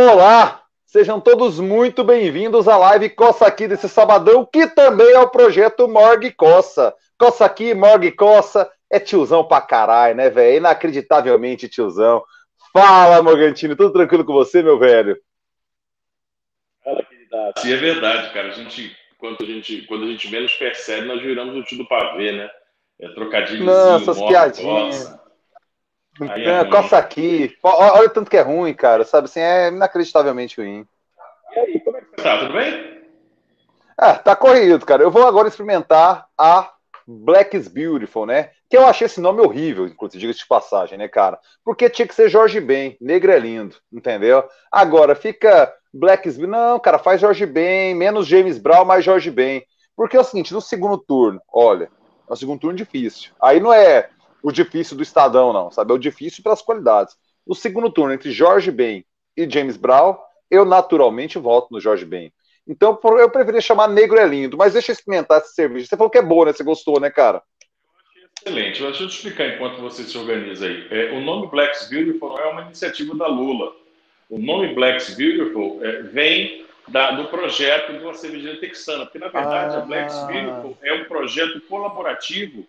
Olá, 0.00 0.62
sejam 0.86 1.20
todos 1.20 1.58
muito 1.58 2.04
bem-vindos 2.04 2.68
à 2.68 2.76
live 2.76 3.10
Coça 3.10 3.48
Aqui 3.48 3.66
desse 3.66 3.88
sabadão, 3.88 4.46
que 4.46 4.68
também 4.68 5.10
é 5.10 5.18
o 5.18 5.28
projeto 5.28 5.88
Morgue 5.88 6.30
Coça. 6.30 6.94
Coça 7.18 7.44
Aqui, 7.44 7.74
Morgue 7.74 8.12
Coça, 8.12 8.70
é 8.88 9.00
tiozão 9.00 9.42
pra 9.42 9.60
caralho, 9.60 10.14
né, 10.14 10.30
velho? 10.30 10.58
Inacreditavelmente 10.58 11.68
tiozão. 11.68 12.22
Fala, 12.72 13.20
Morgantini, 13.24 13.74
tudo 13.74 13.92
tranquilo 13.92 14.24
com 14.24 14.34
você, 14.34 14.62
meu 14.62 14.78
velho? 14.78 15.20
Fala, 16.84 17.02
querida. 17.02 17.52
Sim, 17.56 17.72
é 17.72 17.76
verdade, 17.76 18.32
cara. 18.32 18.50
A 18.50 18.52
gente, 18.52 18.96
quando 19.18 19.42
a 19.42 19.46
gente, 19.46 19.82
quando 19.88 20.04
a 20.04 20.06
gente 20.06 20.30
menos 20.30 20.52
percebe, 20.52 21.08
nós 21.08 21.20
viramos 21.20 21.56
o 21.56 21.64
tio 21.64 21.76
do 21.76 21.88
pavê, 21.88 22.30
né? 22.30 22.48
É 23.00 23.08
trocadilho. 23.08 23.64
Não, 23.64 23.96
essas 23.96 24.22
piadinhas. 24.22 25.10
Aí 25.10 25.27
é, 26.20 26.64
coça 26.64 26.98
aqui. 26.98 27.56
Olha 27.62 28.06
o 28.06 28.10
tanto 28.10 28.30
que 28.30 28.36
é 28.36 28.42
ruim, 28.42 28.74
cara. 28.74 29.04
Sabe 29.04 29.26
assim, 29.26 29.40
é 29.40 29.68
inacreditavelmente 29.68 30.60
ruim. 30.60 30.86
E 31.54 31.58
aí, 31.58 31.80
como 31.80 31.96
é 31.96 32.00
que 32.00 32.06
você 32.10 32.22
tá? 32.22 32.38
Tudo 32.38 32.52
bem? 32.52 32.98
É, 34.00 34.12
tá 34.14 34.36
corrido, 34.36 34.84
cara. 34.86 35.02
Eu 35.02 35.10
vou 35.10 35.26
agora 35.26 35.48
experimentar 35.48 36.26
a 36.36 36.72
Black 37.06 37.56
is 37.56 37.68
Beautiful, 37.68 38.26
né? 38.26 38.50
Que 38.70 38.76
eu 38.76 38.86
achei 38.86 39.06
esse 39.06 39.20
nome 39.20 39.40
horrível, 39.40 39.86
inclusive, 39.86 40.20
diga 40.20 40.32
de 40.32 40.46
passagem, 40.46 40.98
né, 40.98 41.08
cara? 41.08 41.38
Porque 41.64 41.88
tinha 41.88 42.06
que 42.06 42.14
ser 42.14 42.28
Jorge 42.28 42.60
Ben, 42.60 42.96
negro 43.00 43.32
é 43.32 43.38
lindo, 43.38 43.76
entendeu? 43.92 44.44
Agora, 44.70 45.14
fica 45.14 45.72
Black 45.92 46.28
is 46.28 46.36
Beautiful. 46.36 46.60
Não, 46.60 46.78
cara, 46.78 46.98
faz 46.98 47.20
Jorge 47.20 47.46
Ben, 47.46 47.94
menos 47.94 48.26
James 48.26 48.58
Brown, 48.58 48.84
mais 48.84 49.04
Jorge 49.04 49.30
Ben. 49.30 49.64
Porque 49.96 50.16
é 50.16 50.20
o 50.20 50.24
seguinte, 50.24 50.54
no 50.54 50.60
segundo 50.60 50.96
turno, 50.98 51.40
olha, 51.52 51.90
é 52.28 52.32
um 52.32 52.36
segundo 52.36 52.60
turno 52.60 52.76
difícil. 52.76 53.32
Aí 53.40 53.58
não 53.58 53.72
é 53.72 54.10
o 54.42 54.52
difícil 54.52 54.96
do 54.96 55.02
Estadão, 55.02 55.52
não, 55.52 55.70
sabe? 55.70 55.92
É 55.92 55.94
o 55.94 55.98
difícil 55.98 56.42
pelas 56.42 56.62
qualidades. 56.62 57.16
O 57.46 57.54
segundo 57.54 57.90
turno 57.90 58.12
entre 58.12 58.30
Jorge 58.30 58.70
Ben 58.70 59.04
e 59.36 59.48
James 59.48 59.76
Brown, 59.76 60.16
eu 60.50 60.64
naturalmente 60.64 61.38
voto 61.38 61.68
no 61.70 61.80
Jorge 61.80 62.04
Ben. 62.04 62.32
Então 62.66 62.98
eu 63.18 63.30
preferia 63.30 63.60
chamar 63.60 63.88
Negro 63.88 64.18
é 64.18 64.26
Lindo, 64.26 64.56
mas 64.56 64.74
deixa 64.74 64.92
eu 64.92 64.94
experimentar 64.94 65.40
esse 65.40 65.54
serviço. 65.54 65.88
Você 65.88 65.96
falou 65.96 66.10
que 66.10 66.18
é 66.18 66.22
boa, 66.22 66.46
né? 66.46 66.52
Você 66.52 66.62
gostou, 66.62 67.00
né, 67.00 67.10
cara? 67.10 67.42
Excelente. 68.42 68.82
Deixa 68.82 69.02
eu 69.02 69.08
te 69.08 69.14
explicar 69.14 69.48
enquanto 69.48 69.80
você 69.80 70.04
se 70.04 70.16
organiza 70.16 70.66
aí. 70.66 70.86
É, 70.90 71.12
o 71.12 71.20
nome 71.20 71.48
Black's 71.48 71.88
Beautiful 71.88 72.38
é 72.38 72.46
uma 72.46 72.62
iniciativa 72.62 73.14
da 73.16 73.26
Lula. 73.26 73.72
O 74.28 74.38
nome 74.38 74.74
Black's 74.74 75.14
Beautiful 75.14 75.82
é, 75.82 76.02
vem 76.02 76.66
da, 76.88 77.12
do 77.12 77.28
projeto 77.28 77.94
de 77.94 78.04
uma 78.04 78.14
cervejaria 78.14 78.60
texana, 78.60 79.04
porque 79.04 79.18
na 79.18 79.28
verdade 79.28 79.76
ah. 79.76 79.78
a 79.78 79.80
Black's 79.82 80.18
Beautiful 80.26 80.76
é 80.82 80.92
um 80.92 81.04
projeto 81.04 81.60
colaborativo 81.62 82.66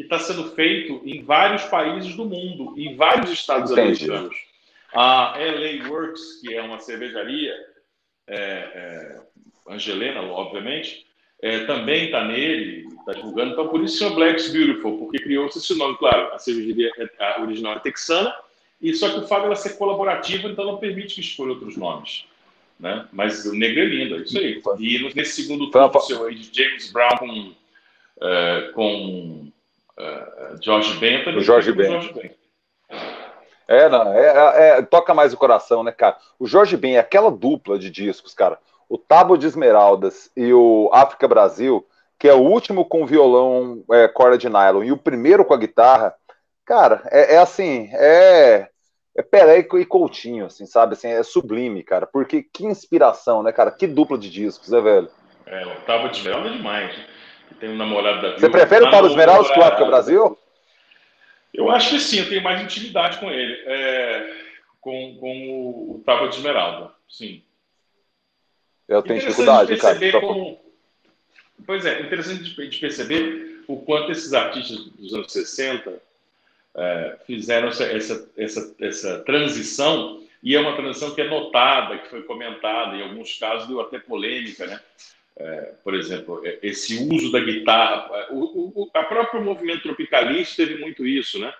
que 0.00 0.04
está 0.04 0.18
sendo 0.18 0.44
feito 0.52 1.02
em 1.04 1.22
vários 1.22 1.62
países 1.64 2.14
do 2.16 2.24
mundo, 2.24 2.72
em 2.74 2.96
vários 2.96 3.30
estados 3.30 3.70
Entendi. 3.70 4.04
americanos. 4.04 4.36
A 4.94 5.36
LA 5.36 5.88
Works, 5.90 6.40
que 6.40 6.54
é 6.54 6.62
uma 6.62 6.80
cervejaria, 6.80 7.54
é, 8.26 8.36
é, 8.38 9.20
Angelena, 9.68 10.22
obviamente, 10.22 11.06
é, 11.42 11.66
também 11.66 12.06
está 12.06 12.24
nele, 12.24 12.88
está 12.98 13.12
divulgando. 13.12 13.52
Então, 13.52 13.68
por 13.68 13.84
isso 13.84 13.98
chama 13.98 14.16
Black's 14.16 14.50
Beautiful, 14.50 14.96
porque 14.98 15.18
criou-se 15.18 15.58
esse 15.58 15.76
nome. 15.76 15.98
Claro, 15.98 16.32
a 16.32 16.38
cervejaria 16.38 16.90
é, 16.96 17.22
a 17.22 17.42
original 17.42 17.74
é 17.74 17.80
texana, 17.80 18.34
e 18.80 18.94
só 18.94 19.10
que 19.10 19.18
o 19.18 19.28
fato 19.28 19.42
dela 19.42 19.56
ser 19.56 19.76
colaborativa, 19.76 20.48
então 20.48 20.64
não 20.64 20.78
permite 20.78 21.16
que 21.16 21.20
escolha 21.20 21.52
outros 21.52 21.76
nomes. 21.76 22.24
Né? 22.78 23.06
Mas 23.12 23.44
o 23.44 23.54
negro 23.54 23.82
é 23.82 23.84
lindo, 23.84 24.14
é 24.14 24.18
isso 24.20 24.38
aí. 24.38 24.62
E 24.78 25.14
nesse 25.14 25.42
segundo 25.42 25.70
turno 25.70 26.00
seu 26.00 26.24
aí 26.24 26.36
de 26.36 26.50
James 26.56 26.90
Brown 26.90 27.18
com, 27.18 27.48
uh, 28.16 28.72
com 28.72 29.52
uh, 30.00 30.62
George 30.62 30.98
Ben, 30.98 31.24
também. 31.24 31.40
O 31.40 31.42
George 31.42 31.72
Ben. 31.72 32.12
Ben. 32.12 32.34
É, 33.70 33.88
não, 33.88 34.12
é, 34.12 34.26
é, 34.26 34.78
é, 34.78 34.82
toca 34.82 35.14
mais 35.14 35.32
o 35.32 35.36
coração, 35.36 35.84
né, 35.84 35.92
cara? 35.92 36.16
O 36.40 36.46
Jorge 36.46 36.76
Ben, 36.76 36.98
aquela 36.98 37.30
dupla 37.30 37.78
de 37.78 37.88
discos, 37.88 38.34
cara, 38.34 38.58
o 38.88 38.98
Tábua 38.98 39.38
de 39.38 39.46
Esmeraldas 39.46 40.28
e 40.36 40.52
o 40.52 40.90
África 40.92 41.28
Brasil, 41.28 41.86
que 42.18 42.26
é 42.26 42.34
o 42.34 42.42
último 42.42 42.84
com 42.84 43.06
violão 43.06 43.84
é, 43.92 44.08
corda 44.08 44.36
de 44.36 44.48
nylon 44.48 44.82
e 44.82 44.90
o 44.90 44.96
primeiro 44.96 45.44
com 45.44 45.54
a 45.54 45.56
guitarra, 45.56 46.12
cara, 46.66 47.02
é, 47.12 47.36
é 47.36 47.38
assim, 47.38 47.88
é, 47.92 48.68
é 49.16 49.22
Pelé 49.22 49.58
e 49.58 49.86
Coutinho, 49.86 50.46
assim, 50.46 50.66
sabe? 50.66 50.94
Assim, 50.94 51.06
é 51.06 51.22
sublime, 51.22 51.84
cara, 51.84 52.08
porque 52.08 52.42
que 52.42 52.66
inspiração, 52.66 53.40
né, 53.40 53.52
cara? 53.52 53.70
Que 53.70 53.86
dupla 53.86 54.18
de 54.18 54.28
discos, 54.28 54.70
né, 54.70 54.80
velho? 54.80 55.08
É, 55.46 55.64
o 55.64 55.80
Tábua 55.82 56.08
de 56.08 56.18
Esmeraldas 56.18 56.52
é 56.52 56.56
demais. 56.56 57.09
Um 57.62 57.76
namorado 57.76 58.22
da 58.22 58.38
Você 58.38 58.48
prefere 58.48 58.86
o 58.86 58.90
Tábua 58.90 59.08
de 59.08 59.14
Esmeraldas 59.14 59.50
que 59.50 59.58
o 59.58 59.62
África 59.62 59.84
Brasil? 59.84 60.38
Eu 61.52 61.70
acho 61.70 61.90
que 61.90 62.00
sim, 62.00 62.20
eu 62.20 62.28
tenho 62.28 62.42
mais 62.42 62.62
intimidade 62.62 63.18
com 63.18 63.30
ele, 63.30 63.52
é, 63.66 64.34
com, 64.80 65.16
com 65.18 65.94
o 65.96 66.02
Tábua 66.06 66.28
de 66.28 66.36
Esmeralda, 66.36 66.92
sim. 67.08 67.42
Eu 68.88 69.02
tenho 69.02 69.20
dificuldade, 69.20 69.76
cara. 69.76 70.20
Como... 70.20 70.60
Pois 71.66 71.84
é, 71.84 72.00
interessante 72.00 72.42
de 72.42 72.78
perceber 72.78 73.62
o 73.68 73.76
quanto 73.76 74.10
esses 74.10 74.32
artistas 74.32 74.78
dos 74.86 75.14
anos 75.14 75.32
60 75.32 75.92
é, 76.76 77.18
fizeram 77.26 77.68
essa, 77.68 77.84
essa, 77.84 78.30
essa, 78.36 78.74
essa 78.80 79.18
transição, 79.20 80.22
e 80.42 80.56
é 80.56 80.60
uma 80.60 80.74
transição 80.74 81.14
que 81.14 81.20
é 81.20 81.28
notada, 81.28 81.98
que 81.98 82.08
foi 82.08 82.22
comentada, 82.22 82.96
em 82.96 83.02
alguns 83.02 83.38
casos 83.38 83.68
deu 83.68 83.80
até 83.80 83.98
polêmica, 83.98 84.66
né? 84.66 84.80
É, 85.36 85.74
por 85.82 85.94
exemplo, 85.94 86.42
é, 86.44 86.58
esse 86.62 86.96
uso 86.96 87.32
da 87.32 87.40
guitarra, 87.40 88.08
é, 88.16 88.32
o, 88.32 88.72
o 88.74 88.90
a 88.92 89.02
próprio 89.04 89.42
movimento 89.42 89.82
tropicalista 89.82 90.56
teve 90.56 90.80
muito 90.80 91.06
isso, 91.06 91.38
né? 91.38 91.52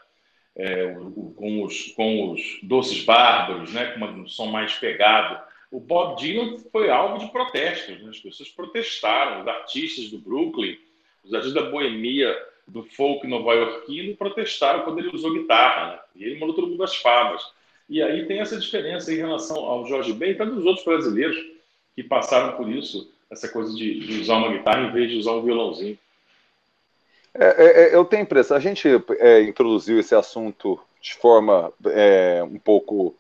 É, 0.57 0.97
o, 0.99 1.33
com, 1.37 1.63
os, 1.63 1.93
com 1.93 2.33
os 2.33 2.59
doces 2.63 3.05
bárbaros, 3.05 3.73
né? 3.73 3.93
com 3.93 4.05
um 4.05 4.27
som 4.27 4.47
mais 4.47 4.75
pegado 4.75 5.41
o 5.71 5.79
Bob 5.79 6.19
Dylan 6.19 6.59
foi 6.73 6.91
alvo 6.91 7.19
de 7.19 7.31
protestos, 7.31 8.03
né? 8.03 8.11
as 8.11 8.19
pessoas 8.19 8.49
protestaram, 8.49 9.43
os 9.43 9.49
artistas 9.49 10.11
do 10.11 10.19
Brooklyn, 10.19 10.77
os 11.23 11.33
artistas 11.33 11.63
da 11.63 11.71
boemia, 11.71 12.37
do 12.67 12.83
folk 12.83 13.27
nova-iorquino 13.27 14.17
protestaram 14.17 14.83
quando 14.83 14.99
ele 14.99 15.15
usou 15.15 15.33
guitarra, 15.33 15.93
né? 15.93 15.99
e 16.17 16.25
ele 16.25 16.41
mandou 16.41 16.55
todo 16.55 16.67
mundo 16.67 16.83
às 16.83 16.97
favas. 16.97 17.43
E 17.89 18.03
aí 18.03 18.27
tem 18.27 18.41
essa 18.41 18.59
diferença 18.59 19.13
em 19.13 19.17
relação 19.17 19.59
ao 19.59 19.87
Jorge 19.87 20.13
Ben 20.13 20.33
e 20.33 20.37
tantos 20.37 20.65
outros 20.65 20.85
brasileiros 20.85 21.37
que 21.95 22.03
passaram 22.03 22.57
por 22.57 22.69
isso, 22.69 23.13
essa 23.31 23.49
coisa 23.49 23.73
de, 23.75 24.01
de 24.01 24.21
usar 24.21 24.37
uma 24.37 24.53
guitarra 24.53 24.89
em 24.89 24.93
vez 24.93 25.11
de 25.11 25.17
usar 25.19 25.33
um 25.33 25.43
violãozinho. 25.43 25.99
É, 27.33 27.47
é, 27.47 27.83
é 27.83 27.95
eu 27.95 28.05
tenho 28.05 28.23
impressão, 28.23 28.57
a 28.57 28.61
gente 28.61 28.89
é, 29.19 29.43
introduziu 29.43 30.01
esse 30.01 30.15
assunto 30.15 30.81
de 31.01 31.15
forma 31.15 31.73
é, 31.87 32.43
um 32.43 32.59
pouco 32.59 33.15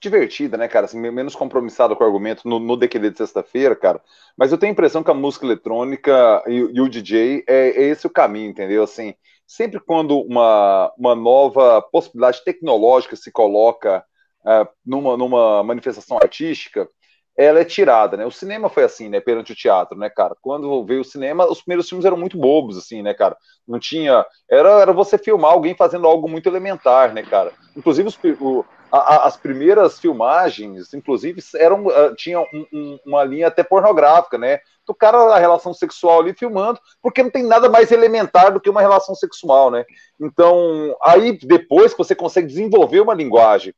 divertida, 0.00 0.58
né, 0.58 0.68
cara? 0.68 0.84
Assim, 0.84 0.98
menos 0.98 1.34
compromissada 1.34 1.96
com 1.96 2.04
o 2.04 2.06
argumento 2.06 2.46
no, 2.46 2.58
no 2.58 2.76
DQD 2.76 3.10
de 3.10 3.18
sexta-feira, 3.18 3.74
cara. 3.74 4.00
Mas 4.36 4.52
eu 4.52 4.58
tenho 4.58 4.70
a 4.70 4.74
impressão 4.74 5.02
que 5.02 5.10
a 5.10 5.14
música 5.14 5.46
eletrônica 5.46 6.42
e, 6.46 6.56
e 6.56 6.80
o 6.80 6.88
DJ 6.88 7.44
é, 7.46 7.68
é, 7.70 7.82
esse 7.84 8.06
o 8.06 8.10
caminho, 8.10 8.50
entendeu? 8.50 8.82
Assim, 8.82 9.14
sempre 9.46 9.80
quando 9.80 10.20
uma, 10.20 10.92
uma 10.98 11.14
nova 11.14 11.80
possibilidade 11.80 12.44
tecnológica 12.44 13.16
se 13.16 13.32
coloca 13.32 14.04
uh, 14.44 14.68
numa, 14.84 15.16
numa 15.16 15.62
manifestação 15.62 16.18
artística, 16.18 16.88
ela 17.36 17.60
é 17.60 17.64
tirada, 17.64 18.16
né? 18.16 18.24
O 18.24 18.30
cinema 18.30 18.68
foi 18.68 18.84
assim, 18.84 19.08
né, 19.08 19.20
perante 19.20 19.52
o 19.52 19.56
teatro, 19.56 19.98
né, 19.98 20.08
cara? 20.08 20.36
Quando 20.40 20.84
veio 20.84 21.00
o 21.00 21.04
cinema, 21.04 21.50
os 21.50 21.60
primeiros 21.60 21.88
filmes 21.88 22.04
eram 22.04 22.16
muito 22.16 22.38
bobos, 22.38 22.78
assim, 22.78 23.02
né, 23.02 23.12
cara? 23.12 23.36
Não 23.66 23.78
tinha. 23.78 24.24
Era, 24.48 24.80
era 24.80 24.92
você 24.92 25.18
filmar 25.18 25.52
alguém 25.52 25.74
fazendo 25.74 26.06
algo 26.06 26.28
muito 26.28 26.48
elementar, 26.48 27.12
né, 27.12 27.22
cara? 27.22 27.52
Inclusive, 27.76 28.08
os, 28.08 28.18
o, 28.40 28.64
a, 28.92 29.26
as 29.26 29.36
primeiras 29.36 29.98
filmagens, 29.98 30.94
inclusive, 30.94 31.42
eram, 31.56 31.86
uh, 31.86 32.14
tinham 32.14 32.46
um, 32.52 32.66
um, 32.72 32.98
uma 33.04 33.24
linha 33.24 33.48
até 33.48 33.64
pornográfica, 33.64 34.38
né? 34.38 34.60
Do 34.86 34.94
cara, 34.94 35.18
a 35.34 35.38
relação 35.38 35.74
sexual 35.74 36.20
ali 36.20 36.34
filmando, 36.34 36.78
porque 37.02 37.22
não 37.22 37.30
tem 37.30 37.42
nada 37.42 37.68
mais 37.68 37.90
elementar 37.90 38.52
do 38.52 38.60
que 38.60 38.70
uma 38.70 38.80
relação 38.80 39.14
sexual, 39.14 39.70
né? 39.72 39.84
Então, 40.20 40.94
aí 41.02 41.36
depois 41.38 41.92
você 41.94 42.14
consegue 42.14 42.46
desenvolver 42.46 43.00
uma 43.00 43.14
linguagem. 43.14 43.74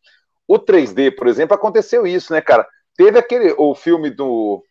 O 0.47 0.59
3D, 0.59 1.17
por 1.17 1.27
exemplo, 1.27 1.55
aconteceu 1.55 2.07
isso, 2.07 2.33
né, 2.33 2.43
cara? 2.43 2.67
Teve 2.97 3.19
aquele 3.19 3.55
o 3.59 3.75
filme 3.75 4.11
do 4.11 4.63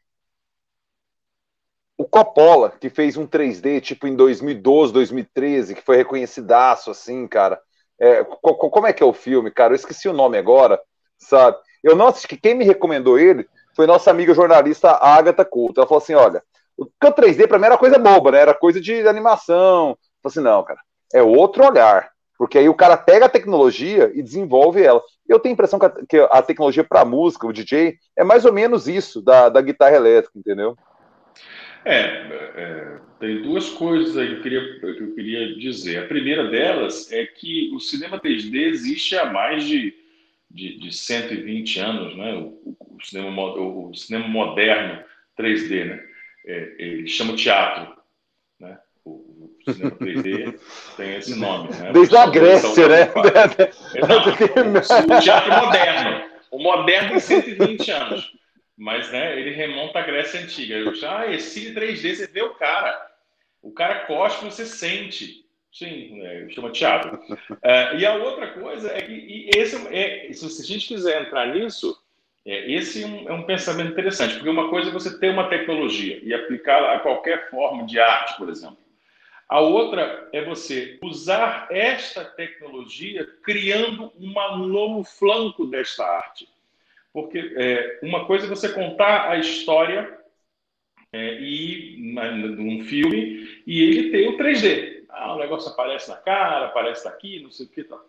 o 1.98 2.06
Coppola, 2.06 2.72
que 2.72 2.90
fez 2.90 3.16
um 3.16 3.26
3D 3.26 3.80
tipo 3.80 4.08
em 4.08 4.16
2012, 4.16 4.92
2013, 4.92 5.76
que 5.76 5.82
foi 5.82 5.98
reconhecidaço 5.98 6.92
assim, 6.92 7.28
cara. 7.28 7.60
É, 8.00 8.24
como 8.24 8.86
é 8.86 8.92
que 8.92 9.02
é 9.02 9.06
o 9.06 9.14
filme, 9.14 9.50
cara? 9.50 9.72
Eu 9.72 9.76
esqueci 9.76 10.10
o 10.10 10.14
nome 10.14 10.38
agora, 10.38 10.80
sabe? 11.18 11.58
Eu 11.82 11.96
não 11.96 12.08
assisti, 12.08 12.36
quem 12.36 12.54
me 12.54 12.66
recomendou 12.66 13.18
ele 13.18 13.48
foi 13.76 13.88
nossa 13.88 14.12
amiga 14.12 14.34
jornalista 14.34 14.92
Agatha 14.92 15.46
Couto. 15.46 15.80
Ela 15.80 15.88
falou 15.88 16.02
assim: 16.02 16.14
olha, 16.14 16.44
o 16.78 16.86
3D 16.86 17.48
pra 17.48 17.58
mim 17.58 17.66
era 17.66 17.78
coisa 17.78 17.98
boba, 17.98 18.32
né? 18.32 18.40
Era 18.40 18.54
coisa 18.54 18.82
de 18.82 19.08
animação. 19.08 19.92
Eu 19.92 19.96
falei 19.96 20.26
assim: 20.26 20.42
não, 20.42 20.64
cara, 20.64 20.80
é 21.14 21.22
outro 21.22 21.66
olhar. 21.66 22.10
Porque 22.38 22.58
aí 22.58 22.68
o 22.68 22.76
cara 22.76 22.98
pega 22.98 23.28
a 23.28 23.30
tecnologia 23.30 24.12
e 24.14 24.22
desenvolve 24.22 24.84
ela. 24.84 25.02
Eu 25.28 25.40
tenho 25.40 25.54
a 25.54 25.56
impressão 25.56 25.80
que 25.80 25.86
a, 25.86 25.90
que 26.08 26.18
a 26.18 26.42
tecnologia 26.42 26.84
para 26.84 27.06
música, 27.06 27.48
o 27.48 27.54
DJ, 27.54 27.98
é 28.18 28.24
mais 28.24 28.46
ou 28.46 28.54
menos 28.54 28.88
isso 28.88 29.22
da, 29.22 29.50
da 29.50 29.62
guitarra 29.62 29.96
elétrica, 29.96 30.38
entendeu? 30.38 30.78
É, 31.84 32.00
é, 32.56 32.98
tem 33.20 33.44
duas 33.44 33.70
coisas 33.70 34.18
aí 34.18 34.28
que 34.28 34.36
eu, 34.36 34.42
queria, 34.42 34.80
que 34.80 35.04
eu 35.04 35.14
queria 35.14 35.56
dizer. 35.56 36.00
A 36.00 36.08
primeira 36.08 36.50
delas 36.50 37.12
é 37.12 37.26
que 37.26 37.72
o 37.74 37.80
cinema 37.80 38.20
3D 38.20 38.56
existe 38.70 39.16
há 39.16 39.26
mais 39.26 39.64
de, 39.64 39.94
de, 40.50 40.80
de 40.80 40.92
120 40.92 41.80
anos, 41.80 42.18
né? 42.18 42.34
o, 42.34 42.76
o, 42.80 42.98
cinema, 43.04 43.42
o, 43.42 43.94
cinema 43.94 44.28
moderno 44.28 45.04
3D, 45.40 45.86
né? 45.86 46.04
É, 46.48 46.76
ele 46.78 47.08
chama 47.08 47.36
teatro. 47.36 47.95
Né? 49.66 49.72
O, 49.72 49.72
o 49.72 49.74
cinema 49.74 49.96
3D 49.98 50.60
tem 50.98 51.16
esse 51.16 51.36
nome. 51.36 51.70
Né? 51.70 51.92
Desde 51.92 52.18
a 52.18 52.26
Grécia, 52.28 52.88
né? 52.88 53.12
o 55.18 55.22
teatro 55.22 55.54
moderno. 55.54 56.24
O 56.52 56.60
moderno 56.60 57.10
tem 57.10 57.20
120 57.20 57.92
anos. 57.92 58.34
Mas 58.78 59.12
né, 59.12 59.40
ele 59.40 59.52
remonta 59.52 60.00
à 60.00 60.02
Grécia 60.02 60.42
Antiga. 60.42 60.76
Eu, 60.76 60.94
ah, 61.08 61.32
esse 61.32 61.74
3D, 61.74 62.16
você 62.16 62.28
vê 62.28 62.42
o 62.42 62.56
cara. 62.56 63.12
O 63.62 63.72
cara 63.72 64.02
cospe, 64.02 64.46
você 64.46 64.66
sente. 64.66 65.46
Sim, 65.72 66.26
é, 66.26 66.48
chama 66.50 66.72
teatro. 66.72 67.20
Uh, 67.30 67.98
e 67.98 68.06
a 68.06 68.16
outra 68.16 68.48
coisa 68.54 68.92
é 68.94 69.02
que 69.02 69.50
esse 69.56 69.76
é, 69.90 70.32
se 70.32 70.62
a 70.62 70.66
gente 70.66 70.88
quiser 70.88 71.22
entrar 71.22 71.54
nisso, 71.54 71.98
é, 72.46 72.72
esse 72.72 73.04
é 73.04 73.08
um, 73.08 73.30
é 73.30 73.34
um, 73.34 73.44
pensamento 73.44 73.92
interessante, 73.92 74.36
porque 74.36 74.50
uma 74.50 74.70
coisa 74.70 74.90
é 74.90 74.94
você 74.94 75.18
ter 75.20 75.32
uma 75.32 75.50
tecnologia 75.50 76.20
e 76.24 76.34
aplicá-la 76.34 76.94
a 76.94 77.00
qualquer 77.00 77.50
forma 77.50 77.86
de 77.86 78.00
arte, 78.00 78.38
por 78.38 78.50
exemplo. 78.50 78.78
A 79.48 79.60
outra 79.62 80.28
é 80.34 80.44
você 80.44 80.98
usar 81.04 81.68
esta 81.70 82.26
tecnologia 82.26 83.26
criando 83.44 84.12
um 84.20 84.68
novo 84.68 85.04
flanco 85.04 85.68
desta 85.68 86.04
arte. 86.04 86.50
Porque 87.14 87.54
é, 87.56 88.00
uma 88.02 88.26
coisa 88.26 88.46
é 88.46 88.50
você 88.50 88.70
contar 88.70 89.30
a 89.30 89.38
história 89.38 90.20
é, 91.14 91.40
e 91.40 91.96
num 91.98 92.84
filme 92.84 93.62
e 93.66 93.82
ele 93.82 94.12
tem 94.12 94.28
o 94.28 94.38
3D. 94.38 95.06
Ah, 95.10 95.36
o 95.36 95.40
negócio 95.40 95.72
aparece 95.72 96.10
na 96.10 96.18
cara, 96.18 96.66
aparece 96.66 97.06
daqui, 97.06 97.40
não 97.40 97.52
sei 97.52 97.68
o 97.68 97.70
que 97.70 97.84
tal. 97.84 98.04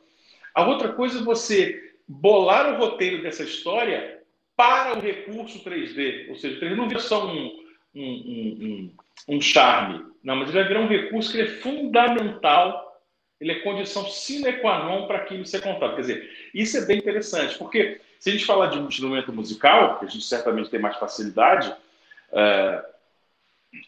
A 0.55 0.67
outra 0.67 0.93
coisa 0.93 1.21
é 1.21 1.23
você 1.23 1.95
bolar 2.09 2.75
o 2.75 2.79
roteiro 2.79 3.23
dessa 3.23 3.45
história 3.45 4.23
para 4.57 4.97
o 4.97 5.01
recurso 5.01 5.63
3D. 5.63 6.31
Ou 6.31 6.37
seja, 6.37 6.57
o 6.57 6.61
3D 6.61 6.75
não 6.75 6.89
vira 6.89 7.01
só 7.01 7.27
um, 7.27 7.63
um, 7.95 8.03
um, 8.03 8.59
um, 8.61 8.95
charme. 9.41 10.05
Não, 10.23 10.37
mas 10.37 10.49
ele 10.49 10.59
vai 10.59 10.69
virar 10.69 10.81
um 10.81 10.89
recurso 10.89 11.33
que 11.33 11.41
é 11.41 11.47
fundamental, 11.47 13.01
ele 13.41 13.53
é 13.53 13.61
condição 13.61 14.07
sine 14.07 14.53
qua 14.55 14.85
non 14.85 15.07
para 15.07 15.19
aquilo 15.19 15.45
ser 15.47 15.61
contado. 15.61 15.95
Quer 15.95 16.01
dizer, 16.01 16.31
isso 16.55 16.77
é 16.79 16.87
bem 16.87 16.99
interessante, 16.99 17.57
porque 17.59 18.01
se 18.19 18.31
a 18.31 18.33
gente 18.33 18.45
falar 18.45 18.67
de 18.67 18.79
um 18.79 18.89
instrumento 18.89 19.33
musical, 19.33 19.99
que 19.99 20.07
a 20.07 20.09
gente 20.09 20.25
certamente 20.25 20.71
tem 20.71 20.81
mais 20.81 20.97
facilidade, 20.97 21.71
uh, 22.33 22.97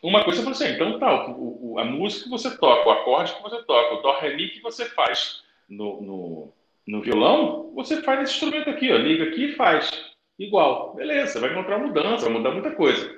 uma 0.02 0.24
coisa 0.24 0.46
é 0.46 0.50
assim, 0.50 0.68
então 0.68 0.98
tá, 0.98 1.08
a 1.08 1.84
música 1.84 2.24
que 2.24 2.30
você 2.30 2.56
toca, 2.56 2.88
o 2.88 2.92
acorde 2.92 3.34
que 3.34 3.42
você 3.42 3.62
toca, 3.62 3.94
o 3.94 4.02
dó, 4.02 4.18
ré, 4.18 4.36
mi 4.36 4.48
que 4.48 4.60
você 4.60 4.84
faz 4.84 5.42
no, 5.68 6.02
no, 6.02 6.52
no, 6.86 7.02
violão, 7.02 7.72
você 7.74 8.02
faz 8.02 8.22
esse 8.22 8.32
instrumento 8.34 8.68
aqui, 8.70 8.92
ó, 8.92 8.96
liga 8.96 9.24
aqui 9.24 9.46
e 9.46 9.54
faz. 9.54 9.90
Igual. 10.38 10.94
Beleza, 10.94 11.40
vai 11.40 11.50
encontrar 11.50 11.78
mudança, 11.78 12.26
vai 12.26 12.34
mudar 12.34 12.52
muita 12.52 12.70
coisa. 12.72 13.17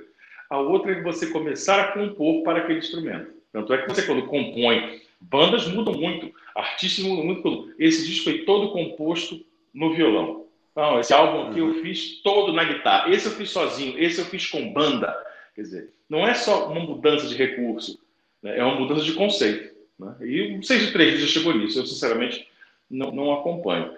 A 0.51 0.59
outra 0.59 0.93
é 0.93 1.03
você 1.03 1.29
começar 1.29 1.81
a 1.81 1.93
compor 1.93 2.43
para 2.43 2.59
aquele 2.59 2.81
instrumento. 2.81 3.33
Tanto 3.53 3.73
é 3.73 3.79
que 3.79 3.89
você, 3.89 4.03
quando 4.03 4.27
compõe, 4.27 5.01
bandas 5.21 5.67
mudam 5.69 5.95
muito, 5.95 6.33
artistas 6.55 7.05
mudam 7.05 7.25
muito. 7.25 7.73
Esse 7.79 8.05
disco 8.05 8.25
foi 8.25 8.41
todo 8.41 8.73
composto 8.73 9.41
no 9.73 9.95
violão. 9.95 10.47
Então, 10.73 10.99
esse 10.99 11.13
álbum 11.13 11.49
aqui 11.49 11.61
eu 11.61 11.67
uhum. 11.67 11.83
fiz 11.83 12.21
todo 12.23 12.53
na 12.53 12.65
guitarra. 12.65 13.11
Esse 13.11 13.27
eu 13.27 13.33
fiz 13.33 13.51
sozinho, 13.51 13.99
esse 13.99 14.21
eu 14.21 14.25
fiz 14.25 14.47
com 14.47 14.73
banda. 14.73 15.17
Quer 15.55 15.63
dizer, 15.63 15.93
não 16.09 16.27
é 16.27 16.35
só 16.35 16.69
uma 16.69 16.81
mudança 16.81 17.27
de 17.29 17.37
recurso, 17.37 17.99
né? 18.43 18.59
é 18.59 18.65
uma 18.65 18.79
mudança 18.79 19.05
de 19.05 19.13
conceito. 19.13 19.75
Né? 19.99 20.17
E 20.23 20.59
o 20.59 20.63
6 20.63 20.87
de 20.87 20.93
3 20.93 21.21
já 21.21 21.27
chegou 21.27 21.55
nisso, 21.55 21.79
eu 21.79 21.87
sinceramente 21.87 22.47
não, 22.91 23.13
não 23.13 23.33
acompanho. 23.33 23.93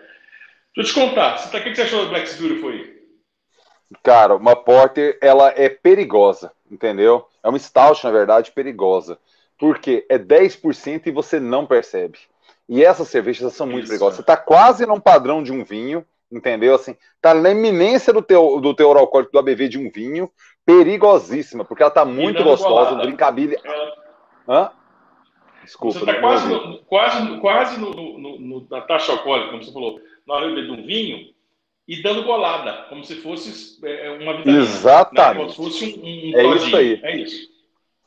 Deixa 0.75 0.81
eu 0.81 0.85
te 0.85 0.95
contar, 0.95 1.51
tá, 1.51 1.59
o 1.59 1.63
que 1.63 1.75
você 1.75 1.83
achou 1.83 2.05
do 2.05 2.11
Black 2.11 2.35
Beautiful 2.35 2.71
aí? 2.71 3.02
Cara, 4.03 4.37
uma 4.37 4.55
Porter, 4.55 5.19
ela 5.21 5.53
é 5.57 5.69
perigosa, 5.69 6.53
entendeu? 6.71 7.27
É 7.43 7.49
uma 7.49 7.59
stout, 7.59 8.05
na 8.05 8.11
verdade, 8.11 8.53
perigosa. 8.53 9.19
Porque 9.59 10.07
é 10.09 10.19
10% 10.19 11.07
e 11.07 11.11
você 11.11 11.39
não 11.39 11.67
percebe. 11.67 12.19
E 12.69 12.85
essas 12.85 13.09
cervejas 13.09 13.53
são 13.53 13.67
muito 13.67 13.85
Isso, 13.85 13.89
perigosas. 13.89 14.17
Você 14.17 14.23
tá 14.23 14.37
quase 14.37 14.87
num 14.87 15.01
padrão 15.01 15.43
de 15.43 15.53
um 15.53 15.65
vinho, 15.65 16.05
entendeu? 16.31 16.75
Assim, 16.75 16.97
tá 17.21 17.35
na 17.35 17.51
iminência 17.51 18.13
do 18.13 18.23
teu, 18.23 18.61
do 18.61 18.75
teu 18.75 18.91
alcoólico 18.97 19.33
do 19.33 19.39
ABV 19.39 19.69
de 19.69 19.79
um 19.79 19.91
vinho, 19.91 20.31
perigosíssima, 20.65 21.65
porque 21.65 21.83
ela 21.83 21.91
tá 21.91 22.05
muito 22.05 22.43
gostosa, 22.43 22.93
o 22.93 23.03
drinkability... 23.03 23.61
Ela... 23.65 23.93
Hã? 24.49 24.71
Desculpa. 25.65 25.99
Você 25.99 26.07
tá 26.07 26.21
quase, 26.21 26.49
no, 26.49 26.79
quase, 26.81 27.41
quase 27.41 27.81
no, 27.81 27.91
no, 27.91 28.39
no, 28.39 28.67
na 28.69 28.81
taxa 28.81 29.13
alcoólica, 29.13 29.51
como 29.51 29.63
você 29.63 29.73
falou, 29.73 30.01
na 30.27 30.35
hora 30.35 30.63
de 30.63 30.71
um 30.71 30.85
vinho, 30.85 31.33
e 31.93 32.03
dando 32.03 32.25
golada, 32.25 32.87
como 32.89 33.05
se 33.05 33.17
fosse 33.17 33.79
é, 33.85 34.11
uma 34.11 34.37
vitamina. 34.37 34.63
Exatamente. 34.63 35.49
Né? 35.49 35.55
Como 35.55 35.71
se 35.71 35.79
fosse 35.79 36.01
um, 36.01 36.37
um 36.37 36.39
é 36.39 36.57
isso 36.57 36.77
aí. 36.77 37.01
É 37.03 37.17
isso 37.17 37.53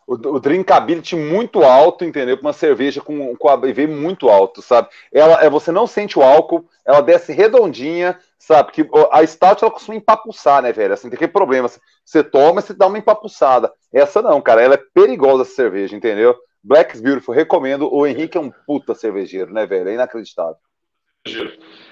o, 0.07 0.13
o 0.13 0.39
drinkability 0.39 1.15
muito 1.15 1.63
alto, 1.63 2.05
entendeu? 2.05 2.37
Uma 2.39 2.53
cerveja 2.53 3.01
com, 3.01 3.35
com 3.35 3.49
ABV 3.49 3.87
muito 3.87 4.29
alto, 4.29 4.61
sabe? 4.61 4.89
Ela, 5.11 5.43
é, 5.43 5.49
você 5.49 5.71
não 5.71 5.87
sente 5.87 6.17
o 6.17 6.23
álcool, 6.23 6.67
ela 6.85 7.01
desce 7.01 7.33
redondinha, 7.33 8.17
sabe? 8.37 8.71
Que 8.71 8.87
a 9.11 9.25
stout 9.25 9.63
ela 9.63 9.73
costuma 9.73 9.97
empapuçar, 9.97 10.61
né, 10.61 10.71
velho? 10.71 10.93
Assim, 10.93 11.09
tem 11.09 11.17
que 11.17 11.27
problema. 11.27 11.69
Você 12.03 12.23
toma 12.23 12.59
e 12.59 12.63
você 12.63 12.73
dá 12.73 12.87
uma 12.87 12.99
empapuçada. 12.99 13.71
Essa 13.91 14.21
não, 14.21 14.41
cara, 14.41 14.61
ela 14.61 14.75
é 14.75 14.83
perigosa 14.93 15.43
essa 15.43 15.55
cerveja, 15.55 15.95
entendeu? 15.95 16.35
Black's 16.63 17.01
Beautiful, 17.01 17.33
recomendo. 17.33 17.91
O 17.91 18.05
Henrique 18.05 18.37
é 18.37 18.41
um 18.41 18.51
puta 18.65 18.93
cervejeiro, 18.93 19.53
né, 19.53 19.65
velho? 19.65 19.89
É 19.89 19.93
inacreditável. 19.93 20.57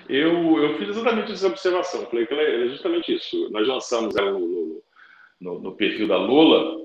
Eu, 0.09 0.61
eu 0.61 0.77
fiz 0.77 0.89
exatamente 0.89 1.31
essa 1.31 1.47
observação. 1.47 2.05
Falei 2.05 2.27
que 2.27 2.33
ela 2.33 2.43
é 2.43 2.67
justamente 2.67 3.15
isso. 3.15 3.49
Nós 3.51 3.67
lançamos 3.67 4.15
ela 4.15 4.31
no, 4.31 4.83
no, 5.41 5.59
no, 5.59 5.71
perfil 5.75 6.07
da 6.07 6.17
Lula 6.17 6.81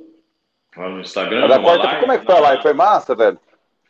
lá 0.76 0.88
no 0.88 1.00
Instagram. 1.00 1.46
Da 1.46 1.60
quarta, 1.60 1.84
live, 1.84 2.00
como 2.00 2.12
é 2.12 2.18
que 2.18 2.24
foi 2.24 2.34
a 2.34 2.40
live? 2.40 2.62
Foi 2.62 2.72
massa, 2.72 3.14
velho? 3.14 3.38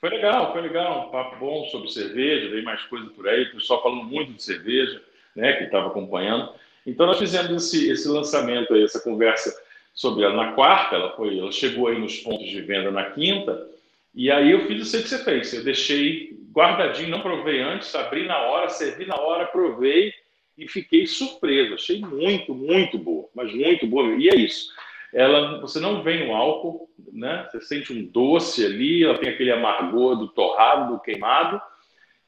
Foi 0.00 0.10
legal, 0.10 0.52
foi 0.52 0.62
legal. 0.62 1.06
Um 1.06 1.10
papo 1.10 1.36
bom 1.36 1.64
sobre 1.66 1.88
cerveja, 1.90 2.50
veio 2.50 2.64
mais 2.64 2.82
coisa 2.84 3.06
por 3.10 3.28
aí, 3.28 3.44
o 3.44 3.52
pessoal 3.52 3.82
falando 3.82 4.04
muito 4.04 4.32
de 4.32 4.42
cerveja, 4.42 5.00
né, 5.36 5.52
que 5.54 5.64
estava 5.64 5.88
acompanhando. 5.88 6.50
Então 6.86 7.06
nós 7.06 7.18
fizemos 7.18 7.50
esse, 7.50 7.90
esse 7.90 8.08
lançamento 8.08 8.72
aí, 8.74 8.82
essa 8.82 9.00
conversa 9.00 9.54
sobre 9.94 10.24
ela 10.24 10.34
na 10.34 10.52
quarta, 10.52 10.96
ela 10.96 11.16
foi, 11.16 11.38
ela 11.38 11.50
chegou 11.52 11.88
aí 11.88 11.98
nos 11.98 12.16
pontos 12.18 12.48
de 12.48 12.60
venda 12.60 12.90
na 12.90 13.10
quinta, 13.10 13.68
e 14.14 14.30
aí 14.30 14.52
eu 14.52 14.66
fiz 14.66 14.94
o 14.94 15.02
que 15.02 15.08
você 15.08 15.18
fez. 15.22 15.52
Eu 15.52 15.64
deixei 15.64 16.37
guardadinho, 16.52 17.10
não 17.10 17.20
provei 17.20 17.60
antes, 17.60 17.94
abri 17.94 18.26
na 18.26 18.38
hora, 18.38 18.68
servi 18.68 19.06
na 19.06 19.16
hora, 19.16 19.46
provei 19.46 20.12
e 20.56 20.68
fiquei 20.68 21.06
surpreso. 21.06 21.74
Achei 21.74 22.00
muito, 22.00 22.54
muito 22.54 22.98
boa, 22.98 23.28
mas 23.34 23.52
muito 23.52 23.86
boa. 23.86 24.14
E 24.16 24.28
é 24.28 24.36
isso 24.36 24.72
ela 25.12 25.60
você 25.60 25.80
não 25.80 26.02
vem 26.02 26.28
o 26.28 26.34
álcool, 26.34 26.88
né? 27.12 27.46
Você 27.50 27.60
sente 27.60 27.92
um 27.92 28.04
doce 28.04 28.64
ali, 28.64 29.04
ela 29.04 29.18
tem 29.18 29.30
aquele 29.30 29.50
amargor 29.50 30.16
do 30.16 30.28
torrado, 30.28 30.92
do 30.92 31.00
queimado, 31.00 31.60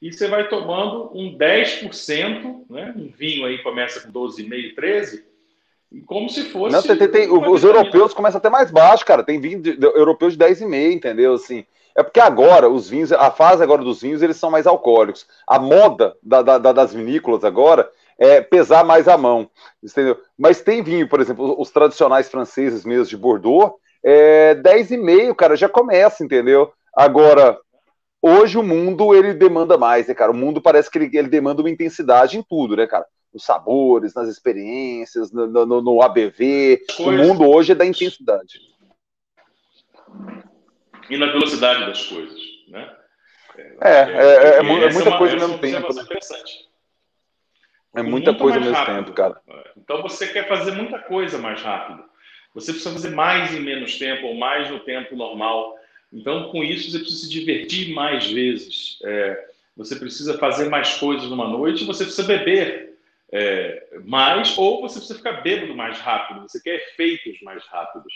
e 0.00 0.12
você 0.12 0.28
vai 0.28 0.48
tomando 0.48 1.10
um 1.14 1.36
10%, 1.36 2.64
né? 2.70 2.94
Um 2.96 3.08
vinho 3.08 3.44
aí 3.44 3.62
começa 3.62 4.00
com 4.00 4.12
12,5, 4.12 4.74
13, 4.74 5.24
e 5.92 6.00
como 6.00 6.28
se 6.30 6.44
fosse. 6.44 6.74
Não, 6.74 6.82
tem, 6.82 7.08
tem, 7.08 7.30
os 7.30 7.64
europeus 7.64 8.14
começam 8.14 8.38
até 8.38 8.48
mais 8.48 8.70
baixo, 8.70 9.04
cara. 9.04 9.22
Tem 9.22 9.40
vinho 9.40 9.60
de, 9.60 9.76
de, 9.76 9.86
europeus 9.86 10.36
de 10.36 10.44
10,5, 10.44 10.92
entendeu? 10.92 11.34
Assim, 11.34 11.66
é 11.96 12.02
porque 12.02 12.20
agora 12.20 12.68
os 12.68 12.88
vinhos, 12.88 13.12
a 13.12 13.30
fase 13.30 13.62
agora 13.62 13.82
dos 13.82 14.00
vinhos, 14.00 14.22
eles 14.22 14.36
são 14.36 14.50
mais 14.50 14.66
alcoólicos. 14.66 15.26
A 15.46 15.58
moda 15.58 16.14
da, 16.22 16.42
da, 16.42 16.72
das 16.72 16.92
vinícolas 16.94 17.44
agora 17.44 17.90
é, 18.18 18.40
pesar 18.40 18.84
mais 18.84 19.08
a 19.08 19.16
mão, 19.16 19.50
entendeu? 19.82 20.20
Mas 20.38 20.60
tem 20.60 20.82
vinho, 20.82 21.08
por 21.08 21.20
exemplo, 21.20 21.56
os 21.58 21.70
tradicionais 21.70 22.28
franceses 22.28 22.84
mesmo 22.84 23.06
de 23.06 23.16
Bordeaux, 23.16 23.74
é 24.04 24.54
10,5, 24.56 25.34
cara, 25.34 25.56
já 25.56 25.68
começa, 25.68 26.22
entendeu? 26.22 26.72
Agora, 26.94 27.58
hoje 28.20 28.58
o 28.58 28.62
mundo, 28.62 29.14
ele 29.14 29.32
demanda 29.32 29.78
mais, 29.78 30.06
né, 30.06 30.14
cara? 30.14 30.30
O 30.30 30.36
mundo 30.36 30.60
parece 30.60 30.90
que 30.90 30.98
ele, 30.98 31.10
ele 31.16 31.28
demanda 31.28 31.62
uma 31.62 31.70
intensidade 31.70 32.38
em 32.38 32.42
tudo, 32.42 32.76
né, 32.76 32.86
cara? 32.86 33.06
Nos 33.32 33.44
sabores, 33.44 34.14
nas 34.14 34.28
experiências, 34.28 35.30
no, 35.32 35.46
no, 35.46 35.80
no 35.80 36.02
ABV. 36.02 36.82
O 36.98 37.12
mundo 37.12 37.48
hoje 37.48 37.72
é 37.72 37.74
da 37.74 37.86
intensidade. 37.86 38.58
E 41.08 41.16
na 41.16 41.26
velocidade 41.26 41.86
das 41.86 42.04
coisas, 42.06 42.40
né? 42.68 42.96
É, 43.80 43.90
é, 43.90 44.00
é, 44.00 44.54
é, 44.54 44.56
é 44.58 44.62
muita 44.62 45.16
coisa 45.18 45.34
ao 45.34 45.40
mesmo 45.40 45.58
tempo. 45.58 45.94
Né? 45.94 46.04
É 47.96 48.02
muita 48.02 48.34
coisa 48.34 48.58
ao 48.58 48.64
mesmo 48.64 48.86
tempo, 48.86 49.12
cara. 49.12 49.42
Então 49.76 50.02
você 50.02 50.28
quer 50.28 50.46
fazer 50.48 50.72
muita 50.72 50.98
coisa 50.98 51.38
mais 51.38 51.60
rápido. 51.62 52.04
Você 52.54 52.72
precisa 52.72 52.94
fazer 52.94 53.10
mais 53.10 53.54
em 53.54 53.60
menos 53.60 53.98
tempo 53.98 54.26
ou 54.26 54.34
mais 54.34 54.70
no 54.70 54.80
tempo 54.80 55.14
normal. 55.16 55.76
Então, 56.12 56.50
com 56.50 56.64
isso, 56.64 56.90
você 56.90 56.98
precisa 56.98 57.22
se 57.22 57.30
divertir 57.30 57.92
mais 57.94 58.30
vezes. 58.30 58.98
É, 59.04 59.48
você 59.76 59.96
precisa 59.96 60.36
fazer 60.38 60.68
mais 60.68 60.94
coisas 60.94 61.28
numa 61.28 61.46
noite. 61.46 61.84
Você 61.84 62.04
precisa 62.04 62.26
beber 62.26 62.98
é, 63.32 63.86
mais 64.04 64.56
ou 64.58 64.80
você 64.82 64.98
precisa 64.98 65.18
ficar 65.18 65.40
bêbado 65.42 65.74
mais 65.74 65.98
rápido. 66.00 66.42
Você 66.42 66.60
quer 66.60 66.76
efeitos 66.76 67.40
mais 67.42 67.64
rápidos. 67.66 68.12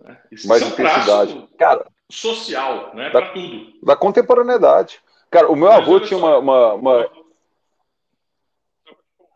Né? 0.00 0.16
Isso 0.30 0.48
mais 0.48 0.62
é 0.62 0.64
um 0.64 0.68
intensidade. 0.68 1.48
Cara, 1.58 1.86
social, 2.10 2.94
né? 2.94 3.10
Para 3.10 3.30
tudo. 3.30 3.72
Da 3.82 3.96
contemporaneidade. 3.96 5.00
Cara, 5.30 5.50
o 5.50 5.56
meu 5.56 5.68
Mas 5.68 5.78
avô 5.78 6.00
tinha 6.00 6.18
uma, 6.18 6.38
uma, 6.38 6.74
uma 6.74 7.10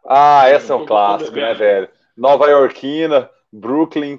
Ah, 0.07 0.49
essa 0.49 0.73
é 0.73 0.77
um 0.77 0.85
clássico, 0.85 1.37
né, 1.37 1.55
velho? 1.55 1.89
Nova 2.17 2.47
Yorkina, 2.47 3.31
Brooklyn? 3.53 4.19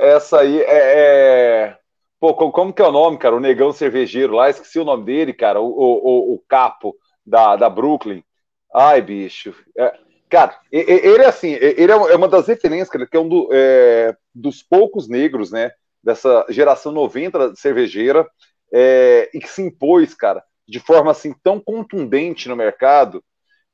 Essa 0.00 0.40
aí 0.40 0.60
é, 0.60 0.66
é... 0.66 1.78
Pô, 2.20 2.34
como 2.34 2.72
que 2.72 2.82
é 2.82 2.86
o 2.86 2.92
nome, 2.92 3.16
cara? 3.16 3.36
O 3.36 3.40
negão 3.40 3.72
cervejeiro 3.72 4.34
lá, 4.34 4.50
esqueci 4.50 4.78
o 4.78 4.84
nome 4.84 5.04
dele, 5.04 5.32
cara. 5.32 5.60
O, 5.60 5.68
o, 5.68 6.34
o 6.34 6.42
capo 6.48 6.94
da, 7.24 7.56
da 7.56 7.70
Brooklyn. 7.70 8.22
Ai, 8.74 9.00
bicho. 9.00 9.54
É, 9.76 9.94
cara, 10.28 10.58
ele 10.70 11.22
é 11.22 11.26
assim, 11.26 11.52
ele 11.52 11.90
é 11.90 11.96
uma 12.16 12.28
das 12.28 12.46
referências, 12.46 12.90
cara, 12.90 13.06
que 13.06 13.16
é 13.16 13.20
um 13.20 13.28
do, 13.28 13.48
é, 13.52 14.16
dos 14.38 14.62
poucos 14.62 15.08
negros, 15.08 15.50
né, 15.50 15.70
dessa 16.02 16.46
geração 16.48 16.92
90 16.92 17.54
cervejeira, 17.56 18.26
é, 18.72 19.30
e 19.34 19.40
que 19.40 19.48
se 19.48 19.62
impôs, 19.62 20.14
cara, 20.14 20.42
de 20.66 20.78
forma 20.78 21.10
assim 21.10 21.34
tão 21.42 21.58
contundente 21.58 22.48
no 22.48 22.56
mercado, 22.56 23.22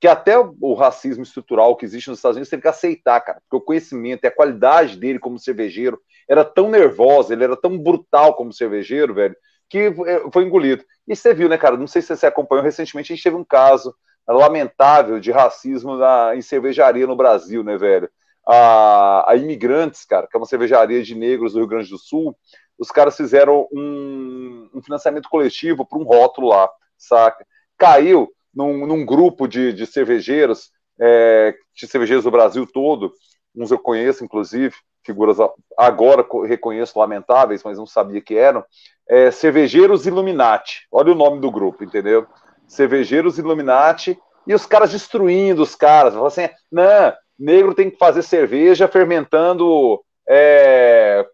que 0.01 0.09
até 0.09 0.37
o 0.39 0.75
racismo 0.75 1.23
estrutural 1.23 1.77
que 1.77 1.85
existe 1.85 2.09
nos 2.09 2.19
Estados 2.19 2.37
Unidos 2.37 2.51
tem 2.51 2.61
que 2.61 2.69
aceitar, 2.69 3.21
cara, 3.21 3.41
porque 3.41 3.63
o 3.63 3.67
conhecimento 3.67 4.25
e 4.25 4.27
a 4.27 4.35
qualidade 4.35 4.97
dele 4.97 5.19
como 5.19 5.39
cervejeiro 5.39 6.01
era 6.29 6.45
tão 6.45 6.71
nervosa, 6.71 7.33
ele 7.33 7.45
era 7.45 7.57
tão 7.57 7.79
brutal 7.79 8.35
como 8.35 8.53
cervejeiro, 8.53 9.15
velho, 9.15 9.37
que 9.69 9.79
é, 10.07 10.31
foi 10.33 10.45
engolido. 10.45 10.85
E 11.09 11.17
você 11.17 11.35
viu, 11.35 11.49
né, 11.49 11.57
cara? 11.57 11.77
Não 11.77 11.87
sei 11.87 12.03
se 12.03 12.15
você 12.15 12.27
acompanhou 12.27 12.65
recentemente, 12.65 13.13
a 13.13 13.17
gente 13.17 13.25
teve 13.25 13.37
um 13.37 13.45
caso 13.45 13.95
lamentável 14.27 15.21
de 15.21 15.31
racismo 15.31 15.97
na, 15.97 16.35
em 16.35 16.43
cervejaria 16.43 17.07
no 17.07 17.17
Brasil, 17.17 17.63
né, 17.63 17.77
velho? 17.77 18.09
A, 18.47 19.31
a 19.31 19.37
Imigrantes, 19.37 20.05
cara, 20.05 20.27
que 20.27 20.37
é 20.37 20.41
uma 20.41 20.47
cervejaria 20.47 21.03
de 21.03 21.15
negros 21.15 21.53
do 21.53 21.61
Rio 21.61 21.69
Grande 21.69 21.89
do 21.89 21.99
Sul, 21.99 22.37
os 22.79 22.91
caras 22.91 23.17
fizeram 23.17 23.69
um, 23.73 24.69
um 24.75 24.83
financiamento 24.83 25.29
coletivo 25.29 25.87
para 25.87 25.99
um 25.99 26.05
rótulo 26.05 26.49
lá, 26.49 26.69
saca? 26.99 27.47
Caiu 27.79 28.29
num, 28.55 28.87
num 28.87 29.05
grupo 29.05 29.47
de, 29.47 29.73
de 29.73 29.87
cervejeiros, 29.87 30.71
é, 31.01 31.55
de 31.75 31.87
cervejeiros 31.87 32.25
do 32.25 32.31
Brasil 32.31 32.67
todo, 32.67 33.13
uns 33.55 33.71
eu 33.71 33.79
conheço, 33.79 34.25
inclusive, 34.25 34.75
figuras 35.05 35.37
agora 35.79 36.27
reconheço 36.47 36.99
lamentáveis, 36.99 37.63
mas 37.63 37.79
não 37.79 37.87
sabia 37.87 38.21
que 38.21 38.35
eram, 38.37 38.65
é, 39.09 39.31
Cervejeiros 39.31 40.07
Illuminati. 40.07 40.87
Olha 40.91 41.13
o 41.13 41.15
nome 41.15 41.41
do 41.41 41.51
grupo, 41.51 41.85
entendeu? 41.85 42.27
Cervejeiros 42.67 43.39
Illuminati 43.39 44.19
e 44.47 44.55
os 44.55 44.67
caras 44.67 44.91
destruindo 44.91 45.63
os 45.63 45.75
caras. 45.75 46.15
Falam 46.15 46.27
assim, 46.27 46.49
não, 46.73 47.13
negro 47.39 47.75
tem 47.75 47.91
que 47.91 47.99
fazer 47.99 48.23
cerveja 48.23 48.89
fermentando 48.89 50.03
é, 50.29 51.27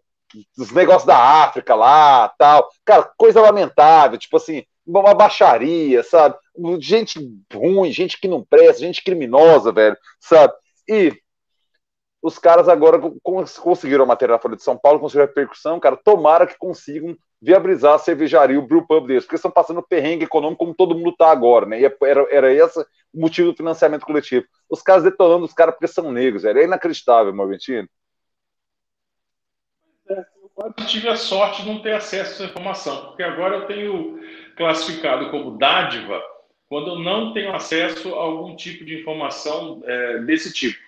os 0.57 0.71
negócios 0.71 1.05
da 1.05 1.17
África 1.17 1.75
lá, 1.75 2.29
tal. 2.37 2.69
Cara, 2.85 3.03
coisa 3.17 3.41
lamentável, 3.41 4.17
tipo 4.17 4.37
assim, 4.37 4.63
uma 4.85 5.13
baixaria, 5.13 6.03
sabe? 6.03 6.35
Gente 6.79 7.19
ruim, 7.53 7.91
gente 7.91 8.19
que 8.19 8.27
não 8.27 8.43
presta, 8.43 8.81
gente 8.81 9.03
criminosa, 9.03 9.71
velho, 9.71 9.97
sabe? 10.19 10.53
E 10.87 11.13
os 12.21 12.37
caras 12.37 12.69
agora 12.69 12.99
conseguiram 13.23 14.03
a 14.03 14.07
matéria 14.07 14.35
da 14.35 14.41
Folha 14.41 14.55
de 14.55 14.63
São 14.63 14.77
Paulo, 14.77 14.99
conseguiram 14.99 15.25
a 15.25 15.27
repercussão, 15.27 15.79
cara, 15.79 15.97
tomara 15.97 16.45
que 16.45 16.57
consigam 16.57 17.15
viabilizar 17.41 17.95
a 17.95 17.97
cervejaria, 17.97 18.59
o 18.59 18.61
brew 18.61 18.85
pub 18.85 19.07
deles, 19.07 19.23
porque 19.23 19.35
estão 19.35 19.49
passando 19.49 19.81
perrengue 19.81 20.25
econômico 20.25 20.59
como 20.59 20.75
todo 20.75 20.95
mundo 20.95 21.09
está 21.09 21.31
agora, 21.31 21.65
né? 21.65 21.81
E 21.81 21.85
é, 21.85 21.97
era, 22.03 22.27
era 22.29 22.53
esse 22.53 22.79
o 23.13 23.19
motivo 23.19 23.51
do 23.51 23.57
financiamento 23.57 24.05
coletivo. 24.05 24.45
Os 24.69 24.81
caras 24.81 25.03
detonando 25.03 25.45
os 25.45 25.53
caras 25.53 25.73
porque 25.73 25.87
são 25.87 26.11
negros, 26.11 26.43
velho. 26.43 26.59
É 26.59 26.63
inacreditável, 26.63 27.33
Morgantino. 27.33 27.89
É, 30.07 30.25
eu 30.79 30.85
tive 30.85 31.09
a 31.09 31.15
sorte 31.15 31.63
de 31.63 31.69
não 31.69 31.81
ter 31.81 31.93
acesso 31.93 32.43
a 32.43 32.45
essa 32.45 32.51
informação, 32.51 33.07
porque 33.07 33.23
agora 33.23 33.55
eu 33.55 33.65
tenho 33.65 34.19
classificado 34.55 35.31
como 35.31 35.57
dádiva 35.57 36.21
quando 36.69 36.91
eu 36.91 36.99
não 36.99 37.33
tenho 37.33 37.53
acesso 37.53 38.15
a 38.15 38.19
algum 38.19 38.55
tipo 38.55 38.85
de 38.85 39.01
informação 39.01 39.81
é, 39.83 40.19
desse 40.19 40.53
tipo. 40.53 40.79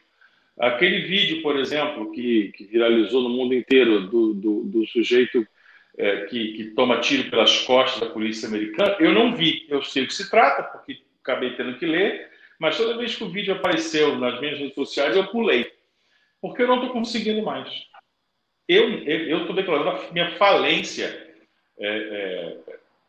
Aquele 0.58 1.02
vídeo, 1.08 1.42
por 1.42 1.58
exemplo, 1.58 2.12
que, 2.12 2.54
que 2.56 2.64
viralizou 2.66 3.24
no 3.24 3.30
mundo 3.30 3.56
inteiro 3.56 4.08
do, 4.08 4.34
do, 4.34 4.64
do 4.64 4.88
sujeito 4.88 5.46
é, 5.98 6.26
que, 6.26 6.54
que, 6.54 6.64
toma 6.72 7.00
tiro 7.00 7.30
pelas 7.30 7.60
costas 7.62 8.00
da 8.00 8.14
polícia 8.14 8.48
americana, 8.48 8.96
eu 9.00 9.14
não 9.14 9.36
vi. 9.36 9.66
Eu 9.70 9.84
sei 9.84 10.04
o 10.04 10.08
que 10.08 10.14
se 10.14 10.30
trata, 10.30 10.64
porque 10.64 11.02
acabei 11.22 11.56
tendo 11.56 11.78
que 11.78 11.86
ler, 11.86 12.30
mas 12.60 12.78
toda 12.78 12.98
vez 12.98 13.16
que 13.16 13.24
o 13.24 13.30
vídeo 13.30 13.54
apareceu 13.54 14.18
nas 14.18 14.40
minhas 14.40 14.58
redes 14.58 14.76
sociais, 14.76 15.16
eu 15.16 15.28
pulei. 15.28 15.72
Porque 16.42 16.64
eu 16.64 16.68
não 16.68 16.76
estou 16.76 16.92
conseguindo 16.92 17.44
mais. 17.44 17.70
Eu 18.68 19.40
estou 19.40 19.56
declarando 19.56 19.90
a 19.90 20.12
minha 20.12 20.32
falência 20.38 21.36
é, 21.78 21.88
é, 21.88 22.58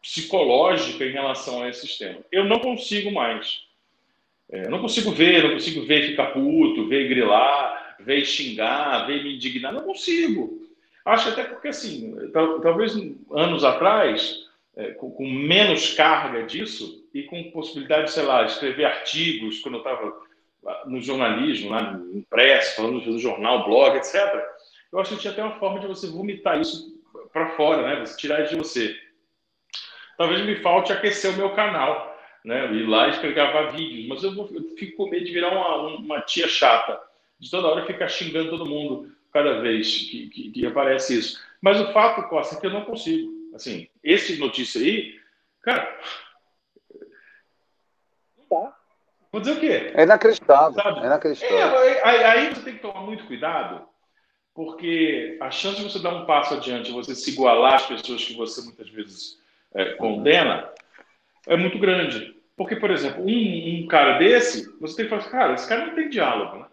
psicológica 0.02 1.04
em 1.04 1.12
relação 1.12 1.62
a 1.62 1.68
esse 1.68 1.86
sistema. 1.86 2.18
Eu 2.30 2.44
não 2.44 2.58
consigo 2.58 3.10
mais. 3.10 3.62
É, 4.50 4.66
eu 4.66 4.70
não 4.70 4.80
consigo 4.80 5.10
ver, 5.10 5.42
não 5.42 5.52
consigo 5.52 5.86
ver 5.86 6.08
ficar 6.08 6.26
puto, 6.26 6.86
ver 6.86 7.08
grilar, 7.08 7.96
ver 8.00 8.24
xingar, 8.24 9.06
ver 9.06 9.22
me 9.22 9.36
indignar. 9.36 9.72
Não 9.72 9.82
consigo. 9.82 10.63
Acho 11.04 11.28
até 11.28 11.44
porque, 11.44 11.68
assim, 11.68 12.16
talvez 12.32 12.94
anos 13.30 13.62
atrás, 13.62 14.46
é, 14.75 14.92
com, 14.92 15.11
com, 15.11 15.28
menos 15.28 15.92
carga 15.92 16.44
disso 16.44 17.06
e 17.12 17.25
com 17.25 17.50
possibilidade, 17.50 18.11
sei 18.11 18.23
lá, 18.23 18.44
escrever 18.44 18.87
artigos, 18.87 19.61
quando 19.61 19.75
eu 19.75 19.78
estava 19.78 20.16
no 20.87 21.00
jornalismo, 21.02 21.70
lá 21.70 21.92
no 21.92 22.16
impresso, 22.16 22.76
falando 22.76 23.04
no 23.04 23.18
jornal, 23.18 23.64
blog, 23.64 23.96
etc., 23.99 24.14
eu 24.90 25.00
acho 25.00 25.14
que 25.14 25.20
tinha 25.20 25.32
até 25.32 25.42
uma 25.42 25.58
forma 25.58 25.80
de 25.80 25.88
você 25.88 26.06
vomitar 26.06 26.61
isso 26.61 26.94
para 27.32 27.50
fora, 27.50 27.82
né? 27.82 28.06
Você 28.06 28.16
tirar 28.16 28.42
de 28.42 28.54
você. 28.54 28.96
Talvez 30.16 30.44
me 30.46 30.56
falte 30.56 30.92
aquecer 30.92 31.32
o 31.32 31.37
meu 31.37 31.50
canal, 31.50 32.16
né? 32.44 32.73
Ir 32.73 32.88
lá 32.88 33.08
e 33.08 33.32
gravar 33.32 33.73
vídeos, 33.73 34.06
mas 34.06 34.23
eu, 34.23 34.34
vou, 34.34 34.49
eu 34.54 34.62
fico 34.76 34.96
com 34.96 35.11
medo 35.11 35.25
de 35.25 35.32
virar 35.32 35.50
uma, 35.50 35.99
uma 35.99 36.20
tia 36.20 36.46
chata, 36.46 36.99
de 37.38 37.50
toda 37.50 37.66
hora 37.66 37.87
ficar 37.87 38.08
xingando 38.08 38.50
todo 38.50 38.64
mundo 38.64 39.12
cada 39.34 39.60
vez 39.60 40.08
que, 40.08 40.28
que, 40.28 40.50
que, 40.52 40.66
aparece 40.66 41.18
isso. 41.18 41.44
Mas 41.60 41.80
o 41.80 41.92
fato, 41.92 42.28
Costa, 42.28 42.54
é 42.54 42.60
que 42.60 42.66
eu 42.66 42.70
não 42.70 42.84
consigo. 42.84 43.32
Assim, 43.52 43.88
esse 44.02 44.38
notícia 44.38 44.80
aí, 44.80 45.20
cara. 45.60 46.00
Não 48.38 48.46
dá. 48.48 48.76
Vou 49.32 49.40
dizer 49.40 49.56
o 49.56 49.60
quê? 49.60 49.92
É 49.92 50.04
inacreditável. 50.04 50.80
Sabe? 50.80 51.00
É 51.00 51.06
inacreditável. 51.06 51.80
É, 51.80 52.04
aí, 52.04 52.24
aí, 52.24 52.54
você 52.54 52.62
tem 52.62 52.74
que 52.74 52.82
tomar 52.82 53.00
muito 53.00 53.26
cuidado, 53.26 53.88
porque 54.54 55.36
a 55.40 55.50
chance 55.50 55.78
de 55.78 55.82
você 55.82 55.98
dar 55.98 56.14
um 56.14 56.26
passo 56.26 56.54
adiante, 56.54 56.92
você 56.92 57.12
se 57.12 57.32
igualar 57.32 57.74
às 57.74 57.86
pessoas 57.86 58.24
que 58.24 58.36
você 58.36 58.62
muitas 58.62 58.88
vezes 58.88 59.40
é, 59.74 59.94
condena, 59.94 60.70
é 61.48 61.56
muito 61.56 61.76
grande. 61.80 62.40
Porque, 62.56 62.76
por 62.76 62.92
exemplo, 62.92 63.24
um, 63.24 63.82
um, 63.82 63.88
cara 63.88 64.16
desse, 64.18 64.78
você 64.78 64.94
tem 64.94 65.06
que 65.06 65.10
falar, 65.10 65.28
cara, 65.28 65.54
esse 65.54 65.68
cara 65.68 65.86
não 65.86 65.94
tem 65.96 66.08
diálogo, 66.08 66.58
né? 66.58 66.66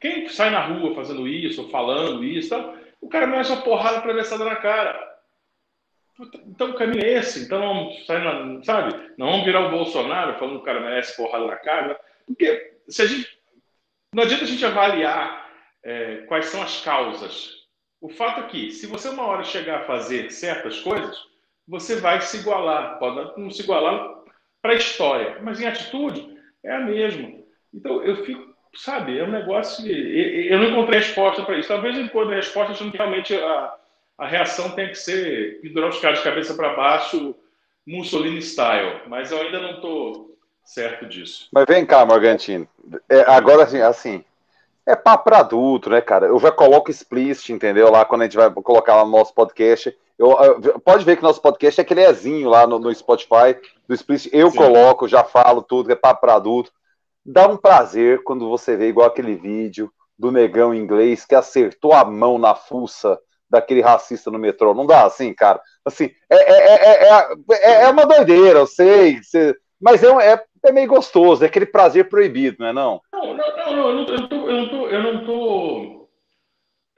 Quem 0.00 0.28
sai 0.28 0.50
na 0.50 0.64
rua 0.66 0.94
fazendo 0.94 1.28
isso, 1.28 1.68
falando 1.68 2.24
isso, 2.24 2.48
tal, 2.48 2.74
o 3.00 3.08
cara 3.08 3.26
merece 3.26 3.52
uma 3.52 3.62
porrada 3.62 3.98
atravessada 3.98 4.44
na 4.44 4.56
cara. 4.56 5.10
Então 6.46 6.70
o 6.70 6.74
caminho 6.74 7.04
é 7.04 7.18
esse. 7.18 7.44
Então 7.44 7.60
vamos 7.60 8.06
sair 8.06 8.22
na, 8.22 8.62
sabe? 8.62 9.12
Não 9.16 9.26
vamos 9.30 9.44
virar 9.44 9.66
o 9.66 9.70
Bolsonaro 9.70 10.38
falando 10.38 10.56
que 10.56 10.62
o 10.62 10.64
cara 10.64 10.80
merece 10.80 11.16
porrada 11.16 11.46
na 11.46 11.56
cara. 11.56 12.00
Porque 12.26 12.78
se 12.88 13.02
a 13.02 13.06
gente. 13.06 13.38
Não 14.12 14.24
adianta 14.24 14.44
a 14.44 14.46
gente 14.46 14.64
avaliar 14.64 15.48
é, 15.84 16.16
quais 16.26 16.46
são 16.46 16.62
as 16.62 16.80
causas. 16.82 17.60
O 18.00 18.08
fato 18.08 18.40
é 18.40 18.46
que, 18.48 18.72
se 18.72 18.86
você 18.86 19.08
uma 19.08 19.26
hora 19.26 19.44
chegar 19.44 19.80
a 19.80 19.84
fazer 19.84 20.30
certas 20.30 20.80
coisas, 20.80 21.16
você 21.68 21.96
vai 21.96 22.20
se 22.20 22.38
igualar. 22.38 22.98
Pode 22.98 23.40
não 23.40 23.50
se 23.50 23.62
igualar 23.62 24.20
para 24.60 24.72
a 24.72 24.76
história, 24.76 25.38
mas 25.42 25.60
em 25.60 25.66
atitude 25.66 26.36
é 26.64 26.72
a 26.74 26.80
mesma. 26.80 27.32
Então 27.72 28.02
eu 28.02 28.24
fico 28.24 28.49
sabe, 28.74 29.18
é 29.18 29.24
um 29.24 29.30
negócio 29.30 29.84
que 29.84 30.48
eu 30.48 30.58
não 30.58 30.70
encontrei 30.70 31.00
resposta 31.00 31.42
para 31.42 31.58
isso. 31.58 31.68
Talvez 31.68 31.96
eu 31.96 32.04
encontre 32.04 32.34
resposta 32.34 32.72
achando 32.72 32.90
que 32.90 32.98
realmente 32.98 33.34
a, 33.34 33.74
a 34.18 34.26
reação 34.26 34.70
tem 34.70 34.88
que 34.88 34.96
ser 34.96 35.60
pendurar 35.60 35.90
os 35.90 35.98
caras 35.98 36.18
de 36.18 36.24
cabeça 36.24 36.54
para 36.54 36.74
baixo, 36.74 37.34
Mussolini 37.86 38.42
style, 38.42 39.00
mas 39.08 39.32
eu 39.32 39.40
ainda 39.40 39.60
não 39.60 39.70
estou 39.72 40.36
certo 40.64 41.06
disso. 41.06 41.48
Mas 41.52 41.64
vem 41.66 41.84
cá, 41.84 42.04
Morgantino. 42.06 42.68
É, 43.08 43.22
agora, 43.22 43.64
assim, 43.64 43.80
assim, 43.80 44.24
é 44.86 44.94
papo 44.94 45.24
para 45.24 45.38
adulto, 45.38 45.90
né, 45.90 46.00
cara? 46.00 46.26
Eu 46.26 46.38
já 46.38 46.52
coloco 46.52 46.90
explicit, 46.90 47.52
entendeu? 47.52 47.90
Lá 47.90 48.04
quando 48.04 48.22
a 48.22 48.24
gente 48.24 48.36
vai 48.36 48.50
colocar 48.50 48.96
lá 48.96 49.04
no 49.04 49.10
nosso 49.10 49.34
podcast. 49.34 49.96
Eu, 50.18 50.32
eu 50.62 50.78
pode 50.78 51.04
ver 51.04 51.16
que 51.16 51.22
nosso 51.22 51.40
podcast 51.40 51.80
é 51.80 51.82
aquele 51.82 52.04
Ezinho 52.04 52.48
lá 52.48 52.66
no, 52.66 52.78
no 52.78 52.94
Spotify 52.94 53.56
do 53.88 53.94
explicit. 53.94 54.30
Eu 54.36 54.50
Sim. 54.50 54.58
coloco, 54.58 55.08
já 55.08 55.24
falo 55.24 55.62
tudo, 55.62 55.90
é 55.90 55.96
papo 55.96 56.20
para 56.20 56.34
adulto 56.34 56.70
dá 57.30 57.46
um 57.48 57.56
prazer 57.56 58.22
quando 58.24 58.48
você 58.48 58.76
vê 58.76 58.88
igual 58.88 59.06
aquele 59.06 59.36
vídeo 59.36 59.92
do 60.18 60.30
negão 60.30 60.74
inglês 60.74 61.24
que 61.24 61.34
acertou 61.34 61.92
a 61.92 62.04
mão 62.04 62.38
na 62.38 62.54
fuça 62.54 63.18
daquele 63.48 63.80
racista 63.80 64.30
no 64.30 64.38
metrô. 64.38 64.74
Não 64.74 64.86
dá 64.86 65.04
assim, 65.04 65.32
cara. 65.32 65.60
Assim, 65.84 66.10
é, 66.28 66.36
é, 66.36 67.08
é, 67.50 67.82
é, 67.84 67.88
uma 67.88 68.04
doideira, 68.04 68.60
eu 68.60 68.66
sei. 68.66 69.18
Mas 69.80 70.02
é, 70.02 70.32
é, 70.32 70.44
é 70.66 70.72
meio 70.72 70.88
gostoso, 70.88 71.42
é 71.42 71.46
aquele 71.46 71.66
prazer 71.66 72.08
proibido, 72.08 72.58
não 72.60 72.66
é 72.66 72.72
não? 72.72 73.00
Não, 73.12 73.34
não, 73.34 73.56
não, 73.56 73.88
eu 73.88 73.94
não 73.94 74.04
tô, 74.04 74.12
eu 74.12 74.20
não 74.20 74.68
tô, 74.68 74.88
eu 74.88 75.02
não 75.02 75.24
tô, 75.24 76.08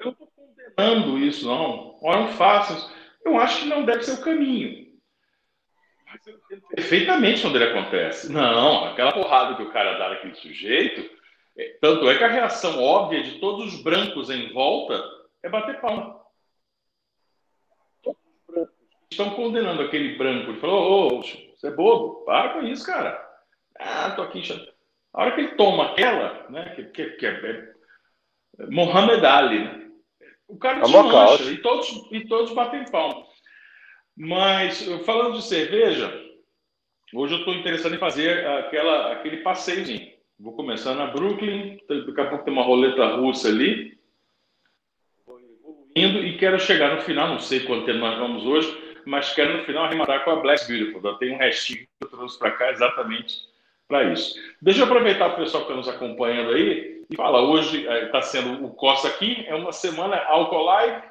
eu 0.00 0.06
não 0.06 0.12
tô 0.14 0.28
condenando 0.76 1.18
isso, 1.18 1.46
não. 1.46 1.96
Olha, 2.02 2.20
não 2.22 2.28
faço. 2.28 2.92
Eu 3.24 3.38
acho 3.38 3.62
que 3.62 3.68
não 3.68 3.84
deve 3.84 4.02
ser 4.02 4.12
o 4.12 4.20
caminho 4.20 4.91
perfeitamente 6.74 7.46
onde 7.46 7.56
ele 7.56 7.70
acontece. 7.70 8.30
Não, 8.30 8.84
aquela 8.84 9.12
porrada 9.12 9.56
que 9.56 9.62
o 9.62 9.72
cara 9.72 9.98
dá 9.98 10.10
naquele 10.10 10.34
sujeito 10.34 11.10
É, 11.56 11.76
tanto 11.80 12.08
é 12.08 12.16
que 12.16 12.24
a 12.24 12.28
reação 12.28 12.82
óbvia 12.82 13.22
de 13.22 13.38
todos 13.38 13.74
os 13.74 13.82
brancos 13.82 14.30
em 14.30 14.52
volta 14.52 15.02
é 15.42 15.48
bater 15.48 15.80
palma. 15.80 16.20
Estão 19.10 19.30
condenando 19.30 19.82
aquele 19.82 20.16
branco. 20.16 20.50
Ele 20.50 20.60
falou: 20.60 21.12
Ô, 21.12 21.18
ô, 21.18 21.22
você 21.22 21.66
é 21.66 21.70
bobo, 21.70 22.24
para 22.24 22.54
com 22.54 22.62
isso, 22.62 22.86
cara. 22.86 23.22
Ah, 23.78 24.10
tô 24.12 24.22
aqui. 24.22 24.42
A 25.12 25.22
hora 25.22 25.32
que 25.32 25.40
ele 25.42 25.56
toma 25.56 25.92
aquela, 25.92 26.48
né, 26.48 26.74
que, 26.74 26.84
que, 26.84 27.10
que 27.10 27.26
é, 27.26 27.74
é 28.58 28.66
Mohamed 28.70 29.24
Ali, 29.26 29.64
né? 29.64 29.82
o 30.48 30.58
cara 30.58 30.80
desmancha 30.80 31.50
e 31.50 31.58
todos, 31.58 31.88
e 32.12 32.26
todos 32.26 32.52
batem 32.52 32.84
palma. 32.90 33.26
Mas, 34.16 34.82
falando 35.04 35.36
de 35.36 35.44
cerveja, 35.44 36.12
hoje 37.14 37.34
eu 37.34 37.38
estou 37.38 37.54
interessado 37.54 37.94
em 37.94 37.98
fazer 37.98 38.46
aquela, 38.46 39.12
aquele 39.12 39.38
passeiozinho. 39.38 40.12
Vou 40.38 40.54
começar 40.54 40.94
na 40.94 41.06
Brooklyn, 41.06 41.78
daqui 41.88 42.20
a 42.20 42.26
pouco 42.28 42.44
tem 42.44 42.52
uma 42.52 42.64
roleta 42.64 43.16
russa 43.16 43.48
ali. 43.48 43.98
Indo 45.94 46.18
e 46.18 46.36
quero 46.38 46.58
chegar 46.58 46.94
no 46.94 47.02
final, 47.02 47.28
não 47.28 47.38
sei 47.38 47.60
quanto 47.60 47.86
tempo 47.86 47.98
nós 47.98 48.18
vamos 48.18 48.44
hoje, 48.44 48.76
mas 49.06 49.32
quero 49.34 49.58
no 49.58 49.64
final 49.64 49.84
arrematar 49.84 50.24
com 50.24 50.30
a 50.30 50.36
Black 50.36 50.66
Beautiful. 50.66 51.18
Tenho 51.18 51.34
um 51.34 51.38
restinho 51.38 51.80
que 51.80 52.06
eu 52.06 52.08
trouxe 52.08 52.38
para 52.38 52.52
cá 52.52 52.70
exatamente 52.70 53.52
para 53.88 54.04
isso. 54.12 54.34
Deixa 54.60 54.80
eu 54.80 54.86
aproveitar 54.86 55.28
o 55.28 55.36
pessoal 55.36 55.64
que 55.64 55.72
está 55.72 55.76
nos 55.76 55.88
acompanhando 55.88 56.52
aí 56.52 57.04
e 57.10 57.16
fala. 57.16 57.42
Hoje 57.42 57.86
está 57.86 58.18
é, 58.18 58.22
sendo 58.22 58.64
o 58.64 58.70
Costa 58.70 59.08
aqui, 59.08 59.44
é 59.46 59.54
uma 59.54 59.72
semana 59.72 60.16
Álcool 60.24 60.62
Live, 60.62 61.02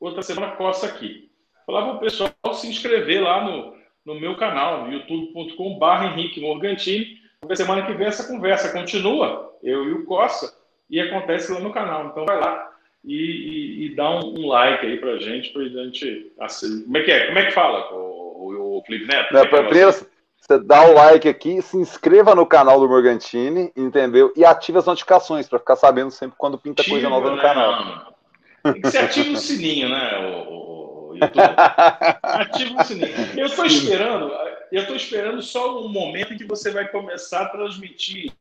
outra 0.00 0.22
semana 0.22 0.56
Costa 0.56 0.86
aqui. 0.86 1.30
Falar 1.66 1.82
para 1.82 1.94
o 1.94 2.00
pessoal 2.00 2.30
se 2.54 2.66
inscrever 2.68 3.22
lá 3.22 3.44
no, 3.44 3.74
no 4.04 4.20
meu 4.20 4.36
canal, 4.36 4.84
no 4.84 4.92
youtube.com.br 4.92 6.04
Henrique 6.04 6.40
Morgantini. 6.40 7.20
Porque 7.40 7.56
semana 7.56 7.84
que 7.84 7.92
vem 7.92 8.06
essa 8.06 8.26
conversa 8.26 8.72
continua, 8.72 9.56
eu 9.62 9.84
e 9.88 9.92
o 9.92 10.04
Costa, 10.04 10.52
e 10.88 11.00
acontece 11.00 11.52
lá 11.52 11.58
no 11.58 11.72
canal. 11.72 12.06
Então 12.06 12.24
vai 12.24 12.38
lá 12.38 12.70
e, 13.04 13.14
e, 13.14 13.86
e 13.86 13.94
dá 13.96 14.10
um, 14.10 14.38
um, 14.38 14.46
like 14.46 14.86
aí 14.86 14.98
pra 14.98 15.16
gente, 15.18 15.50
pra 15.50 15.64
gente. 15.64 16.32
Assim, 16.38 16.84
como 16.84 16.96
é 16.98 17.02
que 17.02 17.10
é? 17.10 17.26
Como 17.26 17.38
é 17.38 17.46
que 17.46 17.52
fala, 17.52 17.92
o, 17.92 17.96
o, 17.96 18.78
o 18.78 18.82
Felipe 18.86 19.06
Neto? 19.06 19.34
Não, 19.34 19.40
é 19.40 19.46
primeiro, 19.46 19.92
você 19.92 20.58
dá 20.58 20.84
o 20.86 20.94
like 20.94 21.28
aqui, 21.28 21.60
se 21.62 21.76
inscreva 21.76 22.34
no 22.34 22.46
canal 22.46 22.80
do 22.80 22.88
Morgantini, 22.88 23.72
entendeu? 23.76 24.32
E 24.36 24.44
ative 24.44 24.78
as 24.78 24.86
notificações 24.86 25.48
para 25.48 25.58
ficar 25.58 25.76
sabendo 25.76 26.10
sempre 26.10 26.36
quando 26.38 26.58
pinta 26.58 26.84
coisa 26.84 27.08
nova 27.08 27.30
no 27.30 27.36
né? 27.36 27.42
canal. 27.42 28.14
Tem 28.62 28.80
que 28.80 29.20
o 29.20 29.36
sininho, 29.36 29.88
né, 29.88 30.46
o, 30.48 30.52
o 30.52 30.91
YouTube? 31.16 31.54
Ativa 32.22 32.80
o 32.80 32.84
sininho. 32.84 33.08
Eu 33.36 33.46
estou 33.46 33.66
esperando, 33.66 34.32
eu 34.70 34.82
estou 34.82 34.96
esperando 34.96 35.42
só 35.42 35.84
um 35.84 35.88
momento 35.88 36.34
em 36.34 36.36
que 36.36 36.44
você 36.44 36.70
vai 36.70 36.88
começar 36.88 37.42
a 37.42 37.48
transmitir 37.48 38.32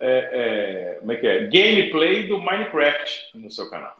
é, 0.00 0.94
é, 0.94 0.98
como 1.00 1.12
é 1.12 1.16
que 1.16 1.26
é? 1.26 1.46
gameplay 1.46 2.26
do 2.26 2.38
Minecraft 2.38 3.30
no 3.34 3.50
seu 3.50 3.68
canal. 3.68 3.96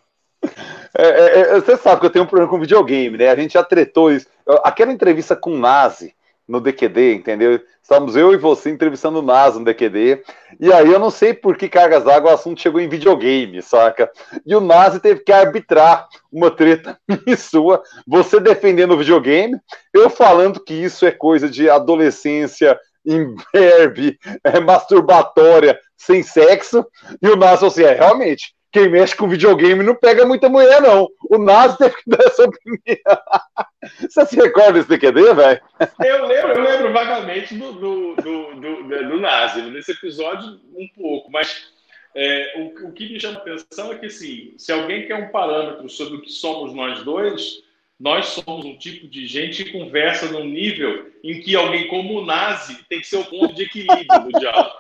É, 0.97 1.03
é, 1.03 1.41
é, 1.41 1.55
você 1.55 1.77
sabe 1.77 2.01
que 2.01 2.07
eu 2.07 2.11
tenho 2.11 2.25
um 2.25 2.29
problema 2.29 2.51
com 2.51 2.61
videogame, 2.61 3.19
né? 3.19 3.29
A 3.29 3.37
gente 3.37 3.55
já 3.55 3.65
tretou 3.65 4.13
isso. 4.13 4.27
Aquela 4.63 4.93
entrevista 4.93 5.35
com 5.35 5.53
o 5.53 5.59
Nazi 5.59 6.15
no 6.49 6.61
DQD, 6.61 7.15
entendeu? 7.15 7.61
Estamos 7.83 8.17
eu 8.17 8.33
e 8.33 8.39
você 8.39 8.71
entrevistando 8.71 9.19
o 9.19 9.23
Nazi 9.23 9.59
no 9.59 9.65
DQD. 9.67 10.23
E 10.59 10.73
aí 10.73 10.91
eu 10.91 10.99
não 10.99 11.11
sei 11.11 11.35
por 11.35 11.57
que 11.57 11.69
cargas 11.69 12.05
d'água 12.05 12.31
o 12.31 12.35
assunto 12.35 12.61
chegou 12.61 12.81
em 12.81 12.89
videogame, 12.89 13.61
saca? 13.61 14.11
E 14.47 14.57
o 14.57 14.61
Nazi 14.61 14.99
teve 14.99 15.21
que 15.21 15.31
arbitrar 15.31 16.09
uma 16.33 16.51
treta 16.51 16.99
sua, 17.37 17.83
você 18.07 18.41
defendendo 18.41 18.93
o 18.93 18.99
videogame, 18.99 19.61
eu 19.93 20.09
falando 20.09 20.59
que 20.61 20.73
isso 20.73 21.05
é 21.05 21.11
coisa 21.11 21.49
de 21.49 21.69
adolescência 21.69 22.79
imberbe, 23.05 24.19
é, 24.43 24.59
masturbatória, 24.61 25.79
sem 25.97 26.23
sexo, 26.23 26.87
e 27.23 27.29
o 27.29 27.37
Nas 27.37 27.63
assim, 27.63 27.83
é, 27.83 27.93
realmente, 27.93 28.55
quem 28.71 28.89
mexe 28.89 29.17
com 29.17 29.29
videogame 29.29 29.83
não 29.83 29.95
pega 29.95 30.27
muita 30.27 30.49
mulher, 30.49 30.81
não. 30.81 31.09
O 31.31 31.39
Nas 31.39 31.77
teve 31.77 31.97
que 31.97 32.11
dar 32.11 32.25
essa 32.25 32.45
opinião. 32.45 32.79
Você 34.01 34.27
se 34.27 34.37
recorda 34.37 34.73
desse 34.75 34.89
DQD, 34.89 35.35
velho? 35.35 35.61
Eu 36.05 36.27
lembro, 36.27 36.53
eu 36.53 36.63
lembro 36.63 36.93
vagamente 36.93 37.55
do, 37.55 37.73
do, 37.73 38.15
do, 38.17 38.55
do, 38.61 39.09
do 39.09 39.21
Nazi, 39.21 39.63
nesse 39.63 39.93
episódio 39.93 40.61
um 40.75 40.89
pouco, 40.97 41.31
mas 41.31 41.73
é, 42.15 42.55
o, 42.59 42.89
o 42.89 42.93
que 42.93 43.13
me 43.13 43.21
chama 43.21 43.39
a 43.39 43.43
atenção 43.43 43.93
é 43.93 43.99
que, 43.99 44.07
assim, 44.07 44.55
se 44.59 44.73
alguém 44.73 45.07
quer 45.07 45.15
um 45.15 45.31
parâmetro 45.31 45.89
sobre 45.89 46.19
o 46.19 46.23
que 46.23 46.31
somos 46.31 46.75
nós 46.75 47.03
dois, 47.05 47.63
nós 47.99 48.27
somos 48.27 48.65
um 48.65 48.77
tipo 48.77 49.09
de 49.09 49.27
gente 49.27 49.65
que 49.65 49.73
conversa 49.73 50.31
num 50.31 50.45
nível 50.45 51.11
em 51.25 51.41
que 51.41 51.57
alguém 51.57 51.89
como 51.89 52.19
o 52.19 52.25
Nazi 52.25 52.79
tem 52.89 53.01
que 53.01 53.07
ser 53.07 53.17
o 53.17 53.25
ponto 53.25 53.55
de 53.55 53.65
equilíbrio 53.65 54.21
no 54.21 54.39
diálogo. 54.39 54.77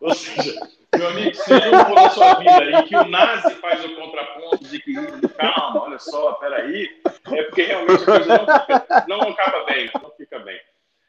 Ou 0.00 0.14
seja, 0.14 0.54
meu 1.00 1.08
amigo, 1.08 1.34
se 1.34 1.54
um 1.54 1.84
for 1.86 1.94
na 1.94 2.10
sua 2.10 2.34
vida 2.34 2.70
em 2.70 2.84
que 2.84 2.94
o 2.94 3.04
Nazi 3.08 3.54
faz 3.54 3.84
o 3.84 3.96
contraponto 3.96 4.64
de 4.64 4.76
equilíbrio, 4.76 5.28
calma, 5.30 5.84
olha 5.84 5.98
só, 5.98 6.32
peraí, 6.34 6.88
é 7.32 7.42
porque 7.44 7.62
realmente 7.62 8.02
a 8.02 8.06
coisa 8.06 9.04
não, 9.08 9.18
não 9.18 9.28
acaba 9.30 9.64
bem, 9.64 9.90
não 9.94 10.10
fica 10.10 10.38
bem. 10.40 10.60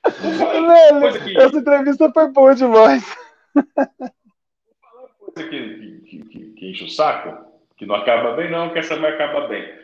Velho, 0.07 1.23
que... 1.23 1.37
Essa 1.37 1.57
entrevista 1.57 2.11
foi 2.11 2.27
boa 2.29 2.55
demais. 2.55 3.17
Vou 3.53 3.63
falar 3.75 5.07
coisa 5.19 5.49
que, 5.49 6.01
que, 6.05 6.19
que, 6.25 6.53
que 6.53 6.69
enche 6.69 6.85
o 6.85 6.89
saco, 6.89 7.45
que 7.77 7.85
não 7.85 7.95
acaba 7.95 8.33
bem, 8.33 8.49
não, 8.49 8.69
que 8.71 8.79
essa 8.79 8.95
vai 8.95 9.13
acabar 9.13 9.47
bem. 9.49 9.81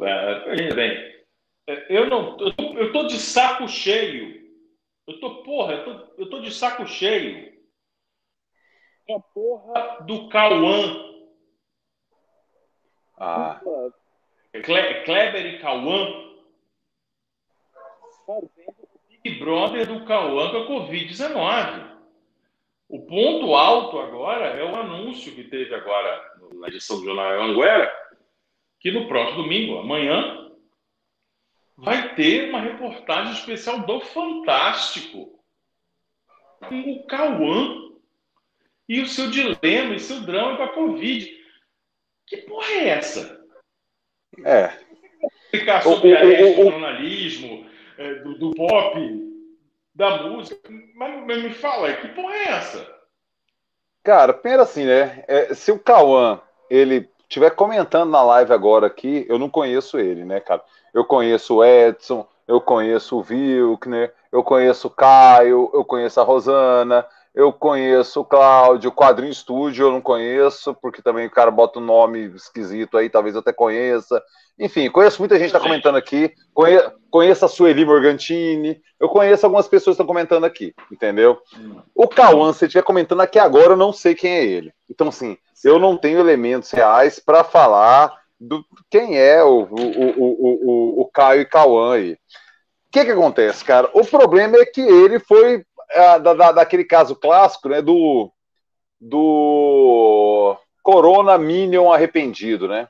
É, 0.00 0.74
bem, 0.74 1.12
eu 1.90 2.08
não. 2.08 2.38
Eu 2.40 2.52
tô, 2.54 2.78
eu 2.78 2.92
tô 2.92 3.06
de 3.06 3.18
saco 3.18 3.68
cheio. 3.68 4.40
Eu 5.06 5.20
tô, 5.20 5.42
porra, 5.42 5.74
eu 5.74 5.84
tô, 5.84 6.14
eu 6.22 6.30
tô 6.30 6.40
de 6.40 6.52
saco 6.52 6.86
cheio. 6.86 7.51
A 9.10 9.20
porra 9.34 10.00
do 10.02 10.28
Cauã. 10.28 11.12
Ah. 13.18 13.60
Cle, 14.52 15.04
Kleber 15.04 15.46
e 15.46 15.58
Cauã. 15.58 16.32
Big 19.22 19.38
Brother 19.38 19.86
do 19.86 20.04
Cauã 20.04 20.50
com 20.50 20.56
a 20.56 20.66
Covid-19. 20.66 21.92
O 22.88 23.06
ponto 23.06 23.54
alto 23.54 23.98
agora 23.98 24.48
é 24.48 24.64
o 24.64 24.76
anúncio 24.76 25.34
que 25.34 25.44
teve 25.44 25.74
agora 25.74 26.38
na 26.54 26.68
edição 26.68 26.98
do 26.98 27.04
Jornal 27.04 27.42
Anguera, 27.42 27.90
que 28.78 28.90
no 28.90 29.08
próximo 29.08 29.42
domingo, 29.42 29.78
amanhã, 29.78 30.50
vai 31.76 32.14
ter 32.14 32.50
uma 32.50 32.60
reportagem 32.60 33.32
especial 33.32 33.80
do 33.80 34.00
Fantástico 34.00 35.42
com 36.68 36.92
o 36.92 37.06
Cauã 37.06 37.91
e 38.92 39.00
o 39.00 39.06
seu 39.06 39.30
dilema 39.30 39.94
e 39.94 39.98
seu 39.98 40.20
drama 40.20 40.58
com 40.58 40.62
a 40.64 40.68
Covid. 40.68 41.26
Que 42.26 42.36
porra 42.36 42.70
é 42.72 42.88
essa? 42.90 43.40
É. 44.44 44.70
Explicar 45.44 45.82
sobre 45.82 46.12
o, 46.12 46.14
a 46.14 46.20
ética 46.20 46.62
do 46.62 46.70
jornalismo, 46.70 47.66
é, 47.96 48.14
do, 48.16 48.34
do, 48.38 48.50
pop, 48.54 49.00
da 49.94 50.24
música. 50.24 50.70
Mas, 50.94 51.26
mas, 51.26 51.42
me 51.42 51.54
fala, 51.54 51.90
que 51.94 52.08
porra 52.08 52.34
é 52.34 52.48
essa? 52.48 52.98
Cara, 54.04 54.34
pensa 54.34 54.60
assim, 54.60 54.84
né? 54.84 55.24
É, 55.26 55.54
se 55.54 55.72
o 55.72 55.78
Cauã, 55.78 56.38
ele 56.68 57.08
estiver 57.22 57.50
comentando 57.52 58.10
na 58.10 58.22
live 58.22 58.52
agora 58.52 58.88
aqui, 58.88 59.24
eu 59.26 59.38
não 59.38 59.48
conheço 59.48 59.98
ele, 59.98 60.22
né, 60.22 60.38
cara? 60.38 60.62
Eu 60.92 61.06
conheço 61.06 61.56
o 61.56 61.64
Edson, 61.64 62.28
eu 62.46 62.60
conheço 62.60 63.16
o 63.16 63.24
Wilkner, 63.26 64.12
eu 64.30 64.44
conheço 64.44 64.88
o 64.88 64.90
Caio, 64.90 65.70
eu 65.72 65.82
conheço 65.82 66.20
a 66.20 66.24
Rosana, 66.24 67.08
eu 67.34 67.52
conheço 67.52 68.20
o 68.20 68.24
Cláudio, 68.24 68.90
o 68.90 68.94
Quadrinho 68.94 69.32
Estúdio 69.32 69.86
eu 69.86 69.92
não 69.92 70.02
conheço, 70.02 70.74
porque 70.74 71.00
também 71.00 71.26
o 71.26 71.30
cara 71.30 71.50
bota 71.50 71.78
um 71.78 71.84
nome 71.84 72.26
esquisito 72.34 72.98
aí, 72.98 73.08
talvez 73.08 73.34
eu 73.34 73.40
até 73.40 73.52
conheça. 73.52 74.22
Enfim, 74.58 74.90
conheço 74.90 75.18
muita 75.18 75.36
gente 75.36 75.50
que 75.50 75.56
está 75.56 75.60
comentando 75.60 75.96
aqui. 75.96 76.32
Conhe, 76.52 76.78
conheço 77.10 77.44
a 77.44 77.48
Sueli 77.48 77.86
Morgantini. 77.86 78.80
Eu 79.00 79.08
conheço 79.08 79.46
algumas 79.46 79.66
pessoas 79.66 79.96
que 79.96 80.02
estão 80.02 80.06
comentando 80.06 80.44
aqui, 80.44 80.74
entendeu? 80.90 81.38
O 81.94 82.06
Cauã, 82.06 82.52
se 82.52 82.66
estiver 82.66 82.84
comentando 82.84 83.22
aqui 83.22 83.38
agora, 83.38 83.72
eu 83.72 83.76
não 83.76 83.92
sei 83.92 84.14
quem 84.14 84.30
é 84.30 84.44
ele. 84.44 84.72
Então, 84.90 85.08
assim, 85.08 85.38
eu 85.64 85.78
não 85.78 85.96
tenho 85.96 86.20
elementos 86.20 86.70
reais 86.70 87.18
para 87.18 87.42
falar 87.42 88.12
do 88.38 88.62
quem 88.90 89.18
é 89.18 89.42
o, 89.42 89.62
o, 89.62 89.80
o, 89.80 90.98
o, 90.98 91.00
o 91.00 91.10
Caio 91.12 91.40
e 91.40 91.46
Cauã 91.46 91.94
aí. 91.94 92.12
O 92.12 92.18
que, 92.92 93.06
que 93.06 93.10
acontece, 93.10 93.64
cara? 93.64 93.88
O 93.94 94.04
problema 94.04 94.58
é 94.58 94.66
que 94.66 94.82
ele 94.82 95.18
foi 95.18 95.64
é, 95.92 96.18
da, 96.18 96.34
da, 96.34 96.52
daquele 96.52 96.84
caso 96.84 97.14
clássico, 97.16 97.68
né? 97.68 97.80
Do, 97.82 98.32
do 99.00 100.56
Corona 100.82 101.38
Minion 101.38 101.92
arrependido, 101.92 102.68
né? 102.68 102.88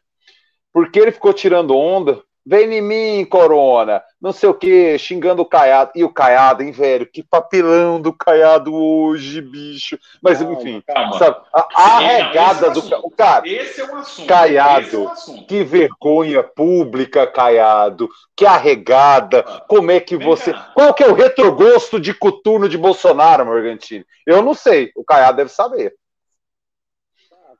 Porque 0.72 0.98
ele 0.98 1.12
ficou 1.12 1.32
tirando 1.32 1.76
onda 1.76 2.22
Vem 2.44 2.74
em 2.74 2.82
mim, 2.82 3.24
Corona, 3.24 4.02
não 4.20 4.32
sei 4.32 4.48
o 4.48 4.54
que, 4.54 4.98
xingando 4.98 5.42
o 5.42 5.46
Caiado. 5.46 5.92
E 5.94 6.02
o 6.02 6.12
Caiado, 6.12 6.62
hein, 6.62 6.72
velho? 6.72 7.06
Que 7.06 7.22
papelão 7.22 8.00
do 8.00 8.12
Caiado 8.12 8.74
hoje, 8.74 9.40
bicho. 9.40 9.96
Mas, 10.20 10.38
calma, 10.38 10.54
enfim, 10.54 10.82
calma. 10.84 11.18
Sabe, 11.18 11.36
a, 11.54 11.68
a 11.72 11.98
regada 12.00 12.70
do 12.70 12.80
o 12.80 13.10
cara. 13.10 13.48
Esse 13.48 13.80
é 13.80 13.84
um 13.84 13.96
assunto. 13.96 14.26
Caiado, 14.26 14.96
é 14.96 14.98
um 14.98 15.08
assunto. 15.08 15.46
que 15.46 15.62
vergonha 15.62 16.42
pública, 16.42 17.28
Caiado. 17.28 18.08
Que 18.34 18.44
arregada. 18.44 19.44
Como 19.68 19.92
é 19.92 20.00
que 20.00 20.16
Vem 20.16 20.26
você. 20.26 20.52
Cá. 20.52 20.72
Qual 20.74 20.94
que 20.94 21.04
é 21.04 21.08
o 21.08 21.14
retrogosto 21.14 22.00
de 22.00 22.12
coturno 22.12 22.68
de 22.68 22.76
Bolsonaro, 22.76 23.46
Morgantini? 23.46 24.04
Eu 24.26 24.42
não 24.42 24.52
sei. 24.52 24.90
O 24.96 25.04
Caiado 25.04 25.36
deve 25.36 25.50
saber. 25.50 25.94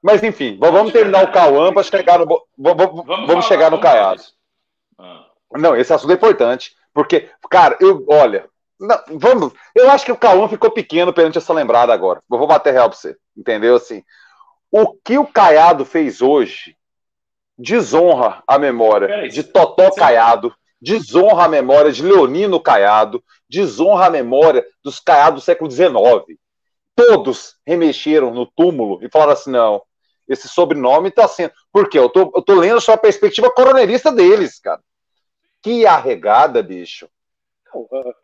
Mas 0.03 0.25
enfim, 0.25 0.59
vamos 0.59 0.93
terminar 0.93 1.23
o 1.23 1.31
Cauã 1.31 1.73
para 1.73 1.85
chegar 1.85 2.19
no. 2.19 2.27
Vamos, 2.59 3.05
vamos, 3.07 3.27
vamos 3.29 3.45
chegar 3.45 3.71
no 3.71 3.81
Caiado. 3.81 4.21
Não, 5.57 5.77
esse 5.77 5.93
assunto 5.93 6.11
é 6.11 6.15
importante. 6.15 6.75
Porque, 6.93 7.29
cara, 7.51 7.77
eu, 7.81 8.05
olha, 8.09 8.49
não, 8.79 8.99
vamos. 9.13 9.53
Eu 9.75 9.91
acho 9.91 10.05
que 10.05 10.13
o 10.13 10.17
Cauã 10.17 10.49
ficou 10.49 10.71
pequeno 10.71 11.13
perante 11.13 11.39
essa 11.39 11.53
lembrada 11.53 11.93
agora. 11.93 12.23
Eu 12.31 12.39
vou 12.39 12.47
bater 12.47 12.73
real 12.73 12.89
pra 12.89 12.99
você. 12.99 13.17
Entendeu? 13.37 13.77
Assim, 13.77 14.03
o 14.71 14.95
que 14.95 15.19
o 15.19 15.27
Caiado 15.27 15.85
fez 15.85 16.21
hoje 16.21 16.77
desonra 17.57 18.43
a 18.47 18.59
memória 18.59 19.29
de 19.29 19.45
Totó 19.45 19.91
Caiado, 19.93 20.53
desonra 20.81 21.45
a 21.45 21.49
memória 21.49 21.93
de 21.93 22.03
Leonino 22.03 22.59
Caiado, 22.59 23.23
desonra 23.49 24.07
a 24.07 24.11
memória 24.11 24.65
dos 24.83 24.99
Caiados 24.99 25.43
do 25.43 25.45
século 25.45 25.71
XIX. 25.71 26.39
Todos 26.97 27.57
remexeram 27.67 28.33
no 28.33 28.47
túmulo 28.47 28.99
e 29.03 29.09
falaram 29.09 29.33
assim: 29.33 29.51
não, 29.51 29.83
esse 30.29 30.49
sobrenome 30.49 31.09
está 31.09 31.29
sendo. 31.29 31.53
Por 31.73 31.89
quê? 31.89 31.99
Eu 31.99 32.09
tô, 32.09 32.33
eu 32.35 32.43
tô 32.43 32.55
lendo 32.55 32.81
só 32.81 32.95
a 32.95 32.99
perspectiva 32.99 33.51
coronelista 33.51 34.11
deles, 34.11 34.59
cara. 34.59 34.81
Que 35.63 35.87
arregada, 35.87 36.63
bicho. 36.63 37.09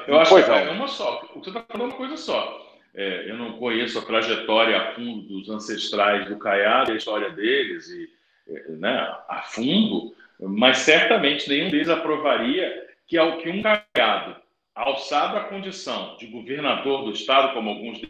Eu 0.06 0.18
acho 0.20 0.34
que 0.34 0.50
é 0.50 0.70
uma 0.70 0.88
só. 0.88 1.22
Você 1.34 1.50
está 1.50 1.64
falando 1.68 1.90
uma 1.90 1.96
coisa 1.96 2.16
só. 2.16 2.66
É, 2.94 3.30
eu 3.30 3.36
não 3.36 3.58
conheço 3.58 3.98
a 3.98 4.04
trajetória 4.04 4.76
a 4.76 4.94
fundo 4.94 5.22
dos 5.28 5.48
ancestrais 5.48 6.26
do 6.28 6.38
Caiado, 6.38 6.92
a 6.92 6.96
história 6.96 7.30
deles 7.30 7.88
e, 7.88 8.10
é, 8.48 8.70
né, 8.72 9.16
a 9.28 9.42
fundo, 9.42 10.14
mas 10.40 10.78
certamente 10.78 11.48
nenhum 11.48 11.70
deles 11.70 11.88
aprovaria 11.88 12.88
que, 13.06 13.16
ao 13.16 13.38
que 13.38 13.48
um 13.50 13.62
Caiado, 13.62 14.36
alçado 14.74 15.36
à 15.36 15.44
condição 15.44 16.16
de 16.16 16.26
governador 16.26 17.04
do 17.04 17.12
estado, 17.12 17.54
como 17.54 17.70
alguns 17.70 18.00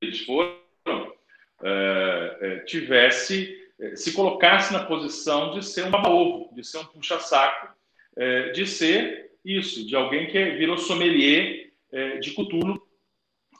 deles 0.00 0.20
foram, 0.24 1.12
é, 1.62 2.38
é, 2.40 2.58
tivesse 2.60 3.66
é, 3.78 3.94
se 3.94 4.12
colocasse 4.12 4.72
na 4.72 4.84
posição 4.84 5.52
de 5.52 5.64
ser 5.64 5.84
um 5.84 5.90
baba-ovo, 5.90 6.54
de 6.54 6.64
ser 6.64 6.78
um 6.78 6.84
puxa-saco, 6.84 7.75
é, 8.16 8.50
de 8.50 8.66
ser 8.66 9.32
isso, 9.44 9.86
de 9.86 9.94
alguém 9.94 10.26
que 10.26 10.50
virou 10.52 10.78
sommelier 10.78 11.70
é, 11.92 12.18
de 12.18 12.32
Cutulo 12.32 12.80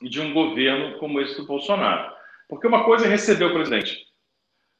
e 0.02 0.08
de 0.08 0.20
um 0.20 0.32
governo 0.32 0.98
como 0.98 1.20
esse 1.20 1.36
do 1.36 1.46
Bolsonaro. 1.46 2.14
Porque 2.48 2.66
uma 2.66 2.84
coisa 2.84 3.06
é 3.06 3.08
receber 3.08 3.44
o 3.44 3.52
presidente, 3.52 4.06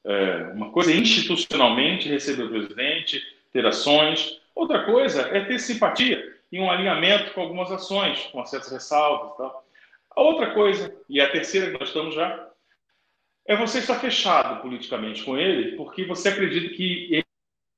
é, 0.04 0.52
uma 0.54 0.70
coisa 0.70 0.92
é 0.92 0.96
institucionalmente 0.96 2.08
receber 2.08 2.44
o 2.44 2.48
presidente, 2.48 3.22
ter 3.52 3.66
ações, 3.66 4.40
outra 4.54 4.84
coisa 4.84 5.22
é 5.22 5.44
ter 5.44 5.58
simpatia 5.58 6.36
e 6.50 6.60
um 6.60 6.70
alinhamento 6.70 7.32
com 7.32 7.40
algumas 7.40 7.70
ações, 7.72 8.20
com 8.26 8.44
certas 8.46 8.70
ressalvas 8.70 9.34
e 9.34 9.36
tal. 9.38 9.66
A 10.10 10.20
outra 10.22 10.54
coisa, 10.54 10.94
e 11.08 11.20
a 11.20 11.30
terceira 11.30 11.70
que 11.70 11.78
nós 11.78 11.88
estamos 11.88 12.14
já, 12.14 12.48
é 13.46 13.56
você 13.56 13.78
estar 13.78 13.96
fechado 13.96 14.62
politicamente 14.62 15.22
com 15.24 15.36
ele, 15.36 15.76
porque 15.76 16.04
você 16.04 16.28
acredita 16.28 16.74
que 16.74 17.24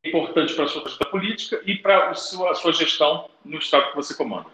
importante 0.08 0.54
para 0.54 0.64
a 0.64 0.68
sua 0.68 0.82
gestão 0.82 1.10
política 1.10 1.62
e 1.64 1.76
para 1.76 2.10
a 2.10 2.14
sua, 2.14 2.50
a 2.50 2.72
gestão 2.72 3.30
no 3.44 3.58
estado 3.58 3.90
que 3.90 3.96
você 3.96 4.14
comanda. 4.14 4.48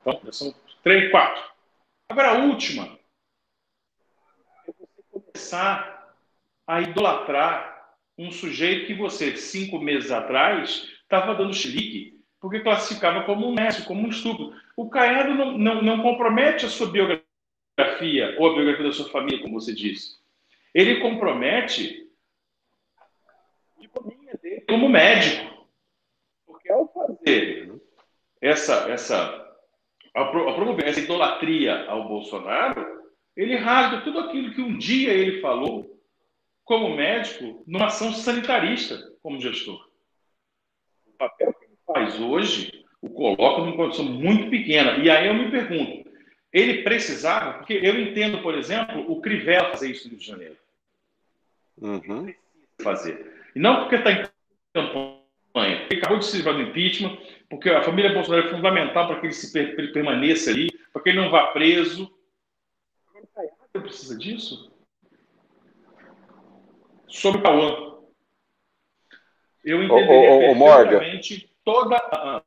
Então, 0.00 0.20
são 0.32 0.54
três, 0.82 1.10
quatro. 1.10 1.42
Agora, 2.08 2.30
a 2.30 2.44
última 2.44 2.98
é 4.66 4.72
você 4.72 5.02
começar 5.10 6.14
a 6.66 6.80
idolatrar 6.80 7.94
um 8.16 8.30
sujeito 8.30 8.86
que 8.86 8.94
você, 8.94 9.36
cinco 9.36 9.78
meses 9.78 10.10
atrás, 10.10 10.88
estava 11.02 11.34
dando 11.34 11.54
chilique, 11.54 12.20
porque 12.40 12.60
classificava 12.60 13.24
como 13.24 13.48
um 13.48 13.54
mestre, 13.54 13.84
como 13.84 14.06
um 14.06 14.10
estúpido. 14.10 14.54
O 14.76 14.88
Caiado 14.88 15.34
não, 15.34 15.58
não, 15.58 15.82
não 15.82 16.02
compromete 16.02 16.66
a 16.66 16.68
sua 16.68 16.88
biografia 16.88 18.36
ou 18.38 18.50
a 18.50 18.54
biografia 18.54 18.84
da 18.84 18.92
sua 18.92 19.08
família, 19.10 19.42
como 19.42 19.60
você 19.60 19.74
disse. 19.74 20.18
Ele 20.74 21.00
compromete 21.00 22.04
como 24.68 24.88
médico. 24.88 25.68
Porque 26.46 26.70
ao 26.70 26.88
fazer 26.92 27.72
essa, 28.40 28.90
essa, 28.90 29.56
a 30.14 30.24
promover 30.24 30.86
essa 30.86 31.00
idolatria 31.00 31.86
ao 31.88 32.08
Bolsonaro, 32.08 33.04
ele 33.36 33.56
rasga 33.56 34.02
tudo 34.02 34.20
aquilo 34.20 34.54
que 34.54 34.60
um 34.60 34.76
dia 34.76 35.12
ele 35.12 35.40
falou 35.40 36.00
como 36.64 36.94
médico 36.94 37.62
numa 37.66 37.86
ação 37.86 38.12
sanitarista 38.12 39.12
como 39.22 39.40
gestor. 39.40 39.88
O 41.06 41.12
papel 41.12 41.52
que 41.54 41.64
ele 41.64 41.78
faz 41.86 42.20
hoje 42.20 42.84
o 43.00 43.10
coloca 43.10 43.60
numa 43.60 43.76
condição 43.76 44.04
muito 44.04 44.48
pequena. 44.48 44.96
E 44.96 45.10
aí 45.10 45.26
eu 45.26 45.34
me 45.34 45.50
pergunto, 45.50 46.10
ele 46.52 46.82
precisava, 46.82 47.58
porque 47.58 47.74
eu 47.74 48.00
entendo, 48.00 48.40
por 48.40 48.54
exemplo, 48.54 49.10
o 49.10 49.20
Crivella 49.20 49.70
fazer 49.70 49.90
isso 49.90 50.04
no 50.04 50.10
Rio 50.10 50.18
de 50.20 50.26
Janeiro. 50.26 50.56
Uhum. 51.80 52.34
Fazer. 52.80 53.50
E 53.54 53.58
não 53.58 53.80
porque 53.80 53.96
está 53.96 54.12
em 54.12 54.33
campanha. 54.74 55.86
Ele 55.88 56.00
acabou 56.00 56.18
de 56.18 56.26
se 56.26 56.36
livrar 56.36 56.56
do 56.56 56.62
impeachment, 56.62 57.16
porque 57.48 57.70
a 57.70 57.82
família 57.82 58.12
Bolsonaro 58.12 58.48
é 58.48 58.50
fundamental 58.50 59.06
para 59.06 59.20
que 59.20 59.26
ele 59.26 59.32
se 59.32 59.52
per 59.52 59.92
permaneça 59.92 60.50
ali, 60.50 60.70
para 60.92 61.02
que 61.02 61.08
ele 61.10 61.20
não 61.20 61.30
vá 61.30 61.46
preso. 61.48 62.12
Não 63.72 63.82
precisa 63.82 64.16
disso? 64.18 64.72
Sobre 67.08 67.40
o 67.40 67.42
Cauã. 67.42 67.94
Eu 69.64 69.82
entenderia 69.82 70.30
ô, 70.30 70.48
ô, 70.48 70.50
ô, 70.50 70.76
perfeitamente 70.76 71.54
toda. 71.64 71.96
Ah, 71.96 72.42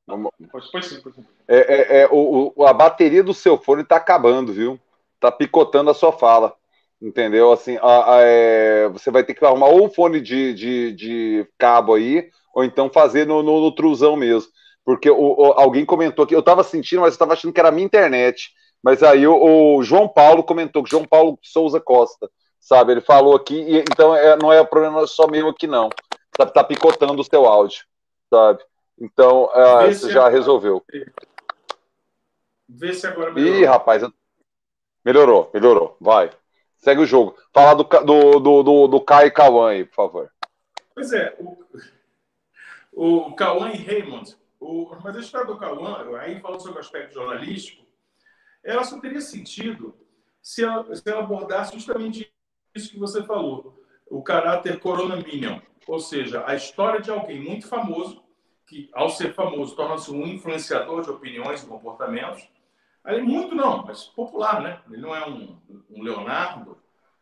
pode, 0.52 0.72
pode 0.72 0.86
sim, 0.86 1.02
sim. 1.02 1.26
É, 1.48 1.58
é, 1.58 2.02
é, 2.02 2.08
o, 2.08 2.54
o, 2.56 2.66
a 2.66 2.74
bateria 2.74 3.24
do 3.24 3.34
seu 3.34 3.58
fone 3.58 3.82
está 3.82 3.96
acabando, 3.96 4.54
viu? 4.54 4.80
Está 5.16 5.32
picotando 5.32 5.90
a 5.90 5.96
sua 5.96 6.12
fala. 6.12 6.56
Entendeu? 7.02 7.52
Assim, 7.52 7.78
a, 7.78 8.16
a, 8.16 8.22
é, 8.22 8.90
você 8.90 9.12
vai 9.12 9.24
ter 9.24 9.34
que 9.34 9.46
arrumar 9.46 9.68
ou 9.68 9.86
um 9.86 9.90
fone 9.90 10.20
de, 10.20 10.54
de, 10.54 10.92
de 10.94 11.48
cabo 11.58 11.94
aí, 11.94 12.30
ou 12.54 12.64
então 12.64 12.90
fazer 12.90 13.28
no, 13.28 13.44
no, 13.44 13.62
no 13.62 13.72
truzão 13.72 14.16
mesmo. 14.16 14.52
Porque 14.84 15.10
o, 15.10 15.16
o, 15.16 15.46
alguém 15.60 15.86
comentou 15.86 16.26
aqui, 16.26 16.34
eu 16.34 16.40
estava 16.40 16.64
sentindo, 16.64 17.02
mas 17.02 17.10
eu 17.10 17.16
estava 17.16 17.34
achando 17.34 17.54
que 17.54 17.60
era 17.60 17.70
a 17.70 17.72
minha 17.72 17.86
internet. 17.86 18.52
Mas 18.82 19.04
aí 19.04 19.28
o, 19.28 19.78
o, 19.78 19.84
João 19.84 20.08
Paulo 20.08 20.44
comentou, 20.44 20.84
João 20.88 21.06
Paulo 21.06 21.38
Souza 21.44 21.80
Costa, 21.80 22.30
sabe? 22.60 22.94
Ele 22.94 23.02
falou 23.02 23.36
aqui, 23.36 23.56
e, 23.56 23.80
então 23.80 24.16
é, 24.16 24.36
não 24.38 24.52
é 24.52 24.64
problema 24.64 25.06
só 25.06 25.28
meu 25.28 25.50
aqui, 25.50 25.68
não. 25.68 25.90
Tá, 26.32 26.46
tá 26.46 26.64
picotando 26.64 27.20
o 27.22 27.24
seu 27.24 27.46
áudio, 27.46 27.84
sabe? 28.30 28.64
Então, 29.00 29.50
é, 29.54 29.94
você 29.94 30.10
já 30.12 30.28
resolveu. 30.30 30.84
Vê 32.68 32.94
se 32.94 33.06
agora 33.06 33.32
melhorou. 33.32 33.60
Ih, 33.60 33.66
rapaz, 33.66 34.04
melhorou, 35.06 35.52
melhorou. 35.54 35.98
Vai. 36.02 36.32
Segue 36.88 37.02
o 37.02 37.06
jogo. 37.06 37.36
Fala 37.54 37.76
do, 37.76 37.84
do, 37.84 38.40
do, 38.40 38.64
do, 38.64 38.88
do 38.88 39.02
Kai 39.02 39.30
Cauã 39.30 39.72
aí, 39.72 39.84
por 39.84 39.94
favor. 39.94 40.32
Pois 40.96 41.12
é, 41.12 41.38
o 42.94 43.36
Cauã 43.36 43.72
e 43.72 43.76
Raymond, 43.76 44.38
o, 44.58 44.96
mas 45.04 45.18
a 45.18 45.20
história 45.20 45.48
do 45.48 45.58
Cauã, 45.58 46.18
aí 46.18 46.40
falando 46.40 46.62
sobre 46.62 46.78
o 46.78 46.80
aspecto 46.80 47.16
jornalístico, 47.16 47.86
ela 48.64 48.86
só 48.86 49.02
teria 49.02 49.20
sentido 49.20 49.98
se 50.42 50.64
ela, 50.64 50.96
se 50.96 51.04
ela 51.10 51.24
abordasse 51.24 51.74
justamente 51.74 52.34
isso 52.74 52.92
que 52.92 52.98
você 52.98 53.22
falou, 53.22 53.84
o 54.10 54.24
caráter 54.24 54.80
corona 54.80 55.18
minion, 55.18 55.60
ou 55.86 56.00
seja, 56.00 56.46
a 56.48 56.56
história 56.56 57.02
de 57.02 57.12
alguém 57.12 57.44
muito 57.44 57.68
famoso, 57.68 58.24
que 58.66 58.90
ao 58.94 59.10
ser 59.10 59.34
famoso 59.34 59.76
torna-se 59.76 60.10
um 60.10 60.26
influenciador 60.26 61.02
de 61.02 61.10
opiniões 61.10 61.64
e 61.64 61.68
comportamentos, 61.68 62.48
Aí, 63.08 63.22
muito 63.22 63.56
não, 63.56 63.86
mas 63.86 64.04
popular, 64.04 64.62
né? 64.62 64.82
Ele 64.92 65.02
não 65.02 65.16
é 65.16 65.26
um, 65.26 65.58
um 65.90 66.04
Leonardo, 66.04 66.78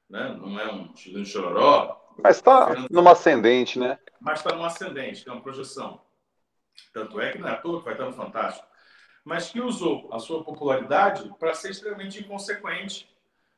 né? 0.10 0.36
não 0.42 0.60
é 0.60 0.74
um 0.74 0.96
Chileno 0.96 1.24
Chororó. 1.24 2.02
Mas 2.24 2.38
está 2.38 2.74
numa 2.90 3.12
ascendente, 3.12 3.78
né? 3.78 4.00
Mas 4.20 4.40
está 4.40 4.56
numa 4.56 4.66
ascendente, 4.66 5.24
que 5.24 5.30
é 5.30 5.32
uma 5.32 5.44
projeção. 5.44 6.02
Tanto 6.92 7.22
é 7.22 7.32
que 7.32 7.38
não 7.38 7.50
é 7.50 7.52
à 7.52 7.58
toa 7.58 7.78
que 7.78 7.86
vai 7.86 7.94
estar 7.94 8.06
no 8.06 8.14
Fantástico. 8.14 8.66
Mas 9.24 9.52
que 9.52 9.62
usou 9.62 10.10
a 10.12 10.18
sua 10.18 10.44
popularidade 10.44 11.32
para 11.38 11.54
ser 11.54 11.70
extremamente 11.70 12.20
inconsequente, 12.20 13.08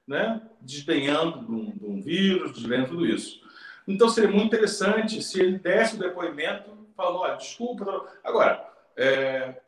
né? 0.06 0.42
desdenhando 0.60 1.46
de 1.46 1.52
um, 1.54 1.78
de 1.78 1.86
um 1.86 2.02
vírus, 2.02 2.52
desdenhando 2.52 2.90
tudo 2.90 3.06
isso. 3.06 3.40
Então 3.88 4.10
seria 4.10 4.30
muito 4.30 4.48
interessante 4.48 5.24
se 5.24 5.40
ele 5.40 5.60
desse 5.60 5.96
o 5.96 6.00
depoimento, 6.00 6.78
falou, 6.94 7.22
olha, 7.22 7.38
desculpa. 7.38 8.06
Agora, 8.22 8.70
é, 8.98 9.62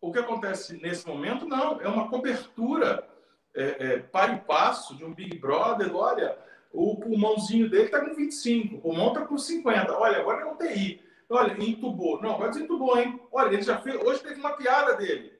o 0.00 0.12
que 0.12 0.18
acontece 0.18 0.80
nesse 0.80 1.06
momento, 1.06 1.46
não, 1.46 1.80
é 1.80 1.88
uma 1.88 2.08
cobertura 2.08 3.06
é, 3.54 3.64
é, 3.64 3.96
e 3.96 4.38
passo 4.40 4.96
de 4.96 5.04
um 5.04 5.12
Big 5.12 5.38
Brother. 5.38 5.94
Olha, 5.94 6.38
o 6.72 6.96
pulmãozinho 6.96 7.68
dele 7.68 7.84
está 7.84 8.00
com 8.00 8.14
25, 8.14 8.76
o 8.76 8.80
pulmão 8.80 9.08
está 9.08 9.26
com 9.26 9.36
50. 9.36 9.92
Olha, 9.96 10.18
agora 10.18 10.42
é 10.42 10.52
UTI. 10.52 11.02
Olha, 11.28 11.62
entubou. 11.62 12.22
Não, 12.22 12.34
agora 12.34 12.50
desentubou, 12.50 12.98
hein? 12.98 13.20
Olha, 13.30 13.52
ele 13.52 13.62
já 13.62 13.78
fez. 13.78 13.96
Hoje 13.96 14.22
teve 14.22 14.40
uma 14.40 14.56
piada 14.56 14.94
dele. 14.94 15.36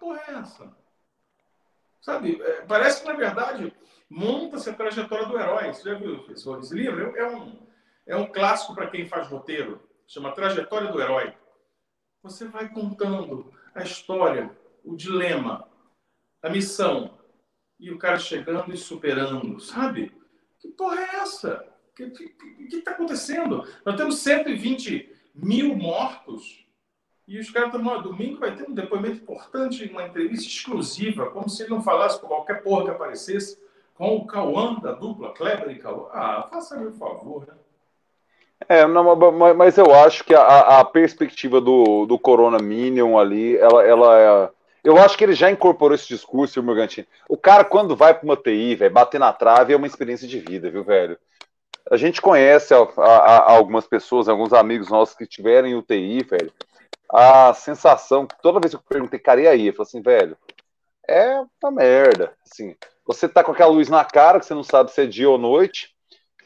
Porra, 0.00 0.20
é 0.28 0.32
essa? 0.34 0.76
Sabe? 2.00 2.40
É, 2.40 2.62
parece 2.62 3.02
que, 3.02 3.08
na 3.08 3.14
verdade, 3.14 3.72
monta-se 4.08 4.68
a 4.70 4.74
trajetória 4.74 5.26
do 5.26 5.38
herói. 5.38 5.72
Você 5.72 5.90
já 5.90 5.94
viu 5.94 6.24
esse 6.30 6.74
livro? 6.74 7.16
É 7.16 7.28
um, 7.28 7.66
é 8.06 8.16
um 8.16 8.26
clássico 8.26 8.74
para 8.74 8.88
quem 8.88 9.06
faz 9.06 9.28
roteiro. 9.28 9.80
Chama 10.06 10.32
Trajetória 10.32 10.90
do 10.90 11.00
Herói. 11.00 11.34
Você 12.26 12.48
vai 12.48 12.68
contando 12.68 13.52
a 13.72 13.84
história, 13.84 14.50
o 14.84 14.96
dilema, 14.96 15.68
a 16.42 16.50
missão, 16.50 17.16
e 17.78 17.92
o 17.92 17.98
cara 17.98 18.18
chegando 18.18 18.74
e 18.74 18.76
superando, 18.76 19.60
sabe? 19.60 20.12
Que 20.58 20.68
porra 20.68 21.02
é 21.02 21.16
essa? 21.18 21.64
O 21.92 21.94
que 21.94 22.76
está 22.76 22.90
acontecendo? 22.90 23.64
Nós 23.84 23.96
temos 23.96 24.18
120 24.18 25.08
mil 25.36 25.76
mortos 25.76 26.66
e 27.28 27.38
os 27.38 27.48
caras 27.48 27.72
estão, 27.72 28.02
domingo 28.02 28.40
vai 28.40 28.56
ter 28.56 28.68
um 28.68 28.74
depoimento 28.74 29.18
importante, 29.18 29.88
uma 29.88 30.08
entrevista 30.08 30.48
exclusiva, 30.48 31.30
como 31.30 31.48
se 31.48 31.62
ele 31.62 31.70
não 31.70 31.82
falasse 31.82 32.20
com 32.20 32.26
qualquer 32.26 32.60
porra 32.60 32.86
que 32.86 32.90
aparecesse, 32.90 33.56
com 33.94 34.16
o 34.16 34.26
Cauã 34.26 34.74
da 34.80 34.92
dupla, 34.92 35.32
Kleber 35.32 35.70
e 35.70 35.78
Cauã. 35.78 36.08
Ah, 36.10 36.48
faça-me 36.50 36.86
o 36.86 36.92
favor, 36.92 37.46
né? 37.46 37.54
É, 38.68 38.86
não, 38.86 39.14
mas 39.54 39.76
eu 39.76 39.94
acho 39.94 40.24
que 40.24 40.34
a, 40.34 40.80
a, 40.80 40.84
perspectiva 40.84 41.60
do, 41.60 42.06
do 42.06 42.18
Corona 42.18 42.58
Minion 42.58 43.18
ali, 43.18 43.56
ela, 43.58 43.84
ela 43.84 44.18
é. 44.18 44.50
Eu 44.82 44.98
acho 44.98 45.18
que 45.18 45.24
ele 45.24 45.34
já 45.34 45.50
incorporou 45.50 45.94
esse 45.94 46.08
discurso, 46.08 46.60
o 46.60 46.62
Morgantini. 46.62 47.06
O 47.28 47.36
cara, 47.36 47.64
quando 47.64 47.96
vai 47.96 48.14
para 48.14 48.24
uma 48.24 48.36
TI, 48.36 48.76
velho, 48.76 48.92
bater 48.92 49.18
na 49.18 49.32
trave 49.32 49.72
é 49.72 49.76
uma 49.76 49.86
experiência 49.86 50.26
de 50.26 50.38
vida, 50.38 50.70
viu, 50.70 50.84
velho? 50.84 51.18
A 51.90 51.96
gente 51.96 52.22
conhece 52.22 52.72
a, 52.72 52.78
a, 52.78 53.52
algumas 53.52 53.86
pessoas, 53.86 54.28
alguns 54.28 54.52
amigos 54.52 54.88
nossos 54.88 55.14
que 55.14 55.26
tiveram 55.26 55.76
UTI, 55.78 56.22
velho. 56.24 56.52
A 57.12 57.52
sensação, 57.52 58.26
toda 58.42 58.60
vez 58.60 58.74
que 58.74 58.80
eu 58.80 58.84
perguntei, 58.88 59.18
cara, 59.18 59.40
e 59.40 59.48
aí? 59.48 59.66
Eu 59.66 59.72
falei 59.74 59.88
assim, 59.88 60.02
velho, 60.02 60.36
é 61.06 61.40
uma 61.62 61.70
merda. 61.72 62.32
Assim, 62.50 62.74
você 63.04 63.28
tá 63.28 63.44
com 63.44 63.52
aquela 63.52 63.70
luz 63.70 63.88
na 63.88 64.04
cara, 64.04 64.40
que 64.40 64.46
você 64.46 64.54
não 64.54 64.64
sabe 64.64 64.92
se 64.92 65.02
é 65.02 65.06
dia 65.06 65.28
ou 65.28 65.38
noite 65.38 65.95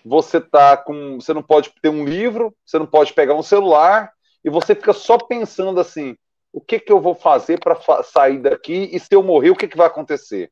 você 0.05 0.41
tá 0.41 0.77
com, 0.77 1.21
você 1.21 1.33
não 1.35 1.43
pode 1.43 1.73
ter 1.83 1.89
um 1.89 2.05
livro, 2.05 2.55
você 2.65 2.79
não 2.79 2.87
pode 2.87 3.13
pegar 3.13 3.35
um 3.35 3.43
celular 3.43 4.13
e 4.45 4.51
você 4.51 4.75
fica 4.75 4.93
só 4.93 5.19
pensando 5.19 5.79
assim, 5.81 6.17
o 6.53 6.61
que 6.61 6.79
que 6.79 6.93
eu 6.93 7.01
vou 7.01 7.15
fazer 7.15 7.61
para 7.61 7.79
sair 8.03 8.39
daqui 8.39 8.89
e 8.93 8.99
se 8.99 9.09
eu 9.13 9.23
morrer, 9.23 9.51
o 9.51 9.57
que 9.57 9.69
que 9.69 9.77
vai 9.77 9.87
acontecer? 9.87 10.51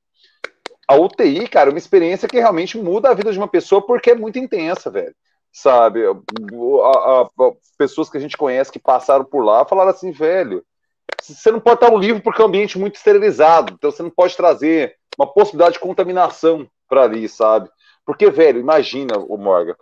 A 0.86 0.96
UTI, 0.96 1.48
cara, 1.48 1.70
é 1.70 1.72
uma 1.72 1.78
experiência 1.78 2.28
que 2.28 2.38
realmente 2.38 2.78
muda 2.78 3.10
a 3.10 3.14
vida 3.14 3.32
de 3.32 3.38
uma 3.38 3.48
pessoa 3.48 3.84
porque 3.84 4.10
é 4.10 4.14
muito 4.14 4.38
intensa, 4.38 4.90
velho. 4.90 5.14
Sabe? 5.52 6.06
A, 6.06 6.10
a, 6.10 7.22
a, 7.22 7.52
pessoas 7.76 8.08
que 8.08 8.16
a 8.16 8.20
gente 8.20 8.36
conhece 8.36 8.72
que 8.72 8.78
passaram 8.78 9.24
por 9.24 9.44
lá 9.44 9.64
falaram 9.64 9.90
assim, 9.90 10.10
velho, 10.12 10.64
você 11.20 11.50
não 11.50 11.60
pode 11.60 11.76
estar 11.76 11.92
um 11.92 11.98
livro 11.98 12.22
porque 12.22 12.40
é 12.40 12.44
um 12.44 12.48
ambiente 12.48 12.78
muito 12.78 12.96
esterilizado, 12.96 13.74
então 13.74 13.90
você 13.90 14.02
não 14.02 14.10
pode 14.10 14.36
trazer 14.36 14.96
uma 15.18 15.26
possibilidade 15.26 15.74
de 15.74 15.80
contaminação 15.80 16.66
para 16.88 17.02
ali, 17.02 17.28
sabe? 17.28 17.68
Porque, 18.08 18.30
velho, 18.30 18.58
imagina, 18.58 19.18
o 19.18 19.36
Morgan, 19.36 19.76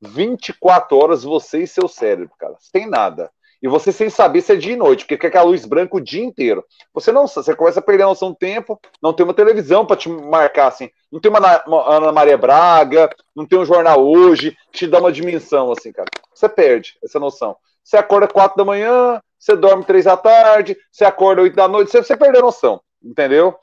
24 0.00 0.96
horas 0.96 1.22
você 1.22 1.62
e 1.62 1.66
seu 1.68 1.86
cérebro, 1.86 2.34
cara, 2.36 2.56
sem 2.58 2.90
nada. 2.90 3.30
E 3.62 3.68
você 3.68 3.92
sem 3.92 4.10
saber 4.10 4.40
se 4.40 4.52
é 4.52 4.56
dia 4.56 4.72
e 4.72 4.76
noite, 4.76 5.04
porque 5.04 5.16
quer 5.16 5.28
aquela 5.28 5.44
luz 5.44 5.64
branca 5.64 5.96
o 5.96 6.00
dia 6.00 6.24
inteiro. 6.24 6.64
Você 6.92 7.12
não 7.12 7.28
você 7.28 7.54
começa 7.54 7.78
a 7.78 7.82
perder 7.82 8.02
a 8.02 8.08
noção 8.08 8.30
do 8.30 8.36
tempo, 8.36 8.80
não 9.00 9.12
tem 9.12 9.22
uma 9.22 9.32
televisão 9.32 9.86
para 9.86 9.96
te 9.96 10.08
marcar 10.08 10.66
assim, 10.66 10.90
não 11.10 11.20
tem 11.20 11.30
uma, 11.30 11.62
uma, 11.68 11.88
Ana 11.88 12.10
Maria 12.10 12.36
Braga, 12.36 13.08
não 13.32 13.46
tem 13.46 13.56
um 13.56 13.64
jornal 13.64 14.04
hoje 14.04 14.58
que 14.72 14.78
te 14.80 14.86
dá 14.88 14.98
uma 14.98 15.12
dimensão 15.12 15.70
assim, 15.70 15.92
cara. 15.92 16.08
Você 16.34 16.48
perde 16.48 16.98
essa 17.00 17.20
noção. 17.20 17.56
Você 17.84 17.96
acorda 17.96 18.26
4 18.26 18.56
da 18.56 18.64
manhã, 18.64 19.22
você 19.38 19.54
dorme 19.54 19.84
3 19.84 20.04
da 20.04 20.16
tarde, 20.16 20.76
você 20.90 21.04
acorda 21.04 21.42
8 21.42 21.54
da 21.54 21.68
noite, 21.68 21.92
você, 21.92 22.02
você 22.02 22.14
a 22.14 22.42
noção, 22.42 22.80
entendeu? 23.00 23.54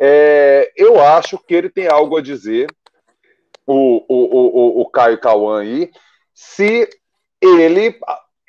É, 0.00 0.72
eu 0.74 1.02
acho 1.02 1.36
que 1.36 1.54
ele 1.54 1.68
tem 1.68 1.86
algo 1.86 2.16
a 2.16 2.22
dizer 2.22 2.66
o, 3.68 4.04
o, 4.08 4.78
o, 4.78 4.80
o 4.80 4.90
Caio 4.90 5.18
Cauã 5.18 5.60
aí, 5.60 5.90
se 6.34 6.88
ele 7.40 7.98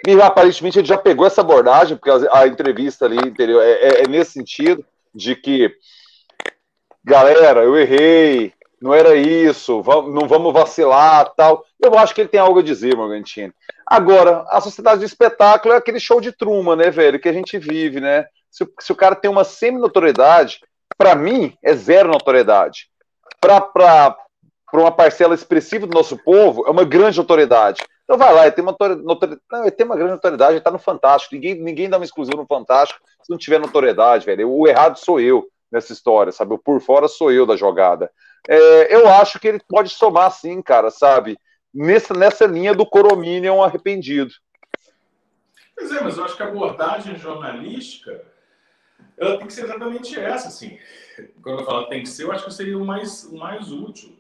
e 0.08 0.22
aparentemente 0.22 0.80
ele 0.80 0.88
já 0.88 0.98
pegou 0.98 1.28
essa 1.28 1.42
abordagem, 1.42 1.98
porque 1.98 2.10
a, 2.10 2.40
a 2.40 2.48
entrevista 2.48 3.06
ali 3.06 3.18
entendeu? 3.18 3.62
É, 3.62 3.72
é, 3.72 4.02
é, 4.02 4.08
nesse 4.08 4.32
sentido 4.32 4.86
de 5.14 5.36
que, 5.36 5.76
galera, 7.04 7.64
eu 7.64 7.78
errei, 7.78 8.54
não 8.82 8.94
era 8.94 9.16
isso, 9.16 9.82
vamos, 9.82 10.14
não 10.14 10.26
vamos 10.26 10.54
vacilar 10.54 11.34
tal. 11.36 11.66
Eu 11.82 11.98
acho 12.00 12.16
que 12.16 12.22
ele 12.22 12.30
tem 12.30 12.40
algo 12.40 12.60
a 12.60 12.64
dizer, 12.64 12.96
Morgantini. 12.96 13.54
Agora, 13.86 14.46
a 14.48 14.62
sociedade 14.62 15.02
de 15.02 15.06
espetáculo 15.06 15.74
é 15.74 15.78
aquele 15.78 16.00
show 16.00 16.22
de 16.22 16.32
truma, 16.32 16.78
né, 16.78 16.90
velho, 16.90 17.20
que 17.20 17.28
a 17.28 17.34
gente 17.34 17.58
vive, 17.58 18.00
né? 18.00 18.26
Se, 18.50 18.66
se 18.80 18.92
o 18.94 18.96
cara 18.96 19.16
tem 19.16 19.30
uma 19.30 19.44
semi-notoriedade, 19.44 20.62
para 20.98 21.14
mim 21.14 21.58
é 21.62 21.74
zero 21.74 22.10
notoriedade. 22.10 22.90
Para 23.42 24.16
para 24.72 24.82
uma 24.82 24.92
parcela 24.92 25.34
expressiva 25.34 25.88
do 25.88 25.94
nosso 25.94 26.18
povo, 26.18 26.66
é 26.68 26.70
uma 26.70 26.84
grande 26.84 27.20
autoridade. 27.20 27.82
Então 28.04 28.18
vai 28.18 28.34
lá, 28.34 28.44
ele 28.44 28.52
tem 28.52 28.64
uma, 28.64 28.76
não, 28.80 29.20
ele 29.62 29.72
tem 29.72 29.86
uma 29.86 29.96
grande 29.96 30.14
autoridade, 30.14 30.54
ele 30.54 30.58
está 30.60 30.72
no 30.72 30.80
Fantástico. 30.80 31.36
Ninguém, 31.36 31.56
ninguém 31.56 31.90
dá 31.90 31.98
uma 31.98 32.06
exclusiva 32.06 32.38
no 32.38 32.48
Fantástico 32.48 33.00
se 33.22 33.30
não 33.30 33.38
tiver 33.38 33.60
notoriedade, 33.60 34.26
velho. 34.26 34.50
O 34.50 34.68
errado 34.68 34.98
sou 34.98 35.20
eu 35.20 35.48
nessa 35.72 35.94
história, 35.94 36.32
sabe? 36.32 36.54
O 36.54 36.58
por 36.58 36.82
fora 36.82 37.08
sou 37.08 37.32
eu 37.32 37.46
da 37.46 37.56
jogada. 37.56 38.12
É, 38.48 38.96
eu 38.96 39.08
acho 39.08 39.40
que 39.40 39.48
ele 39.48 39.62
pode 39.68 39.90
somar 39.90 40.32
sim, 40.32 40.62
cara, 40.62 40.90
sabe? 40.90 41.38
Nessa, 41.74 42.14
nessa 42.14 42.46
linha 42.46 42.74
do 42.74 42.86
Corominion 42.86 43.62
arrependido. 43.62 44.32
Pois 45.76 45.92
é, 45.92 46.02
mas 46.02 46.18
eu 46.18 46.26
acho 46.26 46.36
que 46.36 46.44
a 46.44 46.48
abordagem 46.48 47.16
jornalística 47.16 48.24
ela 49.18 49.38
tem 49.38 49.48
que 49.48 49.54
ser 49.54 49.66
exatamente 49.66 50.20
essa, 50.20 50.48
assim. 50.48 50.80
Quando 51.44 51.60
eu 51.60 51.66
falo 51.66 51.88
tem 51.88 52.02
que 52.02 52.10
ser, 52.10 52.24
eu 52.24 52.32
acho 52.32 52.46
que 52.46 52.54
seria 52.54 52.78
o 52.78 52.86
mais, 52.86 53.26
o 53.26 53.38
mais 53.38 53.72
útil. 53.72 54.18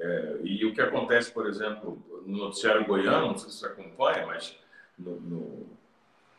É, 0.00 0.38
e 0.42 0.64
o 0.64 0.72
que 0.72 0.80
acontece, 0.80 1.30
por 1.30 1.46
exemplo, 1.46 2.02
no 2.24 2.38
noticiário 2.38 2.86
goiano, 2.86 3.28
não 3.28 3.36
sei 3.36 3.50
se 3.50 3.58
você 3.58 3.66
acompanha, 3.66 4.26
mas 4.26 4.56
no, 4.98 5.20
no, 5.20 5.66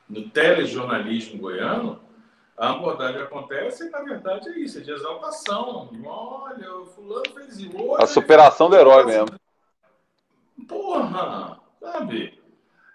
no 0.10 0.30
telejornalismo 0.30 1.40
goiano, 1.40 2.02
a 2.58 2.72
abordagem 2.72 3.22
acontece 3.22 3.88
e, 3.88 3.90
na 3.92 4.02
verdade, 4.02 4.50
é 4.50 4.60
isso, 4.60 4.80
é 4.80 4.82
de 4.82 4.92
exaltação. 4.92 5.90
Olha, 6.04 6.76
o 6.76 6.86
fulano 6.88 7.30
fez 7.36 7.58
isso. 7.58 7.96
A 7.96 8.08
superação 8.08 8.70
do 8.70 8.76
herói 8.76 9.06
mesmo. 9.06 9.40
Porra, 10.68 11.60
sabe? 11.80 12.40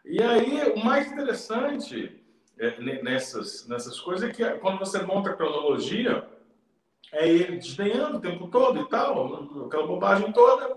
E 0.05 0.23
aí, 0.23 0.73
o 0.73 0.85
mais 0.85 1.11
interessante 1.11 2.23
é, 2.59 2.81
nessas, 3.03 3.67
nessas 3.69 4.01
coisas 4.01 4.29
é 4.29 4.33
que 4.33 4.45
quando 4.59 4.79
você 4.79 5.03
monta 5.03 5.31
a 5.31 5.35
cronologia, 5.35 6.29
é 7.17 7.27
ele 7.27 7.57
desdenhando 7.57 8.19
o 8.19 8.21
tempo 8.21 8.49
todo 8.49 8.81
e 8.81 8.89
tal, 8.89 9.67
aquela 9.67 9.87
bobagem 9.87 10.31
toda. 10.33 10.77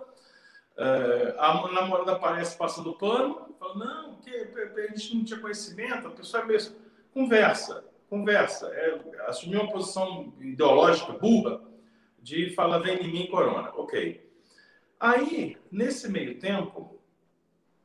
É, 0.77 1.35
a 1.37 1.69
namorada 1.73 2.13
aparece 2.13 2.57
passando 2.57 2.93
pano, 2.93 3.53
fala, 3.59 3.75
não, 3.75 4.15
que 4.15 4.29
a 4.29 4.87
gente 4.95 5.17
não 5.17 5.23
tinha 5.25 5.39
conhecimento, 5.39 6.07
a 6.07 6.11
pessoa 6.11 6.43
é 6.43 6.45
mesmo. 6.45 6.77
Conversa, 7.13 7.83
conversa. 8.09 8.67
É, 8.67 9.01
uma 9.47 9.69
posição 9.69 10.33
ideológica 10.39 11.11
burra 11.11 11.61
de 12.19 12.51
falar, 12.51 12.79
vem 12.79 12.99
em 12.99 13.11
mim, 13.11 13.27
corona. 13.27 13.71
Ok. 13.75 14.25
Aí, 14.97 15.57
nesse 15.69 16.09
meio 16.09 16.39
tempo, 16.39 17.01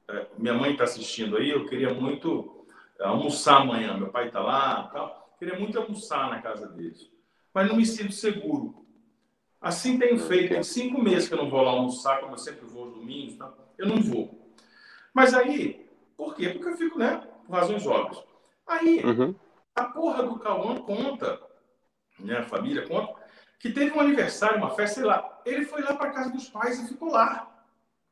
é, 0.08 0.26
minha 0.38 0.54
mãe 0.54 0.72
está 0.72 0.84
assistindo 0.84 1.36
aí, 1.36 1.50
eu 1.50 1.66
queria 1.66 1.92
muito 1.92 2.64
almoçar 3.00 3.62
amanhã, 3.62 3.98
meu 3.98 4.10
pai 4.10 4.28
está 4.28 4.40
lá, 4.40 4.88
tal. 4.92 5.34
queria 5.38 5.58
muito 5.58 5.76
almoçar 5.76 6.30
na 6.30 6.40
casa 6.40 6.68
deles 6.68 7.13
mas 7.54 7.68
não 7.68 7.76
me 7.76 7.86
sinto 7.86 8.12
seguro. 8.12 8.84
Assim 9.60 9.98
tenho 9.98 10.18
feito. 10.18 10.50
Tem 10.50 10.62
cinco 10.62 11.00
meses 11.00 11.28
que 11.28 11.34
eu 11.34 11.38
não 11.38 11.48
vou 11.48 11.62
lá 11.62 11.70
almoçar, 11.70 12.20
como 12.20 12.34
eu 12.34 12.38
sempre 12.38 12.66
vou 12.66 12.84
aos 12.84 12.94
domingos. 12.94 13.36
Tá? 13.36 13.50
Eu 13.78 13.86
não 13.86 14.02
vou. 14.02 14.52
Mas 15.14 15.32
aí, 15.32 15.88
por 16.16 16.34
quê? 16.34 16.50
Porque 16.50 16.68
eu 16.68 16.76
fico, 16.76 16.98
né? 16.98 17.26
Por 17.46 17.54
razões 17.54 17.86
óbvias. 17.86 18.22
Aí, 18.66 19.02
uhum. 19.04 19.34
a 19.74 19.84
porra 19.84 20.24
do 20.24 20.38
Cauã 20.38 20.76
conta, 20.76 21.40
né, 22.18 22.38
a 22.38 22.42
família 22.42 22.86
conta, 22.88 23.14
que 23.58 23.70
teve 23.70 23.96
um 23.96 24.00
aniversário, 24.00 24.58
uma 24.58 24.70
festa, 24.70 24.96
sei 25.00 25.04
lá. 25.04 25.40
Ele 25.46 25.64
foi 25.64 25.82
lá 25.82 25.94
para 25.94 26.10
casa 26.10 26.30
dos 26.30 26.48
pais 26.48 26.78
e 26.80 26.88
ficou 26.88 27.10
lá. 27.10 27.50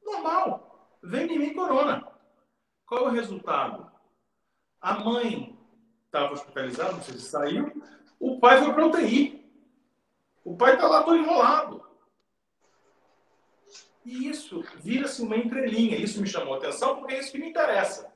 Normal. 0.05 0.97
Vem 1.03 1.33
em 1.33 1.39
mim 1.39 1.55
corona. 1.55 2.07
Qual 2.87 3.07
é 3.07 3.09
o 3.09 3.13
resultado? 3.13 3.91
A 4.81 4.95
mãe 5.01 5.59
estava 6.07 6.33
hospitalizada, 6.33 6.93
não 6.93 7.03
sei 7.03 7.15
se 7.15 7.29
saiu, 7.29 7.83
o 8.23 8.39
pai 8.39 8.63
foi 8.63 8.73
para 8.73 8.87
UTI. 8.87 9.45
O 10.45 10.57
pai 10.57 10.75
está 10.75 10.87
lá 10.87 11.03
todo 11.03 11.17
enrolado. 11.17 11.83
E 14.05 14.29
isso 14.29 14.65
vira-se 14.77 15.21
uma 15.23 15.37
entrelinha. 15.37 15.97
Isso 15.97 16.21
me 16.21 16.29
chamou 16.29 16.55
atenção 16.55 16.99
porque 16.99 17.15
é 17.15 17.19
isso 17.19 17.33
que 17.33 17.39
me 17.39 17.51
interessa. 17.51 18.13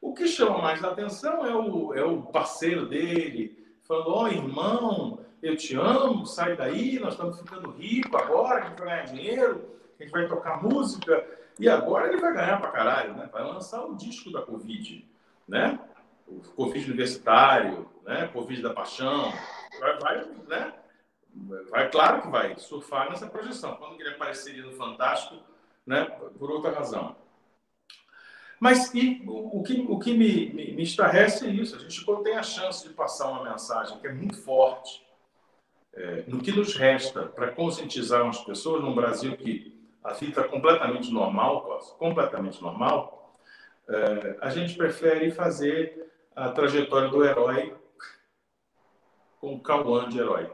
O 0.00 0.14
que 0.14 0.28
chama 0.28 0.58
mais 0.58 0.84
atenção 0.84 1.44
é 1.44 1.52
o, 1.52 1.92
é 1.92 2.04
o 2.04 2.22
parceiro 2.22 2.86
dele, 2.86 3.74
falando: 3.88 4.10
Ó, 4.10 4.22
oh, 4.22 4.28
irmão, 4.28 5.26
eu 5.42 5.56
te 5.56 5.74
amo, 5.74 6.24
sai 6.26 6.56
daí, 6.56 7.00
nós 7.00 7.14
estamos 7.14 7.36
ficando 7.36 7.72
ricos 7.72 8.14
agora, 8.14 8.64
a 8.64 8.68
gente 8.68 8.78
vai 8.78 8.88
ganhar 8.88 9.06
dinheiro, 9.06 9.68
a 9.98 10.02
gente 10.04 10.12
vai 10.12 10.28
tocar 10.28 10.62
música. 10.62 11.26
E 11.58 11.68
agora 11.68 12.06
ele 12.06 12.20
vai 12.20 12.32
ganhar 12.32 12.60
pra 12.60 12.70
caralho, 12.70 13.14
né? 13.14 13.28
Vai 13.32 13.42
lançar 13.42 13.84
o 13.84 13.96
disco 13.96 14.30
da 14.30 14.42
Covid, 14.42 15.04
né? 15.48 15.76
O 16.28 16.40
Covid 16.54 16.86
universitário, 16.86 17.90
né? 18.10 18.26
Covid 18.32 18.60
da 18.60 18.74
paixão, 18.74 19.32
vai, 19.78 19.98
vai, 20.00 20.24
né? 20.48 20.74
Vai, 21.70 21.88
claro 21.88 22.22
que 22.22 22.28
vai 22.28 22.58
surfar 22.58 23.08
nessa 23.08 23.28
projeção. 23.28 23.76
Quando 23.76 24.00
ele 24.00 24.10
apareceria 24.10 24.64
no 24.64 24.72
Fantástico, 24.72 25.40
né? 25.86 26.06
Por 26.36 26.50
outra 26.50 26.72
razão. 26.72 27.14
Mas 28.58 28.92
e, 28.92 29.22
o, 29.26 29.60
o, 29.60 29.62
que, 29.62 29.86
o 29.88 29.98
que 30.00 30.12
me, 30.12 30.52
me, 30.52 30.72
me 30.72 30.82
estarrece 30.82 31.46
é 31.46 31.50
isso. 31.50 31.76
A 31.76 31.78
gente, 31.78 32.04
quando 32.04 32.24
tem 32.24 32.36
a 32.36 32.42
chance 32.42 32.86
de 32.86 32.92
passar 32.92 33.28
uma 33.28 33.48
mensagem 33.48 33.96
que 34.00 34.06
é 34.08 34.12
muito 34.12 34.36
forte, 34.42 35.06
é, 35.94 36.24
no 36.26 36.40
que 36.40 36.50
nos 36.50 36.74
resta 36.74 37.26
para 37.26 37.52
conscientizar 37.52 38.26
as 38.26 38.44
pessoas 38.44 38.82
num 38.82 38.94
Brasil 38.94 39.36
que 39.36 39.80
a 40.02 40.12
vida 40.14 40.42
completamente 40.44 41.12
normal, 41.12 41.78
completamente 41.96 42.60
normal, 42.60 43.36
é, 43.88 44.36
a 44.40 44.50
gente 44.50 44.76
prefere 44.76 45.30
fazer 45.30 46.10
a 46.34 46.50
trajetória 46.50 47.08
do 47.08 47.24
herói 47.24 47.79
com 49.40 49.54
o 49.54 49.60
Cauã 49.60 50.08
de 50.08 50.18
herói. 50.18 50.50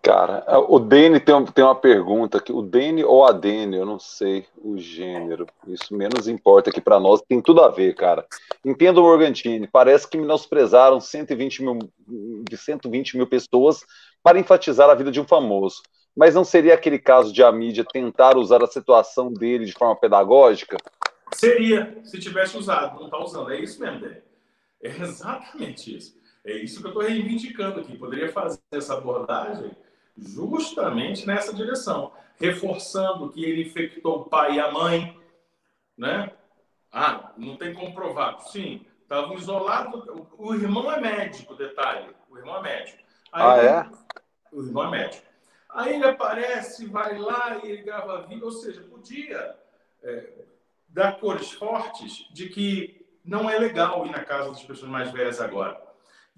Cara, 0.00 0.44
o 0.68 0.78
Dene 0.78 1.20
tem, 1.20 1.44
tem 1.46 1.64
uma 1.64 1.74
pergunta 1.74 2.38
aqui. 2.38 2.50
O 2.50 2.62
Dene 2.62 3.04
ou 3.04 3.26
a 3.26 3.32
Dene, 3.32 3.76
eu 3.76 3.84
não 3.84 3.98
sei 3.98 4.46
o 4.56 4.78
gênero. 4.78 5.46
Isso 5.66 5.94
menos 5.94 6.26
importa 6.26 6.70
aqui 6.70 6.80
para 6.80 6.98
nós. 6.98 7.20
Tem 7.28 7.42
tudo 7.42 7.62
a 7.62 7.68
ver, 7.68 7.94
cara. 7.94 8.24
Entendo 8.64 8.98
o 8.98 9.02
Morgantini. 9.02 9.66
Parece 9.66 10.08
que 10.08 10.16
menosprezaram 10.16 10.98
120 10.98 11.62
mil, 11.62 11.78
de 12.48 12.56
120 12.56 13.18
mil 13.18 13.26
pessoas 13.26 13.84
para 14.22 14.38
enfatizar 14.38 14.88
a 14.88 14.94
vida 14.94 15.10
de 15.10 15.20
um 15.20 15.26
famoso. 15.26 15.82
Mas 16.16 16.34
não 16.34 16.44
seria 16.44 16.74
aquele 16.74 16.98
caso 16.98 17.32
de 17.32 17.42
a 17.42 17.52
mídia 17.52 17.84
tentar 17.84 18.36
usar 18.38 18.62
a 18.62 18.68
situação 18.68 19.30
dele 19.30 19.66
de 19.66 19.72
forma 19.72 19.96
pedagógica? 19.96 20.78
Seria, 21.34 21.98
se 22.04 22.18
tivesse 22.18 22.56
usado. 22.56 22.98
Não 22.98 23.06
está 23.06 23.18
usando. 23.18 23.50
É 23.50 23.60
isso 23.60 23.78
mesmo, 23.80 24.00
Dene. 24.00 24.22
É 24.80 24.88
exatamente 25.02 25.94
isso. 25.96 26.17
É 26.48 26.56
isso 26.56 26.80
que 26.80 26.86
eu 26.86 26.90
estou 26.90 27.02
reivindicando 27.02 27.80
aqui. 27.80 27.96
Poderia 27.96 28.32
fazer 28.32 28.58
essa 28.72 28.94
abordagem 28.94 29.70
justamente 30.16 31.26
nessa 31.26 31.52
direção, 31.52 32.10
reforçando 32.40 33.30
que 33.30 33.44
ele 33.44 33.62
infectou 33.62 34.20
o 34.20 34.24
pai 34.24 34.54
e 34.54 34.60
a 34.60 34.72
mãe, 34.72 35.20
né? 35.96 36.32
Ah, 36.90 37.32
não 37.36 37.56
tem 37.56 37.74
comprovado. 37.74 38.48
Sim, 38.48 38.86
estavam 39.02 39.34
isolados. 39.36 40.02
O 40.38 40.54
irmão 40.54 40.90
é 40.90 40.98
médico, 40.98 41.54
detalhe. 41.54 42.08
O 42.30 42.38
irmão 42.38 42.56
é 42.56 42.62
médico. 42.62 43.02
Aí 43.30 43.60
ah, 43.60 43.62
é? 43.62 43.90
O 44.50 44.62
irmão 44.62 44.86
é 44.86 44.90
médico. 44.90 45.26
Aí 45.68 45.96
ele 45.96 46.06
aparece, 46.06 46.86
vai 46.86 47.18
lá 47.18 47.60
e 47.62 47.70
ele 47.70 47.82
grava 47.82 48.22
vídeo. 48.22 48.46
Ou 48.46 48.52
seja, 48.52 48.80
podia 48.80 49.54
é, 50.02 50.32
dar 50.88 51.20
cores 51.20 51.52
fortes 51.52 52.26
de 52.32 52.48
que 52.48 53.06
não 53.22 53.50
é 53.50 53.58
legal 53.58 54.06
ir 54.06 54.10
na 54.10 54.24
casa 54.24 54.48
das 54.48 54.62
pessoas 54.62 54.90
mais 54.90 55.12
velhas 55.12 55.42
agora. 55.42 55.87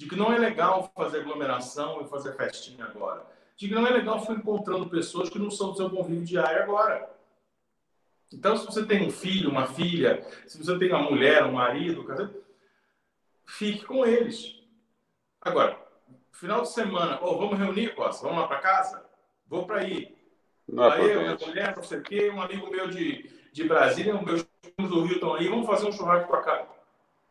De 0.01 0.09
que 0.09 0.17
não 0.17 0.33
é 0.33 0.39
legal 0.39 0.91
fazer 0.97 1.21
aglomeração 1.21 2.01
e 2.01 2.09
fazer 2.09 2.35
festinha 2.35 2.87
agora 2.87 3.27
de 3.61 3.69
que 3.69 3.75
não 3.75 3.87
é 3.87 3.91
legal 3.91 4.19
ficar 4.19 4.33
encontrando 4.33 4.89
pessoas 4.89 5.29
que 5.29 5.39
não 5.39 5.51
são 5.51 5.73
do 5.73 5.77
seu 5.77 5.91
convívio 5.91 6.25
diário 6.25 6.63
agora. 6.63 7.11
Então, 8.33 8.57
se 8.57 8.65
você 8.65 8.87
tem 8.87 9.07
um 9.07 9.11
filho, 9.11 9.51
uma 9.51 9.67
filha, 9.67 10.27
se 10.47 10.57
você 10.57 10.79
tem 10.79 10.89
uma 10.89 11.03
mulher, 11.03 11.45
um 11.45 11.53
marido, 11.53 12.07
fique 13.45 13.85
com 13.85 14.07
eles. 14.07 14.59
Agora, 15.43 15.79
final 16.33 16.63
de 16.63 16.71
semana, 16.71 17.19
oh, 17.21 17.37
vamos 17.37 17.59
reunir, 17.59 17.95
Costa, 17.95 18.27
vamos 18.27 18.41
lá 18.41 18.49
para 18.49 18.61
casa? 18.61 19.05
Vou 19.47 19.67
para 19.67 19.81
aí. 19.81 20.17
Não 20.67 20.85
é 20.85 20.93
aí, 20.95 21.19
minha 21.19 21.37
mulher, 21.37 21.77
não 21.77 21.83
sei 21.83 21.99
o 21.99 22.03
quê, 22.03 22.31
um 22.31 22.41
amigo 22.41 22.71
meu 22.71 22.89
de, 22.89 23.31
de 23.53 23.65
Brasília, 23.65 24.17
um 24.17 24.25
meus 24.25 24.43
primos 24.43 24.91
do 24.91 25.03
Rio 25.03 25.17
estão 25.17 25.35
aí, 25.35 25.49
vamos 25.49 25.67
fazer 25.67 25.87
um 25.87 25.93
churrasco 25.93 26.31
para 26.31 26.43
cá. 26.43 26.67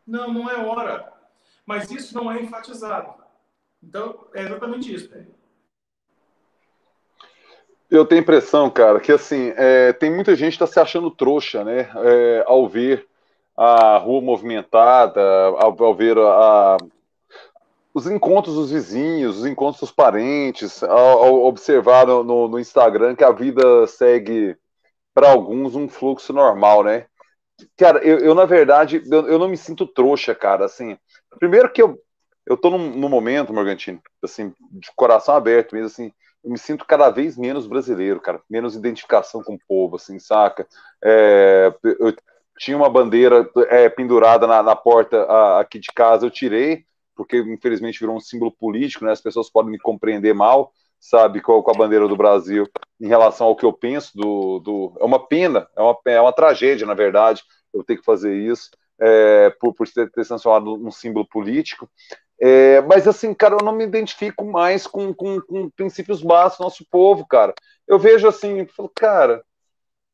Não, 0.05 0.32
não 0.32 0.47
é 0.47 0.63
hora. 0.63 1.18
Mas 1.69 1.91
isso 1.91 2.15
não 2.15 2.32
é 2.32 2.41
enfatizado. 2.41 3.13
Então, 3.84 4.25
é 4.34 4.41
exatamente 4.41 4.91
isso. 4.91 5.08
Né? 5.12 5.27
Eu 7.91 8.08
tenho 8.08 8.21
impressão, 8.21 8.71
cara, 8.71 8.99
que 8.99 9.12
assim, 9.12 9.53
é, 9.55 9.93
tem 9.93 10.10
muita 10.12 10.36
gente 10.36 10.58
que 10.58 10.63
está 10.63 10.65
se 10.65 10.79
achando 10.79 11.12
trouxa, 11.12 11.63
né? 11.63 11.88
É, 11.97 12.43
ao 12.47 12.67
ver 12.67 13.08
a 13.55 13.97
rua 13.99 14.19
movimentada, 14.19 15.21
ao, 15.60 15.84
ao 15.84 15.93
ver 15.93 16.17
a, 16.17 16.73
a, 16.73 16.77
os 17.93 18.08
encontros 18.08 18.55
dos 18.55 18.71
vizinhos, 18.71 19.38
os 19.38 19.45
encontros 19.45 19.82
dos 19.82 19.91
parentes, 19.91 20.82
ao, 20.82 21.23
ao 21.23 21.43
observar 21.43 22.08
no, 22.08 22.47
no, 22.47 22.60
Instagram 22.60 23.15
que 23.15 23.23
a 23.23 23.32
vida 23.32 23.86
segue, 23.86 24.58
para 25.13 25.29
alguns, 25.29 25.75
um 25.75 25.88
fluxo 25.88 26.34
normal, 26.34 26.84
né? 26.84 27.05
Cara, 27.77 27.99
eu, 27.99 28.17
eu 28.17 28.34
na 28.34 28.45
verdade, 28.45 29.03
eu, 29.05 29.27
eu, 29.27 29.38
não 29.38 29.47
me 29.47 29.58
sinto 29.58 29.86
trouxa, 29.86 30.34
cara, 30.34 30.65
assim. 30.65 30.97
Primeiro 31.37 31.71
que 31.71 31.81
eu, 31.81 32.01
eu 32.45 32.57
tô 32.57 32.69
num, 32.69 32.95
num 32.95 33.09
momento, 33.09 33.53
Morgantino, 33.53 34.01
assim, 34.23 34.53
de 34.71 34.89
coração 34.95 35.35
aberto 35.35 35.73
mesmo, 35.73 35.87
assim, 35.87 36.11
eu 36.43 36.51
me 36.51 36.57
sinto 36.57 36.85
cada 36.85 37.09
vez 37.09 37.37
menos 37.37 37.67
brasileiro, 37.67 38.19
cara, 38.19 38.41
menos 38.49 38.75
identificação 38.75 39.43
com 39.43 39.55
o 39.55 39.59
povo, 39.67 39.97
assim, 39.97 40.17
saca? 40.19 40.67
É, 41.03 41.73
eu 41.99 42.15
tinha 42.57 42.77
uma 42.77 42.89
bandeira 42.89 43.49
é, 43.69 43.89
pendurada 43.89 44.47
na, 44.47 44.63
na 44.63 44.75
porta 44.75 45.23
a, 45.23 45.59
aqui 45.59 45.79
de 45.79 45.89
casa, 45.93 46.25
eu 46.25 46.31
tirei, 46.31 46.85
porque 47.15 47.37
infelizmente 47.37 47.99
virou 47.99 48.15
um 48.15 48.19
símbolo 48.19 48.51
político, 48.51 49.05
né? 49.05 49.11
As 49.11 49.21
pessoas 49.21 49.49
podem 49.49 49.71
me 49.71 49.77
compreender 49.77 50.33
mal, 50.33 50.71
sabe, 50.99 51.41
com, 51.41 51.61
com 51.61 51.71
a 51.71 51.77
bandeira 51.77 52.07
do 52.07 52.15
Brasil 52.15 52.65
em 52.99 53.07
relação 53.07 53.47
ao 53.47 53.55
que 53.55 53.65
eu 53.65 53.71
penso 53.71 54.11
do, 54.15 54.59
do... 54.59 54.97
é 54.99 55.05
uma 55.05 55.25
pena, 55.25 55.67
é 55.75 55.81
uma, 55.81 55.97
é 56.05 56.21
uma 56.21 56.33
tragédia, 56.33 56.85
na 56.85 56.93
verdade, 56.93 57.43
eu 57.73 57.83
ter 57.83 57.97
que 57.97 58.03
fazer 58.03 58.35
isso. 58.35 58.69
É, 58.99 59.49
por, 59.59 59.73
por 59.73 59.88
ter, 59.88 60.12
ter 60.12 60.27
transformado 60.27 60.77
num 60.77 60.91
símbolo 60.91 61.25
político. 61.27 61.89
É, 62.41 62.81
mas 62.81 63.07
assim, 63.07 63.33
cara, 63.33 63.55
eu 63.55 63.65
não 63.65 63.73
me 63.73 63.83
identifico 63.83 64.45
mais 64.45 64.88
com, 64.88 65.13
com, 65.13 65.41
com 65.41 65.69
princípios 65.69 66.21
básicos 66.21 66.57
do 66.57 66.63
nosso 66.63 66.85
povo, 66.89 67.25
cara. 67.27 67.53
Eu 67.88 67.99
vejo 67.99 68.27
assim, 68.27 68.65
falo, 68.65 68.89
cara, 68.95 69.43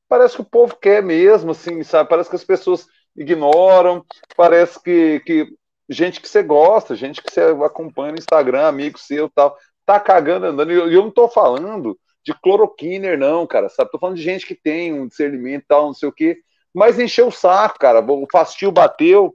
parece 0.08 0.36
que 0.36 0.42
o 0.42 0.46
povo 0.46 0.76
quer 0.76 1.04
mesmo, 1.04 1.52
assim, 1.52 1.84
sabe? 1.84 2.10
Parece 2.10 2.30
que 2.30 2.36
as 2.36 2.44
pessoas 2.44 2.88
ignoram, 3.16 4.04
parece 4.36 4.82
que, 4.82 5.20
que 5.22 5.48
gente 5.90 6.20
que 6.20 6.28
você 6.28 6.42
gosta, 6.44 6.96
gente 6.96 7.22
que 7.22 7.32
você 7.32 7.42
acompanha 7.64 8.12
no 8.12 8.20
Instagram, 8.20 8.68
amigo 8.68 8.98
seu 8.98 9.30
tal, 9.30 9.58
tá 9.86 10.00
cagando 10.00 10.48
andando. 10.48 10.72
E 10.72 10.76
eu, 10.76 10.92
eu 10.92 11.04
não 11.04 11.12
tô 11.12 11.30
falando 11.30 11.98
de 12.24 12.34
cloroquiner, 12.34 13.18
não, 13.18 13.46
cara, 13.46 13.70
sabe? 13.70 13.92
Tô 13.92 14.00
falando 14.00 14.18
de 14.18 14.24
gente 14.24 14.48
que 14.48 14.56
tem 14.56 14.94
um 14.94 15.08
discernimento 15.08 15.64
e 15.64 15.68
tal, 15.68 15.86
não 15.88 15.94
sei 15.94 16.10
o 16.10 16.14
quê, 16.14 16.40
mas 16.76 17.00
encheu 17.00 17.28
o 17.28 17.32
saco, 17.32 17.80
cara, 17.80 18.06
o 18.06 18.28
fastio 18.30 18.70
bateu. 18.70 19.34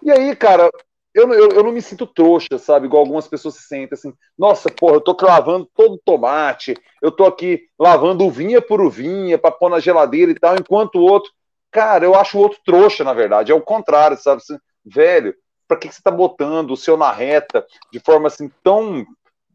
E 0.00 0.10
aí, 0.10 0.36
cara, 0.36 0.70
eu, 1.12 1.32
eu, 1.32 1.48
eu, 1.50 1.64
não 1.64 1.72
me 1.72 1.82
sinto 1.82 2.06
trouxa, 2.06 2.58
sabe? 2.58 2.86
Igual 2.86 3.00
algumas 3.00 3.26
pessoas 3.26 3.54
se 3.54 3.62
sentem 3.62 3.94
assim. 3.94 4.14
Nossa, 4.38 4.70
porra, 4.70 4.94
eu 4.94 5.00
tô 5.00 5.16
lavando 5.20 5.68
todo 5.74 5.94
o 5.94 6.00
tomate, 6.04 6.74
eu 7.02 7.10
tô 7.10 7.24
aqui 7.24 7.62
lavando 7.76 8.24
uvinha 8.24 8.62
por 8.62 8.80
uvinha 8.80 9.36
pra 9.36 9.50
pôr 9.50 9.68
na 9.68 9.80
geladeira 9.80 10.30
e 10.30 10.34
tal, 10.36 10.54
enquanto 10.54 10.96
o 10.96 11.02
outro. 11.02 11.32
Cara, 11.72 12.04
eu 12.04 12.14
acho 12.14 12.38
o 12.38 12.40
outro 12.40 12.60
trouxa, 12.64 13.02
na 13.02 13.12
verdade. 13.12 13.50
É 13.50 13.54
o 13.54 13.60
contrário, 13.60 14.16
sabe? 14.16 14.40
Assim, 14.42 14.58
velho, 14.84 15.34
pra 15.66 15.76
que, 15.76 15.88
que 15.88 15.94
você 15.94 16.02
tá 16.02 16.10
botando 16.10 16.70
o 16.70 16.76
seu 16.76 16.96
na 16.96 17.10
reta 17.10 17.66
de 17.92 17.98
forma 17.98 18.28
assim 18.28 18.48
tão 18.62 19.04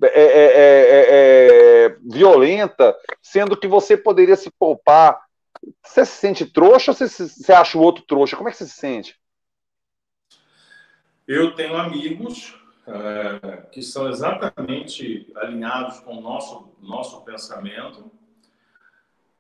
é, 0.04 0.08
é, 0.08 0.24
é, 0.24 1.86
é, 1.86 1.96
violenta, 2.04 2.96
sendo 3.22 3.56
que 3.56 3.68
você 3.68 3.96
poderia 3.96 4.36
se 4.36 4.50
poupar? 4.60 5.20
Você 5.84 6.06
se 6.06 6.14
sente 6.14 6.46
trouxa 6.46 6.92
ou 6.92 6.96
você, 6.96 7.08
você 7.08 7.54
acha 7.54 7.78
o 7.78 7.82
outro 7.82 8.04
trouxa? 8.04 8.36
Como 8.36 8.50
é 8.50 8.52
que 8.52 8.58
você 8.58 8.66
se 8.66 8.76
sente? 8.76 9.20
Eu 11.28 11.56
tenho 11.56 11.78
amigos 11.78 12.56
é, 12.88 13.58
que 13.72 13.82
são 13.82 14.10
exatamente 14.10 15.32
alinhados 15.36 16.00
com 16.00 16.18
o 16.18 16.22
nosso, 16.22 16.76
nosso 16.82 17.22
pensamento 17.24 18.12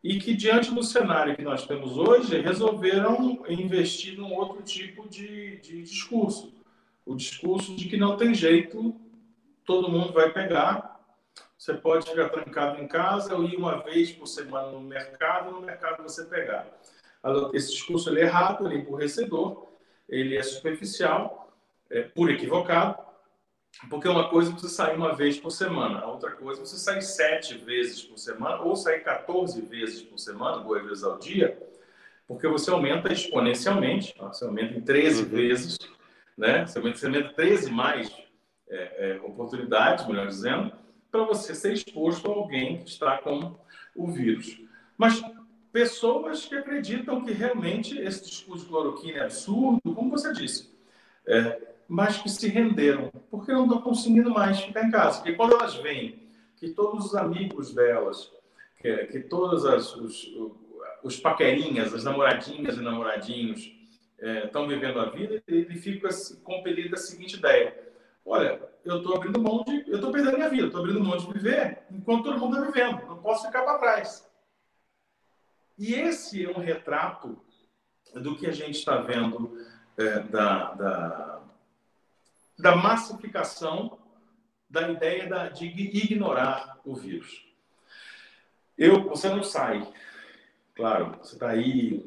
e 0.03 0.19
que, 0.19 0.33
diante 0.33 0.73
do 0.73 0.83
cenário 0.83 1.35
que 1.35 1.43
nós 1.43 1.65
temos 1.65 1.97
hoje, 1.97 2.39
resolveram 2.41 3.43
investir 3.47 4.17
num 4.17 4.33
outro 4.33 4.63
tipo 4.63 5.07
de, 5.07 5.57
de 5.57 5.83
discurso. 5.83 6.53
O 7.05 7.15
discurso 7.15 7.75
de 7.75 7.87
que 7.87 7.97
não 7.97 8.17
tem 8.17 8.33
jeito, 8.33 8.95
todo 9.65 9.91
mundo 9.91 10.11
vai 10.11 10.31
pegar. 10.31 10.90
Você 11.61 11.75
pode 11.75 12.09
ficar 12.09 12.29
trancado 12.29 12.81
em 12.81 12.87
casa 12.87 13.35
ou 13.35 13.43
ir 13.43 13.55
uma 13.55 13.83
vez 13.83 14.11
por 14.11 14.25
semana 14.25 14.71
no 14.71 14.81
mercado, 14.81 15.51
no 15.51 15.61
mercado 15.61 16.01
você 16.01 16.25
pegar. 16.25 16.65
Esse 17.53 17.73
discurso 17.73 18.09
ele 18.09 18.21
é 18.21 18.23
errado, 18.23 18.65
ele 18.65 18.77
é 18.77 18.77
empurrecedor, 18.79 19.67
ele 20.09 20.35
é 20.35 20.41
superficial 20.41 21.55
é, 21.91 22.01
por 22.01 22.31
equivocado, 22.31 22.97
porque 23.91 24.07
uma 24.07 24.27
coisa 24.27 24.49
é 24.49 24.53
você 24.55 24.69
sair 24.69 24.95
uma 24.95 25.13
vez 25.13 25.39
por 25.39 25.51
semana, 25.51 25.99
a 25.99 26.07
outra 26.07 26.31
coisa 26.31 26.63
é 26.63 26.65
você 26.65 26.77
sair 26.77 27.03
sete 27.03 27.55
vezes 27.59 28.01
por 28.01 28.17
semana 28.17 28.63
ou 28.63 28.75
sair 28.75 29.01
14 29.01 29.61
vezes 29.61 30.01
por 30.01 30.17
semana, 30.17 30.63
duas 30.63 30.83
vezes 30.83 31.03
ao 31.03 31.19
dia, 31.19 31.61
porque 32.27 32.47
você 32.47 32.71
aumenta 32.71 33.13
exponencialmente, 33.13 34.15
você 34.17 34.45
aumenta 34.45 34.73
em 34.73 34.81
13 34.81 35.21
uhum. 35.21 35.29
vezes, 35.29 35.77
né? 36.35 36.65
você, 36.65 36.79
aumenta, 36.79 36.97
você 36.97 37.05
aumenta 37.05 37.33
13 37.35 37.69
mais 37.69 38.11
é, 38.67 39.11
é, 39.11 39.21
oportunidades, 39.21 40.07
melhor 40.07 40.25
dizendo, 40.25 40.80
para 41.11 41.23
você 41.25 41.53
ser 41.53 41.73
exposto 41.73 42.31
a 42.31 42.33
alguém 42.33 42.77
que 42.77 42.89
está 42.89 43.17
com 43.17 43.55
o 43.95 44.07
vírus. 44.07 44.61
Mas 44.97 45.21
pessoas 45.71 46.45
que 46.45 46.55
acreditam 46.55 47.23
que 47.23 47.31
realmente 47.31 47.97
esse 47.99 48.23
discurso 48.23 48.63
de 48.63 48.69
cloroquina 48.69 49.19
é 49.19 49.23
absurdo, 49.23 49.93
como 49.93 50.09
você 50.09 50.31
disse, 50.33 50.69
é, 51.27 51.59
mas 51.87 52.17
que 52.17 52.29
se 52.29 52.47
renderam, 52.47 53.11
porque 53.29 53.51
não 53.51 53.65
estão 53.65 53.81
conseguindo 53.81 54.29
mais 54.31 54.61
ficar 54.61 54.85
em 54.85 54.91
casa. 54.91 55.17
Porque 55.17 55.33
quando 55.33 55.55
elas 55.55 55.75
veem 55.75 56.19
que 56.55 56.69
todos 56.69 57.07
os 57.07 57.15
amigos 57.15 57.73
delas, 57.73 58.31
que, 58.79 58.95
que 59.07 59.19
todas 59.19 59.65
as, 59.65 59.95
os, 59.95 60.31
os 61.03 61.19
paquerinhas, 61.19 61.93
as 61.93 62.03
namoradinhas 62.03 62.77
e 62.77 62.81
namoradinhos 62.81 63.71
estão 64.45 64.65
é, 64.65 64.67
vivendo 64.67 64.99
a 64.99 65.05
vida, 65.05 65.43
ele 65.47 65.75
fica 65.75 66.09
compelido 66.43 66.95
a 66.95 66.97
seguinte 66.97 67.37
ideia: 67.37 67.75
olha, 68.25 68.61
eu 68.83 68.97
estou 68.97 69.15
abrindo 69.15 69.41
mão 69.41 69.63
de, 69.63 69.83
eu 69.87 69.95
estou 69.95 70.11
perdendo 70.11 70.37
minha 70.37 70.49
vida, 70.49 70.67
estou 70.67 70.81
abrindo 70.81 71.03
mão 71.03 71.17
de 71.17 71.31
viver 71.31 71.83
enquanto 71.91 72.23
todo 72.23 72.39
mundo 72.39 72.57
está 72.57 72.71
vivendo, 72.71 73.07
não 73.07 73.21
posso 73.21 73.45
ficar 73.45 73.63
para 73.63 73.79
trás. 73.79 74.29
E 75.77 75.93
esse 75.93 76.45
é 76.45 76.49
um 76.49 76.59
retrato 76.59 77.39
do 78.13 78.35
que 78.35 78.47
a 78.47 78.51
gente 78.51 78.77
está 78.77 78.97
vendo 78.97 79.57
é, 79.97 80.19
da, 80.19 80.73
da, 80.73 81.41
da 82.57 82.75
massificação 82.75 83.97
da 84.69 84.89
ideia 84.89 85.27
da, 85.27 85.49
de 85.49 85.65
ignorar 85.65 86.79
o 86.85 86.95
vírus. 86.95 87.45
Eu, 88.77 89.03
você 89.03 89.29
não 89.29 89.43
sai. 89.43 89.85
Claro, 90.73 91.17
você 91.21 91.33
está 91.33 91.49
aí, 91.49 92.05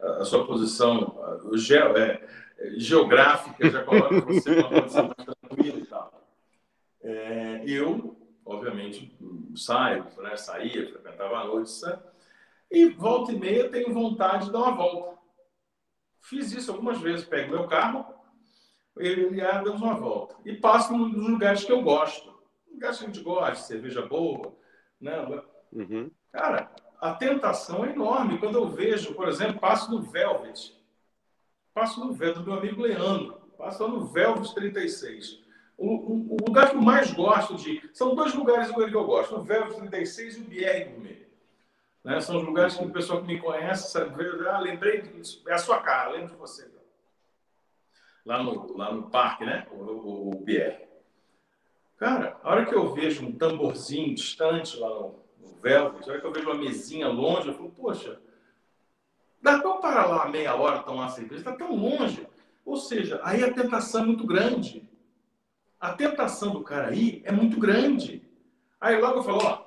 a 0.00 0.24
sua 0.24 0.46
posição 0.46 1.16
ge, 1.54 1.76
é, 1.76 2.28
geográfica 2.76 3.70
já 3.70 3.82
coloca 3.84 4.20
você 4.20 4.54
numa 4.54 4.68
posição 4.68 5.04
mais 5.04 5.24
tranquila 5.24 5.78
e 5.78 5.86
tal. 5.86 6.28
É, 7.02 7.62
eu, 7.66 8.16
obviamente, 8.44 9.16
saio, 9.56 10.06
né, 10.18 10.36
saía, 10.36 10.90
frequentava 10.90 11.38
a 11.38 11.44
noite, 11.46 11.70
e 12.70 12.88
volta 12.88 13.32
e 13.32 13.38
meia 13.38 13.70
tenho 13.70 13.92
vontade 13.92 14.46
de 14.46 14.52
dar 14.52 14.60
uma 14.60 14.76
volta. 14.76 15.18
Fiz 16.20 16.52
isso 16.52 16.72
algumas 16.72 17.00
vezes, 17.00 17.26
pego 17.26 17.52
meu 17.52 17.66
carro, 17.66 18.06
eu 18.96 19.34
e 19.34 19.40
a 19.40 19.62
damos 19.62 19.82
uma 19.82 19.94
volta. 19.94 20.36
E 20.44 20.54
passo 20.54 20.96
nos 20.96 21.28
lugares 21.28 21.64
que 21.64 21.72
eu 21.72 21.82
gosto. 21.82 22.32
Lugares 22.72 22.98
que 22.98 23.04
a 23.04 23.06
gente 23.06 23.20
gosta, 23.22 23.56
cerveja 23.56 24.02
boa. 24.02 24.56
Né? 25.00 25.42
Uhum. 25.72 26.10
Cara, 26.32 26.70
a 27.00 27.12
tentação 27.12 27.84
é 27.84 27.90
enorme. 27.90 28.38
Quando 28.38 28.56
eu 28.56 28.68
vejo, 28.68 29.14
por 29.14 29.28
exemplo, 29.28 29.60
passo 29.60 29.90
no 29.90 30.00
Velvet. 30.00 30.74
Passo 31.74 32.00
no 32.00 32.12
Velvet, 32.12 32.44
do 32.44 32.50
meu 32.50 32.58
amigo 32.58 32.82
Leandro. 32.82 33.34
Passo 33.58 33.86
no 33.88 34.06
Velvet 34.06 34.54
36. 34.54 35.42
O, 35.76 35.88
o, 35.88 36.34
o, 36.34 36.36
lugar 36.46 36.70
que 36.70 36.76
eu 36.76 36.80
mais 36.80 37.12
gosto 37.12 37.56
de. 37.56 37.82
São 37.92 38.14
dois 38.14 38.32
lugares 38.32 38.70
que 38.70 38.80
eu 38.80 39.04
gosto: 39.04 39.36
o 39.36 39.42
Velvet 39.42 39.74
36 39.76 40.36
e 40.36 40.40
o 40.40 40.44
BR 40.44 40.90
Gourmet. 40.92 41.26
Né? 42.04 42.20
São 42.20 42.36
os 42.36 42.44
lugares 42.44 42.76
que 42.76 42.84
o 42.84 42.90
pessoal 42.90 43.20
que 43.20 43.26
me 43.26 43.40
conhece 43.40 43.90
sabe, 43.90 44.14
ah, 44.48 44.60
lembrei, 44.60 45.02
é 45.48 45.52
a 45.52 45.58
sua 45.58 45.80
cara, 45.80 46.10
lembro 46.10 46.28
de 46.28 46.36
você 46.36 46.72
lá 48.24 48.42
no, 48.42 48.76
lá 48.76 48.92
no 48.92 49.10
parque, 49.10 49.44
né? 49.44 49.66
O, 49.70 49.76
o, 49.76 50.30
o 50.30 50.40
BR. 50.40 50.82
Cara, 51.96 52.38
a 52.42 52.50
hora 52.50 52.66
que 52.66 52.74
eu 52.74 52.92
vejo 52.92 53.24
um 53.24 53.32
tamborzinho 53.32 54.14
distante 54.14 54.78
lá 54.78 54.88
no, 54.88 55.14
no 55.38 55.68
a 55.68 55.84
hora 55.84 56.20
que 56.20 56.26
eu 56.26 56.32
vejo 56.32 56.50
uma 56.50 56.58
mesinha 56.58 57.08
longe, 57.08 57.48
eu 57.48 57.54
falo, 57.54 57.70
poxa, 57.70 58.20
dá 59.44 59.60
para 59.60 59.74
parar 59.74 60.06
lá 60.06 60.28
meia 60.28 60.56
hora 60.56 60.82
tomar 60.82 61.10
cerveja? 61.10 61.40
Está 61.40 61.52
tão 61.52 61.76
longe. 61.76 62.26
Ou 62.64 62.78
seja, 62.78 63.20
aí 63.22 63.44
a 63.44 63.52
tentação 63.52 64.02
é 64.02 64.06
muito 64.06 64.26
grande. 64.26 64.88
A 65.78 65.92
tentação 65.92 66.54
do 66.54 66.62
cara 66.62 66.88
aí 66.88 67.20
é 67.26 67.30
muito 67.30 67.60
grande. 67.60 68.26
Aí 68.80 68.98
logo 68.98 69.18
eu 69.18 69.22
falo, 69.22 69.38
ó, 69.44 69.64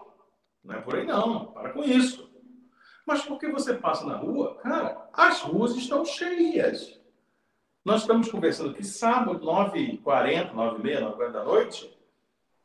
não 0.64 0.76
é 0.76 0.82
por 0.82 0.96
aí 0.96 1.06
não, 1.06 1.46
para 1.46 1.70
com 1.70 1.84
isso. 1.84 2.28
Mas 3.06 3.24
porque 3.24 3.48
você 3.48 3.76
passa 3.76 4.04
na 4.04 4.18
rua, 4.18 4.56
cara, 4.56 5.10
as 5.14 5.42
ruas 5.42 5.76
estão 5.76 6.04
cheias. 6.04 7.00
Nós 7.86 8.02
estamos 8.02 8.32
conversando 8.32 8.72
aqui 8.72 8.84
sábado, 8.84 9.46
9h40, 9.46 10.54
9h30, 10.54 11.16
9h40 11.16 11.32
da 11.32 11.44
noite. 11.44 11.98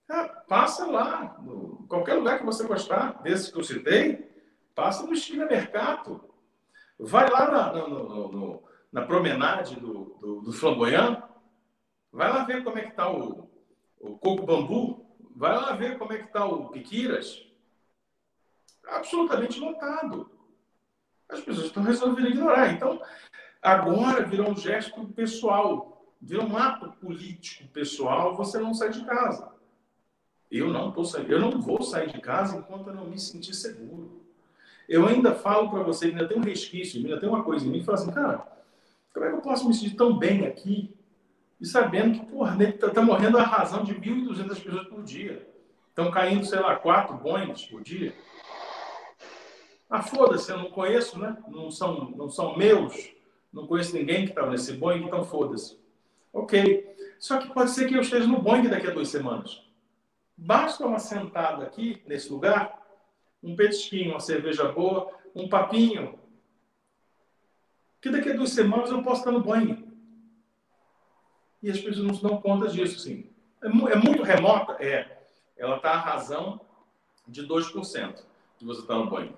Ah, 0.08 0.28
passa 0.48 0.86
lá, 0.86 1.36
no, 1.42 1.84
qualquer 1.88 2.14
lugar 2.14 2.38
que 2.38 2.46
você 2.46 2.66
gostar, 2.66 3.22
desses 3.22 3.50
que 3.50 3.58
eu 3.58 3.62
citei, 3.62 4.28
passa 4.74 5.06
no 5.06 5.12
Esquina 5.12 5.44
Mercado. 5.44 6.31
Vai 7.04 7.28
lá 7.30 7.50
na, 7.50 7.72
no, 7.72 8.32
no, 8.32 8.62
na 8.90 9.02
promenade 9.02 9.76
do, 9.76 10.16
do, 10.20 10.40
do 10.42 10.52
Flamboyant, 10.52 11.22
vai 12.10 12.30
lá 12.30 12.44
ver 12.44 12.62
como 12.64 12.78
é 12.78 12.82
que 12.82 12.90
está 12.90 13.10
o, 13.10 13.50
o 14.00 14.18
Coco 14.18 14.46
Bambu, 14.46 15.06
vai 15.34 15.56
lá 15.56 15.72
ver 15.72 15.98
como 15.98 16.12
é 16.12 16.18
que 16.18 16.26
está 16.26 16.44
o 16.44 16.68
Piquiras. 16.68 17.44
Absolutamente 18.86 19.58
lotado. 19.60 20.30
As 21.28 21.40
pessoas 21.40 21.66
estão 21.66 21.82
resolvendo 21.82 22.28
ignorar. 22.28 22.72
Então, 22.72 23.00
Agora 23.62 24.24
virou 24.24 24.50
um 24.50 24.56
gesto 24.56 25.06
pessoal, 25.10 26.04
virou 26.20 26.44
um 26.44 26.56
ato 26.56 26.90
político 26.94 27.68
pessoal, 27.68 28.34
você 28.34 28.58
não 28.58 28.74
sai 28.74 28.90
de 28.90 29.04
casa. 29.04 29.52
Eu 30.50 30.68
não, 30.68 30.90
tô 30.90 31.04
eu 31.16 31.38
não 31.38 31.60
vou 31.60 31.80
sair 31.80 32.12
de 32.12 32.20
casa 32.20 32.56
enquanto 32.56 32.88
eu 32.88 32.94
não 32.94 33.06
me 33.06 33.18
sentir 33.18 33.54
seguro. 33.54 34.21
Eu 34.92 35.06
ainda 35.06 35.34
falo 35.34 35.70
para 35.70 35.82
você, 35.82 36.06
ainda 36.06 36.26
tem 36.28 36.38
um 36.38 36.44
resquício, 36.44 37.00
ainda 37.00 37.18
tem 37.18 37.28
uma 37.28 37.42
coisa 37.42 37.66
em 37.66 37.70
mim 37.70 37.78
que 37.80 37.86
fala 37.86 37.98
assim, 37.98 38.12
cara, 38.12 38.46
como 39.12 39.26
é 39.26 39.30
que 39.30 39.36
eu 39.36 39.40
posso 39.40 39.66
me 39.66 39.74
sentir 39.74 39.96
tão 39.96 40.18
bem 40.18 40.46
aqui 40.46 40.94
e 41.60 41.66
sabendo 41.66 42.18
que, 42.18 42.26
porra, 42.26 42.62
está 42.62 42.90
tá 42.90 43.02
morrendo 43.02 43.38
a 43.38 43.42
razão 43.42 43.84
de 43.84 43.94
1.200 43.94 44.62
pessoas 44.62 44.86
por 44.88 45.02
dia. 45.02 45.48
Estão 45.88 46.10
caindo, 46.10 46.44
sei 46.44 46.60
lá, 46.60 46.76
quatro 46.76 47.16
Boeings 47.16 47.64
por 47.66 47.82
dia. 47.82 48.14
Ah, 49.88 50.02
foda-se, 50.02 50.50
eu 50.50 50.58
não 50.58 50.70
conheço, 50.70 51.18
né? 51.18 51.36
Não 51.48 51.70
são, 51.70 52.10
não 52.10 52.28
são 52.28 52.56
meus 52.56 53.12
não 53.52 53.66
conheço 53.66 53.94
ninguém 53.94 54.24
que 54.24 54.30
estava 54.30 54.50
nesse 54.50 54.72
Boeing, 54.72 55.04
então 55.04 55.24
foda-se. 55.24 55.78
Ok. 56.32 56.90
Só 57.18 57.38
que 57.38 57.52
pode 57.52 57.70
ser 57.70 57.86
que 57.86 57.94
eu 57.94 58.00
esteja 58.00 58.26
no 58.26 58.40
Boeing 58.40 58.68
daqui 58.68 58.86
a 58.86 58.90
duas 58.90 59.08
semanas. 59.08 59.62
Basta 60.36 60.86
uma 60.86 60.98
sentada 60.98 61.64
aqui, 61.64 62.02
nesse 62.06 62.32
lugar, 62.32 62.81
um 63.42 63.56
petisquinho, 63.56 64.12
uma 64.12 64.20
cerveja 64.20 64.70
boa, 64.70 65.10
um 65.34 65.48
papinho, 65.48 66.18
que 68.00 68.10
daqui 68.10 68.30
a 68.30 68.34
duas 68.34 68.50
semanas 68.50 68.90
eu 68.90 69.02
posso 69.02 69.20
estar 69.20 69.32
no 69.32 69.40
Boeing. 69.40 69.90
E 71.62 71.70
as 71.70 71.78
pessoas 71.78 72.04
não 72.04 72.14
se 72.14 72.22
dão 72.22 72.40
conta 72.40 72.68
disso, 72.68 72.98
sim. 72.98 73.30
É, 73.62 73.66
é 73.66 73.96
muito 73.96 74.22
remota? 74.22 74.72
É. 74.84 75.22
Ela 75.56 75.76
está 75.76 75.92
a 75.92 75.98
razão 75.98 76.60
de 77.26 77.46
2% 77.46 78.24
de 78.58 78.66
você 78.66 78.80
estar 78.80 78.96
no 78.96 79.08
Boeing. 79.08 79.34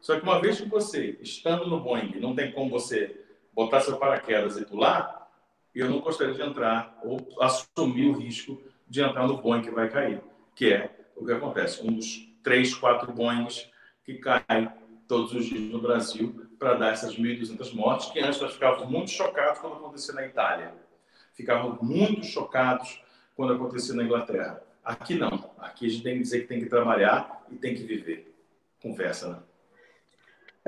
Só 0.00 0.18
que 0.18 0.22
uma 0.22 0.40
vez 0.40 0.60
que 0.60 0.68
você, 0.68 1.18
estando 1.20 1.66
no 1.66 1.80
Boeing, 1.80 2.18
não 2.20 2.34
tem 2.34 2.52
como 2.52 2.70
você 2.70 3.24
botar 3.52 3.80
seu 3.80 3.96
paraquedas 3.96 4.56
e 4.56 4.64
pular, 4.64 5.30
eu 5.74 5.88
não 5.88 6.00
gostaria 6.00 6.34
de 6.34 6.42
entrar 6.42 6.98
ou 7.04 7.18
assumir 7.40 8.08
o 8.08 8.18
risco 8.18 8.60
de 8.88 9.00
entrar 9.00 9.26
no 9.26 9.36
Boeing 9.36 9.62
que 9.62 9.70
vai 9.70 9.88
cair, 9.88 10.20
que 10.54 10.72
é 10.72 11.08
o 11.16 11.24
que 11.24 11.32
acontece. 11.32 11.86
Um 11.86 11.92
dos 11.92 12.27
três, 12.48 12.74
quatro 12.74 13.12
Boeings 13.12 13.70
que 14.02 14.14
caem 14.14 14.70
todos 15.06 15.34
os 15.34 15.44
dias 15.44 15.70
no 15.70 15.82
Brasil 15.82 16.48
para 16.58 16.72
dar 16.72 16.92
essas 16.94 17.14
1.200 17.14 17.74
mortes, 17.74 18.08
que 18.10 18.20
antes 18.20 18.40
nós 18.40 18.54
ficávamos 18.54 18.88
muito 18.88 19.10
chocados 19.10 19.60
quando 19.60 19.76
acontecia 19.76 20.14
na 20.14 20.24
Itália. 20.24 20.72
Ficávamos 21.34 21.78
muito 21.82 22.24
chocados 22.24 23.02
quando 23.36 23.52
acontecia 23.52 23.94
na 23.94 24.02
Inglaterra. 24.02 24.62
Aqui 24.82 25.14
não. 25.14 25.50
Aqui 25.58 25.84
a 25.84 25.88
gente 25.90 26.02
tem 26.02 26.14
que 26.14 26.22
dizer 26.22 26.40
que 26.40 26.46
tem 26.46 26.58
que 26.58 26.70
trabalhar 26.70 27.44
e 27.50 27.56
tem 27.56 27.74
que 27.74 27.82
viver. 27.82 28.34
Conversa, 28.80 29.28
né? 29.28 29.38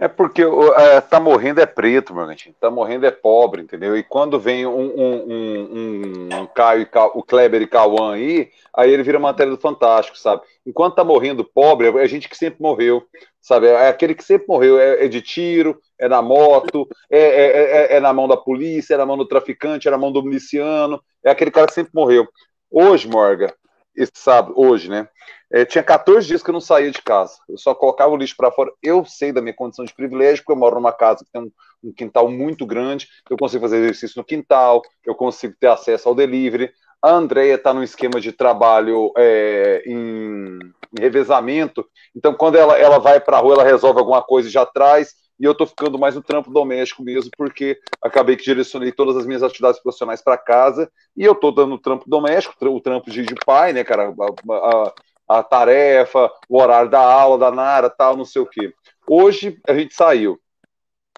É 0.01 0.09
porque 0.09 0.42
é, 0.42 0.98
tá 1.03 1.20
morrendo 1.20 1.61
é 1.61 1.66
preto, 1.66 2.14
meu 2.14 2.26
gente. 2.30 2.55
Tá 2.59 2.70
morrendo 2.70 3.05
é 3.05 3.11
pobre, 3.11 3.61
entendeu? 3.61 3.94
E 3.94 4.03
quando 4.03 4.40
vem 4.40 4.64
um, 4.64 4.72
um, 4.72 5.26
um, 5.28 6.28
um 6.40 6.46
Caio, 6.46 6.88
o 7.14 7.22
Kleber 7.22 7.61
e 7.61 7.66
Cauã 7.66 8.14
aí, 8.14 8.51
aí 8.72 8.90
ele 8.90 9.03
vira 9.03 9.18
matéria 9.18 9.53
do 9.53 9.61
Fantástico, 9.61 10.16
sabe? 10.16 10.40
Enquanto 10.64 10.94
tá 10.94 11.05
morrendo 11.05 11.44
pobre, 11.44 11.86
é 11.88 12.09
gente 12.09 12.30
que 12.30 12.36
sempre 12.36 12.62
morreu, 12.62 13.07
sabe? 13.42 13.66
É 13.66 13.88
aquele 13.88 14.14
que 14.14 14.24
sempre 14.24 14.48
morreu. 14.48 14.80
É, 14.80 15.05
é 15.05 15.09
de 15.09 15.20
tiro, 15.20 15.78
é 15.98 16.09
na 16.09 16.22
moto, 16.22 16.88
é, 17.11 17.18
é, 17.18 17.62
é, 17.92 17.96
é, 17.96 18.01
na 18.01 18.14
mão 18.14 18.26
da 18.26 18.38
polícia, 18.38 18.94
é 18.94 18.96
na 18.96 19.05
mão 19.05 19.18
do 19.18 19.28
traficante, 19.28 19.86
é 19.86 19.90
na 19.90 19.98
mão 19.98 20.11
do 20.11 20.22
miliciano. 20.22 20.98
É 21.22 21.30
aquele 21.30 21.51
cara 21.51 21.66
que 21.66 21.74
sempre 21.74 21.92
morreu. 21.94 22.26
Hoje, 22.70 23.07
Morga, 23.07 23.55
esse 23.95 24.12
sábado, 24.14 24.55
hoje, 24.57 24.88
né? 24.88 25.09
É, 25.53 25.64
tinha 25.64 25.82
14 25.82 26.26
dias 26.26 26.43
que 26.43 26.51
eu 26.51 26.53
não 26.53 26.61
saía 26.61 26.91
de 26.91 27.03
casa. 27.03 27.34
Eu 27.49 27.59
só 27.59 27.74
colocava 27.74 28.12
o 28.12 28.16
lixo 28.16 28.36
para 28.36 28.53
fora. 28.53 28.70
Eu 28.82 29.05
sei 29.05 29.32
da 29.32 29.43
minha 29.43 29.55
condição 29.55 29.84
de 29.84 29.93
privilégio, 29.93 30.45
porque 30.45 30.53
eu 30.53 30.57
moro 30.57 30.76
numa 30.76 30.93
casa 30.93 31.24
que 31.24 31.32
tem 31.32 31.43
um, 31.43 31.51
um, 31.82 31.93
quintal 31.93 32.30
muito 32.30 32.64
grande. 32.64 33.09
Eu 33.28 33.36
consigo 33.36 33.62
fazer 33.62 33.78
exercício 33.78 34.18
no 34.18 34.24
quintal, 34.24 34.80
eu 35.05 35.14
consigo 35.14 35.55
ter 35.59 35.66
acesso 35.66 36.09
ao 36.09 36.14
delivery. 36.14 36.70
A 37.03 37.11
Andrea 37.11 37.55
está 37.55 37.74
num 37.74 37.82
esquema 37.82 38.20
de 38.20 38.30
trabalho 38.30 39.11
é, 39.16 39.82
em, 39.86 40.59
em, 40.97 41.01
revezamento. 41.01 41.84
Então, 42.14 42.34
quando 42.34 42.57
ela, 42.57 42.78
ela 42.78 42.99
vai 42.99 43.18
para 43.18 43.38
a 43.38 43.41
rua, 43.41 43.55
ela 43.55 43.64
resolve 43.64 43.99
alguma 43.99 44.22
coisa 44.22 44.49
e 44.49 44.53
já 44.53 44.64
traz. 44.64 45.14
E 45.41 45.45
eu 45.45 45.53
estou 45.53 45.66
ficando 45.66 45.99
mais 45.99 46.14
no 46.14 46.22
trampo 46.22 46.51
doméstico 46.51 47.03
mesmo, 47.03 47.30
porque 47.34 47.80
acabei 48.03 48.36
que 48.36 48.45
direcionei 48.45 48.93
todas 48.93 49.16
as 49.16 49.24
minhas 49.24 49.43
atividades 49.43 49.80
profissionais 49.80 50.20
para 50.20 50.36
casa. 50.36 50.93
E 51.16 51.24
eu 51.24 51.32
estou 51.32 51.51
dando 51.51 51.78
trampo 51.78 52.05
doméstico, 52.07 52.55
o 52.66 52.80
trampo 52.80 53.11
de, 53.11 53.24
de 53.24 53.34
pai, 53.47 53.72
né, 53.72 53.82
cara? 53.82 54.14
A, 54.51 54.55
a, 54.55 55.38
a 55.38 55.43
tarefa, 55.43 56.30
o 56.47 56.61
horário 56.61 56.91
da 56.91 57.01
aula, 57.01 57.38
da 57.38 57.51
Nara, 57.51 57.88
tal, 57.88 58.18
não 58.18 58.24
sei 58.24 58.43
o 58.43 58.47
quê. 58.47 58.74
Hoje 59.09 59.59
a 59.66 59.72
gente 59.72 59.95
saiu. 59.95 60.38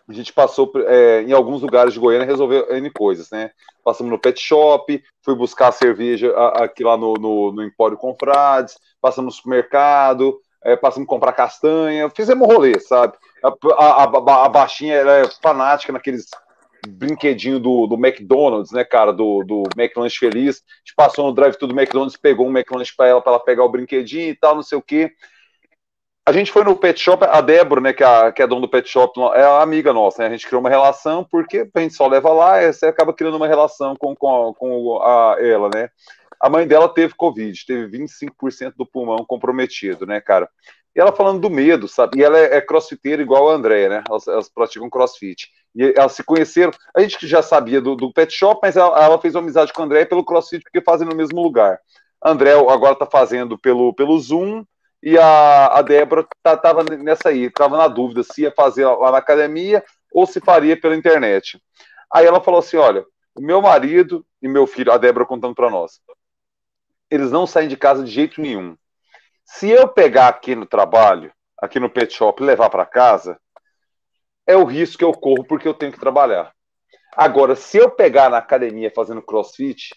A 0.08 0.12
gente 0.12 0.32
passou 0.32 0.70
é, 0.86 1.22
em 1.22 1.32
alguns 1.32 1.62
lugares 1.62 1.92
de 1.92 1.98
Goiânia 1.98 2.26
resolveu 2.26 2.72
N 2.76 2.90
coisas, 2.90 3.30
né? 3.30 3.50
Passamos 3.82 4.10
no 4.10 4.18
pet 4.18 4.40
shop, 4.40 5.02
fui 5.22 5.34
buscar 5.34 5.72
cerveja 5.72 6.32
aqui 6.54 6.84
lá 6.84 6.96
no, 6.96 7.14
no, 7.14 7.52
no 7.52 7.62
Empório 7.62 7.96
Confrades, 7.96 8.78
passamos 9.00 9.34
no 9.34 9.36
supermercado, 9.36 10.38
é, 10.64 10.76
passamos 10.76 11.06
a 11.06 11.10
comprar 11.10 11.32
castanha, 11.32 12.10
fizemos 12.10 12.46
rolê, 12.46 12.78
sabe? 12.78 13.16
A, 13.42 13.48
a, 13.74 14.04
a, 14.04 14.46
a 14.46 14.48
baixinha 14.48 14.94
é 14.94 15.28
fanática 15.42 15.92
naqueles 15.92 16.26
brinquedinho 16.88 17.60
do, 17.60 17.86
do 17.86 17.94
McDonald's, 17.94 18.72
né, 18.72 18.84
cara, 18.84 19.12
do, 19.12 19.44
do 19.44 19.62
McLanche 19.76 20.18
Feliz. 20.18 20.56
A 20.56 20.78
gente 20.78 20.94
passou 20.96 21.26
no 21.26 21.32
drive-thru 21.32 21.68
do 21.68 21.78
McDonald's, 21.78 22.16
pegou 22.16 22.46
um 22.46 22.50
McLanche 22.50 22.92
para 22.96 23.08
ela, 23.08 23.22
para 23.22 23.32
ela 23.32 23.40
pegar 23.44 23.64
o 23.64 23.68
brinquedinho 23.68 24.30
e 24.30 24.34
tal, 24.36 24.54
não 24.54 24.62
sei 24.62 24.76
o 24.76 24.82
quê. 24.82 25.12
a 26.26 26.32
gente 26.32 26.50
foi 26.50 26.64
no 26.64 26.76
pet 26.76 27.00
shop, 27.00 27.24
a 27.24 27.40
Débora, 27.40 27.80
né, 27.80 27.92
que 27.92 28.02
é, 28.02 28.06
a, 28.06 28.32
que 28.32 28.42
é 28.42 28.46
dona 28.46 28.62
do 28.62 28.68
pet 28.68 28.88
shop, 28.88 29.18
é 29.34 29.42
a 29.42 29.62
amiga 29.62 29.92
nossa, 29.92 30.22
né? 30.22 30.28
A 30.28 30.30
gente 30.30 30.46
criou 30.46 30.60
uma 30.60 30.70
relação, 30.70 31.24
porque 31.24 31.68
a 31.72 31.80
gente 31.80 31.94
só 31.94 32.06
leva 32.08 32.32
lá, 32.32 32.60
você 32.60 32.86
acaba 32.86 33.12
criando 33.12 33.36
uma 33.36 33.48
relação 33.48 33.94
com, 33.96 34.14
com, 34.16 34.52
com 34.54 35.02
a, 35.02 35.36
ela, 35.38 35.70
né? 35.72 35.88
A 36.40 36.50
mãe 36.50 36.66
dela 36.66 36.88
teve 36.88 37.14
Covid, 37.14 37.64
teve 37.64 37.98
25% 37.98 38.74
do 38.76 38.84
pulmão 38.84 39.24
comprometido, 39.24 40.04
né, 40.04 40.20
cara? 40.20 40.48
E 40.94 41.00
ela 41.00 41.12
falando 41.12 41.40
do 41.40 41.50
medo, 41.50 41.88
sabe? 41.88 42.18
E 42.18 42.22
ela 42.22 42.38
é, 42.38 42.56
é 42.56 42.60
crossfiteira 42.60 43.22
igual 43.22 43.50
a 43.50 43.54
Andréia, 43.54 43.88
né? 43.88 44.04
Elas, 44.08 44.28
elas, 44.28 44.48
praticam 44.48 44.90
crossfit. 44.90 45.50
E 45.74 45.94
elas 45.96 46.12
se 46.12 46.22
conheceram. 46.22 46.72
A 46.94 47.00
gente 47.00 47.26
já 47.26 47.42
sabia 47.42 47.80
do, 47.80 47.96
do 47.96 48.12
pet 48.12 48.32
shop, 48.32 48.60
mas 48.62 48.76
ela, 48.76 49.02
ela 49.02 49.18
fez 49.18 49.34
uma 49.34 49.40
amizade 49.40 49.72
com 49.72 49.82
a 49.82 49.84
Andréia 49.86 50.06
pelo 50.06 50.24
crossfit, 50.24 50.62
porque 50.62 50.82
fazem 50.82 51.08
no 51.08 51.16
mesmo 51.16 51.42
lugar. 51.42 51.80
A 52.20 52.30
André 52.30 52.52
agora 52.52 52.94
tá 52.94 53.06
fazendo 53.06 53.58
pelo, 53.58 53.94
pelo 53.94 54.18
Zoom, 54.20 54.64
e 55.02 55.18
a, 55.18 55.66
a 55.66 55.82
Débora 55.82 56.24
tá, 56.42 56.56
tava 56.56 56.84
nessa 56.84 57.30
aí, 57.30 57.50
tava 57.50 57.76
na 57.76 57.88
dúvida 57.88 58.22
se 58.22 58.42
ia 58.42 58.52
fazer 58.52 58.86
lá 58.86 59.10
na 59.10 59.18
academia 59.18 59.82
ou 60.12 60.26
se 60.26 60.40
faria 60.40 60.80
pela 60.80 60.94
internet. 60.94 61.60
Aí 62.12 62.24
ela 62.24 62.40
falou 62.40 62.60
assim: 62.60 62.76
olha, 62.76 63.04
o 63.34 63.40
meu 63.40 63.60
marido 63.60 64.24
e 64.40 64.46
meu 64.46 64.66
filho, 64.66 64.92
a 64.92 64.98
Débora 64.98 65.26
contando 65.26 65.54
para 65.54 65.70
nós, 65.70 66.00
eles 67.10 67.32
não 67.32 67.46
saem 67.46 67.68
de 67.68 67.76
casa 67.76 68.04
de 68.04 68.10
jeito 68.10 68.40
nenhum. 68.40 68.76
Se 69.54 69.68
eu 69.68 69.86
pegar 69.86 70.28
aqui 70.28 70.54
no 70.54 70.64
trabalho, 70.64 71.30
aqui 71.58 71.78
no 71.78 71.90
pet 71.90 72.12
shop, 72.12 72.42
levar 72.42 72.70
para 72.70 72.86
casa, 72.86 73.38
é 74.46 74.56
o 74.56 74.64
risco 74.64 74.98
que 74.98 75.04
eu 75.04 75.12
corro 75.12 75.44
porque 75.44 75.68
eu 75.68 75.74
tenho 75.74 75.92
que 75.92 76.00
trabalhar. 76.00 76.52
Agora, 77.14 77.54
se 77.54 77.76
eu 77.76 77.90
pegar 77.90 78.30
na 78.30 78.38
academia 78.38 78.90
fazendo 78.90 79.20
crossfit, 79.20 79.90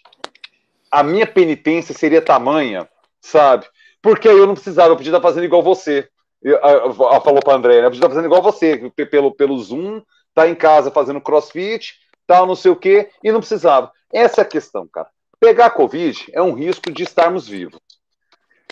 a 0.91 1.01
minha 1.01 1.25
penitência 1.25 1.95
seria 1.95 2.21
tamanha, 2.21 2.87
sabe? 3.21 3.65
Porque 4.01 4.27
eu 4.27 4.45
não 4.45 4.55
precisava, 4.55 4.89
eu 4.89 4.97
podia 4.97 5.09
estar 5.09 5.21
fazendo 5.21 5.45
igual 5.45 5.63
você. 5.63 6.07
Ela 6.43 7.21
falou 7.21 7.39
para 7.39 7.55
André, 7.55 7.79
né? 7.79 7.87
Eu 7.87 7.91
podia 7.91 7.99
estar 7.99 8.09
fazendo 8.09 8.25
igual 8.25 8.43
você, 8.43 8.91
pelo, 9.09 9.33
pelo 9.33 9.57
Zoom, 9.57 10.01
tá 10.33 10.49
em 10.49 10.53
casa 10.53 10.91
fazendo 10.91 11.21
crossfit, 11.21 11.97
tal, 12.27 12.45
não 12.45 12.55
sei 12.55 12.71
o 12.71 12.75
quê, 12.75 13.09
e 13.23 13.31
não 13.31 13.39
precisava. 13.39 13.91
Essa 14.13 14.41
é 14.41 14.43
a 14.43 14.47
questão, 14.47 14.85
cara. 14.85 15.09
Pegar 15.39 15.71
Covid 15.71 16.29
é 16.33 16.41
um 16.41 16.53
risco 16.53 16.91
de 16.91 17.03
estarmos 17.03 17.47
vivos, 17.47 17.79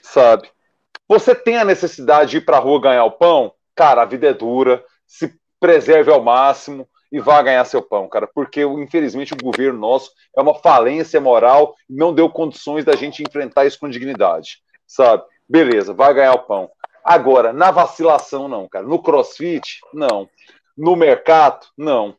sabe? 0.04 0.52
Você 1.14 1.36
tem 1.36 1.58
a 1.58 1.66
necessidade 1.66 2.32
de 2.32 2.38
ir 2.38 2.42
para 2.42 2.58
a 2.58 2.60
rua 2.60 2.82
ganhar 2.82 3.06
o 3.06 3.12
pão? 3.12 3.54
Cara, 3.76 4.02
a 4.02 4.06
vida 4.06 4.28
é 4.28 4.34
dura, 4.34 4.84
se 5.08 5.34
preserve 5.60 6.12
ao 6.12 6.22
máximo 6.22 6.88
e 7.12 7.20
vá 7.20 7.42
ganhar 7.42 7.64
seu 7.66 7.82
pão, 7.82 8.10
cara, 8.10 8.28
porque 8.28 8.64
infelizmente 8.64 9.34
o 9.34 9.38
governo 9.38 9.80
nosso 9.80 10.12
é 10.36 10.42
uma 10.42 10.56
falência 10.56 11.22
moral 11.22 11.76
não 11.88 12.12
deu 12.12 12.28
condições 12.28 12.84
da 12.84 12.96
gente 12.96 13.22
enfrentar 13.22 13.66
isso 13.66 13.80
com 13.80 13.88
dignidade 13.88 14.64
sabe? 14.88 15.24
Beleza, 15.50 15.94
vai 15.94 16.14
ganhar 16.14 16.34
o 16.34 16.44
pão. 16.44 16.70
Agora, 17.04 17.52
na 17.52 17.72
vacilação, 17.72 18.48
não, 18.48 18.68
cara. 18.68 18.86
No 18.86 19.02
crossfit, 19.02 19.80
não. 19.94 20.30
No 20.78 20.96
mercado, 20.96 21.68
não. 21.78 22.16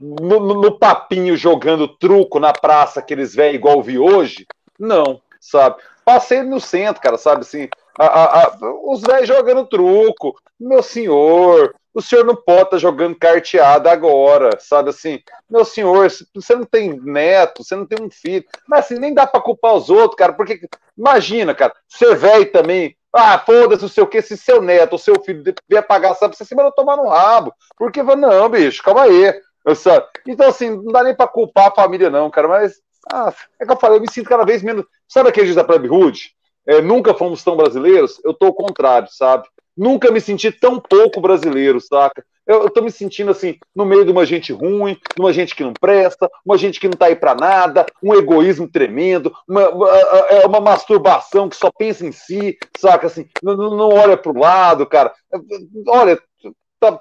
No, 0.00 0.40
no, 0.40 0.54
no 0.60 0.78
papinho 0.78 1.36
jogando 1.36 1.86
truco 1.86 2.40
na 2.40 2.52
praça, 2.52 3.00
aqueles 3.00 3.34
velhos 3.34 3.56
igual 3.56 3.82
vi 3.82 3.98
hoje, 3.98 4.44
não, 4.78 5.20
sabe? 5.40 5.80
Passei 6.04 6.42
no 6.42 6.60
centro, 6.60 7.00
cara, 7.00 7.16
sabe 7.16 7.42
assim? 7.42 7.68
A, 7.98 8.06
a, 8.06 8.44
a, 8.44 8.58
os 8.84 9.00
velhos 9.00 9.28
jogando 9.28 9.66
truco. 9.66 10.36
Meu 10.58 10.82
senhor, 10.82 11.74
o 11.94 12.02
senhor 12.02 12.24
não 12.24 12.34
pode 12.34 12.62
estar 12.62 12.70
tá 12.70 12.78
jogando 12.78 13.16
carteada 13.16 13.90
agora, 13.90 14.50
sabe 14.58 14.90
assim? 14.90 15.20
Meu 15.48 15.64
senhor, 15.64 16.10
você 16.34 16.54
não 16.54 16.64
tem 16.64 17.00
neto, 17.00 17.62
você 17.62 17.76
não 17.76 17.86
tem 17.86 18.04
um 18.04 18.10
filho. 18.10 18.44
Mas 18.68 18.86
assim, 18.86 18.98
nem 18.98 19.14
dá 19.14 19.26
para 19.26 19.40
culpar 19.40 19.74
os 19.74 19.88
outros, 19.90 20.16
cara, 20.16 20.32
porque 20.32 20.60
imagina, 20.98 21.54
cara, 21.54 21.72
ser 21.88 22.16
velho 22.16 22.50
também. 22.50 22.96
Ah, 23.12 23.38
foda-se, 23.38 23.82
não 23.82 23.88
sei 23.88 24.02
o 24.02 24.08
que, 24.08 24.20
se 24.20 24.36
seu 24.36 24.60
neto 24.60 24.94
ou 24.94 24.98
seu 24.98 25.22
filho 25.22 25.44
vier 25.68 25.86
pagar, 25.86 26.14
sabe, 26.14 26.36
você 26.36 26.44
se 26.44 26.54
vai 26.54 26.68
tomar 26.72 26.96
no 26.96 27.08
rabo. 27.08 27.54
Porque, 27.76 28.02
não, 28.02 28.48
bicho, 28.48 28.82
calma 28.82 29.02
aí. 29.02 29.32
Então, 30.26 30.48
assim, 30.48 30.70
não 30.70 30.92
dá 30.92 31.04
nem 31.04 31.14
para 31.14 31.28
culpar 31.28 31.68
a 31.68 31.74
família, 31.74 32.10
não, 32.10 32.28
cara, 32.28 32.48
mas 32.48 32.74
ah, 33.12 33.32
é 33.60 33.64
que 33.64 33.72
eu 33.72 33.76
falei, 33.76 33.98
eu 33.98 34.02
me 34.02 34.10
sinto 34.10 34.28
cada 34.28 34.44
vez 34.44 34.62
menos. 34.62 34.84
Sabe 35.06 35.28
aquele 35.28 35.54
da 35.54 35.62
Plebe 35.62 35.88
Hood? 35.88 36.34
É, 36.66 36.80
nunca 36.80 37.14
fomos 37.14 37.42
tão 37.42 37.56
brasileiros? 37.56 38.20
Eu 38.24 38.32
tô 38.32 38.46
ao 38.46 38.54
contrário, 38.54 39.08
sabe? 39.10 39.48
Nunca 39.76 40.10
me 40.10 40.20
senti 40.20 40.52
tão 40.52 40.80
pouco 40.80 41.20
brasileiro, 41.20 41.80
saca? 41.80 42.24
Eu, 42.46 42.62
eu 42.62 42.70
tô 42.70 42.82
me 42.82 42.90
sentindo 42.90 43.30
assim, 43.30 43.58
no 43.74 43.86
meio 43.86 44.04
de 44.04 44.12
uma 44.12 44.26
gente 44.26 44.52
ruim, 44.52 44.94
de 45.14 45.20
uma 45.20 45.32
gente 45.32 45.54
que 45.54 45.64
não 45.64 45.72
presta, 45.72 46.30
uma 46.44 46.58
gente 46.58 46.78
que 46.78 46.86
não 46.86 46.96
tá 46.96 47.06
aí 47.06 47.16
para 47.16 47.34
nada, 47.34 47.86
um 48.02 48.14
egoísmo 48.14 48.68
tremendo, 48.68 49.34
uma, 49.48 49.68
uma, 49.70 49.88
é 49.88 50.46
uma, 50.46 50.60
masturbação 50.60 51.48
que 51.48 51.56
só 51.56 51.70
pensa 51.72 52.06
em 52.06 52.12
si, 52.12 52.58
saca? 52.78 53.06
Assim, 53.06 53.28
não, 53.42 53.56
não 53.56 53.88
olha 53.88 54.16
pro 54.16 54.38
lado, 54.38 54.86
cara. 54.86 55.12
Olha, 55.88 56.20
tá, 56.78 57.00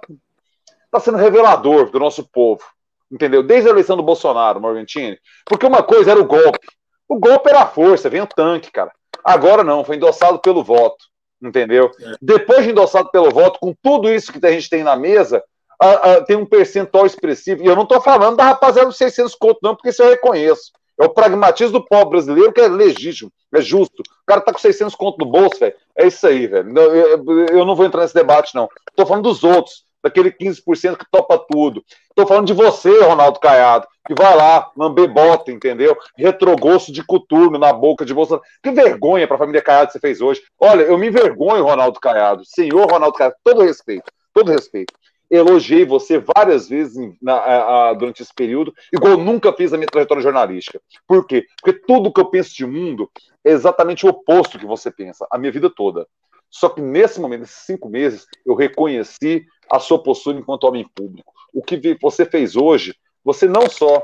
tá 0.89 0.99
sendo 0.99 1.17
revelador 1.17 1.91
do 1.91 1.99
nosso 1.99 2.27
povo, 2.31 2.63
entendeu? 3.11 3.43
Desde 3.43 3.67
a 3.67 3.71
eleição 3.71 3.97
do 3.97 4.03
Bolsonaro, 4.03 4.61
Morgantini. 4.61 5.19
Porque 5.45 5.65
uma 5.65 5.83
coisa 5.83 6.11
era 6.11 6.21
o 6.21 6.25
golpe. 6.25 6.67
O 7.07 7.19
golpe 7.19 7.49
era 7.49 7.63
a 7.63 7.67
força, 7.67 8.09
vem 8.09 8.21
o 8.21 8.27
tanque, 8.27 8.71
cara. 8.71 8.91
Agora 9.23 9.63
não, 9.63 9.83
foi 9.83 9.95
endossado 9.95 10.39
pelo 10.39 10.63
voto 10.63 11.05
entendeu? 11.47 11.91
É. 11.99 12.13
Depois 12.21 12.63
de 12.63 12.71
endossado 12.71 13.09
pelo 13.11 13.29
voto, 13.29 13.59
com 13.59 13.75
tudo 13.81 14.09
isso 14.09 14.31
que 14.31 14.45
a 14.45 14.51
gente 14.51 14.69
tem 14.69 14.83
na 14.83 14.95
mesa, 14.95 15.43
a, 15.79 15.89
a, 15.89 16.23
tem 16.23 16.35
um 16.35 16.45
percentual 16.45 17.05
expressivo. 17.05 17.63
E 17.63 17.67
eu 17.67 17.75
não 17.75 17.83
estou 17.83 18.01
falando 18.01 18.37
da 18.37 18.45
rapaziada 18.45 18.87
dos 18.87 18.97
600 18.97 19.35
conto, 19.35 19.59
não, 19.61 19.75
porque 19.75 19.89
isso 19.89 20.01
eu 20.01 20.09
reconheço. 20.09 20.71
É 20.99 21.05
o 21.05 21.09
pragmatismo 21.09 21.79
do 21.79 21.85
pobre 21.85 22.11
brasileiro 22.11 22.53
que 22.53 22.61
é 22.61 22.67
legítimo, 22.67 23.31
é 23.53 23.59
justo. 23.59 24.01
O 24.01 24.25
cara 24.25 24.41
tá 24.41 24.53
com 24.53 24.59
600 24.59 24.95
conto 24.95 25.17
no 25.19 25.31
bolso, 25.31 25.59
velho. 25.59 25.73
É 25.97 26.07
isso 26.07 26.25
aí, 26.25 26.47
velho. 26.47 26.77
Eu, 26.77 27.47
eu, 27.47 27.65
não 27.65 27.75
vou 27.75 27.85
entrar 27.85 28.01
nesse 28.01 28.13
debate, 28.13 28.53
não. 28.53 28.69
Estou 28.89 29.05
falando 29.05 29.23
dos 29.23 29.43
outros, 29.43 29.83
daquele 30.03 30.29
15% 30.31 30.97
que 30.97 31.05
topa 31.09 31.37
tudo. 31.49 31.83
Estou 32.09 32.27
falando 32.27 32.45
de 32.45 32.53
você, 32.53 33.01
Ronaldo 33.01 33.39
Caiado, 33.39 33.87
que 34.05 34.13
vai 34.13 34.35
lá, 34.35 34.69
lamber 34.75 35.07
bota, 35.11 35.51
entendeu? 35.51 35.97
Retrogosto 36.17 36.91
de 36.91 37.03
coturno 37.03 37.57
na 37.57 37.71
boca 37.71 38.05
de 38.05 38.13
Bolsonaro. 38.13 38.45
Que 38.61 38.71
vergonha 38.71 39.25
para 39.25 39.35
a 39.35 39.39
família 39.39 39.61
Caiado 39.61 39.87
que 39.87 39.93
você 39.93 39.99
fez 39.99 40.19
hoje. 40.19 40.41
Olha, 40.59 40.83
eu 40.83 40.97
me 40.97 41.07
envergonho, 41.07 41.63
Ronaldo 41.63 41.99
Caiado. 41.99 42.43
Senhor 42.45 42.91
Ronaldo 42.91 43.17
Caiado, 43.17 43.35
todo 43.43 43.63
respeito, 43.63 44.11
todo 44.33 44.51
respeito. 44.51 44.93
Elogiei 45.31 45.83
você 45.85 46.19
várias 46.19 46.69
vezes 46.69 46.95
na, 47.19 47.33
a, 47.33 47.89
a, 47.89 47.93
durante 47.93 48.21
esse 48.21 48.31
período, 48.31 48.71
igual 48.93 49.17
nunca 49.17 49.51
fiz 49.53 49.73
a 49.73 49.77
minha 49.77 49.87
trajetória 49.87 50.21
jornalística. 50.21 50.79
Por 51.07 51.25
quê? 51.25 51.47
Porque 51.59 51.79
tudo 51.87 52.13
que 52.13 52.21
eu 52.21 52.29
penso 52.29 52.53
de 52.53 52.65
mundo 52.67 53.09
é 53.43 53.49
exatamente 53.49 54.05
o 54.05 54.09
oposto 54.09 54.59
que 54.59 54.65
você 54.65 54.91
pensa, 54.91 55.25
a 55.31 55.37
minha 55.39 55.51
vida 55.51 55.71
toda. 55.71 56.05
Só 56.53 56.69
que 56.69 56.81
nesse 56.81 57.19
momento, 57.19 57.41
nesses 57.41 57.65
cinco 57.65 57.89
meses, 57.89 58.27
eu 58.45 58.53
reconheci 58.53 59.45
a 59.71 59.79
sua 59.79 60.01
postura 60.01 60.37
enquanto 60.37 60.65
homem 60.65 60.87
público. 60.93 61.33
O 61.51 61.63
que 61.63 61.97
você 61.99 62.25
fez 62.25 62.55
hoje 62.55 62.95
você 63.23 63.47
não 63.47 63.69
só 63.69 64.03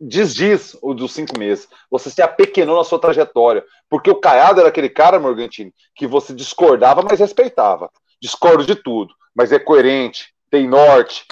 desdiz 0.00 0.76
o 0.82 0.92
dos 0.92 1.12
cinco 1.12 1.38
meses, 1.38 1.68
você 1.90 2.10
se 2.10 2.20
apequenou 2.20 2.76
na 2.76 2.84
sua 2.84 2.98
trajetória. 2.98 3.64
Porque 3.88 4.10
o 4.10 4.16
Caiado 4.16 4.60
era 4.60 4.68
aquele 4.68 4.88
cara, 4.88 5.20
Morgantini, 5.20 5.72
que 5.94 6.06
você 6.06 6.34
discordava, 6.34 7.02
mas 7.02 7.20
respeitava. 7.20 7.88
Discordo 8.20 8.66
de 8.66 8.74
tudo, 8.74 9.14
mas 9.34 9.52
é 9.52 9.58
coerente, 9.58 10.34
tem 10.50 10.66
norte, 10.66 11.24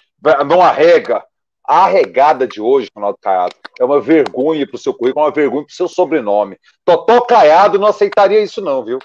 não 0.47 0.63
arrega. 0.63 1.25
A 1.65 1.85
arregada 1.85 2.47
de 2.47 2.61
hoje, 2.61 2.91
Ronaldo 2.95 3.19
Caiado, 3.21 3.55
é 3.79 3.85
uma 3.85 4.01
vergonha 4.01 4.67
para 4.67 4.77
o 4.77 4.79
seu 4.79 4.93
currículo, 4.93 5.25
é 5.25 5.29
uma 5.29 5.35
vergonha 5.35 5.65
para 5.65 5.73
o 5.73 5.77
seu 5.77 5.89
sobrenome. 5.89 6.59
Totó 6.85 7.21
Caiado 7.23 7.79
não 7.79 7.89
aceitaria 7.89 8.41
isso, 8.41 8.61
não, 8.61 8.85
viu? 8.85 8.99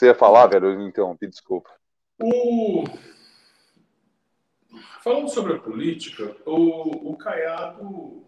Você 0.00 0.06
ia 0.06 0.14
falar, 0.14 0.46
velho? 0.46 0.68
Eu 0.68 0.80
interrompi, 0.80 1.26
desculpa. 1.26 1.68
O 2.18 2.84
Falando 5.04 5.28
sobre 5.28 5.52
a 5.52 5.58
política, 5.58 6.34
o, 6.46 7.10
o 7.10 7.16
Caiado 7.18 8.24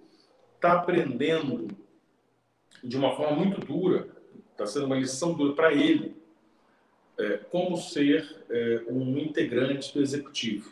está 0.54 0.74
aprendendo 0.74 1.68
de 2.84 2.94
uma 2.94 3.16
forma 3.16 3.36
muito 3.36 3.58
dura, 3.58 4.06
está 4.50 4.66
sendo 4.66 4.84
uma 4.84 4.98
lição 4.98 5.32
dura 5.32 5.54
para 5.54 5.72
ele, 5.72 6.14
é, 7.18 7.38
como 7.38 7.78
ser 7.78 8.44
é, 8.50 8.84
um 8.90 9.16
integrante 9.16 9.94
do 9.94 10.02
executivo. 10.02 10.70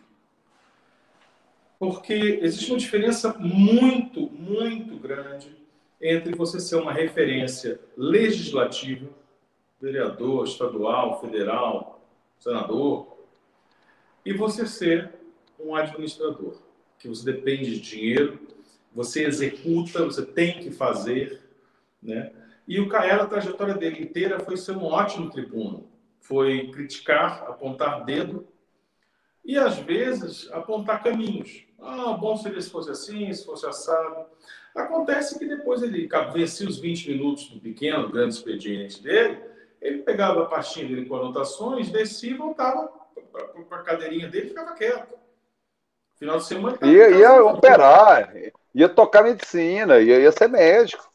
Porque 1.79 2.41
existe 2.43 2.71
uma 2.71 2.79
diferença 2.79 3.33
muito, 3.39 4.29
muito 4.33 4.99
grande 4.99 5.57
entre 5.99 6.35
você 6.35 6.61
ser 6.61 6.77
uma 6.77 6.93
referência 6.93 7.81
legislativa, 7.97 9.09
vereador, 9.81 10.45
estadual, 10.45 11.21
federal, 11.21 12.05
senador, 12.39 13.19
e 14.25 14.33
você 14.33 14.67
ser 14.67 15.13
um 15.59 15.75
administrador, 15.75 16.61
que 16.99 17.09
você 17.09 17.25
depende 17.33 17.71
de 17.71 17.81
dinheiro, 17.81 18.39
você 18.95 19.25
executa, 19.25 20.05
você 20.05 20.25
tem 20.25 20.61
que 20.61 20.71
fazer, 20.71 21.41
né? 22.03 22.33
E 22.69 22.79
o 22.79 22.89
Caela, 22.89 23.25
a 23.25 23.27
trajetória 23.27 23.75
dele 23.75 24.03
inteira 24.03 24.39
foi 24.41 24.57
ser 24.57 24.73
um 24.73 24.85
ótimo 24.85 25.31
tribuno, 25.31 25.89
foi 26.21 26.71
criticar, 26.71 27.45
apontar 27.49 28.05
dedo 28.05 28.47
e 29.45 29.57
às 29.57 29.79
vezes 29.79 30.51
apontar 30.53 31.03
caminhos. 31.03 31.65
Ah, 31.81 32.13
bom 32.13 32.37
seria 32.37 32.61
se 32.61 32.71
fosse 32.71 32.91
assim, 32.91 33.33
se 33.33 33.45
fosse 33.45 33.67
assado. 33.67 34.27
Acontece 34.75 35.39
que 35.39 35.47
depois 35.47 35.83
ele 35.83 36.09
vencia 36.33 36.69
os 36.69 36.79
20 36.79 37.11
minutos 37.11 37.49
do 37.49 37.59
pequeno, 37.59 38.11
grande 38.11 38.35
expediente 38.35 39.03
dele 39.03 39.51
Ele 39.81 40.03
pegava 40.03 40.43
a 40.43 40.47
pastinha 40.47 40.89
dele 40.89 41.07
com 41.07 41.17
anotações, 41.17 41.91
descia 41.91 42.33
e 42.33 42.35
voltava 42.35 42.91
para 43.69 43.79
a 43.79 43.83
cadeirinha 43.83 44.29
dele 44.29 44.47
e 44.47 44.49
ficava 44.51 44.75
quieto. 44.75 45.19
Final 46.19 46.37
de 46.37 46.45
semana. 46.45 46.79
Ia, 46.83 47.11
ia 47.11 47.45
operar, 47.45 48.35
ia 48.75 48.89
tocar 48.89 49.23
medicina, 49.23 49.99
ia, 49.99 50.21
ia 50.21 50.33
ser 50.33 50.49
médico. 50.49 51.09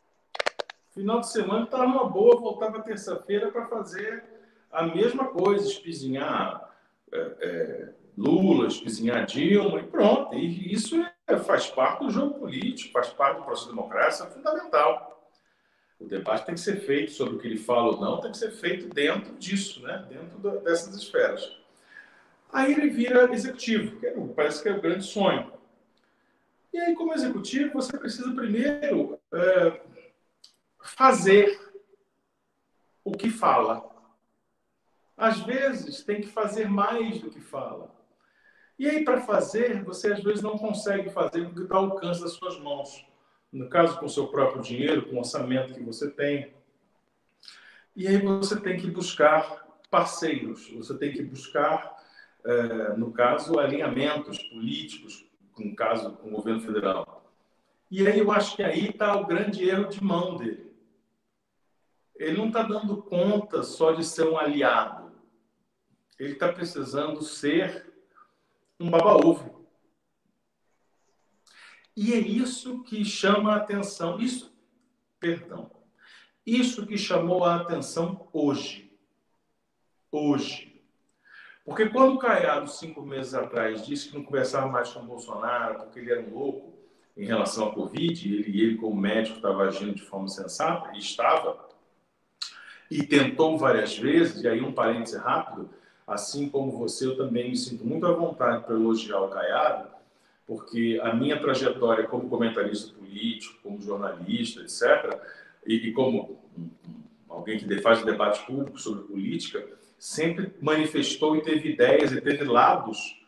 Final 0.95 1.19
de 1.19 1.29
semana 1.29 1.65
estava 1.65 1.85
numa 1.85 2.05
boa, 2.05 2.39
voltava 2.39 2.81
terça-feira 2.81 3.51
para 3.51 3.67
fazer 3.67 4.23
a 4.71 4.83
mesma 4.83 5.25
coisa, 5.25 5.67
espizinhar 5.67 6.69
é, 7.11 7.17
é, 7.39 7.89
Lula, 8.17 8.67
espizinhar 8.67 9.25
Dilma, 9.25 9.79
e 9.79 9.83
pronto. 9.83 10.33
E 10.35 10.73
isso 10.73 11.05
é, 11.27 11.37
faz 11.37 11.67
parte 11.67 12.05
do 12.05 12.09
jogo 12.09 12.39
político, 12.39 12.93
faz 12.93 13.09
parte 13.09 13.37
do 13.37 13.43
processo 13.43 13.69
democrático, 13.69 14.23
é 14.23 14.29
fundamental. 14.31 15.14
O 15.99 16.05
debate 16.05 16.45
tem 16.45 16.55
que 16.55 16.61
ser 16.61 16.81
feito 16.81 17.11
sobre 17.11 17.35
o 17.35 17.39
que 17.39 17.47
ele 17.47 17.57
fala 17.57 17.93
ou 17.93 18.01
não, 18.01 18.19
tem 18.19 18.31
que 18.31 18.37
ser 18.37 18.51
feito 18.51 18.93
dentro 18.93 19.33
disso, 19.35 19.81
né? 19.81 20.05
dentro 20.09 20.59
dessas 20.61 20.93
esferas. 20.95 21.57
Aí 22.51 22.73
ele 22.73 22.89
vira 22.89 23.33
executivo, 23.33 23.99
que 23.99 24.07
é, 24.07 24.13
parece 24.35 24.61
que 24.61 24.69
é 24.69 24.73
o 24.73 24.81
grande 24.81 25.05
sonho. 25.05 25.51
E 26.71 26.77
aí, 26.77 26.93
como 26.93 27.13
executivo, 27.13 27.73
você 27.73 27.97
precisa 27.97 28.33
primeiro 28.33 29.17
é, 29.33 29.81
fazer 30.83 31.57
o 33.03 33.11
que 33.11 33.29
fala. 33.29 33.89
Às 35.15 35.39
vezes, 35.39 36.03
tem 36.03 36.19
que 36.19 36.27
fazer 36.27 36.69
mais 36.69 37.19
do 37.19 37.29
que 37.29 37.39
fala. 37.39 37.95
E 38.77 38.89
aí, 38.89 39.05
para 39.05 39.21
fazer, 39.21 39.81
você 39.83 40.11
às 40.11 40.21
vezes 40.21 40.41
não 40.41 40.57
consegue 40.57 41.09
fazer 41.09 41.41
o 41.41 41.53
que 41.53 41.61
está 41.61 41.77
ao 41.77 41.85
alcance 41.85 42.21
das 42.21 42.33
suas 42.33 42.59
mãos 42.59 43.05
no 43.55 43.69
caso 43.69 43.97
com 43.97 44.05
o 44.05 44.09
seu 44.09 44.27
próprio 44.27 44.61
dinheiro, 44.61 45.07
com 45.07 45.15
o 45.15 45.19
orçamento 45.19 45.73
que 45.73 45.81
você 45.81 46.11
tem. 46.11 46.53
E 47.95 48.05
aí 48.05 48.17
você 48.17 48.59
tem 48.59 48.77
que 48.77 48.91
buscar 48.91 49.65
parceiros, 49.89 50.69
você 50.71 50.97
tem 50.97 51.13
que 51.13 51.23
buscar, 51.23 51.95
eh, 52.43 52.97
no 52.97 53.13
caso, 53.13 53.57
alinhamentos 53.57 54.39
políticos, 54.49 55.25
no 55.57 55.73
caso 55.73 56.11
com 56.17 56.27
o 56.27 56.31
governo 56.31 56.59
federal. 56.59 57.31
E 57.89 58.05
aí 58.05 58.19
eu 58.19 58.29
acho 58.29 58.57
que 58.57 58.63
aí 58.63 58.89
está 58.89 59.15
o 59.15 59.25
grande 59.25 59.63
erro 59.63 59.87
de 59.87 60.03
mão 60.03 60.35
dele. 60.35 60.75
Ele 62.17 62.37
não 62.37 62.47
está 62.47 62.61
dando 62.61 63.03
conta 63.03 63.63
só 63.63 63.93
de 63.93 64.03
ser 64.03 64.27
um 64.27 64.37
aliado. 64.37 65.13
Ele 66.19 66.33
está 66.33 66.51
precisando 66.51 67.21
ser 67.21 67.89
um 68.77 68.89
baba-ovo. 68.89 69.54
E 71.95 72.13
é 72.13 72.17
isso 72.17 72.83
que 72.83 73.05
chama 73.05 73.53
a 73.53 73.57
atenção. 73.57 74.19
Isso, 74.19 74.53
perdão, 75.19 75.71
isso 76.45 76.85
que 76.85 76.97
chamou 76.97 77.45
a 77.45 77.55
atenção 77.55 78.27
hoje. 78.33 78.91
Hoje. 80.11 80.81
Porque 81.63 81.89
quando 81.89 82.13
o 82.13 82.19
Caiado, 82.19 82.69
cinco 82.69 83.01
meses 83.01 83.33
atrás, 83.33 83.85
disse 83.85 84.09
que 84.09 84.15
não 84.15 84.23
conversava 84.23 84.67
mais 84.67 84.91
com 84.91 84.99
o 84.99 85.05
Bolsonaro 85.05 85.79
porque 85.79 85.99
ele 85.99 86.11
era 86.11 86.21
um 86.21 86.33
louco 86.33 86.75
em 87.17 87.25
relação 87.25 87.69
à 87.69 87.73
Covid, 87.73 88.33
ele, 88.33 88.61
ele 88.61 88.77
como 88.77 88.95
médico, 88.95 89.37
estava 89.37 89.63
agindo 89.63 89.95
de 89.95 90.01
forma 90.01 90.27
sensata, 90.27 90.91
e 90.93 90.99
estava, 90.99 91.65
e 92.91 93.01
tentou 93.03 93.57
várias 93.57 93.97
vezes, 93.97 94.43
e 94.43 94.47
aí 94.47 94.61
um 94.61 94.73
parêntese 94.73 95.17
rápido, 95.17 95.69
assim 96.05 96.49
como 96.49 96.71
você, 96.71 97.07
eu 97.07 97.17
também 97.17 97.49
me 97.49 97.55
sinto 97.55 97.85
muito 97.85 98.05
à 98.05 98.11
vontade 98.11 98.63
para 98.63 98.75
elogiar 98.75 99.21
o 99.21 99.29
Caiado, 99.29 99.94
porque 100.45 100.99
a 101.01 101.13
minha 101.13 101.39
trajetória 101.39 102.05
como 102.05 102.29
comentarista 102.29 102.93
político, 102.93 103.59
como 103.63 103.81
jornalista, 103.81 104.61
etc., 104.61 105.19
e, 105.65 105.87
e 105.87 105.93
como 105.93 106.39
alguém 107.27 107.57
que 107.57 107.81
faz 107.81 108.03
debate 108.03 108.45
público 108.45 108.79
sobre 108.79 109.03
política, 109.03 109.67
sempre 109.97 110.53
manifestou 110.61 111.35
e 111.35 111.41
teve 111.41 111.71
ideias 111.71 112.11
e 112.11 112.21
teve 112.21 112.43
lados 112.43 113.19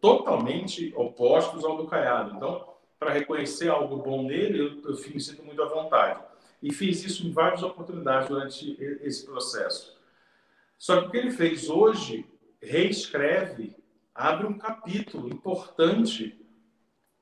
totalmente 0.00 0.92
opostos 0.96 1.64
ao 1.64 1.76
do 1.76 1.86
Caiado. 1.86 2.36
Então, 2.36 2.74
para 2.98 3.12
reconhecer 3.12 3.68
algo 3.68 3.98
bom 3.98 4.22
nele, 4.22 4.58
eu, 4.58 4.90
eu 4.90 5.12
me 5.12 5.20
sinto 5.20 5.42
muito 5.42 5.62
à 5.62 5.66
vontade. 5.66 6.20
E 6.62 6.72
fiz 6.72 7.04
isso 7.04 7.26
em 7.26 7.32
várias 7.32 7.62
oportunidades 7.62 8.28
durante 8.28 8.76
esse 9.02 9.26
processo. 9.26 9.94
Só 10.78 11.00
que 11.00 11.06
o 11.06 11.10
que 11.10 11.16
ele 11.18 11.30
fez 11.30 11.68
hoje 11.68 12.26
reescreve, 12.62 13.76
abre 14.14 14.46
um 14.46 14.56
capítulo 14.56 15.28
importante 15.28 16.38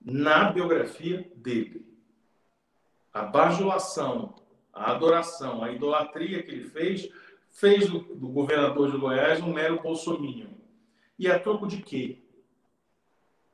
na 0.04 0.50
biografia 0.50 1.30
dele. 1.36 1.86
A 3.12 3.22
bajulação, 3.22 4.34
a 4.72 4.90
adoração, 4.90 5.62
a 5.62 5.70
idolatria 5.70 6.42
que 6.42 6.50
ele 6.50 6.64
fez, 6.64 7.08
fez 7.50 7.88
do, 7.88 8.00
do 8.00 8.28
governador 8.28 8.90
de 8.90 8.96
Goiás 8.96 9.40
um 9.40 9.52
mero 9.52 9.80
bolsominion. 9.82 10.50
E 11.18 11.28
a 11.28 11.38
troco 11.38 11.66
de 11.66 11.82
quê? 11.82 12.18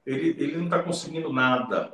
Ele, 0.07 0.29
ele 0.43 0.57
não 0.57 0.65
está 0.65 0.83
conseguindo 0.83 1.33
nada. 1.33 1.93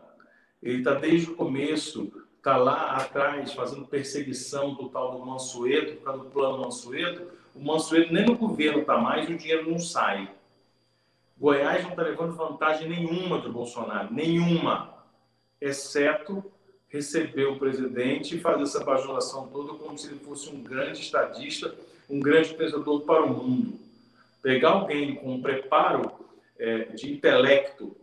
Ele 0.63 0.79
está 0.79 0.95
desde 0.95 1.31
o 1.31 1.35
começo, 1.35 2.13
está 2.37 2.57
lá 2.57 2.97
atrás 2.97 3.53
fazendo 3.53 3.87
perseguição 3.87 4.75
do 4.75 4.89
tal 4.89 5.19
do 5.19 5.27
Mansueto, 5.27 5.97
por 5.97 6.05
causa 6.05 6.25
do 6.25 6.31
plano 6.31 6.59
Mansueto. 6.59 7.27
O 7.55 7.65
Mansueto 7.65 8.13
nem 8.13 8.27
no 8.27 8.37
governo 8.37 8.81
está 8.81 8.99
mais 8.99 9.29
e 9.29 9.33
o 9.33 9.39
dinheiro 9.39 9.71
não 9.71 9.79
sai. 9.79 10.33
Goiás 11.39 11.83
não 11.83 11.91
está 11.91 12.03
levando 12.03 12.35
vantagem 12.35 12.89
nenhuma 12.89 13.39
do 13.39 13.53
Bolsonaro, 13.53 14.13
nenhuma, 14.13 14.95
exceto 15.61 16.45
receber 16.89 17.47
o 17.47 17.59
presidente 17.59 18.37
e 18.37 18.41
fazer 18.41 18.63
essa 18.63 18.85
bajulação 18.85 19.49
toda 19.49 19.75
como 19.75 19.99
se 19.99 20.09
ele 20.09 20.21
fosse 20.21 20.49
um 20.49 20.63
grande 20.63 21.01
estadista, 21.01 21.75
um 22.09 22.21
grande 22.21 22.55
pensador 22.55 23.01
para 23.01 23.25
o 23.25 23.31
mundo. 23.31 23.79
Pegar 24.41 24.71
alguém 24.71 25.17
com 25.17 25.35
um 25.35 25.43
preparo 25.43 26.13
é, 26.57 26.85
de 26.85 27.13
intelecto 27.13 27.97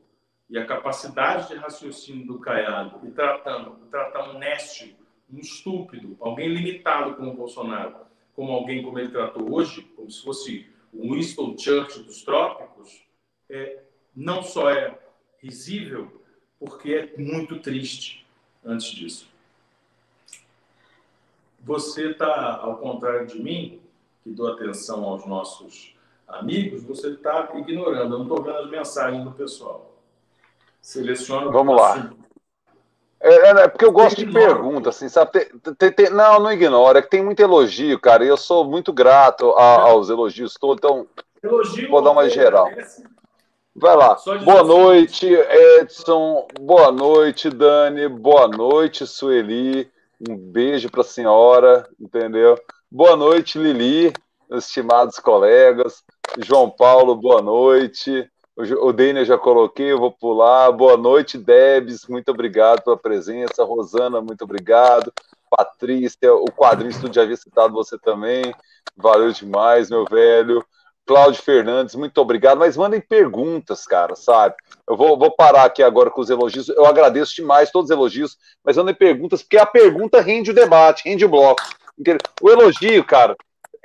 e 0.50 0.58
a 0.58 0.66
capacidade 0.66 1.48
de 1.48 1.56
raciocínio 1.56 2.28
do 2.28 2.40
Caiado 2.40 3.00
e 3.08 3.12
tratando, 3.12 3.78
tratar 3.90 4.30
um 4.30 4.38
nécio, 4.38 4.94
um 5.32 5.40
estúpido, 5.40 6.18
alguém 6.20 6.50
limitado 6.50 7.16
como 7.16 7.32
o 7.32 7.36
Bolsonaro, 7.36 7.96
como 8.36 8.52
alguém 8.52 8.84
como 8.84 9.00
ele 9.00 9.10
tratou 9.10 9.54
hoje, 9.54 9.84
como 9.96 10.12
se 10.12 10.22
fosse 10.22 10.68
o 10.92 11.14
Winston 11.14 11.56
Churchill 11.58 12.04
dos 12.04 12.24
trópicos, 12.24 13.02
é, 13.52 13.84
não 14.16 14.42
só 14.42 14.70
é 14.70 14.98
risível, 15.42 16.22
porque 16.60 16.94
é 16.94 17.22
muito 17.22 17.60
triste 17.60 18.26
antes 18.66 18.88
disso. 18.92 19.30
Você 21.60 22.12
está, 22.12 22.58
ao 22.58 22.78
contrário 22.78 23.28
de 23.28 23.42
mim, 23.42 23.82
que 24.24 24.30
dou 24.30 24.52
atenção 24.52 25.04
aos 25.04 25.26
nossos 25.26 25.96
amigos, 26.28 26.84
você 26.84 27.10
está 27.10 27.50
ignorando. 27.56 28.16
Eu 28.16 28.20
não 28.20 28.24
estou 28.24 28.44
vendo 28.44 28.58
as 28.58 28.70
mensagens 28.70 29.24
do 29.24 29.32
pessoal. 29.32 29.92
Seleciona. 30.82 31.52
Vamos 31.52 31.76
lá. 31.76 32.12
É, 33.20 33.34
é, 33.34 33.50
é, 33.50 33.68
porque 33.68 33.86
eu 33.86 33.92
gosto 33.92 34.18
de 34.18 34.32
perguntas, 34.32 34.96
assim, 34.96 35.08
sabe? 35.08 35.32
Tem, 35.32 35.76
tem, 35.76 35.92
tem, 35.92 36.10
não, 36.10 36.40
não 36.40 36.52
ignora, 36.52 36.98
é 36.98 37.02
que 37.04 37.10
tem 37.10 37.24
muito 37.24 37.40
elogio, 37.40 38.00
cara, 38.00 38.26
e 38.26 38.28
eu 38.28 38.38
sou 38.38 38.66
muito 38.66 38.92
grato 38.92 39.52
a, 39.52 39.82
aos 39.82 40.10
elogios 40.10 40.56
todos, 40.56 40.78
então 40.78 41.08
elogio, 41.44 41.88
vou 41.92 42.02
dar 42.02 42.12
uma 42.12 42.28
geral. 42.28 42.68
Esse 42.72 43.04
Vai 43.74 43.96
lá. 43.96 44.18
Boa 44.44 44.64
noite, 44.64 45.28
Edson. 45.80 46.46
Boa 46.60 46.92
noite, 46.92 47.50
Dani. 47.50 48.08
Boa 48.10 48.48
noite, 48.48 49.08
Sueli. 49.08 49.90
Um 50.30 50.36
beijo 50.36 50.90
para 50.90 51.02
a 51.02 51.06
senhora, 51.06 51.88
entendeu? 52.00 52.60
Boa 52.92 53.16
noite, 53.16 53.58
Lili, 53.58 54.14
estimados 54.52 55.18
colegas. 55.20 56.04
João 56.38 56.70
Paulo, 56.70 57.16
boa 57.16 57.42
noite. 57.42 58.30
O 58.82 58.92
Dênia 58.92 59.24
já 59.24 59.38
coloquei, 59.38 59.94
eu 59.94 59.98
vou 60.00 60.12
pular. 60.12 60.70
Boa 60.74 60.98
noite, 60.98 61.38
Debs. 61.38 62.06
Muito 62.08 62.30
obrigado 62.30 62.84
pela 62.84 62.98
presença. 62.98 63.64
Rosana, 63.64 64.22
muito 64.22 64.44
obrigado. 64.44 65.12
Patrícia, 65.50 66.34
o 66.34 66.46
quadrinho 66.52 66.92
já 67.12 67.24
havia 67.24 67.38
citado 67.38 67.74
você 67.74 67.98
também. 67.98 68.54
Valeu 68.98 69.32
demais, 69.32 69.90
meu 69.90 70.06
velho. 70.06 70.64
Cláudio 71.06 71.42
Fernandes, 71.42 71.96
muito 71.96 72.18
obrigado. 72.20 72.60
Mas 72.60 72.78
mandem 72.78 73.02
perguntas, 73.02 73.86
cara, 73.86 74.16
sabe? 74.16 74.56
Eu 74.88 74.96
vou, 74.96 75.18
vou 75.18 75.32
parar 75.32 75.66
aqui 75.66 75.84
agora 75.84 76.10
com 76.10 76.22
os 76.22 76.30
elogios. 76.30 76.70
Eu 76.70 76.86
agradeço 76.86 77.36
demais 77.36 77.72
todos 77.72 77.90
os 77.90 77.96
elogios, 77.96 78.38
mas 78.64 78.78
mandem 78.78 78.96
perguntas, 78.96 79.42
porque 79.42 79.58
a 79.58 79.66
pergunta 79.66 80.22
rende 80.22 80.52
o 80.52 80.56
debate, 80.56 81.08
rende 81.10 81.26
o 81.26 81.30
bloco. 81.30 81.62
O 82.42 82.50
elogio, 82.50 83.04
cara, 83.04 83.36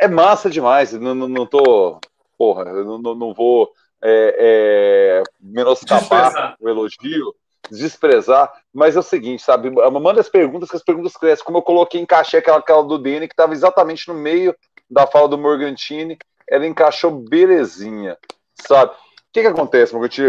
é 0.00 0.08
massa 0.08 0.48
demais. 0.48 0.92
Não, 0.92 1.14
não, 1.14 1.28
não 1.28 1.46
tô. 1.46 1.98
Porra, 2.38 2.64
não, 2.64 2.98
não 2.98 3.32
vou 3.32 3.70
é, 4.02 4.36
é, 4.38 5.22
menoscabar 5.40 6.54
o 6.60 6.68
elogio, 6.68 7.34
desprezar, 7.70 8.52
mas 8.72 8.94
é 8.94 8.98
o 8.98 9.02
seguinte, 9.02 9.42
sabe? 9.42 9.70
Manda 9.70 10.20
as 10.20 10.28
perguntas, 10.28 10.68
que 10.68 10.76
as 10.76 10.84
perguntas 10.84 11.16
crescem. 11.16 11.44
Como 11.44 11.58
eu 11.58 11.62
coloquei, 11.62 12.00
encaixei 12.00 12.38
aquela, 12.38 12.58
aquela 12.58 12.84
do 12.84 12.98
Dene, 12.98 13.26
que 13.26 13.32
estava 13.32 13.52
exatamente 13.52 14.06
no 14.08 14.14
meio 14.14 14.54
da 14.88 15.06
fala 15.06 15.28
do 15.28 15.38
Morgantini 15.38 16.16
ela 16.48 16.66
encaixou 16.66 17.10
belezinha, 17.10 18.16
sabe? 18.54 18.92
O 18.92 18.96
que, 19.32 19.42
que 19.42 19.48
acontece, 19.48 19.94
Moguti? 19.94 20.22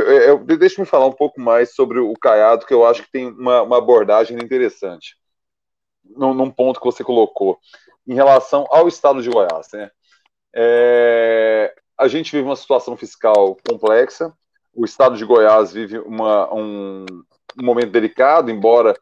Deixa-me 0.58 0.86
falar 0.86 1.06
um 1.06 1.14
pouco 1.14 1.40
mais 1.40 1.74
sobre 1.74 2.00
o 2.00 2.14
Caiado, 2.14 2.66
que 2.66 2.74
eu 2.74 2.86
acho 2.86 3.04
que 3.04 3.12
tem 3.12 3.28
uma, 3.28 3.62
uma 3.62 3.78
abordagem 3.78 4.38
interessante, 4.38 5.16
num, 6.04 6.34
num, 6.34 6.52
ponto 6.52 6.80
que 6.80 6.86
você 6.86 7.04
colocou. 7.04 7.58
em 8.06 8.14
relação 8.14 8.66
ao 8.70 8.88
estado 8.88 9.22
de 9.22 9.30
Goiás. 9.30 9.68
Né? 9.72 9.90
É, 10.54 11.74
a 11.98 12.08
gente 12.08 12.32
vive 12.32 12.44
uma 12.44 12.56
situação 12.56 12.98
fiscal 12.98 13.58
complexa, 13.68 14.34
o 14.74 14.86
estado 14.86 15.18
de 15.18 15.26
Goiás 15.26 15.72
vive 15.74 16.00
uma, 16.00 16.54
um, 16.54 17.06
um 17.60 17.66
momento 17.66 17.92
delicado, 17.92 18.52
embora 18.52 18.94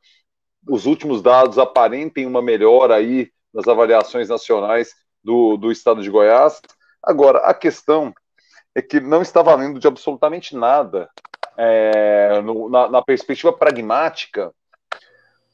os 0.67 0.85
últimos 0.85 1.21
dados 1.21 1.57
aparentem 1.57 2.25
uma 2.25 2.41
melhora 2.41 2.95
aí 2.95 3.29
nas 3.53 3.67
avaliações 3.67 4.29
nacionais 4.29 4.93
do, 5.23 5.57
do 5.57 5.71
estado 5.71 6.01
de 6.01 6.09
Goiás. 6.09 6.61
Agora, 7.05 7.39
a 7.39 7.53
questão 7.53 8.13
é 8.73 8.81
que 8.81 8.99
não 8.99 9.21
está 9.21 9.41
valendo 9.41 9.79
de 9.79 9.87
absolutamente 9.87 10.55
nada 10.55 11.09
é, 11.57 12.41
no, 12.41 12.69
na, 12.69 12.89
na, 12.89 13.01
perspectiva 13.01 13.53
pragmática 13.53 14.51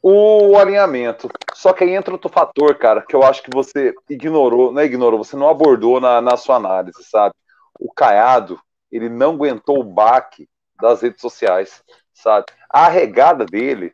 o 0.02 0.58
alinhamento. 0.58 1.30
Só 1.54 1.74
que 1.74 1.84
aí 1.84 1.92
entra 1.92 2.14
outro 2.14 2.30
fator, 2.30 2.76
cara, 2.76 3.02
que 3.02 3.16
eu 3.16 3.22
acho 3.22 3.44
que 3.44 3.52
você 3.54 3.94
ignorou, 4.10 4.72
não 4.72 4.82
é 4.82 4.86
ignorou, 4.86 5.24
você 5.24 5.36
não 5.36 5.48
abordou 5.48 6.00
na, 6.00 6.20
na 6.22 6.36
sua 6.38 6.56
análise, 6.56 7.04
sabe? 7.04 7.36
O 7.80 7.94
Caiado, 7.94 8.60
ele 8.92 9.10
não 9.10 9.34
aguentou 9.34 9.80
o 9.80 9.84
baque 9.84 10.50
das 10.82 11.02
redes 11.02 11.22
sociais, 11.22 11.84
sabe? 12.14 12.48
A 12.68 12.88
regada 12.88 13.46
dele 13.46 13.94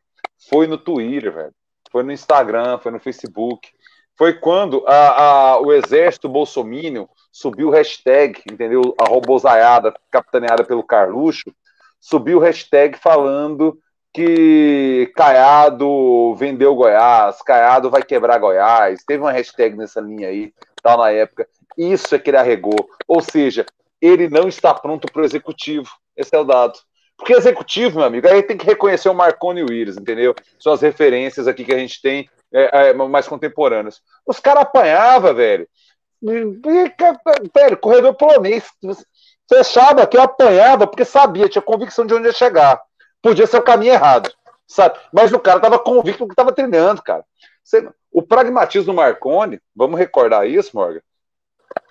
foi 0.49 0.67
no 0.67 0.77
Twitter, 0.77 1.33
velho. 1.33 1.53
Foi 1.91 2.03
no 2.03 2.11
Instagram, 2.11 2.77
foi 2.79 2.91
no 2.91 2.99
Facebook. 2.99 3.69
Foi 4.17 4.33
quando 4.33 4.83
a, 4.87 5.23
a, 5.23 5.61
o 5.61 5.71
exército 5.71 6.27
bolsomínio 6.27 7.07
subiu 7.31 7.67
o 7.67 7.71
hashtag, 7.71 8.41
entendeu? 8.51 8.95
A 8.99 9.07
robozaiada 9.07 9.93
capitaneada 10.09 10.63
pelo 10.63 10.83
Carluxo, 10.83 11.53
subiu 11.99 12.39
o 12.39 12.41
hashtag 12.41 12.97
falando 12.97 13.77
que 14.11 15.11
Caiado 15.15 16.33
vendeu 16.35 16.73
Goiás, 16.73 17.41
Caiado 17.43 17.91
vai 17.91 18.01
quebrar 18.01 18.39
Goiás. 18.39 19.03
Teve 19.05 19.21
uma 19.21 19.31
hashtag 19.31 19.77
nessa 19.77 20.01
linha 20.01 20.29
aí, 20.29 20.51
tal, 20.81 20.97
na 20.97 21.11
época. 21.11 21.47
Isso 21.77 22.15
é 22.15 22.19
que 22.19 22.31
ele 22.31 22.37
arregou. 22.37 22.89
Ou 23.07 23.21
seja, 23.21 23.65
ele 24.01 24.27
não 24.29 24.47
está 24.47 24.73
pronto 24.73 25.05
para 25.11 25.21
o 25.21 25.25
executivo. 25.25 25.89
Esse 26.15 26.35
é 26.35 26.39
o 26.39 26.43
dado. 26.43 26.79
Porque 27.17 27.33
executivo, 27.33 27.97
meu 27.97 28.05
amigo, 28.05 28.27
aí 28.27 28.43
tem 28.43 28.55
que 28.55 28.65
reconhecer 28.65 29.09
o 29.09 29.13
Marconi 29.13 29.61
e 29.61 29.63
o 29.63 29.73
Iris, 29.73 29.97
entendeu? 29.97 30.35
São 30.59 30.71
as 30.71 30.81
referências 30.81 31.47
aqui 31.47 31.65
que 31.65 31.73
a 31.73 31.79
gente 31.79 31.99
tem 31.99 32.29
é, 32.53 32.89
é, 32.89 32.93
mais 32.93 33.27
contemporâneas. 33.27 34.01
Os 34.25 34.39
caras 34.39 34.63
apanhavam, 34.63 35.33
velho. 35.33 35.67
Velho, 36.21 37.77
corredor 37.81 38.13
polonês. 38.13 38.65
Fechava 39.49 40.03
aqui, 40.03 40.17
apanhava, 40.17 40.85
porque 40.85 41.05
sabia, 41.05 41.49
tinha 41.49 41.61
convicção 41.61 42.05
de 42.05 42.13
onde 42.13 42.27
ia 42.27 42.33
chegar. 42.33 42.79
Podia 43.21 43.47
ser 43.47 43.57
o 43.57 43.63
caminho 43.63 43.93
errado, 43.93 44.31
sabe? 44.67 44.99
Mas 45.11 45.31
o 45.31 45.39
cara 45.39 45.57
estava 45.57 45.79
convicto 45.79 46.23
do 46.23 46.27
que 46.27 46.33
estava 46.33 46.53
treinando, 46.53 47.01
cara. 47.01 47.25
o 48.11 48.21
pragmatismo 48.21 48.91
do 48.91 48.95
Marconi, 48.95 49.59
vamos 49.75 49.97
recordar 49.97 50.47
isso, 50.47 50.75
Morgan. 50.75 51.01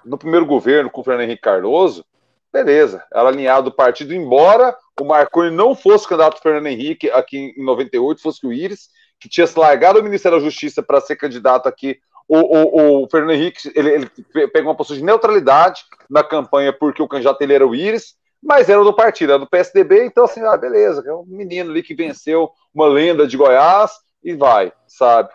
No 0.04 0.18
primeiro 0.18 0.46
governo 0.46 0.90
com 0.90 1.00
o 1.00 1.04
Fernando 1.04 1.24
Henrique 1.24 1.42
Cardoso, 1.42 2.04
beleza, 2.52 3.04
era 3.12 3.28
alinhado 3.28 3.70
do 3.70 3.76
partido, 3.76 4.14
embora 4.14 4.76
o 5.00 5.04
Marconi 5.04 5.54
não 5.54 5.74
fosse 5.74 6.08
candidato 6.08 6.40
Fernando 6.40 6.66
Henrique 6.66 7.10
aqui 7.10 7.54
em 7.56 7.64
98, 7.64 8.20
fosse 8.20 8.46
o 8.46 8.52
Íris, 8.52 8.88
que 9.20 9.28
tinha 9.28 9.46
se 9.46 9.58
largado 9.58 9.98
o 9.98 10.02
Ministério 10.02 10.38
da 10.38 10.44
Justiça 10.44 10.82
para 10.82 11.00
ser 11.00 11.16
candidato 11.16 11.68
aqui. 11.68 11.98
O, 12.28 12.38
o, 12.38 13.04
o 13.04 13.08
Fernando 13.08 13.32
Henrique 13.32 13.70
ele, 13.74 13.90
ele 13.90 14.10
pegou 14.48 14.70
uma 14.70 14.76
postura 14.76 14.98
de 14.98 15.04
neutralidade 15.04 15.84
na 16.10 16.24
campanha 16.24 16.72
porque 16.72 17.00
o 17.00 17.08
candidato 17.08 17.40
ele 17.40 17.54
era 17.54 17.66
o 17.66 17.74
Íris, 17.74 18.14
mas 18.42 18.68
era 18.68 18.82
do 18.82 18.94
partido, 18.94 19.32
era 19.32 19.38
do 19.38 19.48
PSDB, 19.48 20.04
então 20.04 20.24
assim, 20.24 20.40
ah, 20.42 20.56
beleza, 20.56 21.02
é 21.06 21.12
um 21.12 21.24
menino 21.24 21.70
ali 21.70 21.82
que 21.82 21.94
venceu 21.94 22.50
uma 22.74 22.86
lenda 22.86 23.26
de 23.26 23.36
Goiás 23.36 23.92
e 24.22 24.34
vai, 24.34 24.72
sabe? 24.86 25.30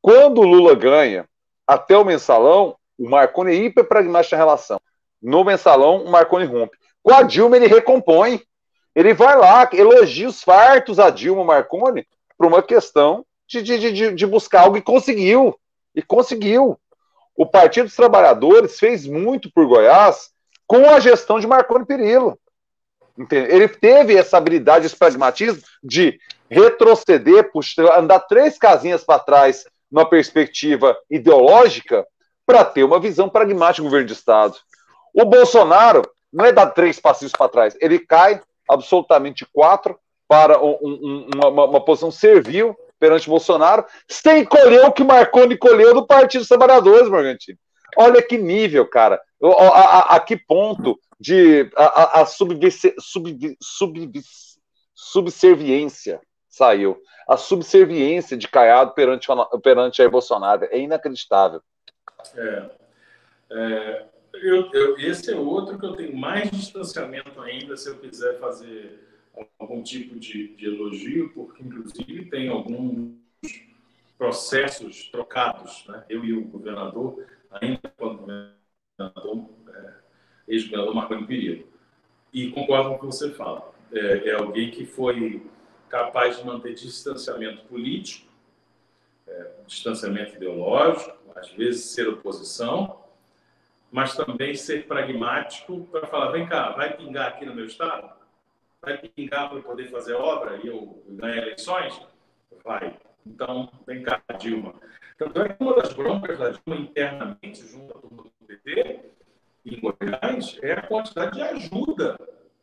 Quando 0.00 0.40
o 0.40 0.46
Lula 0.46 0.74
ganha, 0.74 1.28
até 1.66 1.96
o 1.96 2.04
mensalão, 2.04 2.76
o 2.98 3.08
Marconi 3.08 3.52
é 3.52 3.54
hiper 3.54 3.84
pragmático 3.84 4.34
na 4.34 4.42
relação. 4.42 4.80
No 5.20 5.44
mensalão, 5.44 6.04
o 6.04 6.10
Marconi 6.10 6.44
rompe. 6.44 6.76
Com 7.02 7.12
a 7.12 7.22
Dilma, 7.22 7.56
ele 7.56 7.66
recompõe. 7.66 8.40
Ele 8.98 9.14
vai 9.14 9.36
lá, 9.36 9.70
elogia 9.72 10.28
os 10.28 10.42
fartos 10.42 10.98
a 10.98 11.08
Dilma 11.08 11.44
Marconi, 11.44 12.04
por 12.36 12.48
uma 12.48 12.60
questão 12.60 13.24
de, 13.46 13.62
de, 13.62 13.92
de, 13.92 14.12
de 14.12 14.26
buscar 14.26 14.62
algo 14.62 14.76
e 14.76 14.82
conseguiu. 14.82 15.56
E 15.94 16.02
conseguiu. 16.02 16.76
O 17.36 17.46
Partido 17.46 17.84
dos 17.84 17.94
Trabalhadores 17.94 18.76
fez 18.76 19.06
muito 19.06 19.52
por 19.52 19.68
Goiás 19.68 20.30
com 20.66 20.84
a 20.90 20.98
gestão 20.98 21.38
de 21.38 21.46
Marconi 21.46 21.86
Perillo. 21.86 22.36
Ele 23.30 23.68
teve 23.68 24.16
essa 24.16 24.36
habilidade, 24.36 24.86
esse 24.86 24.96
pragmatismo 24.96 25.62
de 25.80 26.18
retroceder, 26.50 27.52
puxar, 27.52 28.00
andar 28.00 28.18
três 28.18 28.58
casinhas 28.58 29.04
para 29.04 29.20
trás 29.20 29.64
numa 29.88 30.10
perspectiva 30.10 30.98
ideológica 31.08 32.04
para 32.44 32.64
ter 32.64 32.82
uma 32.82 32.98
visão 32.98 33.28
pragmática 33.28 33.80
do 33.80 33.84
governo 33.84 34.08
de 34.08 34.12
Estado. 34.14 34.56
O 35.14 35.24
Bolsonaro 35.24 36.02
não 36.32 36.44
é 36.44 36.50
dar 36.50 36.66
três 36.66 36.98
passinhos 36.98 37.30
para 37.30 37.48
trás, 37.48 37.76
ele 37.80 38.00
cai 38.00 38.42
absolutamente 38.68 39.46
quatro 39.52 39.98
para 40.28 40.62
um, 40.62 40.78
um, 40.82 41.30
uma, 41.34 41.64
uma, 41.64 41.84
posição 41.84 42.10
servil 42.10 42.76
perante 42.98 43.28
Bolsonaro, 43.28 43.84
sem 44.06 44.44
colher 44.44 44.84
o 44.84 44.92
que 44.92 45.02
Marconi 45.02 45.56
colheu 45.56 45.94
do 45.94 46.06
Partido 46.06 46.40
dos 46.40 46.48
Trabalhadores, 46.48 47.08
Morgantini. 47.08 47.58
Olha 47.96 48.20
que 48.20 48.36
nível, 48.36 48.86
cara. 48.86 49.20
A, 49.42 49.68
a, 49.68 50.16
a 50.16 50.20
que 50.20 50.36
ponto 50.36 50.98
de 51.18 51.70
a, 51.76 52.20
a 52.20 52.26
subserviência 54.94 56.20
saiu. 56.48 57.00
A 57.28 57.36
subserviência 57.36 58.36
de 58.36 58.48
Caiado 58.48 58.92
perante, 58.94 59.28
perante 59.62 59.98
Jair 59.98 60.10
Bolsonaro. 60.10 60.66
É 60.70 60.78
inacreditável. 60.78 61.62
É, 62.36 62.70
é, 63.52 64.06
eu, 64.42 64.70
eu, 64.72 64.98
esse 64.98 65.32
é 65.32 65.36
outro 65.36 65.78
que 65.78 65.86
eu 65.86 65.94
tenho 65.94 66.16
mais 66.16 66.50
distanciamento 66.50 67.40
ainda 67.40 67.76
se 67.76 67.88
eu 67.88 67.98
quiser 67.98 68.38
fazer 68.38 68.98
algum 69.58 69.82
tipo 69.82 70.18
de, 70.18 70.48
de 70.56 70.66
elogio, 70.66 71.30
porque 71.34 71.62
inclusive 71.62 72.26
tem 72.26 72.48
alguns 72.48 73.18
processos 74.16 75.08
trocados, 75.08 75.84
né? 75.86 76.04
eu 76.08 76.24
e 76.24 76.32
o 76.32 76.44
governador, 76.44 77.24
ainda 77.50 77.92
quando 77.96 78.26
governador, 78.98 79.48
é, 79.68 79.92
ex-governador 80.48 80.94
Marconi 80.94 81.26
Perillo. 81.26 81.66
E 82.32 82.50
concordo 82.50 82.90
com 82.90 82.96
o 82.96 82.98
que 82.98 83.06
você 83.06 83.30
fala. 83.30 83.72
É, 83.92 84.28
é, 84.28 84.34
alguém 84.34 84.70
que 84.70 84.84
foi 84.84 85.46
capaz 85.88 86.36
de 86.36 86.44
manter 86.44 86.74
distanciamento 86.74 87.64
político, 87.66 88.28
é, 89.26 89.50
distanciamento 89.66 90.36
ideológico, 90.36 91.16
às 91.34 91.50
vezes 91.52 91.84
ser 91.84 92.08
oposição, 92.08 93.00
mas 93.90 94.16
também 94.16 94.54
ser 94.54 94.86
pragmático 94.86 95.86
para 95.90 96.06
falar: 96.06 96.30
vem 96.30 96.46
cá, 96.46 96.70
vai 96.70 96.96
pingar 96.96 97.28
aqui 97.28 97.44
no 97.44 97.54
meu 97.54 97.66
estado? 97.66 98.18
vai 98.80 98.98
pingar 98.98 99.50
para 99.50 99.60
poder 99.60 99.90
fazer 99.90 100.14
obra 100.14 100.58
e 100.62 100.68
eu 100.68 101.02
ganhar 101.08 101.38
eleições? 101.38 102.00
Vai. 102.64 102.98
Então, 103.26 103.70
vem 103.86 104.02
cá, 104.02 104.22
Dilma. 104.38 104.74
Tanto 105.16 105.40
é 105.40 105.48
que 105.48 105.62
uma 105.62 105.74
das 105.76 105.92
broncas 105.92 106.38
da 106.38 106.50
Dilma 106.50 106.80
internamente, 106.80 107.66
junto 107.66 107.96
à 107.96 108.00
turma 108.00 108.22
do 108.22 108.30
PT, 108.46 109.00
em 109.66 109.80
Goiás, 109.80 110.58
é 110.62 110.72
a 110.72 110.86
quantidade 110.86 111.32
de 111.32 111.42
ajuda 111.42 112.18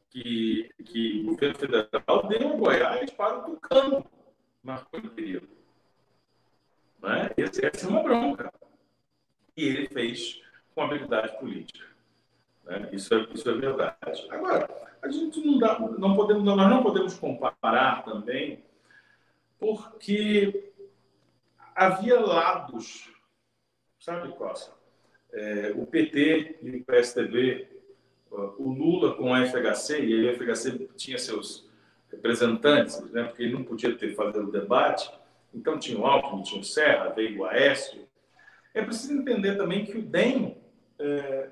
que, 0.09 0.71
que 0.85 1.21
o 1.21 1.31
governo 1.31 1.59
federal 1.59 2.27
deu 2.27 2.53
a 2.53 2.55
Goiás 2.55 3.11
para 3.11 3.37
o 3.39 3.43
Tucano, 3.43 4.05
Marconi 4.63 5.09
Perillo. 5.09 5.47
Né? 7.01 7.29
Essa 7.37 7.85
é 7.85 7.89
uma 7.89 8.01
bronca. 8.01 8.51
E 9.55 9.65
ele 9.65 9.87
fez 9.87 10.41
com 10.75 10.81
habilidade 10.81 11.39
política. 11.39 11.85
Né? 12.65 12.89
Isso, 12.91 13.13
é, 13.15 13.27
isso 13.33 13.49
é 13.49 13.53
verdade. 13.53 14.27
Agora, 14.29 14.69
a 15.01 15.09
gente 15.09 15.39
não 15.45 15.57
dá, 15.57 15.79
não 15.79 16.15
podemos, 16.15 16.43
nós 16.43 16.69
não 16.69 16.83
podemos 16.83 17.17
comparar 17.17 18.03
também, 18.03 18.63
porque 19.57 20.73
havia 21.73 22.19
lados, 22.19 23.09
sabe, 23.99 24.29
Costa? 24.33 24.73
É, 25.31 25.73
o 25.75 25.85
PT 25.85 26.59
e 26.61 26.69
o 26.77 26.83
PSDB, 26.83 27.69
o 28.31 28.69
Lula 28.69 29.15
com 29.15 29.33
a 29.33 29.45
FHC, 29.45 30.01
e 30.01 30.29
o 30.29 30.35
FHC 30.35 30.89
tinha 30.95 31.17
seus 31.17 31.69
representantes, 32.11 32.99
né, 33.11 33.23
porque 33.23 33.43
ele 33.43 33.53
não 33.53 33.63
podia 33.63 33.95
ter 33.95 34.15
fazendo 34.15 34.51
debate, 34.51 35.11
então 35.53 35.79
tinha 35.79 35.99
o 35.99 36.05
Alckmin, 36.05 36.43
tinha 36.43 36.61
o 36.61 36.63
Serra, 36.63 37.09
veio 37.09 37.39
o 37.39 37.45
Aécio. 37.45 38.07
É 38.73 38.81
preciso 38.81 39.13
entender 39.13 39.55
também 39.55 39.85
que 39.85 39.97
o 39.97 40.01
DEM 40.01 40.57
é, 40.99 41.49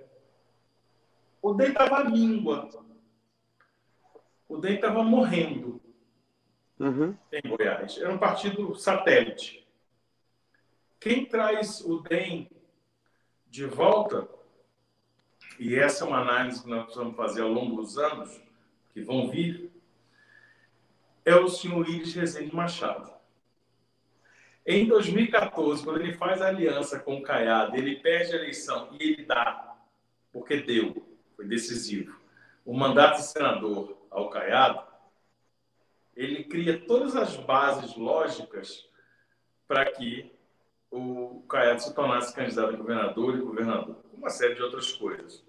o 1.42 1.54
DEM 1.54 1.70
estava 1.70 2.04
língua. 2.04 2.70
O 4.48 4.58
DEM 4.58 4.76
estava 4.76 5.04
morrendo 5.04 5.82
uhum. 6.80 7.16
em 7.32 7.50
Goiás. 7.50 7.98
Era 7.98 8.14
um 8.14 8.18
partido 8.18 8.76
satélite. 8.76 9.68
Quem 11.00 11.26
traz 11.26 11.82
o 11.82 12.00
DEM 12.00 12.50
de 13.48 13.66
volta, 13.66 14.28
e 15.60 15.76
essa 15.76 16.04
é 16.04 16.08
uma 16.08 16.22
análise 16.22 16.64
que 16.64 16.70
nós 16.70 16.96
vamos 16.96 17.16
fazer 17.16 17.42
ao 17.42 17.50
longo 17.50 17.76
dos 17.76 17.98
anos 17.98 18.42
que 18.94 19.02
vão 19.02 19.30
vir, 19.30 19.72
é 21.26 21.36
o 21.36 21.48
senhor 21.48 21.88
Iris 21.88 22.14
Rezende 22.14 22.56
Machado. 22.56 23.13
Em 24.66 24.88
2014, 24.88 25.84
quando 25.84 26.00
ele 26.00 26.14
faz 26.14 26.42
aliança 26.42 27.00
com 27.00 27.18
o 27.18 27.22
Caiado, 27.22 27.76
ele 27.76 27.98
perde 27.98 28.34
a 28.34 28.36
eleição 28.36 28.90
e 28.98 29.04
ele 29.04 29.26
dá, 29.26 29.76
porque 30.32 30.58
deu, 30.58 31.06
foi 31.36 31.46
decisivo, 31.46 32.18
o 32.66 32.74
mandato 32.74 33.18
de 33.18 33.24
senador 33.24 33.98
ao 34.10 34.30
Caiado, 34.30 34.82
ele 36.16 36.46
cria 36.46 36.80
todas 36.80 37.16
as 37.16 37.36
bases 37.36 37.96
lógicas 37.98 38.88
para 39.68 39.92
que 39.92 40.32
o 40.90 41.44
Caiado 41.50 41.82
se 41.82 41.94
tornasse 41.94 42.34
candidato 42.34 42.74
a 42.74 42.78
governador 42.78 43.36
e 43.36 43.42
governador, 43.42 43.98
uma 44.14 44.30
série 44.30 44.56
de 44.56 44.62
outras 44.62 44.94
coisas. 44.94 45.44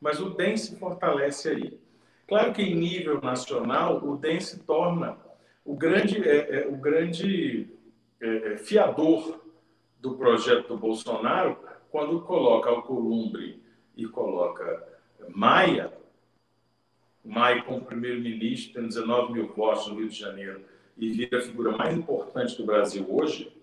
Mas 0.00 0.20
o 0.20 0.30
DEM 0.30 0.56
se 0.56 0.76
fortalece 0.78 1.48
aí. 1.48 1.80
Claro 2.28 2.52
que 2.52 2.62
em 2.62 2.74
nível 2.74 3.20
nacional, 3.20 4.04
o 4.04 4.16
DEM 4.16 4.40
se 4.40 4.60
torna 4.64 5.16
o 5.64 5.74
grande, 5.74 6.28
é, 6.28 6.62
é, 6.62 6.68
o 6.68 6.76
grande 6.76 7.68
é, 8.22 8.52
é, 8.52 8.56
fiador 8.56 9.40
do 9.98 10.14
projeto 10.14 10.68
do 10.68 10.76
Bolsonaro 10.76 11.58
quando 11.90 12.22
coloca 12.22 12.70
Alcolumbre 12.70 13.60
e 13.96 14.06
coloca 14.06 14.88
Maia, 15.28 15.92
Maia 17.24 17.62
como 17.62 17.84
primeiro-ministro, 17.84 18.74
tem 18.74 18.88
19 18.88 19.32
mil 19.32 19.48
votos 19.48 19.88
no 19.88 19.96
Rio 19.96 20.08
de 20.08 20.18
Janeiro 20.18 20.64
e 20.96 21.10
vira 21.10 21.38
a 21.38 21.42
figura 21.42 21.76
mais 21.76 21.96
importante 21.96 22.56
do 22.56 22.64
Brasil 22.64 23.04
hoje, 23.08 23.54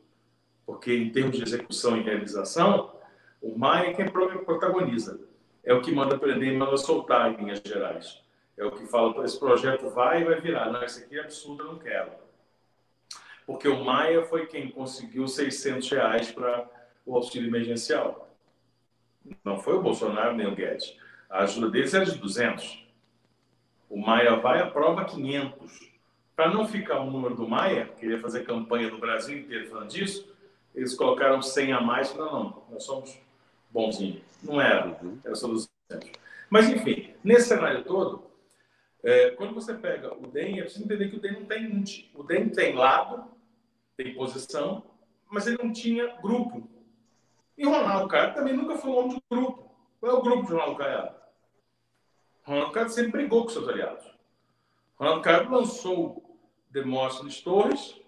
porque 0.65 0.93
em 0.93 1.09
termos 1.09 1.37
de 1.37 1.43
execução 1.43 1.97
e 1.97 2.01
realização, 2.01 2.91
o 3.41 3.57
Maia 3.57 3.89
é 3.89 3.93
quem 3.93 4.09
protagoniza. 4.09 5.19
É 5.63 5.73
o 5.73 5.81
que 5.81 5.91
manda 5.91 6.17
prender 6.17 6.53
e 6.53 6.57
manda 6.57 6.77
soltar, 6.77 7.33
em 7.33 7.37
linhas 7.37 7.61
gerais. 7.65 8.21
É 8.57 8.65
o 8.65 8.71
que 8.71 8.85
fala, 8.87 9.23
esse 9.23 9.39
projeto 9.39 9.89
vai 9.89 10.21
e 10.21 10.25
vai 10.25 10.39
virar. 10.39 10.71
Não, 10.71 10.83
esse 10.83 11.03
aqui 11.03 11.17
é 11.17 11.21
absurdo, 11.21 11.63
eu 11.63 11.73
não 11.73 11.79
quero. 11.79 12.11
Porque 13.49 13.67
o 13.67 13.83
Maia 13.83 14.21
foi 14.21 14.45
quem 14.45 14.69
conseguiu 14.69 15.27
600 15.27 15.89
reais 15.89 16.31
para 16.31 16.69
o 17.03 17.15
auxílio 17.15 17.49
emergencial. 17.49 18.29
Não 19.43 19.57
foi 19.57 19.73
o 19.73 19.81
Bolsonaro 19.81 20.35
nem 20.35 20.45
o 20.45 20.53
Guedes. 20.53 20.95
A 21.27 21.39
ajuda 21.39 21.67
deles 21.67 21.91
era 21.95 22.05
de 22.05 22.15
200. 22.19 22.87
O 23.89 23.97
Maia 23.97 24.35
vai 24.35 24.61
aprova 24.61 25.03
500. 25.03 25.79
Para 26.35 26.53
não 26.53 26.67
ficar 26.67 26.99
o 26.99 27.09
número 27.09 27.33
do 27.33 27.49
Maia, 27.49 27.89
queria 27.99 28.19
fazer 28.19 28.45
campanha 28.45 28.91
no 28.91 28.99
Brasil 28.99 29.39
inteiro 29.39 29.67
falando 29.67 29.89
disso, 29.89 30.31
eles 30.75 30.93
colocaram 30.93 31.41
100 31.41 31.73
a 31.73 31.81
mais. 31.81 32.15
Não, 32.15 32.31
não, 32.31 32.63
nós 32.69 32.83
somos 32.83 33.19
bonzinhos. 33.71 34.21
Não 34.43 34.61
era, 34.61 34.95
era 35.25 35.33
só 35.33 35.47
200. 35.47 35.67
Mas, 36.51 36.69
enfim, 36.69 37.15
nesse 37.23 37.47
cenário 37.47 37.83
todo, 37.83 38.29
é, 39.03 39.31
quando 39.31 39.55
você 39.55 39.73
pega 39.73 40.13
o 40.13 40.27
DEM, 40.27 40.59
é 40.59 40.61
preciso 40.61 40.85
entender 40.85 41.09
que 41.09 41.15
o 41.15 41.19
DEM 41.19 41.31
não 41.31 41.45
tem 41.45 41.83
o 42.13 42.21
DEM 42.21 42.49
tem 42.49 42.75
lado, 42.75 43.38
tem 44.01 44.15
posição, 44.15 44.85
mas 45.29 45.45
ele 45.45 45.61
não 45.61 45.73
tinha 45.73 46.15
grupo. 46.21 46.69
E 47.57 47.65
Ronaldo 47.65 48.07
Caiado 48.07 48.35
também 48.35 48.55
nunca 48.55 48.77
foi 48.77 48.89
um 48.89 48.97
homem 48.97 49.17
de 49.17 49.23
grupo. 49.29 49.75
Qual 49.99 50.11
é 50.13 50.15
o 50.15 50.21
grupo 50.21 50.45
de 50.45 50.53
Ronaldo 50.53 50.77
Caiado? 50.77 51.15
Ronaldo 52.43 52.71
Caiado 52.71 52.93
sempre 52.93 53.11
brigou 53.11 53.43
com 53.43 53.49
seus 53.49 53.67
aliados. 53.67 54.05
Ronaldo 54.95 55.21
Caiado 55.21 55.51
lançou 55.51 56.39
Demóstenes 56.69 57.41
Torres, 57.41 57.99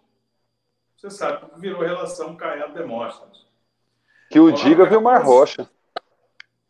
você 0.96 1.10
sabe 1.10 1.46
que 1.50 1.60
virou 1.60 1.82
relação 1.82 2.38
Caiado-Demóstenes. 2.38 3.46
Que 4.30 4.40
o 4.40 4.44
Ronaldo 4.44 4.64
diga 4.64 4.86
Vilmar 4.86 5.26
Rocha. 5.26 5.70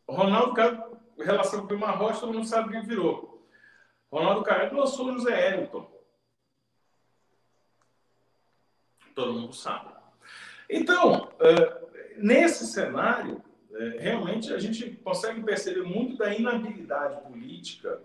Ronaldo 0.10 0.54
Caiado, 0.56 0.98
relação 1.20 1.62
com 1.62 1.68
Vilmar 1.68 1.96
Rocha, 1.96 2.22
todo 2.22 2.34
mundo 2.34 2.48
sabe 2.48 2.70
o 2.70 2.72
que 2.72 2.88
virou. 2.88 3.48
Ronaldo 4.12 4.42
Caiado 4.42 4.76
lançou 4.76 5.10
o 5.10 5.14
José 5.14 5.60
Elton. 5.60 6.01
Todo 9.14 9.34
mundo 9.34 9.54
sabe. 9.54 9.92
Então, 10.70 11.30
eh, 11.42 11.82
nesse 12.18 12.66
cenário, 12.66 13.44
eh, 13.74 13.98
realmente 14.00 14.54
a 14.54 14.58
gente 14.58 14.90
consegue 15.04 15.44
perceber 15.44 15.84
muito 15.84 16.16
da 16.16 16.34
inabilidade 16.34 17.22
política 17.30 18.02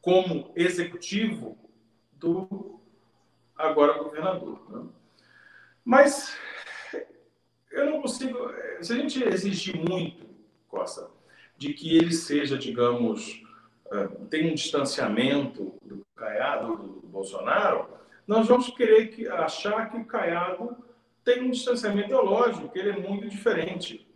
como 0.00 0.52
executivo 0.54 1.58
do 2.12 2.80
agora 3.56 3.98
governador. 3.98 4.60
Né? 4.70 4.88
Mas 5.84 6.36
eu 7.72 7.86
não 7.86 8.00
consigo. 8.00 8.38
Eh, 8.50 8.82
se 8.82 8.92
a 8.92 8.96
gente 8.96 9.22
exigir 9.24 9.76
muito, 9.76 10.24
Costa, 10.68 11.10
de 11.58 11.74
que 11.74 11.96
ele 11.96 12.12
seja, 12.12 12.56
digamos, 12.56 13.42
tem 14.30 14.50
um 14.50 14.54
distanciamento 14.54 15.74
do 15.82 16.02
Caiado, 16.16 16.76
do 16.76 17.08
Bolsonaro, 17.08 17.86
nós 18.26 18.48
vamos 18.48 18.68
querer 18.70 19.08
que, 19.08 19.28
achar 19.28 19.90
que 19.90 19.96
o 19.96 20.04
Caiado 20.04 20.76
tem 21.24 21.42
um 21.42 21.50
distanciamento 21.50 22.08
ideológico, 22.08 22.68
que 22.68 22.78
ele 22.78 22.90
é 22.90 23.08
muito 23.08 23.28
diferente. 23.28 24.08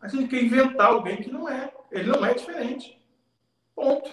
A 0.00 0.08
gente 0.08 0.28
quer 0.28 0.42
inventar 0.42 0.88
alguém 0.88 1.22
que 1.22 1.30
não 1.30 1.48
é. 1.48 1.72
Ele 1.90 2.10
não 2.10 2.24
é 2.24 2.34
diferente. 2.34 3.00
Ponto. 3.74 4.10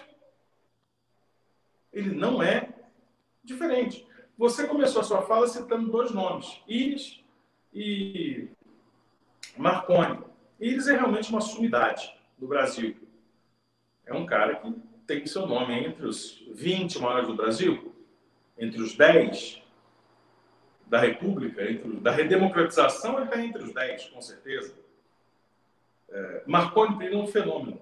Ele 1.92 2.16
não 2.16 2.42
é 2.42 2.70
diferente. 3.44 4.08
Você 4.38 4.68
começou 4.68 5.02
a 5.02 5.06
sua 5.06 5.22
fala 5.22 5.48
citando 5.48 5.92
dois 5.92 6.12
nomes, 6.12 6.62
Iris 6.68 7.24
e 7.74 8.50
Marconi. 9.58 10.20
Iris 10.60 10.88
é 10.88 10.94
realmente 10.94 11.30
uma 11.30 11.42
sumidade 11.42 12.14
do 12.38 12.48
Brasil 12.48 12.96
é 14.06 14.14
um 14.14 14.26
cara 14.26 14.56
que 14.56 14.74
tem 15.06 15.26
seu 15.26 15.46
nome 15.46 15.74
entre 15.74 16.06
os 16.06 16.44
20 16.52 17.00
maiores 17.00 17.28
do 17.28 17.36
Brasil, 17.36 17.94
entre 18.58 18.82
os 18.82 18.96
10 18.96 19.62
da 20.88 21.00
República, 21.00 21.70
entre, 21.70 22.00
da 22.00 22.12
redemocratização, 22.12 23.16
ele 23.18 23.26
está 23.26 23.44
entre 23.44 23.64
os 23.64 23.74
10, 23.74 24.10
com 24.10 24.22
certeza. 24.22 24.78
É, 26.10 26.44
Marconi 26.46 26.98
Pereira 26.98 27.20
é 27.20 27.24
um 27.24 27.28
fenômeno. 27.28 27.82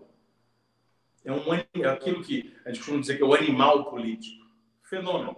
É 1.25 1.31
um, 1.31 1.53
é 1.53 1.87
aquilo 1.87 2.23
que 2.23 2.55
a 2.65 2.69
gente 2.69 2.79
costuma 2.79 2.99
dizer 2.99 3.17
que 3.17 3.23
é 3.23 3.25
o 3.25 3.33
animal 3.33 3.85
político. 3.89 4.45
Fenômeno. 4.83 5.37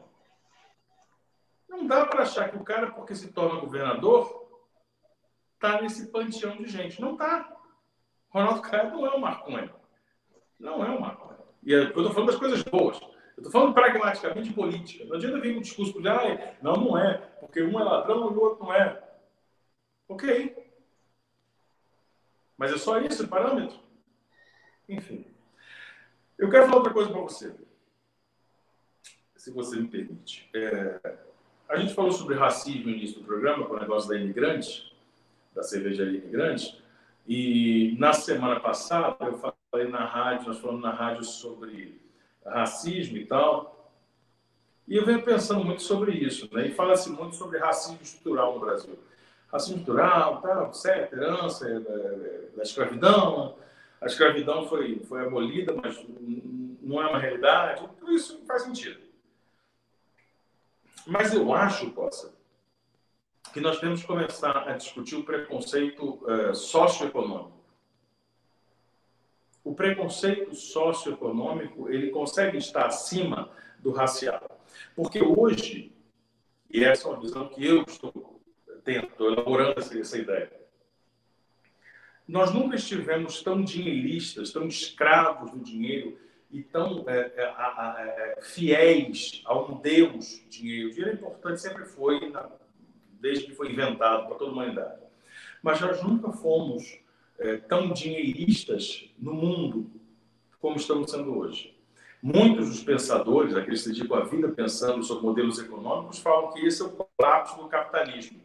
Não 1.70 1.86
dá 1.86 2.06
para 2.06 2.24
achar 2.24 2.50
que 2.50 2.58
o 2.58 2.64
cara, 2.64 2.92
porque 2.92 3.14
se 3.14 3.32
torna 3.32 3.60
governador, 3.60 4.48
está 5.54 5.82
nesse 5.82 6.08
panteão 6.08 6.58
de 6.58 6.68
gente. 6.68 7.02
Não 7.02 7.14
está. 7.14 7.52
Ronaldo 8.30 8.62
Caiado 8.62 8.96
não 8.96 9.06
é 9.06 9.10
o 9.12 9.20
Marconi. 9.20 9.70
Não 10.60 10.84
é 10.84 10.90
uma. 10.90 11.35
E 11.66 11.72
eu 11.72 11.88
estou 11.88 12.12
falando 12.12 12.28
das 12.28 12.40
coisas 12.40 12.62
boas. 12.64 13.00
Eu 13.02 13.44
estou 13.44 13.52
falando 13.52 13.74
pragmaticamente 13.74 14.50
de 14.50 14.54
política. 14.54 15.04
Não 15.06 15.16
adianta 15.16 15.40
vir 15.40 15.58
um 15.58 15.62
discurso 15.62 16.00
de, 16.00 16.08
ah, 16.08 16.56
não, 16.62 16.74
não 16.74 16.98
é, 16.98 17.18
porque 17.40 17.62
um 17.64 17.80
é 17.80 17.84
ladrão 17.84 18.32
e 18.32 18.36
o 18.36 18.40
outro 18.40 18.64
não 18.64 18.74
é. 18.74 19.04
Ok. 20.08 20.56
Mas 22.58 22.72
é 22.72 22.78
só 22.78 23.00
isso 23.00 23.24
o 23.24 23.28
parâmetro? 23.28 23.78
Enfim. 24.88 25.26
Eu 26.38 26.50
quero 26.50 26.66
falar 26.66 26.78
outra 26.78 26.94
coisa 26.94 27.10
para 27.10 27.22
você. 27.22 27.54
Se 29.36 29.52
você 29.52 29.78
me 29.78 29.88
permite. 29.88 30.50
É, 30.54 31.18
a 31.68 31.78
gente 31.78 31.94
falou 31.94 32.12
sobre 32.12 32.36
racismo 32.36 32.86
no 32.86 32.92
início 32.92 33.20
do 33.20 33.26
programa, 33.26 33.66
com 33.66 33.74
o 33.74 33.80
negócio 33.80 34.08
da 34.08 34.18
imigrante, 34.18 34.96
da 35.54 35.64
cervejaria 35.64 36.20
imigrante. 36.20 36.82
E 37.28 37.96
na 37.98 38.14
semana 38.14 38.60
passada 38.60 39.26
eu 39.26 39.38
falei 39.76 39.90
na 39.90 40.06
rádio, 40.06 40.48
nós 40.48 40.60
falamos 40.60 40.82
na 40.82 40.92
rádio 40.92 41.26
sobre 41.26 42.02
racismo 42.46 43.18
e 43.18 43.26
tal. 43.26 43.92
E 44.88 44.96
eu 44.96 45.06
venho 45.06 45.22
pensando 45.22 45.66
muito 45.66 45.82
sobre 45.82 46.14
isso, 46.14 46.48
né? 46.54 46.68
E 46.68 46.72
fala-se 46.72 47.10
muito 47.10 47.36
sobre 47.36 47.60
racismo 47.60 48.00
estrutural 48.02 48.54
no 48.54 48.62
Brasil. 48.62 48.98
Racismo 49.52 49.80
estrutural, 49.80 50.42
tal, 50.42 50.74
certo, 50.74 51.14
herança 51.14 51.68
é, 51.68 51.76
é, 51.76 52.56
da 52.56 52.64
escravidão. 52.64 53.58
A 54.00 54.06
escravidão 54.06 54.66
foi, 54.70 55.00
foi 55.00 55.26
abolida, 55.26 55.74
mas 55.74 56.02
não 56.82 57.02
é 57.02 57.08
uma 57.08 57.20
realidade. 57.20 57.86
Tudo 58.00 58.14
isso 58.14 58.46
faz 58.46 58.62
sentido. 58.62 59.02
Mas 61.06 61.34
eu 61.34 61.54
acho, 61.54 61.92
Costa, 61.92 62.32
que 63.52 63.60
nós 63.60 63.80
temos 63.80 64.02
que 64.02 64.08
começar 64.08 64.70
a 64.70 64.74
discutir 64.74 65.16
o 65.16 65.24
preconceito 65.24 66.20
uh, 66.24 66.56
socioeconômico. 66.56 67.55
O 69.66 69.76
preconceito 69.76 70.56
socioeconômico 70.56 71.90
ele 71.90 72.10
consegue 72.10 72.58
estar 72.58 72.86
acima 72.86 73.52
do 73.80 73.92
racial, 73.92 74.62
porque 74.96 75.22
hoje 75.22 75.94
e 76.76 76.84
essa 76.84 77.08
é 77.08 77.12
uma 77.12 77.22
visão 77.22 77.48
que 77.48 77.66
eu 77.66 77.84
estou 77.84 78.42
tendo, 78.84 79.08
elaborando 79.20 79.80
essa, 79.80 79.98
essa 79.98 80.18
ideia. 80.18 80.52
Nós 82.28 82.54
nunca 82.54 82.76
estivemos 82.76 83.42
tão 83.42 83.64
dinheiristas, 83.64 84.52
tão 84.52 84.68
escravos 84.68 85.52
do 85.52 85.60
dinheiro 85.60 86.18
e 86.52 86.62
tão 86.62 87.06
é, 87.08 87.32
é, 87.38 87.44
é, 87.44 88.42
fiéis 88.42 89.42
a 89.46 89.58
um 89.58 89.80
Deus 89.80 90.44
dinheiro. 90.50 90.90
O 90.90 90.92
dinheiro 90.92 91.12
é 91.12 91.14
importante, 91.14 91.62
sempre 91.62 91.86
foi, 91.86 92.34
desde 93.22 93.46
que 93.46 93.56
foi 93.56 93.72
inventado 93.72 94.28
para 94.28 94.36
toda 94.36 94.52
a 94.52 94.54
humanidade. 94.54 95.02
Mas 95.62 95.80
nós 95.80 96.04
nunca 96.04 96.32
fomos 96.34 97.00
é, 97.40 97.58
tão 97.58 97.92
dinheiristas 97.92 99.10
no 99.18 99.34
mundo 99.34 99.90
como 100.60 100.78
estamos 100.78 101.12
sendo 101.12 101.38
hoje. 101.38 101.76
Muitos 102.22 102.70
dos 102.70 102.84
pensadores, 102.84 103.56
aqueles 103.56 103.84
que 103.84 103.90
dedicam 103.90 104.18
a 104.18 104.24
vida 104.24 104.50
pensando 104.50 105.04
sobre 105.04 105.26
modelos 105.26 105.60
econômicos, 105.60 106.20
falam 106.20 106.52
que 106.52 106.66
esse 106.66 106.82
é 106.82 106.86
o 106.86 106.90
colapso 106.90 107.58
do 107.58 107.68
capitalismo. 107.68 108.42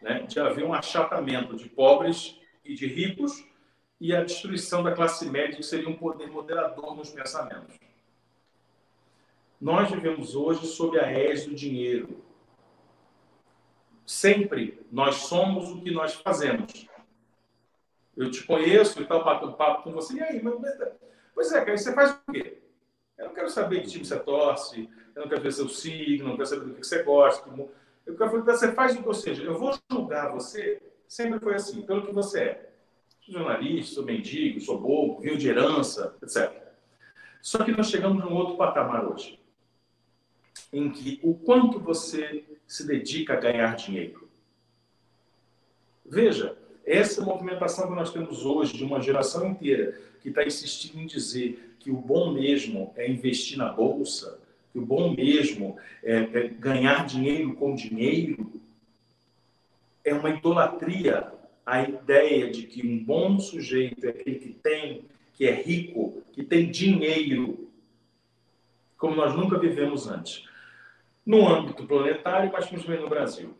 Né? 0.00 0.22
De 0.22 0.40
haver 0.40 0.64
um 0.64 0.72
achatamento 0.72 1.54
de 1.54 1.68
pobres 1.68 2.40
e 2.64 2.74
de 2.74 2.86
ricos 2.86 3.44
e 4.00 4.14
a 4.14 4.24
destruição 4.24 4.82
da 4.82 4.92
classe 4.92 5.28
média, 5.28 5.56
que 5.56 5.62
seria 5.62 5.88
um 5.88 5.96
poder 5.96 6.28
moderador 6.28 6.96
nos 6.96 7.10
pensamentos. 7.10 7.78
Nós 9.60 9.90
vivemos 9.90 10.34
hoje 10.34 10.66
sob 10.66 10.98
a 10.98 11.06
égide 11.12 11.50
do 11.50 11.54
dinheiro. 11.54 12.24
Sempre 14.04 14.80
nós 14.90 15.16
somos 15.16 15.70
o 15.70 15.80
que 15.80 15.90
nós 15.90 16.14
fazemos. 16.14 16.88
Eu 18.16 18.30
te 18.30 18.44
conheço 18.44 19.00
e 19.00 19.06
tal, 19.06 19.24
bato 19.24 19.46
um 19.46 19.52
papo 19.52 19.84
com 19.84 19.92
você, 19.92 20.14
e 20.14 20.22
aí? 20.22 20.42
Mas, 20.42 20.54
pois 21.34 21.52
é, 21.52 21.64
cara, 21.64 21.76
você 21.76 21.94
faz 21.94 22.10
o 22.10 22.32
quê? 22.32 22.58
Eu 23.16 23.26
não 23.26 23.34
quero 23.34 23.48
saber 23.48 23.82
que 23.82 23.88
time 23.88 24.04
você 24.04 24.18
torce, 24.18 24.88
eu 25.14 25.22
não 25.22 25.28
quero 25.28 25.42
ver 25.42 25.52
seu 25.52 25.68
signo, 25.68 26.28
não 26.28 26.36
quero 26.36 26.46
saber 26.46 26.66
do 26.66 26.74
que 26.74 26.86
você 26.86 27.02
gosta. 27.02 27.48
Eu 28.04 28.16
quero 28.16 28.30
saber 28.30 28.52
você 28.52 28.72
faz 28.72 28.96
o 28.96 29.02
que, 29.02 29.08
ou 29.08 29.14
seja, 29.14 29.42
eu 29.42 29.58
vou 29.58 29.78
julgar 29.90 30.32
você, 30.32 30.82
sempre 31.06 31.38
foi 31.40 31.54
assim, 31.54 31.82
pelo 31.82 32.06
que 32.06 32.12
você 32.12 32.40
é. 32.40 32.72
Sou 33.20 33.34
jornalista, 33.34 33.94
sou 33.94 34.04
mendigo, 34.04 34.60
sou 34.60 34.80
bobo, 34.80 35.20
viu 35.20 35.36
de 35.36 35.48
herança, 35.48 36.16
etc. 36.22 36.50
Só 37.40 37.64
que 37.64 37.72
nós 37.72 37.88
chegamos 37.88 38.22
num 38.22 38.34
outro 38.34 38.56
patamar 38.56 39.06
hoje 39.06 39.40
em 40.72 40.90
que 40.90 41.20
o 41.22 41.34
quanto 41.34 41.78
você 41.78 42.44
se 42.66 42.86
dedica 42.86 43.34
a 43.34 43.40
ganhar 43.40 43.76
dinheiro. 43.76 44.28
Veja, 46.04 46.56
essa 46.84 47.22
movimentação 47.22 47.88
que 47.88 47.94
nós 47.94 48.12
temos 48.12 48.44
hoje 48.44 48.76
de 48.76 48.84
uma 48.84 49.00
geração 49.00 49.50
inteira 49.50 49.98
que 50.20 50.28
está 50.28 50.44
insistindo 50.44 51.00
em 51.00 51.06
dizer 51.06 51.76
que 51.78 51.90
o 51.90 51.96
bom 51.96 52.32
mesmo 52.32 52.92
é 52.96 53.10
investir 53.10 53.58
na 53.58 53.68
bolsa, 53.70 54.38
que 54.72 54.78
o 54.78 54.86
bom 54.86 55.14
mesmo 55.14 55.76
é, 56.02 56.16
é 56.16 56.48
ganhar 56.48 57.06
dinheiro 57.06 57.54
com 57.54 57.74
dinheiro, 57.74 58.52
é 60.04 60.14
uma 60.14 60.30
idolatria 60.30 61.32
a 61.64 61.82
ideia 61.82 62.50
de 62.50 62.64
que 62.64 62.86
um 62.86 63.02
bom 63.02 63.38
sujeito 63.38 64.04
é 64.04 64.10
aquele 64.10 64.38
que 64.38 64.52
tem, 64.52 65.04
que 65.34 65.46
é 65.46 65.52
rico, 65.52 66.22
que 66.32 66.42
tem 66.42 66.70
dinheiro, 66.70 67.70
como 68.98 69.14
nós 69.14 69.34
nunca 69.34 69.58
vivemos 69.58 70.08
antes 70.08 70.44
no 71.24 71.48
âmbito 71.48 71.86
planetário, 71.86 72.50
mas 72.52 72.66
principalmente 72.66 73.02
no 73.02 73.08
Brasil. 73.08 73.54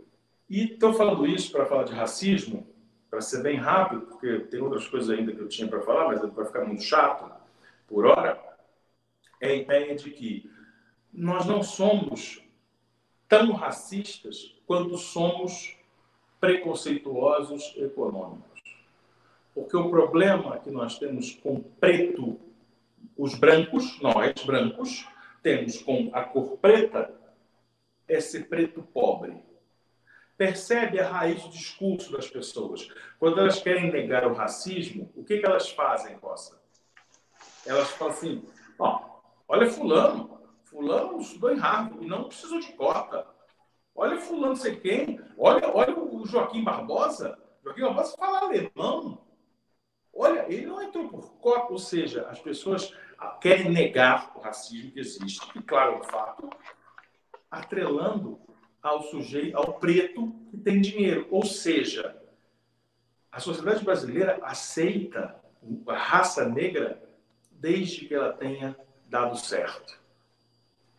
E 0.50 0.64
estou 0.64 0.92
falando 0.92 1.26
isso 1.26 1.52
para 1.52 1.64
falar 1.64 1.84
de 1.84 1.92
racismo, 1.92 2.66
para 3.12 3.20
ser 3.20 3.42
bem 3.42 3.56
rápido, 3.56 4.06
porque 4.06 4.38
tem 4.38 4.62
outras 4.62 4.88
coisas 4.88 5.10
ainda 5.10 5.32
que 5.32 5.38
eu 5.38 5.46
tinha 5.46 5.68
para 5.68 5.82
falar, 5.82 6.08
mas 6.08 6.22
vai 6.32 6.46
ficar 6.46 6.64
muito 6.64 6.82
chato 6.82 7.30
por 7.86 8.06
hora. 8.06 8.42
É 9.38 9.48
a 9.48 9.54
ideia 9.54 9.94
de 9.94 10.10
que 10.10 10.50
nós 11.12 11.44
não 11.44 11.62
somos 11.62 12.42
tão 13.28 13.52
racistas 13.52 14.56
quanto 14.66 14.96
somos 14.96 15.76
preconceituosos 16.40 17.74
econômicos. 17.76 18.62
Porque 19.54 19.76
o 19.76 19.90
problema 19.90 20.58
que 20.60 20.70
nós 20.70 20.98
temos 20.98 21.32
com 21.34 21.60
preto, 21.60 22.40
os 23.14 23.34
brancos, 23.34 24.00
nós 24.00 24.42
brancos, 24.42 25.06
temos 25.42 25.82
com 25.82 26.08
a 26.14 26.24
cor 26.24 26.56
preta, 26.56 27.12
é 28.08 28.22
ser 28.22 28.48
preto 28.48 28.80
pobre. 28.80 29.36
Percebe 30.42 30.98
a 30.98 31.08
raiz 31.08 31.40
do 31.44 31.50
discurso 31.50 32.10
das 32.10 32.28
pessoas. 32.28 32.88
Quando 33.16 33.38
elas 33.38 33.62
querem 33.62 33.92
negar 33.92 34.26
o 34.26 34.34
racismo, 34.34 35.08
o 35.14 35.22
que, 35.22 35.38
que 35.38 35.46
elas 35.46 35.70
fazem, 35.70 36.16
Roça? 36.16 36.60
Elas 37.64 37.88
falam 37.92 38.12
assim: 38.12 38.44
ó, 38.76 39.20
olha 39.46 39.70
Fulano, 39.70 40.40
Fulano 40.64 41.20
estudou 41.20 41.52
em 41.52 41.58
Harvard 41.58 42.04
e 42.04 42.08
não 42.08 42.24
precisou 42.24 42.58
de 42.58 42.72
cota. 42.72 43.24
Olha 43.94 44.20
Fulano, 44.20 44.56
sei 44.56 44.74
quem, 44.80 45.20
olha, 45.38 45.72
olha 45.72 45.96
o 45.96 46.26
Joaquim 46.26 46.64
Barbosa. 46.64 47.38
Joaquim 47.62 47.82
Barbosa 47.82 48.16
fala 48.16 48.40
alemão. 48.40 49.24
Olha, 50.12 50.52
ele 50.52 50.66
não 50.66 50.82
entrou 50.82 51.08
por 51.08 51.34
cota, 51.34 51.72
ou 51.72 51.78
seja, 51.78 52.26
as 52.28 52.40
pessoas 52.40 52.92
querem 53.40 53.70
negar 53.70 54.32
o 54.34 54.40
racismo 54.40 54.90
que 54.90 54.98
existe, 54.98 55.56
e 55.56 55.62
claro, 55.62 55.92
é 55.92 55.98
um 55.98 56.02
fato, 56.02 56.50
atrelando 57.48 58.40
ao 58.82 59.02
sujeito, 59.02 59.56
ao 59.56 59.74
preto 59.74 60.34
que 60.50 60.56
tem 60.56 60.80
dinheiro. 60.80 61.26
Ou 61.30 61.44
seja, 61.44 62.16
a 63.30 63.38
sociedade 63.38 63.84
brasileira 63.84 64.38
aceita 64.42 65.36
a 65.86 65.96
raça 65.96 66.48
negra 66.48 67.02
desde 67.50 68.06
que 68.06 68.14
ela 68.14 68.32
tenha 68.32 68.76
dado 69.08 69.36
certo. 69.36 69.98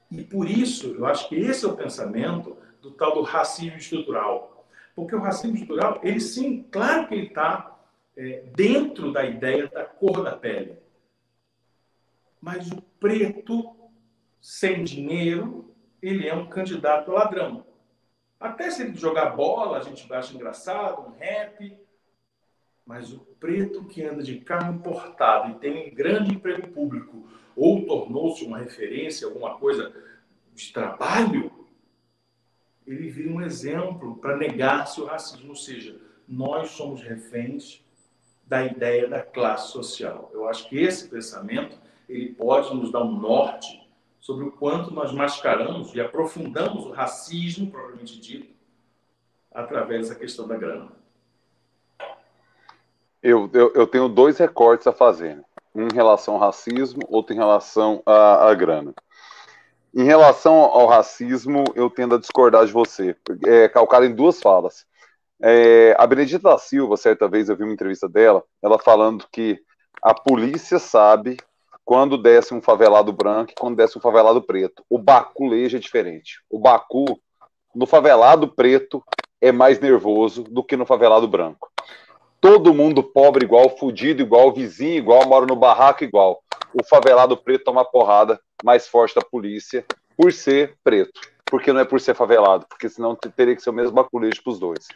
E 0.10 0.24
por 0.24 0.50
isso, 0.50 0.94
eu 0.94 1.06
acho 1.06 1.28
que 1.28 1.36
esse 1.36 1.66
é 1.66 1.68
o 1.68 1.76
pensamento 1.76 2.56
do 2.82 2.92
tal 2.92 3.14
do 3.14 3.22
racismo 3.22 3.78
estrutural. 3.78 4.66
Porque 4.96 5.16
o 5.16 5.20
racismo 5.20 5.56
estrutural, 5.56 6.00
ele 6.04 6.20
sim, 6.20 6.64
claro 6.72 7.08
que 7.08 7.16
ele 7.16 7.28
está 7.28 7.80
é, 8.16 8.44
dentro 8.56 9.12
da 9.12 9.26
ideia 9.26 9.68
da 9.68 9.84
cor 9.84 10.24
da 10.24 10.36
pele. 10.36 10.78
Mas 12.40 12.72
o 12.72 12.82
preto, 13.00 13.76
sem 14.40 14.84
dinheiro, 14.84 15.74
ele 16.02 16.28
é 16.28 16.36
um 16.36 16.48
candidato 16.48 17.12
ladrão. 17.12 17.66
Até 18.44 18.70
se 18.70 18.84
ele 18.84 18.94
jogar 18.98 19.38
bola, 19.38 19.78
a 19.78 19.82
gente 19.82 20.12
acha 20.14 20.36
engraçado, 20.36 21.08
um 21.08 21.18
rap. 21.18 21.78
Mas 22.86 23.14
o 23.14 23.20
preto 23.40 23.86
que 23.86 24.04
anda 24.04 24.22
de 24.22 24.42
carro 24.42 24.76
importado 24.76 25.52
e 25.52 25.60
tem 25.60 25.88
um 25.88 25.96
grande 25.96 26.36
emprego 26.36 26.68
público, 26.68 27.26
ou 27.56 27.86
tornou-se 27.86 28.44
uma 28.44 28.58
referência, 28.58 29.26
alguma 29.26 29.58
coisa 29.58 29.96
de 30.54 30.74
trabalho, 30.74 31.50
ele 32.86 33.08
vira 33.10 33.32
um 33.32 33.42
exemplo 33.42 34.18
para 34.18 34.36
negar-se 34.36 35.00
o 35.00 35.06
racismo. 35.06 35.52
Ou 35.52 35.56
seja, 35.56 35.98
nós 36.28 36.72
somos 36.72 37.02
reféns 37.02 37.82
da 38.46 38.66
ideia 38.66 39.08
da 39.08 39.22
classe 39.22 39.72
social. 39.72 40.30
Eu 40.34 40.50
acho 40.50 40.68
que 40.68 40.78
esse 40.78 41.08
pensamento 41.08 41.80
ele 42.10 42.34
pode 42.34 42.76
nos 42.76 42.92
dar 42.92 43.04
um 43.04 43.18
norte 43.18 43.83
sobre 44.24 44.46
o 44.46 44.52
quanto 44.54 44.90
nós 44.90 45.12
mascaramos 45.12 45.94
e 45.94 46.00
aprofundamos 46.00 46.86
o 46.86 46.92
racismo, 46.92 47.70
propriamente 47.70 48.22
dito, 48.22 48.56
através 49.54 50.08
da 50.08 50.16
questão 50.16 50.48
da 50.48 50.56
grana. 50.56 50.90
Eu, 53.22 53.50
eu, 53.54 53.74
eu 53.74 53.86
tenho 53.86 54.08
dois 54.08 54.38
recortes 54.38 54.88
a 54.88 54.94
fazer. 54.94 55.44
Um 55.76 55.88
em 55.88 55.94
relação 55.94 56.36
ao 56.36 56.40
racismo, 56.40 57.02
outro 57.10 57.34
em 57.34 57.38
relação 57.38 58.02
à, 58.06 58.50
à 58.50 58.54
grana. 58.54 58.94
Em 59.94 60.06
relação 60.06 60.54
ao 60.54 60.88
racismo, 60.88 61.66
eu 61.76 61.90
tendo 61.90 62.16
a 62.16 62.20
discordar 62.20 62.66
de 62.66 62.72
você, 62.72 63.18
é, 63.46 63.68
calcado 63.68 64.06
em 64.06 64.16
duas 64.16 64.42
falas. 64.42 64.86
É, 65.42 65.98
a 66.00 66.08
Benedita 66.08 66.50
da 66.50 66.58
Silva, 66.58 66.96
certa 66.96 67.28
vez, 67.28 67.50
eu 67.50 67.58
vi 67.58 67.64
uma 67.64 67.74
entrevista 67.74 68.08
dela, 68.08 68.42
ela 68.62 68.80
falando 68.80 69.28
que 69.30 69.62
a 70.02 70.14
polícia 70.14 70.80
sabe 70.80 71.36
quando 71.86 72.18
desce 72.18 72.54
um 72.54 72.62
favelado 72.62 73.12
branco 73.12 73.52
e 73.52 73.56
quando 73.56 73.78
desce 73.78 73.98
um 73.98 74.02
favelado 74.02 74.42
preto. 74.42 74.84
O 74.90 74.98
baculejo 74.98 75.78
é 75.78 75.80
diferente. 75.80 76.42
O 76.50 76.60
Bacu, 76.60 77.20
no 77.76 77.86
favelado 77.86 78.48
preto, 78.48 79.04
é 79.42 79.52
mais 79.52 79.80
nervoso 79.80 80.44
do 80.44 80.64
que 80.64 80.78
no 80.78 80.86
favelado 80.86 81.28
branco. 81.28 81.70
Todo 82.40 82.74
mundo 82.74 83.04
pobre 83.04 83.46
igual, 83.46 83.70
fudido 83.78 84.22
igual, 84.22 84.52
vizinho 84.52 84.98
igual, 84.98 85.28
mora 85.28 85.46
no 85.46 85.56
barraco 85.56 86.04
igual. 86.04 86.42
O 86.74 86.84
favelado 86.84 87.38
preto 87.38 87.66
toma 87.66 87.86
porrada 87.86 88.40
mais 88.64 88.88
forte 88.88 89.16
da 89.16 89.22
polícia 89.22 89.86
por 90.18 90.32
ser 90.32 90.78
preto. 90.84 91.20
Porque 91.46 91.72
não 91.72 91.82
é 91.82 91.86
por 91.86 92.02
ser 92.02 92.16
favelado, 92.16 92.66
porque 92.68 92.90
senão 92.90 93.16
teria 93.16 93.56
que 93.56 93.62
ser 93.62 93.70
o 93.70 93.74
mesmo 93.74 93.94
baculejo 93.94 94.42
para 94.42 94.52
os 94.52 94.60
dois. 94.60 94.88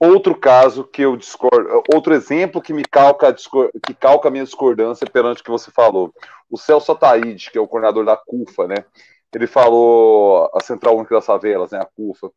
Outro 0.00 0.34
caso 0.34 0.82
que 0.84 1.02
eu 1.02 1.14
discordo, 1.14 1.82
outro 1.92 2.14
exemplo 2.14 2.62
que 2.62 2.72
me 2.72 2.82
calca, 2.82 3.34
que 3.34 3.92
calca 3.92 4.28
a 4.28 4.30
minha 4.30 4.44
discordância 4.44 5.06
perante 5.06 5.42
o 5.42 5.44
que 5.44 5.50
você 5.50 5.70
falou. 5.70 6.10
O 6.50 6.56
Celso 6.56 6.92
Ataíde, 6.92 7.50
que 7.50 7.58
é 7.58 7.60
o 7.60 7.68
coordenador 7.68 8.06
da 8.06 8.16
CUFA, 8.16 8.66
né? 8.66 8.76
Ele 9.34 9.46
falou, 9.46 10.50
a 10.54 10.60
Central 10.60 10.96
Única 10.96 11.14
das 11.14 11.26
Favelas, 11.26 11.72
né? 11.72 11.80
A 11.80 11.84
CUFA. 11.84 12.32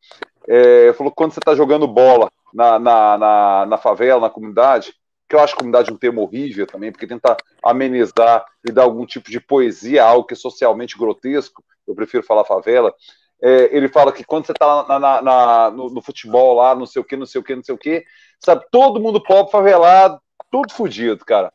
É, 0.45 0.91
falou 0.93 1.13
quando 1.13 1.31
você 1.31 1.39
está 1.39 1.55
jogando 1.55 1.87
bola 1.87 2.29
na, 2.53 2.77
na, 2.77 3.17
na, 3.17 3.65
na, 3.65 3.77
favela, 3.77 4.19
na 4.19 4.29
comunidade, 4.29 4.93
que 5.29 5.33
eu 5.33 5.39
acho 5.39 5.55
comunidade 5.55 5.91
um 5.91 5.97
termo 5.97 6.21
horrível 6.21 6.67
também, 6.67 6.91
porque 6.91 7.07
tenta 7.07 7.37
amenizar 7.63 8.45
e 8.67 8.73
dar 8.73 8.83
algum 8.83 9.05
tipo 9.05 9.31
de 9.31 9.39
poesia, 9.39 10.03
algo 10.03 10.27
que 10.27 10.33
é 10.33 10.37
socialmente 10.37 10.97
grotesco, 10.97 11.63
eu 11.87 11.95
prefiro 11.95 12.23
falar 12.23 12.43
favela, 12.43 12.93
é, 13.41 13.75
ele 13.75 13.89
fala 13.89 14.11
que 14.11 14.23
quando 14.23 14.45
você 14.45 14.51
está 14.51 14.85
na, 14.87 14.99
na, 14.99 15.21
na, 15.21 15.71
no, 15.71 15.89
no, 15.89 16.01
futebol 16.01 16.55
lá, 16.55 16.75
não 16.75 16.85
sei 16.85 17.01
o 17.01 17.05
que, 17.05 17.15
não 17.15 17.25
sei 17.25 17.41
o 17.41 17.43
que, 17.43 17.55
não 17.55 17.63
sei 17.63 17.75
o 17.75 17.77
que, 17.77 18.05
sabe, 18.39 18.65
todo 18.71 18.99
mundo 18.99 19.21
pobre, 19.21 19.51
favelado, 19.51 20.19
tudo 20.49 20.73
fodido, 20.73 21.25
cara. 21.25 21.51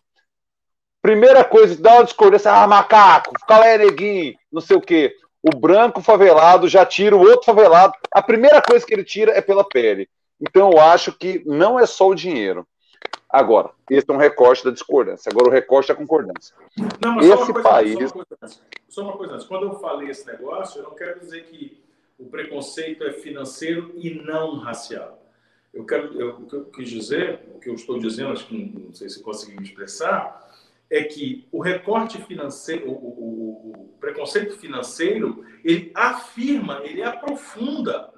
Primeira 1.00 1.44
coisa, 1.44 1.80
dá 1.80 1.94
uma 1.94 2.04
discordância, 2.04 2.52
ah, 2.52 2.66
macaco, 2.66 3.38
fica 3.38 3.58
lá, 3.58 3.78
neguinho, 3.78 4.34
não 4.52 4.60
sei 4.60 4.76
o 4.76 4.80
que. 4.80 5.14
O 5.42 5.56
branco 5.56 6.02
favelado 6.02 6.68
já 6.68 6.84
tira 6.84 7.16
o 7.16 7.20
outro 7.20 7.44
favelado. 7.44 7.94
A 8.12 8.20
primeira 8.20 8.60
coisa 8.60 8.84
que 8.84 8.92
ele 8.92 9.04
tira 9.04 9.32
é 9.32 9.40
pela 9.40 9.66
pele. 9.66 10.08
Então 10.40 10.70
eu 10.72 10.80
acho 10.80 11.12
que 11.12 11.42
não 11.46 11.78
é 11.78 11.86
só 11.86 12.08
o 12.08 12.14
dinheiro. 12.14 12.66
Agora, 13.30 13.70
esse 13.90 14.08
é 14.08 14.12
um 14.12 14.16
recorte 14.16 14.64
da 14.64 14.70
discordância. 14.70 15.30
Agora, 15.30 15.48
o 15.48 15.52
recorte 15.52 15.90
é 15.90 15.94
a 15.94 15.96
concordância. 15.96 16.54
Não, 17.02 17.16
mas 17.16 17.26
esse 17.26 17.46
só 17.46 17.62
país. 17.62 17.98
Só 18.08 18.14
uma, 18.14 18.24
coisa, 18.24 18.56
só 18.88 19.02
uma 19.02 19.16
coisa 19.16 19.34
antes. 19.34 19.46
Quando 19.46 19.66
eu 19.66 19.78
falei 19.78 20.08
esse 20.08 20.26
negócio, 20.26 20.80
eu 20.80 20.84
não 20.84 20.94
quero 20.94 21.20
dizer 21.20 21.44
que 21.44 21.82
o 22.18 22.24
preconceito 22.24 23.04
é 23.04 23.12
financeiro 23.12 23.92
e 23.96 24.10
não 24.10 24.58
racial. 24.58 25.22
Eu 25.72 25.84
quero, 25.84 26.20
eu, 26.20 26.30
o 26.36 26.46
que 26.46 26.56
eu 26.56 26.64
quis 26.64 26.88
dizer, 26.88 27.40
o 27.54 27.60
que 27.60 27.68
eu 27.68 27.74
estou 27.74 27.98
dizendo, 27.98 28.32
acho 28.32 28.46
que 28.46 28.56
não, 28.56 28.86
não 28.86 28.94
sei 28.94 29.08
se 29.08 29.22
consegui 29.22 29.56
me 29.56 29.64
expressar, 29.64 30.48
é 30.90 31.04
que 31.04 31.46
o 31.52 31.60
recorte 31.60 32.20
financeiro, 32.22 32.88
o, 32.88 32.92
o, 32.92 33.72
o, 33.72 33.88
preconceito 34.00 34.56
financeiro, 34.56 35.44
ele 35.62 35.92
afirma, 35.94 36.80
ele 36.84 37.02
aprofunda 37.02 38.10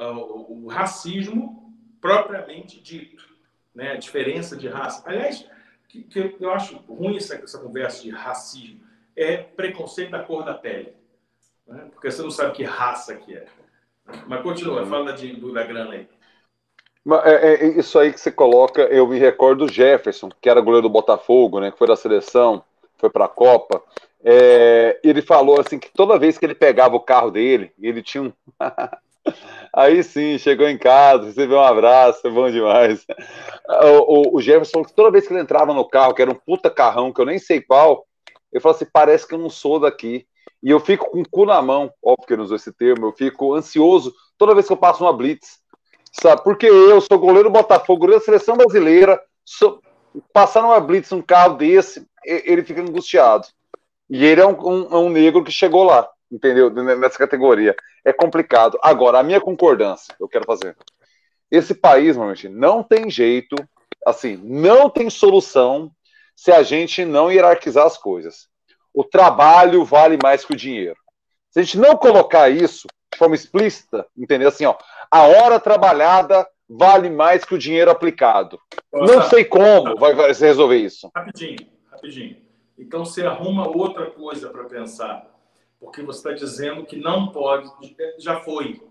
uh, 0.00 0.04
o, 0.04 0.64
o, 0.64 0.68
racismo 0.68 1.74
propriamente 2.00 2.80
dito, 2.80 3.28
né? 3.74 3.92
a 3.92 3.96
diferença 3.96 4.56
de 4.56 4.68
raça. 4.68 5.02
Aliás, 5.06 5.46
que, 5.88 6.02
que 6.02 6.36
eu 6.40 6.52
acho 6.52 6.76
ruim 6.88 7.16
essa, 7.16 7.34
essa, 7.36 7.58
conversa 7.58 8.02
de 8.02 8.10
racismo, 8.10 8.80
é 9.16 9.36
preconceito 9.38 10.10
da 10.10 10.22
cor 10.22 10.44
da 10.44 10.54
pele, 10.54 10.94
né? 11.66 11.88
porque 11.92 12.10
você 12.10 12.22
não 12.22 12.30
sabe 12.30 12.52
que 12.52 12.64
raça 12.64 13.16
que 13.16 13.36
é. 13.36 13.46
Mas 14.26 14.42
continua, 14.42 14.86
fala 14.86 15.12
de, 15.12 15.34
da 15.52 15.64
grana 15.64 15.94
aí. 15.94 16.08
É, 17.24 17.54
é, 17.54 17.66
isso 17.78 17.98
aí 17.98 18.12
que 18.12 18.20
você 18.20 18.30
coloca, 18.30 18.82
eu 18.82 19.06
me 19.06 19.18
recordo 19.18 19.66
do 19.66 19.72
Jefferson, 19.72 20.30
que 20.40 20.48
era 20.48 20.60
goleiro 20.60 20.88
do 20.88 20.92
Botafogo, 20.92 21.58
né, 21.60 21.70
que 21.70 21.78
foi 21.78 21.86
da 21.86 21.96
seleção, 21.96 22.62
foi 22.98 23.08
para 23.08 23.24
a 23.24 23.28
Copa. 23.28 23.82
É, 24.22 25.00
ele 25.02 25.22
falou 25.22 25.58
assim 25.58 25.78
que 25.78 25.90
toda 25.92 26.18
vez 26.18 26.36
que 26.36 26.44
ele 26.44 26.54
pegava 26.54 26.94
o 26.94 27.00
carro 27.00 27.30
dele, 27.30 27.72
ele 27.80 28.02
tinha 28.02 28.22
um. 28.24 28.32
aí 29.74 30.02
sim, 30.02 30.38
chegou 30.38 30.68
em 30.68 30.78
casa, 30.78 31.26
recebeu 31.26 31.58
um 31.58 31.64
abraço, 31.64 32.26
é 32.26 32.30
bom 32.30 32.50
demais. 32.50 33.04
O, 33.68 34.34
o, 34.34 34.36
o, 34.36 34.40
Jefferson 34.40 34.72
falou 34.72 34.86
que 34.86 34.94
toda 34.94 35.10
vez 35.10 35.26
que 35.26 35.32
ele 35.32 35.42
entrava 35.42 35.72
no 35.72 35.88
carro, 35.88 36.14
que 36.14 36.22
era 36.22 36.30
um 36.30 36.34
puta 36.34 36.70
carrão, 36.70 37.12
que 37.12 37.20
eu 37.20 37.26
nem 37.26 37.38
sei 37.38 37.60
qual, 37.60 38.06
ele 38.52 38.60
falou 38.60 38.76
assim: 38.76 38.86
parece 38.92 39.26
que 39.26 39.34
eu 39.34 39.38
não 39.38 39.50
sou 39.50 39.78
daqui. 39.78 40.26
E 40.62 40.70
eu 40.70 40.78
fico 40.78 41.10
com 41.10 41.20
o 41.20 41.28
cu 41.28 41.46
na 41.46 41.62
mão, 41.62 41.90
óbvio 42.02 42.26
que 42.26 42.34
ele 42.34 42.42
usou 42.42 42.56
esse 42.56 42.70
termo, 42.72 43.06
eu 43.06 43.12
fico 43.12 43.54
ansioso 43.54 44.12
toda 44.36 44.54
vez 44.54 44.66
que 44.66 44.72
eu 44.72 44.76
passo 44.76 45.04
uma 45.04 45.12
blitz 45.12 45.60
sabe? 46.12 46.42
Porque 46.42 46.66
eu 46.66 47.00
sou 47.00 47.18
goleiro 47.18 47.48
do 47.48 47.52
Botafogo, 47.52 48.00
goleiro 48.00 48.20
da 48.20 48.24
seleção 48.24 48.56
brasileira, 48.56 49.20
sou, 49.44 49.80
passar 50.32 50.62
numa 50.62 50.80
blitz 50.80 51.12
um 51.12 51.22
carro 51.22 51.56
desse, 51.56 52.06
ele 52.24 52.64
fica 52.64 52.80
angustiado. 52.80 53.46
E 54.08 54.24
ele 54.24 54.40
é 54.40 54.46
um, 54.46 54.56
um, 54.60 54.82
é 54.90 54.96
um, 54.96 55.08
negro 55.08 55.44
que 55.44 55.52
chegou 55.52 55.84
lá, 55.84 56.08
entendeu? 56.30 56.70
Nessa 56.70 57.18
categoria. 57.18 57.74
É 58.04 58.12
complicado. 58.12 58.78
Agora, 58.82 59.18
a 59.18 59.22
minha 59.22 59.40
concordância, 59.40 60.14
eu 60.20 60.28
quero 60.28 60.44
fazer. 60.44 60.76
Esse 61.50 61.74
país, 61.74 62.16
meu 62.16 62.28
amigo, 62.28 62.48
não 62.50 62.82
tem 62.82 63.10
jeito, 63.10 63.56
assim, 64.06 64.36
não 64.36 64.88
tem 64.88 65.10
solução 65.10 65.90
se 66.36 66.52
a 66.52 66.62
gente 66.62 67.04
não 67.04 67.30
hierarquizar 67.30 67.84
as 67.84 67.98
coisas. 67.98 68.48
O 68.94 69.04
trabalho 69.04 69.84
vale 69.84 70.18
mais 70.22 70.44
que 70.44 70.52
o 70.52 70.56
dinheiro. 70.56 70.96
Se 71.50 71.60
a 71.60 71.62
gente 71.62 71.78
não 71.78 71.96
colocar 71.96 72.48
isso 72.48 72.86
de 73.12 73.18
forma 73.18 73.34
explícita, 73.34 74.06
entendeu? 74.16 74.48
Assim, 74.48 74.64
ó, 74.64 74.76
a 75.10 75.22
hora 75.24 75.58
trabalhada 75.58 76.46
vale 76.68 77.10
mais 77.10 77.44
que 77.44 77.54
o 77.54 77.58
dinheiro 77.58 77.90
aplicado. 77.90 78.58
Nossa, 78.92 79.14
não 79.16 79.22
sei 79.24 79.44
como 79.44 79.96
vai, 79.96 80.14
vai 80.14 80.32
se 80.32 80.46
resolver 80.46 80.76
isso. 80.76 81.10
Rapidinho, 81.14 81.58
rapidinho. 81.90 82.36
Então 82.78 83.04
você 83.04 83.26
arruma 83.26 83.68
outra 83.68 84.10
coisa 84.10 84.48
para 84.48 84.64
pensar, 84.64 85.29
porque 85.80 86.02
você 86.02 86.18
está 86.18 86.32
dizendo 86.32 86.84
que 86.84 86.96
não 86.96 87.32
pode, 87.32 87.72
já 88.18 88.40
foi. 88.40 88.82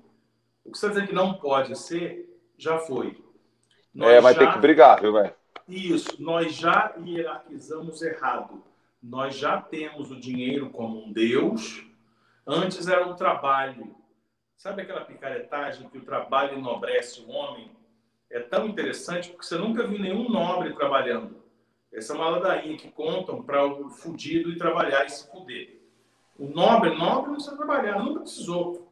O 0.66 0.72
que 0.72 0.78
você 0.78 0.88
está 0.88 0.90
dizendo 0.90 1.08
que 1.08 1.16
não 1.16 1.36
pode 1.36 1.78
ser, 1.78 2.28
já 2.58 2.80
foi. 2.80 3.24
Nós 3.94 4.10
é, 4.10 4.20
vai 4.20 4.34
já... 4.34 4.40
ter 4.40 4.54
que 4.54 4.60
brigar, 4.60 5.00
viu, 5.00 5.14
velho? 5.14 5.34
Isso, 5.68 6.22
nós 6.22 6.56
já 6.56 6.96
hierarquizamos 6.98 8.02
errado. 8.02 8.64
Nós 9.02 9.36
já 9.36 9.62
temos 9.62 10.12
o 10.12 10.20
dinheiro 10.20 10.72
como 10.72 11.06
um 11.06 11.14
Deus. 11.14 11.86
Antes 12.46 12.88
era 12.88 13.08
o 13.08 13.14
trabalho. 13.14 13.96
Sabe 14.58 14.82
aquela 14.82 15.06
picaretagem 15.06 15.88
que 15.90 16.00
o 16.00 16.04
trabalho 16.04 16.58
enobrece 16.58 17.22
o 17.22 17.30
homem? 17.30 17.72
É 18.32 18.40
tão 18.40 18.68
interessante 18.68 19.30
porque 19.30 19.46
você 19.46 19.58
nunca 19.58 19.88
viu 19.88 20.00
nenhum 20.00 20.28
nobre 20.28 20.74
trabalhando. 20.74 21.42
Essa 21.94 22.14
é 22.14 22.16
uma 22.16 22.30
ladainha 22.30 22.78
que 22.78 22.92
contam 22.92 23.42
para 23.44 23.66
o 23.66 23.90
fudido 23.90 24.50
ir 24.50 24.58
trabalhar 24.58 25.06
e 25.06 25.10
se 25.10 25.30
fuder. 25.32 25.79
O 26.40 26.48
nobre, 26.48 26.96
nobre 26.96 27.28
não 27.28 27.34
precisa 27.36 27.58
trabalhar, 27.58 28.00
nunca 28.00 28.22
precisou. 28.22 28.90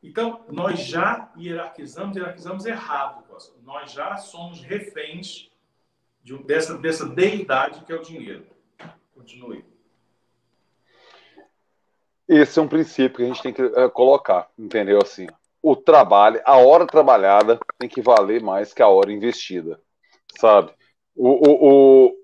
Então, 0.00 0.44
nós 0.48 0.78
já 0.78 1.32
hierarquizamos, 1.36 2.16
hierarquizamos 2.16 2.64
errado. 2.66 3.24
Nós 3.64 3.90
já 3.90 4.16
somos 4.16 4.60
reféns 4.60 5.50
de, 6.22 6.38
dessa, 6.44 6.78
dessa 6.78 7.08
deidade 7.08 7.84
que 7.84 7.92
é 7.92 7.96
o 7.96 8.02
dinheiro. 8.02 8.46
Continue. 9.12 9.64
Esse 12.28 12.60
é 12.60 12.62
um 12.62 12.68
princípio 12.68 13.16
que 13.16 13.22
a 13.24 13.26
gente 13.26 13.42
tem 13.42 13.52
que 13.52 13.62
uh, 13.62 13.90
colocar, 13.90 14.48
entendeu? 14.56 14.98
Assim, 15.02 15.26
o 15.60 15.74
trabalho, 15.74 16.40
a 16.44 16.58
hora 16.58 16.86
trabalhada 16.86 17.58
tem 17.78 17.88
que 17.88 18.00
valer 18.00 18.40
mais 18.40 18.72
que 18.72 18.82
a 18.82 18.88
hora 18.88 19.12
investida, 19.12 19.80
sabe? 20.38 20.72
O, 21.16 21.28
o, 21.28 22.06
o, 22.06 22.23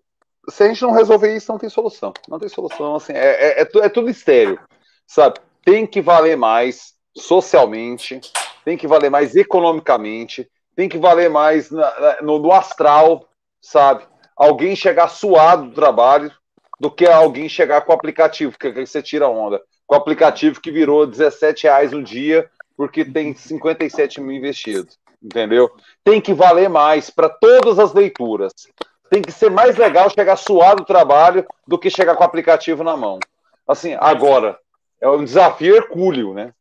se 0.51 0.65
a 0.65 0.69
gente 0.69 0.83
não 0.83 0.93
resolver 0.93 1.35
isso, 1.35 1.51
não 1.51 1.59
tem 1.59 1.69
solução. 1.69 2.13
Não 2.29 2.39
tem 2.39 2.49
solução, 2.49 2.97
assim, 2.97 3.13
é, 3.13 3.61
é, 3.61 3.63
é, 3.63 3.69
é 3.75 3.89
tudo 3.89 4.11
estéreo, 4.11 4.59
sabe? 5.07 5.41
Tem 5.65 5.87
que 5.87 6.01
valer 6.01 6.37
mais 6.37 6.95
socialmente, 7.17 8.21
tem 8.65 8.77
que 8.77 8.87
valer 8.87 9.11
mais 9.11 9.37
economicamente, 9.37 10.51
tem 10.75 10.89
que 10.89 10.99
valer 10.99 11.31
mais 11.31 11.71
na, 11.71 12.23
no, 12.23 12.39
no 12.39 12.53
astral, 12.53 13.29
sabe? 13.61 14.05
Alguém 14.37 14.75
chegar 14.75 15.09
suado 15.09 15.67
do 15.67 15.75
trabalho 15.75 16.33
do 16.79 16.91
que 16.91 17.07
alguém 17.07 17.49
chegar 17.49 17.83
com 17.83 17.93
o 17.93 17.95
aplicativo, 17.95 18.57
que, 18.59 18.73
que 18.73 18.87
você 18.87 19.03
tira 19.03 19.29
onda 19.29 19.61
com 19.91 19.97
o 19.97 19.99
aplicativo 19.99 20.61
que 20.61 20.71
virou 20.71 21.05
17 21.05 21.65
reais 21.65 21.91
no 21.91 22.01
dia, 22.01 22.49
porque 22.77 23.05
tem 23.05 23.35
57 23.35 24.21
mil 24.21 24.37
investidos. 24.37 24.97
Entendeu? 25.21 25.69
Tem 26.05 26.21
que 26.21 26.33
valer 26.33 26.71
mais 26.71 27.11
para 27.11 27.29
todas 27.29 27.77
as 27.77 27.93
leituras. 27.93 28.53
Tem 29.11 29.21
que 29.21 29.33
ser 29.33 29.51
mais 29.51 29.77
legal 29.77 30.09
chegar 30.09 30.37
suado 30.37 30.83
do 30.83 30.87
trabalho 30.87 31.45
do 31.67 31.79
que 31.79 31.91
chegar 31.91 32.15
com 32.15 32.23
o 32.23 32.27
aplicativo 32.27 32.85
na 32.85 32.97
mão. 32.97 33.19
Assim, 33.67 33.95
agora, 33.99 34.59
é 35.01 35.09
um 35.09 35.25
desafio 35.25 35.75
hercúleo, 35.75 36.33
né? 36.33 36.55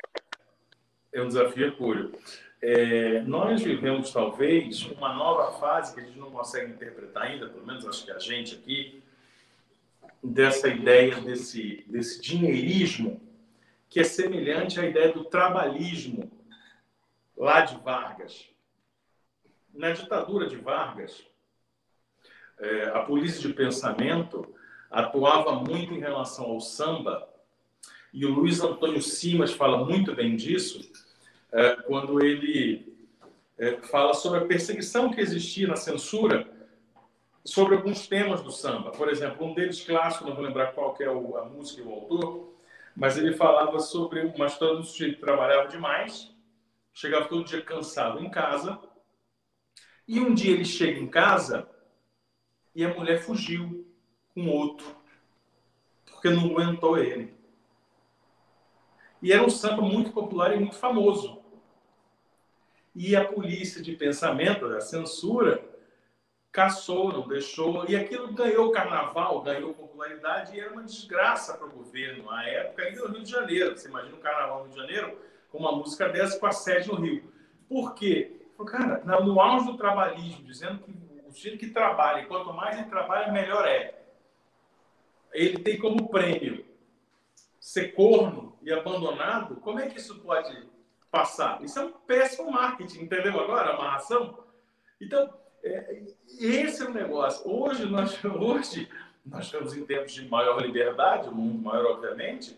É 1.14 1.22
um 1.22 1.28
desafio 1.28 1.68
hercúleo. 1.68 2.12
É, 2.62 3.22
nós 3.22 3.62
vivemos, 3.62 4.12
talvez, 4.12 4.84
uma 4.88 5.14
nova 5.14 5.60
fase 5.60 5.94
que 5.94 6.02
a 6.02 6.04
gente 6.04 6.18
não 6.18 6.32
consegue 6.32 6.72
interpretar 6.72 7.24
ainda, 7.24 7.48
pelo 7.48 7.66
menos 7.66 7.88
acho 7.88 8.04
que 8.04 8.12
a 8.12 8.20
gente 8.20 8.56
aqui, 8.56 9.02
dessa 10.22 10.68
ideia 10.68 11.16
desse, 11.22 11.86
desse 11.88 12.20
dinheirismo 12.20 13.22
que 13.88 14.00
é 14.00 14.04
semelhante 14.04 14.80
à 14.80 14.86
ideia 14.86 15.12
do 15.12 15.24
trabalhismo 15.24 16.32
lá 17.38 17.62
de 17.62 17.78
Vargas. 17.78 18.50
Na 19.74 19.92
ditadura 19.92 20.48
de 20.48 20.58
Vargas, 20.58 21.26
é, 22.60 22.92
a 22.94 23.00
polícia 23.00 23.42
de 23.48 23.54
pensamento 23.54 24.54
atuava 24.90 25.54
muito 25.54 25.94
em 25.94 26.00
relação 26.00 26.46
ao 26.46 26.60
samba, 26.60 27.28
e 28.12 28.26
o 28.26 28.34
Luiz 28.34 28.60
Antônio 28.60 29.02
Simas 29.02 29.54
fala 29.54 29.86
muito 29.86 30.16
bem 30.16 30.36
disso, 30.36 30.92
é, 31.52 31.76
quando 31.84 32.24
ele 32.24 32.98
é, 33.58 33.78
fala 33.82 34.14
sobre 34.14 34.40
a 34.40 34.46
perseguição 34.46 35.12
que 35.12 35.22
existia 35.22 35.68
na 35.68 35.76
censura 35.76 36.48
sobre 37.46 37.76
alguns 37.76 38.08
temas 38.08 38.42
do 38.42 38.52
samba. 38.52 38.92
Por 38.92 39.10
exemplo, 39.10 39.46
um 39.46 39.54
deles 39.54 39.84
clássico, 39.84 40.26
não 40.26 40.36
vou 40.36 40.44
lembrar 40.44 40.74
qual 40.74 40.96
é 41.00 41.06
a 41.06 41.46
música 41.46 41.82
e 41.82 41.86
o 41.86 41.92
autor, 41.92 42.54
mas 42.96 43.18
ele 43.18 43.34
falava 43.34 43.80
sobre 43.80 44.22
uma 44.22 44.48
história 44.48 44.76
do 44.76 44.84
sujeito 44.84 45.16
que 45.16 45.22
trabalhava 45.22 45.68
demais, 45.68 46.32
chegava 46.94 47.28
todo 47.28 47.46
dia 47.46 47.62
cansado 47.62 48.20
em 48.20 48.30
casa, 48.30 48.80
e 50.08 50.20
um 50.20 50.34
dia 50.34 50.52
ele 50.52 50.66
chega 50.66 51.00
em 51.00 51.08
casa 51.08 51.68
e 52.80 52.86
a 52.86 52.94
mulher 52.94 53.20
fugiu 53.20 53.86
com 54.34 54.48
outro, 54.48 54.96
porque 56.06 56.30
não 56.30 56.46
aguentou 56.46 56.98
ele. 56.98 57.34
E 59.22 59.34
era 59.34 59.44
um 59.44 59.50
samba 59.50 59.82
muito 59.82 60.14
popular 60.14 60.56
e 60.56 60.60
muito 60.60 60.78
famoso. 60.78 61.42
E 62.96 63.18
a 63.18 63.26
polícia 63.26 63.82
de 63.82 63.98
pensamento, 63.98 64.66
a 64.68 64.80
censura, 64.80 65.62
caçou, 66.54 67.12
não 67.12 67.28
deixou, 67.28 67.84
e 67.86 67.98
aquilo 67.98 68.32
ganhou 68.32 68.72
carnaval, 68.72 69.42
ganhou 69.42 69.74
popularidade 69.74 70.56
e 70.56 70.62
era 70.62 70.72
uma 70.72 70.84
desgraça 70.84 71.58
para 71.58 71.68
o 71.68 71.72
governo 71.72 72.32
à 72.32 72.48
época, 72.48 72.84
ainda 72.84 73.02
no 73.02 73.14
Rio 73.14 73.24
de 73.24 73.30
Janeiro. 73.30 73.78
Você 73.78 73.90
imagina 73.90 74.16
o 74.16 74.22
carnaval 74.22 74.60
no 74.60 74.64
Rio 74.64 74.74
de 74.74 74.80
Janeiro 74.80 75.20
com 75.50 75.58
uma 75.58 75.74
música 75.74 76.08
dessa 76.08 76.40
com 76.40 76.48
a 76.48 76.54
sede 76.54 76.88
no 76.88 76.96
Rio. 76.96 77.30
Por 77.68 77.94
quê? 77.94 78.40
Cara, 78.68 79.04
no 79.22 79.42
auge 79.42 79.66
do 79.66 79.78
trabalhismo, 79.78 80.46
dizendo 80.46 80.80
que 80.80 80.99
o 81.30 81.34
sujeito 81.34 81.60
que 81.60 81.70
trabalha, 81.70 82.26
quanto 82.26 82.52
mais 82.52 82.78
ele 82.78 82.90
trabalha, 82.90 83.32
melhor 83.32 83.68
é. 83.68 84.02
Ele 85.32 85.60
tem 85.60 85.78
como 85.78 86.10
prêmio 86.10 86.66
ser 87.60 87.94
corno 87.94 88.58
e 88.64 88.74
abandonado, 88.74 89.58
como 89.58 89.80
é 89.80 89.88
que 89.88 90.00
isso 90.00 90.20
pode 90.22 90.68
passar? 91.12 91.64
Isso 91.64 91.78
é 91.78 91.86
um 91.86 91.92
péssimo 91.92 92.52
marketing, 92.52 93.04
entendeu 93.04 93.40
agora? 93.40 93.74
Amarração? 93.74 94.44
Então, 95.00 95.32
é, 95.64 96.02
esse 96.40 96.82
é 96.82 96.86
o 96.86 96.94
negócio. 96.94 97.48
Hoje 97.48 97.86
nós, 97.86 98.18
hoje 98.26 98.90
nós 99.24 99.46
estamos 99.46 99.76
em 99.76 99.86
tempos 99.86 100.14
de 100.14 100.28
maior 100.28 100.60
liberdade, 100.60 101.30
o 101.30 101.36
mundo 101.36 101.62
maior, 101.62 101.98
obviamente. 101.98 102.58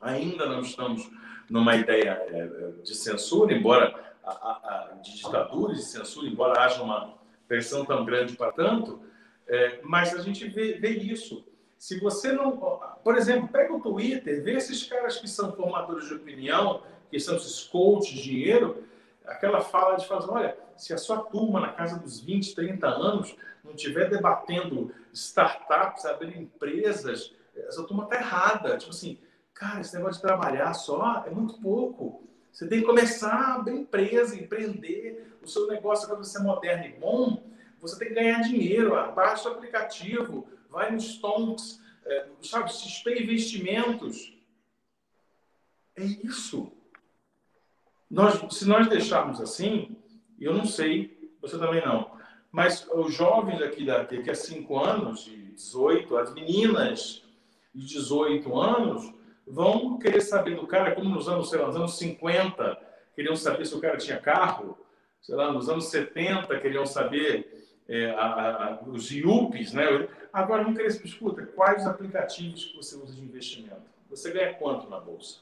Ainda 0.00 0.46
não 0.46 0.60
estamos 0.60 1.10
numa 1.50 1.74
ideia 1.74 2.10
é, 2.28 2.82
de 2.82 2.94
censura, 2.94 3.52
embora 3.52 4.14
a, 4.22 4.30
a, 4.30 4.52
a, 4.52 4.94
de 5.02 5.16
ditadura, 5.16 5.74
de 5.74 5.82
censura, 5.82 6.28
embora 6.28 6.60
haja 6.60 6.80
uma 6.82 7.21
pressão 7.52 7.84
tão 7.84 8.02
grande 8.06 8.34
para 8.34 8.50
tanto, 8.50 9.02
é, 9.46 9.80
mas 9.82 10.14
a 10.14 10.22
gente 10.22 10.48
vê, 10.48 10.78
vê 10.78 10.88
isso. 10.88 11.44
Se 11.76 12.00
você 12.00 12.32
não. 12.32 12.56
Por 13.04 13.14
exemplo, 13.18 13.46
pega 13.48 13.74
o 13.74 13.80
Twitter, 13.80 14.42
vê 14.42 14.54
esses 14.54 14.84
caras 14.84 15.18
que 15.18 15.28
são 15.28 15.52
formadores 15.52 16.08
de 16.08 16.14
opinião, 16.14 16.82
que 17.10 17.20
são 17.20 17.36
esses 17.36 17.64
coaches 17.64 18.18
dinheiro, 18.18 18.84
aquela 19.26 19.60
fala 19.60 19.96
de 19.96 20.06
fazer, 20.06 20.30
olha, 20.30 20.56
se 20.78 20.94
a 20.94 20.96
sua 20.96 21.18
turma 21.18 21.60
na 21.60 21.72
casa 21.72 21.98
dos 21.98 22.20
20, 22.20 22.54
30 22.54 22.86
anos 22.86 23.36
não 23.62 23.74
estiver 23.74 24.08
debatendo 24.08 24.90
startups, 25.12 26.06
abrir 26.06 26.38
empresas, 26.38 27.34
essa 27.54 27.82
turma 27.82 28.04
está 28.04 28.16
errada. 28.16 28.78
Tipo 28.78 28.92
assim, 28.92 29.18
cara, 29.52 29.82
esse 29.82 29.94
negócio 29.94 30.22
de 30.22 30.26
trabalhar 30.26 30.72
só 30.72 31.22
é 31.26 31.30
muito 31.30 31.60
pouco. 31.60 32.22
Você 32.52 32.68
tem 32.68 32.80
que 32.80 32.86
começar 32.86 33.32
a 33.32 33.54
abrir 33.54 33.76
empresa, 33.76 34.36
empreender. 34.36 35.36
O 35.42 35.48
seu 35.48 35.66
negócio, 35.66 36.06
quando 36.06 36.22
você 36.22 36.38
é 36.38 36.42
moderno 36.42 36.84
e 36.84 36.92
bom, 36.92 37.42
você 37.80 37.98
tem 37.98 38.08
que 38.08 38.14
ganhar 38.14 38.42
dinheiro. 38.42 38.90
Baixa 39.14 39.48
o 39.48 39.52
aplicativo, 39.52 40.46
vai 40.68 40.92
no 40.92 41.00
Stonks, 41.00 41.80
é, 42.04 42.26
sabe, 42.42 42.70
XP 42.70 43.22
Investimentos. 43.22 44.36
É 45.96 46.04
isso. 46.04 46.70
Nós, 48.10 48.54
se 48.54 48.68
nós 48.68 48.86
deixarmos 48.88 49.40
assim, 49.40 49.96
eu 50.38 50.52
não 50.52 50.66
sei, 50.66 51.32
você 51.40 51.58
também 51.58 51.84
não, 51.84 52.12
mas 52.50 52.86
os 52.92 53.14
jovens 53.14 53.62
aqui 53.62 53.86
daqui, 53.86 54.28
é 54.28 54.34
5 54.34 54.78
anos, 54.78 55.24
de 55.24 55.52
18, 55.52 56.16
as 56.18 56.34
meninas 56.34 57.24
de 57.74 57.86
18 57.86 58.54
anos, 58.54 59.12
vão 59.46 59.98
querer 59.98 60.20
saber 60.20 60.56
do 60.56 60.66
cara, 60.66 60.94
como 60.94 61.08
nos 61.08 61.28
anos, 61.28 61.50
sei 61.50 61.58
lá, 61.58 61.66
nos 61.66 61.76
anos 61.76 61.98
50, 61.98 62.78
queriam 63.14 63.36
saber 63.36 63.66
se 63.66 63.74
o 63.74 63.80
cara 63.80 63.96
tinha 63.96 64.18
carro, 64.18 64.78
sei 65.20 65.34
lá, 65.34 65.52
nos 65.52 65.68
anos 65.68 65.86
70, 65.86 66.58
queriam 66.60 66.86
saber 66.86 67.66
é, 67.88 68.10
a, 68.10 68.24
a, 68.24 68.82
os 68.86 69.10
IUPs, 69.10 69.72
né? 69.72 70.08
Agora, 70.32 70.64
não 70.64 70.74
querer 70.74 70.90
saber, 70.90 71.06
escuta, 71.06 71.46
quais 71.46 71.82
os 71.82 71.88
aplicativos 71.88 72.64
que 72.64 72.76
você 72.76 72.96
usa 72.96 73.14
de 73.14 73.22
investimento? 73.22 73.82
Você 74.08 74.30
ganha 74.30 74.54
quanto 74.54 74.88
na 74.88 74.98
bolsa? 74.98 75.40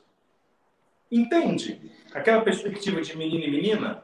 Entende? 1.11 1.91
Aquela 2.15 2.43
perspectiva 2.43 3.01
de 3.01 3.17
menino 3.17 3.45
e 3.45 3.51
menina, 3.51 4.03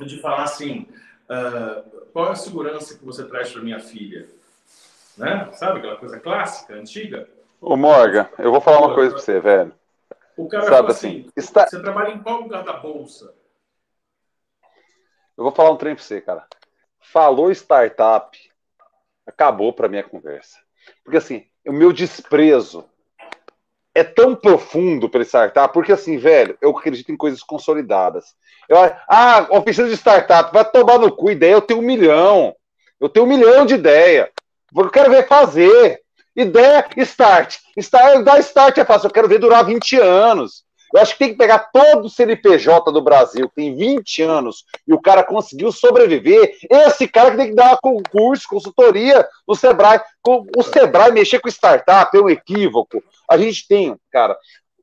de 0.00 0.20
falar 0.20 0.44
assim, 0.44 0.88
uh, 1.28 2.06
qual 2.12 2.28
é 2.28 2.32
a 2.32 2.36
segurança 2.36 2.98
que 2.98 3.04
você 3.04 3.24
traz 3.24 3.52
para 3.52 3.62
minha 3.62 3.78
filha? 3.78 4.28
Né? 5.16 5.48
Sabe 5.52 5.78
aquela 5.78 5.96
coisa 5.96 6.18
clássica, 6.18 6.74
antiga? 6.74 7.28
Ô 7.66 7.78
Morgan, 7.78 8.28
eu 8.38 8.52
vou 8.52 8.60
falar 8.60 8.80
uma 8.80 8.94
coisa 8.94 9.14
para 9.14 9.22
você, 9.22 9.40
velho. 9.40 9.72
O 10.36 10.46
cara 10.46 10.66
Sabe 10.66 10.90
assim, 10.90 11.20
assim 11.20 11.32
está... 11.34 11.66
você 11.66 11.80
trabalha 11.80 12.10
em 12.10 12.22
qual 12.22 12.42
lugar 12.42 12.62
da 12.62 12.74
bolsa? 12.74 13.34
Eu 15.34 15.44
vou 15.44 15.50
falar 15.50 15.70
um 15.70 15.76
trem 15.76 15.94
para 15.94 16.04
você, 16.04 16.20
cara. 16.20 16.46
Falou 17.00 17.50
startup, 17.50 18.38
acabou 19.26 19.72
para 19.72 19.88
minha 19.88 20.04
conversa. 20.04 20.58
Porque 21.02 21.16
assim, 21.16 21.46
o 21.66 21.72
meu 21.72 21.90
desprezo 21.90 22.84
é 23.94 24.04
tão 24.04 24.36
profundo 24.36 25.08
para 25.08 25.22
startup, 25.24 25.72
porque 25.72 25.92
assim, 25.92 26.18
velho, 26.18 26.58
eu 26.60 26.76
acredito 26.76 27.10
em 27.10 27.16
coisas 27.16 27.42
consolidadas. 27.42 28.36
Eu, 28.68 28.76
ah, 29.08 29.46
oficina 29.52 29.88
de 29.88 29.96
startup, 29.96 30.52
vai 30.52 30.70
tomar 30.70 30.98
no 30.98 31.10
cu, 31.10 31.30
ideia, 31.30 31.52
eu 31.52 31.62
tenho 31.62 31.80
um 31.80 31.86
milhão. 31.86 32.54
Eu 33.00 33.08
tenho 33.08 33.24
um 33.24 33.28
milhão 33.28 33.64
de 33.64 33.72
ideia. 33.72 34.30
Eu 34.76 34.90
quero 34.90 35.10
ver 35.10 35.26
fazer. 35.26 36.03
Ideia, 36.36 36.84
start. 36.98 37.58
start 37.76 38.24
dar 38.24 38.40
start 38.40 38.78
é 38.78 38.84
fácil, 38.84 39.06
eu 39.06 39.12
quero 39.12 39.28
ver 39.28 39.38
durar 39.38 39.64
20 39.64 39.96
anos. 39.98 40.64
Eu 40.92 41.00
acho 41.00 41.12
que 41.12 41.18
tem 41.18 41.30
que 41.30 41.38
pegar 41.38 41.58
todo 41.72 42.04
o 42.04 42.10
CNPJ 42.10 42.92
do 42.92 43.02
Brasil, 43.02 43.48
que 43.48 43.54
tem 43.56 43.76
20 43.76 44.22
anos, 44.22 44.64
e 44.86 44.94
o 44.94 45.00
cara 45.00 45.24
conseguiu 45.24 45.72
sobreviver. 45.72 46.56
Esse 46.70 47.08
cara 47.08 47.32
que 47.32 47.36
tem 47.36 47.48
que 47.48 47.54
dar 47.54 47.78
concurso, 47.82 48.46
consultoria 48.48 49.26
no 49.46 49.56
Sebrae. 49.56 50.00
O 50.56 50.62
Sebrae 50.62 51.10
mexer 51.10 51.40
com 51.40 51.48
startup 51.48 52.16
é 52.16 52.20
um 52.20 52.30
equívoco. 52.30 53.02
A 53.28 53.36
gente 53.36 53.66
tem, 53.66 53.96
cara, 54.12 54.36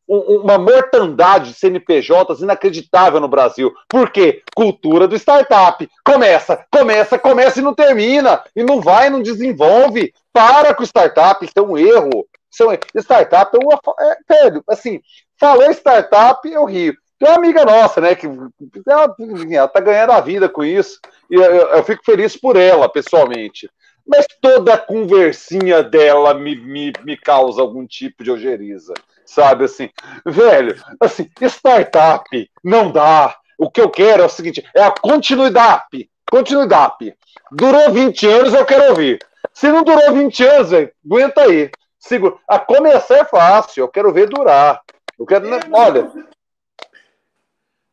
uma 0.07 0.57
mortandade 0.57 1.51
de 1.51 1.59
CNPJs 1.59 2.41
inacreditável 2.41 3.19
no 3.19 3.27
Brasil. 3.27 3.71
Por 3.87 4.09
quê? 4.09 4.43
Cultura 4.55 5.07
do 5.07 5.15
startup. 5.15 5.89
Começa, 6.03 6.65
começa, 6.71 7.17
começa 7.17 7.59
e 7.59 7.63
não 7.63 7.73
termina. 7.73 8.43
E 8.55 8.63
não 8.63 8.81
vai, 8.81 9.09
não 9.09 9.21
desenvolve. 9.21 10.13
Para 10.33 10.73
com 10.73 10.83
startup, 10.83 11.43
isso 11.43 11.53
é 11.55 11.61
um 11.61 11.77
erro. 11.77 12.27
Isso 12.51 12.63
é 12.63 12.67
um... 12.67 12.99
Startup 13.01 13.55
é 13.55 13.59
uma. 13.63 13.79
É, 13.99 14.43
velho, 14.43 14.63
assim, 14.67 15.01
falou 15.39 15.71
startup, 15.71 16.47
eu 16.49 16.65
rio. 16.65 16.93
Tem 17.17 17.29
uma 17.29 17.37
amiga 17.37 17.63
nossa, 17.63 18.01
né, 18.01 18.15
que 18.15 18.25
ela, 18.25 19.15
ela 19.51 19.67
tá 19.67 19.79
ganhando 19.79 20.11
a 20.11 20.19
vida 20.19 20.49
com 20.49 20.63
isso. 20.63 20.99
E 21.29 21.35
eu, 21.35 21.43
eu 21.43 21.83
fico 21.83 22.03
feliz 22.03 22.35
por 22.35 22.55
ela, 22.55 22.89
pessoalmente 22.89 23.69
mas 24.11 24.25
toda 24.41 24.73
a 24.73 24.77
conversinha 24.77 25.81
dela 25.81 26.33
me, 26.33 26.55
me, 26.55 26.91
me 27.03 27.15
causa 27.15 27.61
algum 27.61 27.85
tipo 27.85 28.23
de 28.23 28.31
ojeriza, 28.31 28.93
sabe? 29.31 29.65
Assim, 29.65 29.89
velho, 30.25 30.75
assim, 30.99 31.29
startup 31.43 32.51
não 32.63 32.91
dá. 32.91 33.37
O 33.57 33.69
que 33.69 33.79
eu 33.79 33.89
quero 33.89 34.23
é 34.23 34.25
o 34.25 34.29
seguinte: 34.29 34.65
é 34.75 34.83
a 34.83 34.91
continuidade. 34.91 36.09
Continuidade. 36.29 37.15
Durou 37.51 37.91
20 37.91 38.27
anos, 38.27 38.53
eu 38.53 38.65
quero 38.65 38.89
ouvir. 38.89 39.19
Se 39.53 39.69
não 39.69 39.83
durou 39.83 40.13
20 40.13 40.43
anos, 40.43 40.69
velho, 40.71 40.91
aguenta 41.05 41.41
aí. 41.41 41.69
Segura. 41.99 42.35
A 42.47 42.59
começar 42.59 43.15
é 43.15 43.25
fácil, 43.25 43.81
eu 43.81 43.87
quero 43.87 44.13
ver 44.13 44.27
durar. 44.27 44.81
Eu 45.17 45.25
quero. 45.25 45.53
É, 45.53 45.59
olha. 45.71 46.11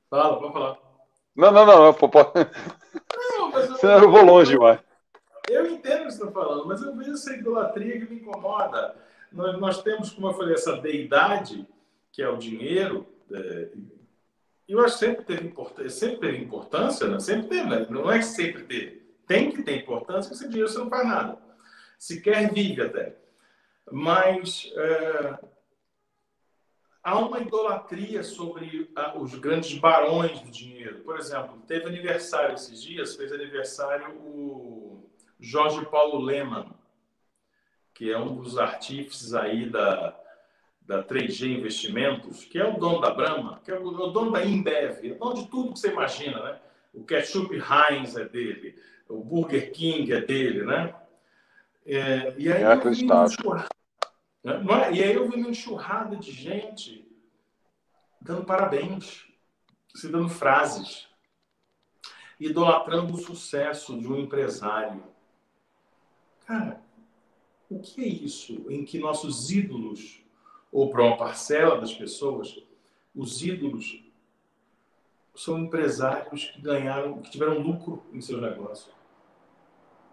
Fala, 0.08 0.38
pode 0.38 0.52
falar. 0.52 0.78
Não, 1.36 1.52
não, 1.52 1.66
não. 1.66 1.78
não, 1.78 1.92
não 1.92 3.50
mas 3.52 3.68
eu... 3.68 3.76
Senão 3.78 3.98
eu 3.98 4.10
vou 4.10 4.24
longe 4.24 4.52
demais. 4.52 4.80
Eu 5.48 5.66
entendo 5.66 6.02
o 6.02 6.06
que 6.06 6.12
você 6.12 6.22
está 6.22 6.32
falando, 6.32 6.66
mas 6.66 6.82
eu 6.82 6.94
vejo 6.96 7.12
essa 7.12 7.34
idolatria 7.34 8.00
que 8.00 8.12
me 8.12 8.20
incomoda. 8.20 8.96
Nós, 9.32 9.58
nós 9.58 9.82
temos, 9.82 10.10
como 10.10 10.28
eu 10.28 10.34
falei, 10.34 10.54
essa 10.54 10.76
deidade, 10.76 11.66
que 12.12 12.22
é 12.22 12.28
o 12.28 12.36
dinheiro. 12.36 13.06
É, 13.32 13.68
eu 14.68 14.80
acho 14.80 14.98
que 14.98 15.06
sempre 15.06 15.24
teve 15.24 15.46
importância, 15.46 15.90
sempre 15.90 16.18
teve 16.18 16.44
importância, 16.44 17.08
né? 17.08 17.20
sempre 17.20 17.48
teve, 17.48 17.68
né? 17.68 17.86
não 17.88 18.10
é 18.10 18.18
que 18.18 18.24
sempre 18.24 18.64
teve. 18.64 19.02
Tem 19.26 19.50
que 19.50 19.62
ter 19.62 19.82
importância, 19.82 20.28
porque 20.28 20.42
sem 20.42 20.48
dinheiro 20.48 20.70
você 20.70 20.78
não 20.78 20.90
faz 20.90 21.06
nada. 21.06 21.38
Sequer 21.98 22.52
vive 22.52 22.82
até. 22.82 23.16
Mas 23.90 24.70
é, 24.74 25.38
há 27.02 27.18
uma 27.18 27.40
idolatria 27.40 28.22
sobre 28.22 28.90
os 29.16 29.34
grandes 29.34 29.78
barões 29.78 30.40
do 30.40 30.50
dinheiro. 30.50 31.00
Por 31.00 31.18
exemplo, 31.18 31.62
teve 31.66 31.86
aniversário 31.86 32.54
esses 32.54 32.82
dias, 32.82 33.16
fez 33.16 33.32
aniversário 33.32 34.14
o 34.16 35.10
Jorge 35.40 35.84
Paulo 35.86 36.20
Leman, 36.20 36.74
que 37.98 38.12
é 38.12 38.16
um 38.16 38.36
dos 38.36 38.56
artífices 38.56 39.34
aí 39.34 39.68
da, 39.68 40.16
da 40.82 41.02
3G 41.02 41.58
Investimentos, 41.58 42.44
que 42.44 42.56
é 42.56 42.64
o 42.64 42.78
dono 42.78 43.00
da 43.00 43.10
Brahma, 43.10 43.60
que 43.64 43.72
é 43.72 43.74
o, 43.76 43.84
o 43.84 44.06
dono 44.12 44.30
da 44.30 44.44
Imbev, 44.44 45.04
é 45.04 45.12
o 45.14 45.18
dono 45.18 45.34
de 45.34 45.48
tudo 45.48 45.72
que 45.72 45.80
você 45.80 45.90
imagina, 45.90 46.40
né? 46.44 46.60
O 46.94 47.02
ketchup 47.04 47.52
Heinz 47.56 48.16
é 48.16 48.24
dele, 48.24 48.80
o 49.08 49.24
Burger 49.24 49.72
King 49.72 50.12
é 50.12 50.20
dele, 50.20 50.64
né? 50.64 50.94
É, 51.84 52.36
e 52.38 52.52
aí 52.52 52.62
é 52.62 52.72
eu 52.72 52.92
vi 52.92 53.04
enxurrada, 53.04 53.68
né? 54.44 54.54
é? 54.54 54.92
E 54.92 55.02
aí 55.02 55.14
eu 55.14 55.28
vi 55.28 55.34
uma 55.34 55.50
enxurrada 55.50 56.14
de 56.14 56.30
gente 56.30 57.04
dando 58.20 58.44
parabéns, 58.44 59.26
se 59.92 60.08
dando 60.08 60.28
frases, 60.28 61.08
idolatrando 62.38 63.12
o 63.12 63.18
sucesso 63.18 63.98
de 63.98 64.06
um 64.06 64.16
empresário 64.20 65.02
Cara, 66.48 66.80
o 67.68 67.80
que 67.80 68.02
é 68.02 68.08
isso 68.08 68.64
em 68.70 68.84
que 68.84 68.98
nossos 68.98 69.50
ídolos, 69.50 70.22
ou 70.72 70.90
para 70.90 71.04
uma 71.04 71.16
parcela 71.16 71.80
das 71.80 71.92
pessoas, 71.92 72.58
os 73.14 73.42
ídolos 73.42 74.02
são 75.34 75.58
empresários 75.58 76.46
que 76.46 76.60
ganharam, 76.60 77.20
que 77.20 77.30
tiveram 77.30 77.60
lucro 77.60 78.02
em 78.12 78.20
seus 78.20 78.40
negócios. 78.40 78.92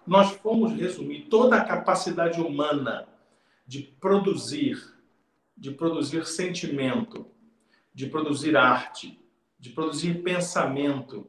Nós 0.05 0.31
fomos 0.31 0.71
resumir 0.73 1.27
toda 1.29 1.55
a 1.55 1.65
capacidade 1.65 2.39
humana 2.39 3.07
de 3.65 3.81
produzir, 3.81 4.77
de 5.57 5.71
produzir 5.71 6.25
sentimento, 6.27 7.25
de 7.93 8.07
produzir 8.07 8.55
arte, 8.55 9.19
de 9.57 9.71
produzir 9.71 10.21
pensamento. 10.21 11.27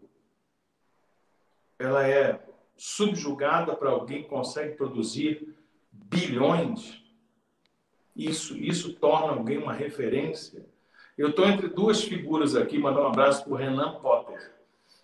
Ela 1.79 2.07
é 2.07 2.45
subjugada 2.77 3.75
para 3.75 3.91
alguém 3.91 4.25
que 4.25 4.29
consegue 4.29 4.77
produzir 4.77 5.56
bilhões, 6.09 7.03
isso, 8.15 8.57
isso 8.57 8.95
torna 8.95 9.33
alguém 9.33 9.59
uma 9.59 9.73
referência. 9.73 10.65
Eu 11.17 11.31
estou 11.31 11.47
entre 11.47 11.69
duas 11.69 12.03
figuras 12.03 12.57
aqui, 12.57 12.79
mandar 12.79 13.03
um 13.03 13.09
abraço 13.09 13.45
para 13.45 13.53
o 13.53 13.57
Renan 13.57 14.01
Potter, 14.01 14.55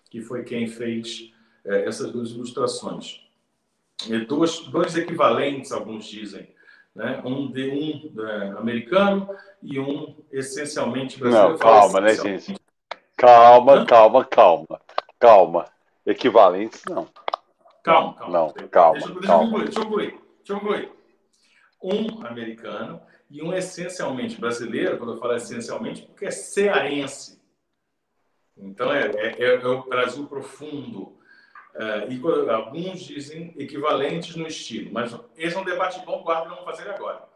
que 0.09 0.21
foi 0.21 0.43
quem 0.43 0.67
fez 0.67 1.31
é, 1.65 1.85
essas 1.85 2.11
duas 2.11 2.31
ilustrações. 2.31 3.21
E 4.07 4.17
duas, 4.19 4.59
dois 4.61 4.97
equivalentes, 4.97 5.71
alguns 5.71 6.05
dizem, 6.05 6.53
né? 6.95 7.21
um 7.23 7.51
de 7.51 7.69
um 7.69 8.21
é, 8.27 8.49
americano 8.57 9.29
e 9.61 9.79
um 9.79 10.15
essencialmente 10.31 11.19
brasileiro. 11.19 11.51
Não, 11.51 11.57
calma, 11.57 12.01
né, 12.01 12.15
gente? 12.15 12.55
Calma, 13.15 13.73
Hã? 13.73 13.85
calma, 13.85 14.25
calma, 14.25 14.81
calma. 15.19 15.65
Equivalentes, 16.05 16.83
não. 16.89 17.07
Calma, 17.81 18.13
calma. 18.15 18.33
Não, 18.33 18.67
calma. 18.69 18.99
Deixa, 18.99 19.19
calma. 19.21 19.63
deixa 19.63 19.79
eu 19.79 19.83
concluir. 19.83 20.22
Concluir. 20.47 20.91
Um 21.81 22.25
americano 22.25 23.01
e 23.29 23.41
um 23.41 23.53
essencialmente 23.53 24.39
brasileiro, 24.39 24.97
quando 24.97 25.13
eu 25.13 25.17
falo 25.17 25.35
essencialmente, 25.35 26.03
porque 26.03 26.25
é 26.25 26.31
cearense. 26.31 27.41
Então, 28.57 28.93
é, 28.93 29.07
é, 29.07 29.43
é 29.43 29.67
o 29.67 29.83
Brasil 29.83 30.25
profundo. 30.27 31.17
Uh, 31.73 32.05
e 32.11 32.51
alguns 32.51 32.99
dizem 32.99 33.51
equivalentes 33.57 34.35
no 34.35 34.45
estilo, 34.45 34.91
mas 34.93 35.17
esse 35.35 35.55
é 35.55 35.59
um 35.59 35.65
debate 35.65 36.05
bom, 36.05 36.21
guarda, 36.21 36.49
vamos 36.49 36.63
fazer 36.63 36.87
agora. 36.87 37.27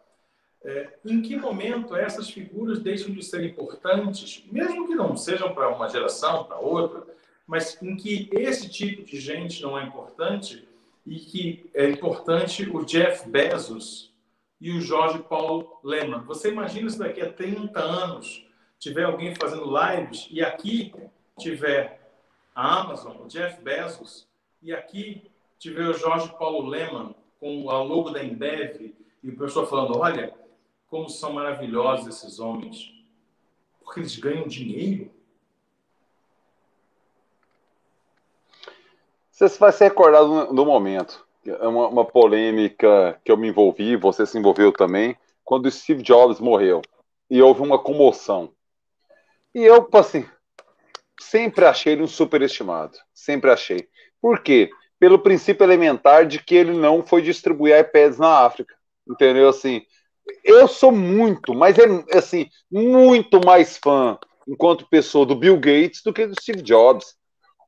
É, 0.64 1.00
em 1.06 1.22
que 1.22 1.36
momento 1.36 1.96
essas 1.96 2.30
figuras 2.30 2.80
deixam 2.80 3.12
de 3.12 3.24
ser 3.24 3.44
importantes, 3.44 4.44
mesmo 4.52 4.88
que 4.88 4.94
não 4.94 5.16
sejam 5.16 5.56
para 5.56 5.70
uma 5.70 5.90
geração, 5.90 6.44
para 6.44 6.60
outra, 6.60 7.04
mas 7.48 7.82
em 7.82 7.96
que 7.96 8.30
esse 8.34 8.70
tipo 8.70 9.04
de 9.04 9.20
gente 9.20 9.62
não 9.64 9.80
é 9.80 9.84
importante 9.84 10.67
e 11.08 11.20
que 11.20 11.70
é 11.74 11.90
importante 11.90 12.70
o 12.70 12.84
Jeff 12.84 13.28
Bezos 13.30 14.14
e 14.60 14.72
o 14.72 14.82
Jorge 14.82 15.20
Paulo 15.20 15.80
Lehmann. 15.84 16.26
Você 16.26 16.50
imagina 16.50 16.90
se 16.90 17.00
daqui 17.00 17.22
a 17.22 17.32
30 17.32 17.80
anos 17.80 18.46
tiver 18.78 19.06
alguém 19.06 19.34
fazendo 19.34 19.66
lives 19.66 20.28
e 20.30 20.44
aqui 20.44 20.94
tiver 21.40 22.12
a 22.54 22.82
Amazon, 22.82 23.18
o 23.24 23.28
Jeff 23.28 23.62
Bezos, 23.62 24.28
e 24.62 24.74
aqui 24.74 25.32
tiver 25.58 25.88
o 25.88 25.94
Jorge 25.94 26.30
Paulo 26.38 26.68
Lehmann 26.68 27.16
com 27.40 27.70
a 27.70 27.82
logo 27.82 28.10
da 28.10 28.24
Embev 28.24 28.94
e 29.24 29.30
o 29.30 29.38
pessoal 29.38 29.66
falando, 29.66 29.98
olha, 29.98 30.34
como 30.88 31.10
são 31.10 31.34
maravilhosos 31.34 32.08
esses 32.08 32.40
homens, 32.40 32.94
porque 33.80 34.02
eles 34.02 34.18
ganham 34.18 34.48
dinheiro. 34.48 35.12
Você 39.38 39.60
vai 39.60 39.72
ser 39.72 39.84
recordado 39.84 40.52
no 40.52 40.66
momento. 40.66 41.24
É 41.46 41.68
uma, 41.68 41.88
uma, 41.90 42.04
polêmica 42.04 43.22
que 43.24 43.32
eu 43.32 43.38
me 43.38 43.50
envolvi, 43.50 43.96
você 43.96 44.26
se 44.26 44.36
envolveu 44.36 44.72
também, 44.72 45.16
quando 45.46 45.70
Steve 45.70 46.02
Jobs 46.02 46.40
morreu. 46.40 46.82
E 47.30 47.40
houve 47.40 47.62
uma 47.62 47.78
comoção. 47.78 48.52
E 49.54 49.64
eu, 49.64 49.88
assim, 49.94 50.26
sempre 51.22 51.66
achei 51.66 51.94
ele 51.94 52.02
um 52.02 52.08
superestimado. 52.08 52.98
Sempre 53.14 53.52
achei. 53.52 53.88
Por 54.20 54.42
quê? 54.42 54.72
Pelo 55.00 55.20
princípio 55.20 55.64
elementar 55.64 56.26
de 56.26 56.44
que 56.44 56.56
ele 56.56 56.76
não 56.76 57.06
foi 57.06 57.22
distribuir 57.22 57.80
iPads 57.80 58.18
na 58.18 58.40
África. 58.40 58.74
Entendeu? 59.08 59.50
Assim, 59.50 59.84
eu 60.44 60.68
sou 60.68 60.92
muito, 60.92 61.54
mas 61.54 61.78
é 61.78 62.18
assim, 62.18 62.50
muito 62.72 63.40
mais 63.46 63.78
fã, 63.78 64.18
enquanto 64.48 64.90
pessoa, 64.90 65.28
do 65.28 65.36
Bill 65.36 65.60
Gates 65.60 66.02
do 66.04 66.12
que 66.12 66.26
do 66.26 66.42
Steve 66.42 66.64
Jobs. 66.64 67.16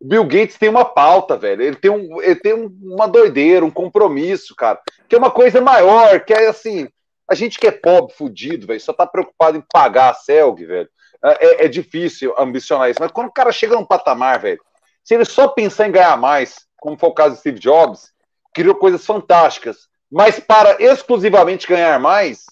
Bill 0.01 0.23
Gates 0.23 0.57
tem 0.57 0.69
uma 0.69 0.85
pauta, 0.85 1.37
velho. 1.37 1.61
Ele 1.61 1.75
tem, 1.75 1.91
um, 1.91 2.21
ele 2.21 2.35
tem 2.35 2.53
uma 2.53 3.07
doideira, 3.07 3.65
um 3.65 3.71
compromisso, 3.71 4.55
cara. 4.55 4.79
Que 5.07 5.15
é 5.15 5.17
uma 5.17 5.31
coisa 5.31 5.59
maior, 5.59 6.21
que 6.21 6.33
é 6.33 6.47
assim. 6.47 6.87
A 7.29 7.35
gente 7.35 7.59
que 7.59 7.67
é 7.67 7.71
pobre, 7.71 8.13
fudido, 8.13 8.65
velho, 8.65 8.79
só 8.79 8.93
tá 8.93 9.05
preocupado 9.05 9.57
em 9.57 9.63
pagar 9.71 10.11
a 10.11 10.13
CELG, 10.13 10.65
velho. 10.65 10.89
É, 11.23 11.45
é, 11.45 11.65
é 11.65 11.67
difícil 11.67 12.33
ambicionar 12.37 12.89
isso. 12.89 13.01
Mas 13.01 13.11
quando 13.11 13.27
o 13.27 13.33
cara 13.33 13.51
chega 13.51 13.75
num 13.75 13.85
patamar, 13.85 14.39
velho, 14.39 14.61
se 15.03 15.13
ele 15.13 15.25
só 15.25 15.47
pensar 15.47 15.87
em 15.87 15.91
ganhar 15.91 16.17
mais, 16.17 16.65
como 16.77 16.97
foi 16.97 17.09
o 17.09 17.13
caso 17.13 17.35
de 17.35 17.41
Steve 17.41 17.59
Jobs, 17.59 18.11
criou 18.53 18.75
coisas 18.75 19.05
fantásticas, 19.05 19.89
mas 20.09 20.39
para 20.39 20.81
exclusivamente 20.81 21.67
ganhar 21.67 21.99
mais, 21.99 22.45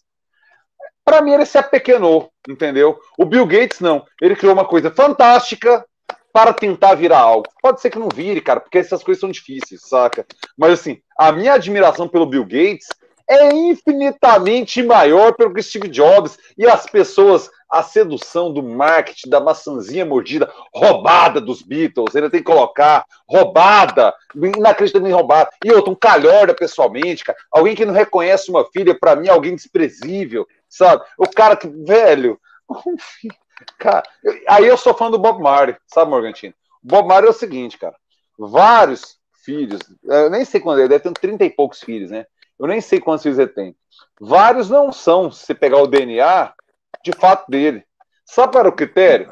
para 1.03 1.21
mim 1.21 1.31
ele 1.31 1.45
se 1.45 1.57
apequenou, 1.57 2.29
entendeu? 2.47 2.99
O 3.17 3.25
Bill 3.25 3.45
Gates 3.47 3.79
não. 3.79 4.05
Ele 4.21 4.35
criou 4.35 4.53
uma 4.53 4.65
coisa 4.65 4.91
fantástica 4.91 5.85
para 6.31 6.53
tentar 6.53 6.95
virar 6.95 7.19
algo. 7.19 7.47
Pode 7.61 7.81
ser 7.81 7.89
que 7.89 7.99
não 7.99 8.09
vire, 8.09 8.41
cara, 8.41 8.59
porque 8.59 8.77
essas 8.77 9.03
coisas 9.03 9.19
são 9.19 9.31
difíceis, 9.31 9.81
saca? 9.81 10.25
Mas 10.57 10.79
assim, 10.79 10.99
a 11.17 11.31
minha 11.31 11.53
admiração 11.53 12.07
pelo 12.07 12.25
Bill 12.25 12.43
Gates 12.43 12.87
é 13.27 13.53
infinitamente 13.53 14.81
maior 14.81 15.33
pelo 15.33 15.53
que 15.53 15.61
Steve 15.61 15.89
Jobs 15.89 16.37
e 16.57 16.65
as 16.65 16.85
pessoas, 16.85 17.49
a 17.69 17.83
sedução 17.83 18.53
do 18.53 18.63
marketing, 18.63 19.29
da 19.29 19.41
maçãzinha 19.41 20.05
mordida, 20.05 20.49
roubada 20.73 21.41
dos 21.41 21.61
Beatles, 21.61 22.15
ele 22.15 22.29
tem 22.29 22.39
que 22.39 22.45
colocar 22.45 23.05
roubada, 23.27 24.13
inacreditavelmente 24.33 25.15
roubada. 25.15 25.49
E 25.63 25.71
outro, 25.73 25.91
um 25.91 25.95
calhorda 25.95 26.53
pessoalmente, 26.53 27.25
cara, 27.25 27.37
alguém 27.51 27.75
que 27.75 27.85
não 27.85 27.93
reconhece 27.93 28.49
uma 28.49 28.65
filha, 28.71 28.97
para 28.97 29.15
mim, 29.17 29.27
alguém 29.27 29.55
desprezível, 29.55 30.47
sabe? 30.69 31.03
O 31.17 31.27
cara 31.27 31.57
que, 31.57 31.67
velho, 31.67 32.39
cara, 33.77 34.03
aí 34.47 34.67
eu 34.67 34.77
sou 34.77 34.93
fã 34.93 35.09
do 35.09 35.19
Bob 35.19 35.41
Marley, 35.41 35.75
sabe, 35.87 36.11
Morgantino? 36.11 36.53
O 36.83 36.87
Bob 36.87 37.07
Marley 37.07 37.27
é 37.27 37.31
o 37.31 37.33
seguinte, 37.33 37.77
cara, 37.77 37.95
vários 38.37 39.17
filhos, 39.43 39.81
eu 40.03 40.29
nem 40.29 40.43
sei 40.43 40.59
quando 40.59 40.79
ele 40.79 40.89
deve 40.89 41.03
ter 41.03 41.13
30 41.13 41.45
e 41.45 41.49
poucos 41.49 41.79
filhos, 41.79 42.11
né? 42.11 42.25
Eu 42.59 42.67
nem 42.67 42.81
sei 42.81 42.99
quantos 42.99 43.23
filhos 43.23 43.39
ele 43.39 43.49
tem. 43.49 43.75
Vários 44.19 44.69
não 44.69 44.91
são, 44.91 45.31
se 45.31 45.53
pegar 45.53 45.77
o 45.77 45.87
DNA, 45.87 46.53
de 47.03 47.11
fato 47.13 47.49
dele. 47.49 47.85
Sabe 48.25 48.51
para 48.51 48.67
o 48.67 48.75
critério? 48.75 49.31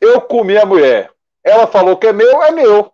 Eu 0.00 0.20
comi 0.20 0.58
a 0.58 0.66
mulher. 0.66 1.10
Ela 1.44 1.66
falou 1.66 1.96
que 1.96 2.06
é 2.06 2.12
meu, 2.12 2.42
é 2.42 2.50
meu. 2.50 2.92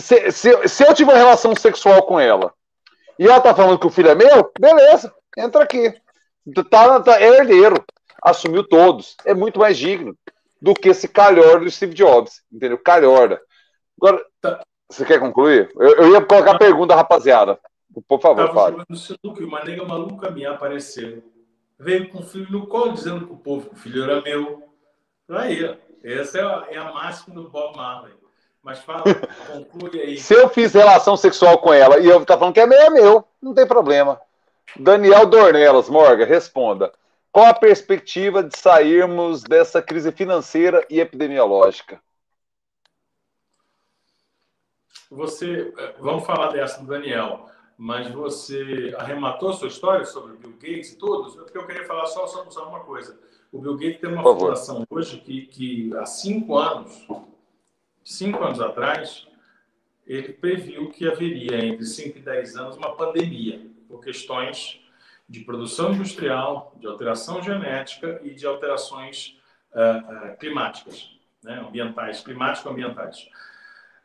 Se, 0.00 0.32
se, 0.32 0.68
se 0.68 0.84
eu 0.84 0.94
tiver 0.94 1.14
relação 1.14 1.54
sexual 1.54 2.02
com 2.02 2.18
ela 2.18 2.52
e 3.18 3.26
ela 3.26 3.40
tá 3.40 3.54
falando 3.54 3.78
que 3.78 3.86
o 3.86 3.90
filho 3.90 4.10
é 4.10 4.14
meu, 4.14 4.50
beleza, 4.58 5.14
entra 5.36 5.62
aqui. 5.62 5.94
Tá, 6.70 7.00
tá, 7.00 7.20
é 7.20 7.28
herdeiro. 7.28 7.84
Assumiu 8.22 8.64
todos. 8.64 9.16
É 9.24 9.34
muito 9.34 9.58
mais 9.58 9.76
digno 9.76 10.16
do 10.60 10.74
que 10.74 10.88
esse 10.88 11.08
calhorda 11.08 11.64
do 11.64 11.70
Steve 11.70 11.94
Jobs. 11.94 12.42
Entendeu? 12.52 12.78
Calhorda. 12.78 13.40
Agora, 14.00 14.24
tá. 14.40 14.62
você 14.88 15.04
quer 15.04 15.20
concluir? 15.20 15.70
Eu, 15.76 15.96
eu 15.96 16.10
ia 16.12 16.20
colocar 16.20 16.52
a 16.52 16.58
pergunta, 16.58 16.94
rapaziada. 16.94 17.58
Por 18.06 18.20
favor, 18.20 18.46
Tava 18.48 18.54
fale. 18.54 18.84
jogando 18.90 19.46
uma 19.46 19.64
nega 19.64 19.84
maluca 19.84 20.30
minha 20.30 20.52
apareceu. 20.52 21.22
Veio 21.78 22.10
com 22.10 22.18
o 22.18 22.22
filho 22.22 22.50
no 22.50 22.66
colo, 22.66 22.92
dizendo 22.92 23.26
pro 23.26 23.36
povo 23.36 23.70
que 23.70 23.74
o 23.74 23.78
filho 23.78 24.04
era 24.04 24.20
meu. 24.20 24.62
Aí, 25.28 25.78
essa 26.02 26.38
é 26.38 26.42
a, 26.42 26.66
é 26.70 26.76
a 26.76 26.92
máxima 26.92 27.34
do 27.34 27.48
Bob 27.48 27.76
Marley. 27.76 28.14
Mas 28.62 28.80
fala, 28.80 29.02
conclui 29.46 30.00
aí. 30.00 30.18
Se 30.18 30.34
eu 30.34 30.48
fiz 30.48 30.72
relação 30.72 31.16
sexual 31.16 31.58
com 31.58 31.72
ela 31.72 31.98
e 31.98 32.06
eu 32.06 32.24
tá 32.24 32.36
falando 32.36 32.54
que 32.54 32.60
é 32.60 32.66
meu, 32.66 32.78
é 32.78 32.90
meu, 32.90 33.24
não 33.40 33.54
tem 33.54 33.66
problema. 33.66 34.20
Daniel 34.76 35.26
Dornelas, 35.26 35.88
Morga, 35.88 36.24
responda. 36.24 36.92
Qual 37.30 37.46
a 37.46 37.54
perspectiva 37.54 38.42
de 38.42 38.56
sairmos 38.58 39.42
dessa 39.42 39.80
crise 39.82 40.10
financeira 40.12 40.86
e 40.90 41.00
epidemiológica? 41.00 42.00
Você, 45.10 45.72
eh, 45.76 45.94
vamos 45.98 46.26
falar 46.26 46.48
dessa 46.48 46.80
do 46.80 46.86
Daniel 46.86 47.48
mas 47.78 48.10
você 48.10 48.92
arrematou 48.98 49.52
sua 49.52 49.68
história 49.68 50.04
sobre 50.04 50.32
o 50.32 50.36
Bill 50.36 50.54
Gates 50.54 50.92
e 50.92 50.98
todos, 50.98 51.36
porque 51.36 51.56
eu 51.56 51.64
queria 51.64 51.86
falar 51.86 52.06
só, 52.06 52.26
só 52.26 52.68
uma 52.68 52.80
coisa. 52.80 53.16
O 53.52 53.60
Bill 53.60 53.76
Gates 53.76 54.00
tem 54.00 54.10
uma 54.12 54.24
fundação 54.24 54.84
hoje 54.90 55.18
que, 55.18 55.46
que 55.46 55.96
há 55.96 56.04
cinco 56.04 56.58
anos, 56.58 57.06
cinco 58.02 58.42
anos 58.42 58.60
atrás, 58.60 59.28
ele 60.04 60.32
previu 60.32 60.90
que 60.90 61.06
haveria 61.06 61.64
entre 61.64 61.84
5 61.84 62.18
e 62.18 62.22
10 62.22 62.56
anos 62.56 62.76
uma 62.76 62.96
pandemia 62.96 63.64
por 63.86 64.00
questões 64.00 64.80
de 65.28 65.40
produção 65.40 65.92
industrial, 65.92 66.74
de 66.80 66.86
alteração 66.86 67.42
genética 67.42 68.20
e 68.24 68.30
de 68.30 68.46
alterações 68.46 69.38
uh, 69.72 70.32
uh, 70.32 70.36
climáticas, 70.38 71.10
né, 71.42 71.60
ambientais, 71.60 72.22
climático-ambientais. 72.22 73.28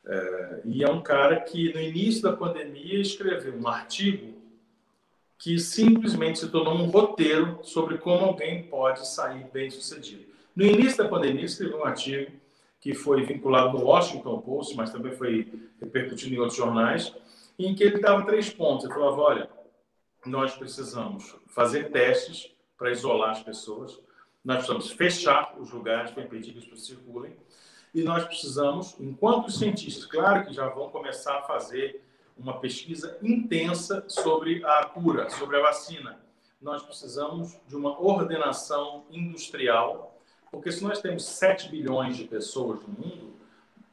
É, 0.05 0.61
e 0.65 0.83
é 0.83 0.89
um 0.89 1.01
cara 1.01 1.39
que, 1.39 1.73
no 1.73 1.79
início 1.79 2.21
da 2.21 2.33
pandemia, 2.33 2.99
escreveu 2.99 3.55
um 3.55 3.67
artigo 3.67 4.33
que 5.37 5.57
simplesmente 5.59 6.39
se 6.39 6.49
tornou 6.49 6.75
um 6.75 6.89
roteiro 6.89 7.59
sobre 7.63 7.97
como 7.97 8.25
alguém 8.25 8.63
pode 8.63 9.07
sair 9.07 9.45
bem 9.51 9.69
sucedido. 9.69 10.25
No 10.55 10.65
início 10.65 11.03
da 11.03 11.09
pandemia, 11.09 11.45
escreveu 11.45 11.79
um 11.79 11.85
artigo 11.85 12.31
que 12.79 12.93
foi 12.93 13.23
vinculado 13.23 13.77
no 13.77 13.85
Washington 13.85 14.41
Post, 14.41 14.75
mas 14.75 14.91
também 14.91 15.13
foi 15.13 15.51
repercutido 15.81 16.35
em 16.35 16.37
outros 16.37 16.57
jornais, 16.57 17.13
em 17.57 17.73
que 17.73 17.83
ele 17.83 17.99
dava 17.99 18.25
três 18.25 18.49
pontos. 18.49 18.85
Ele 18.85 18.93
falava: 18.93 19.21
olha, 19.21 19.49
nós 20.25 20.55
precisamos 20.55 21.35
fazer 21.47 21.91
testes 21.91 22.51
para 22.77 22.91
isolar 22.91 23.31
as 23.31 23.43
pessoas, 23.43 23.99
nós 24.43 24.57
precisamos 24.57 24.91
fechar 24.91 25.55
os 25.59 25.71
lugares 25.71 26.11
para 26.11 26.23
impedir 26.23 26.51
que 26.51 26.59
as 26.59 26.65
pessoas 26.65 26.85
circulem, 26.85 27.35
e 27.93 28.01
nós 28.01 28.25
precisamos, 28.25 28.95
enquanto 28.99 29.51
cientistas, 29.51 30.05
claro 30.05 30.45
que 30.45 30.53
já 30.53 30.67
vão 30.67 30.89
começar 30.89 31.37
a 31.37 31.43
fazer 31.43 32.03
uma 32.37 32.59
pesquisa 32.59 33.17
intensa 33.21 34.03
sobre 34.07 34.65
a 34.65 34.85
cura, 34.85 35.29
sobre 35.29 35.57
a 35.57 35.61
vacina. 35.61 36.19
Nós 36.59 36.81
precisamos 36.81 37.55
de 37.67 37.75
uma 37.75 37.99
ordenação 38.01 39.05
industrial, 39.11 40.17
porque 40.51 40.71
se 40.71 40.83
nós 40.83 41.01
temos 41.01 41.23
7 41.25 41.69
bilhões 41.69 42.17
de 42.17 42.25
pessoas 42.25 42.81
no 42.81 42.89
mundo, 42.89 43.33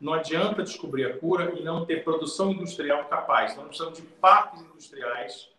não 0.01 0.15
adianta 0.15 0.63
descobrir 0.63 1.05
a 1.05 1.19
cura 1.19 1.53
e 1.59 1.63
não 1.63 1.85
ter 1.85 2.03
produção 2.03 2.51
industrial 2.51 3.05
capaz. 3.05 3.55
Nós 3.55 3.67
precisamos 3.67 3.99
de 3.99 4.05
parques 4.05 4.63
industriais, 4.63 5.51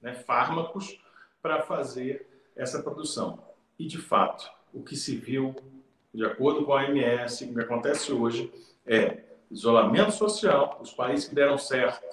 né, 0.00 0.14
fármacos, 0.14 1.00
para 1.40 1.62
fazer 1.62 2.28
essa 2.56 2.82
produção. 2.82 3.42
E, 3.78 3.86
de 3.86 3.98
fato, 3.98 4.50
o 4.72 4.82
que 4.82 4.96
se 4.96 5.16
viu, 5.16 5.54
de 6.12 6.24
acordo 6.24 6.64
com 6.64 6.72
a 6.72 6.82
OMS, 6.82 7.44
o 7.44 7.54
que 7.54 7.60
acontece 7.60 8.12
hoje 8.12 8.52
é 8.86 9.22
isolamento 9.50 10.12
social, 10.12 10.78
os 10.80 10.92
países 10.92 11.28
que 11.28 11.34
deram 11.34 11.56
certo, 11.56 12.04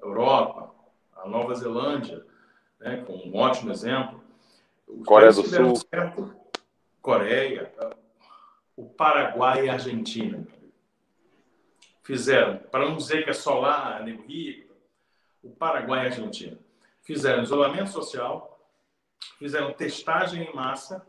a 0.00 0.06
Europa, 0.06 0.74
a 1.16 1.28
Nova 1.28 1.54
Zelândia, 1.54 2.24
né, 2.80 3.04
com 3.06 3.14
um 3.14 3.36
ótimo 3.36 3.70
exemplo, 3.70 4.22
os 4.88 5.06
Coreia 5.06 5.32
do 5.32 5.42
Sul, 5.42 5.76
certo, 5.76 6.34
Coreia, 7.00 7.72
o 8.76 8.84
Paraguai 8.84 9.66
e 9.66 9.70
a 9.70 9.74
Argentina. 9.74 10.46
Fizeram, 12.02 12.58
para 12.70 12.88
não 12.88 12.96
dizer 12.96 13.24
que 13.24 13.30
é 13.30 13.34
só 13.34 13.60
lá, 13.60 14.00
Nego 14.02 14.22
Rico, 14.26 14.74
o 15.42 15.50
Paraguai 15.50 16.00
e 16.00 16.02
a 16.02 16.04
Argentina, 16.06 16.58
fizeram 17.02 17.42
isolamento 17.42 17.90
social, 17.90 18.58
fizeram 19.38 19.72
testagem 19.72 20.44
em 20.44 20.54
massa 20.54 21.06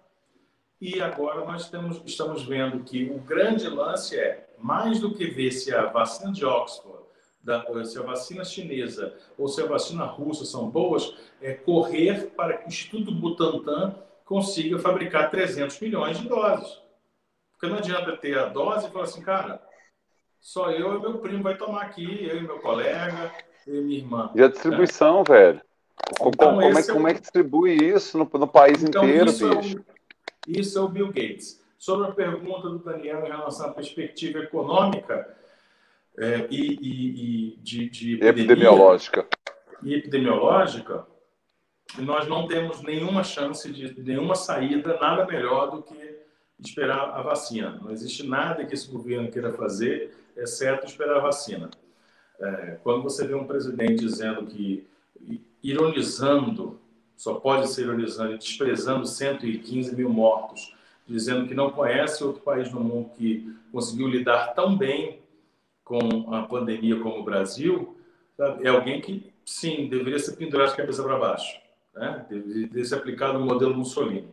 e 0.81 1.01
agora 1.01 1.45
nós 1.45 1.69
temos, 1.69 2.01
estamos 2.05 2.43
vendo 2.43 2.83
que 2.83 3.09
o 3.09 3.19
grande 3.19 3.67
lance 3.69 4.19
é, 4.19 4.49
mais 4.57 4.99
do 4.99 5.13
que 5.13 5.27
ver 5.27 5.51
se 5.51 5.73
a 5.73 5.85
vacina 5.85 6.31
de 6.31 6.45
Oxford, 6.45 7.03
da, 7.41 7.63
se 7.85 7.97
a 7.97 8.01
vacina 8.01 8.43
chinesa 8.43 9.17
ou 9.37 9.47
se 9.47 9.61
a 9.61 9.65
vacina 9.65 10.05
russa 10.05 10.45
são 10.45 10.69
boas, 10.69 11.15
é 11.41 11.53
correr 11.53 12.31
para 12.31 12.57
que 12.57 12.65
o 12.65 12.67
Instituto 12.67 13.11
Butantan 13.13 13.95
consiga 14.25 14.79
fabricar 14.79 15.29
300 15.29 15.79
milhões 15.79 16.17
de 16.17 16.27
doses. 16.27 16.81
Porque 17.51 17.67
não 17.67 17.77
adianta 17.77 18.17
ter 18.17 18.37
a 18.37 18.47
dose 18.47 18.87
e 18.87 18.91
falar 18.91 19.05
assim, 19.05 19.21
cara, 19.21 19.61
só 20.39 20.71
eu 20.71 20.97
e 20.97 20.99
meu 20.99 21.19
primo 21.19 21.43
vai 21.43 21.55
tomar 21.55 21.83
aqui, 21.83 22.25
eu 22.27 22.37
e 22.37 22.41
meu 22.41 22.59
colega, 22.59 23.31
eu 23.65 23.75
e 23.75 23.81
minha 23.81 23.99
irmã. 23.99 24.31
E 24.35 24.43
a 24.43 24.49
distribuição, 24.49 25.23
velho? 25.23 25.61
Então, 26.11 26.31
como, 26.31 26.61
é, 26.61 26.69
é, 26.69 26.83
como 26.83 27.07
é 27.07 27.13
que 27.13 27.21
distribui 27.21 27.75
isso 27.75 28.17
no, 28.17 28.29
no 28.33 28.47
país 28.47 28.83
então, 28.83 29.03
inteiro, 29.03 29.29
isso 29.29 29.49
bicho? 29.55 29.77
É 29.77 29.79
o, 29.79 30.59
isso 30.59 30.77
é 30.77 30.81
o 30.81 30.87
Bill 30.87 31.07
Gates. 31.07 31.61
Sobre 31.77 32.07
a 32.07 32.11
pergunta 32.11 32.69
do 32.69 32.79
Daniel 32.79 33.25
em 33.25 33.29
relação 33.29 33.67
à 33.67 33.73
perspectiva 33.73 34.39
econômica 34.39 35.35
é, 36.17 36.47
e, 36.49 36.77
e, 36.81 37.53
e, 37.53 37.57
de, 37.57 37.89
de 37.89 38.25
epidemiológica. 38.25 39.27
E 39.81 39.95
epidemiológica, 39.95 41.05
nós 41.99 42.27
não 42.27 42.47
temos 42.47 42.81
nenhuma 42.81 43.23
chance 43.23 43.71
de 43.71 43.99
nenhuma 44.01 44.35
saída, 44.35 44.97
nada 44.99 45.25
melhor 45.25 45.71
do 45.71 45.83
que 45.83 46.23
esperar 46.59 47.09
a 47.09 47.21
vacina. 47.21 47.79
Não 47.81 47.91
existe 47.91 48.25
nada 48.25 48.65
que 48.65 48.73
esse 48.73 48.89
governo 48.89 49.29
queira 49.29 49.51
fazer, 49.53 50.15
exceto 50.35 50.85
esperar 50.85 51.17
a 51.17 51.21
vacina. 51.21 51.69
É, 52.39 52.77
quando 52.81 53.03
você 53.03 53.27
vê 53.27 53.35
um 53.35 53.45
presidente 53.45 54.05
dizendo 54.05 54.45
que, 54.45 54.87
ironizando, 55.63 56.79
só 57.15 57.35
pode 57.35 57.69
ser 57.69 57.83
ironizando, 57.83 58.37
desprezando 58.37 59.07
115 59.07 59.95
mil 59.95 60.09
mortos, 60.09 60.75
dizendo 61.07 61.47
que 61.47 61.53
não 61.53 61.69
conhece 61.69 62.23
outro 62.23 62.41
país 62.41 62.71
no 62.71 62.81
mundo 62.81 63.11
que 63.17 63.55
conseguiu 63.71 64.07
lidar 64.07 64.53
tão 64.53 64.77
bem 64.77 65.19
com 65.83 66.33
a 66.33 66.43
pandemia 66.43 66.99
como 66.99 67.19
o 67.19 67.23
Brasil, 67.23 67.97
é 68.61 68.67
alguém 68.69 68.99
que, 68.99 69.31
sim, 69.45 69.87
deveria 69.87 70.19
ser 70.19 70.35
pendurado 70.35 70.71
de 70.71 70.77
cabeça 70.77 71.03
para 71.03 71.17
baixo. 71.17 71.59
Né? 71.93 72.25
Deveria 72.29 72.85
ser 72.85 72.95
aplicado 72.95 73.37
no 73.37 73.45
modelo 73.45 73.75
Mussolini. 73.75 74.27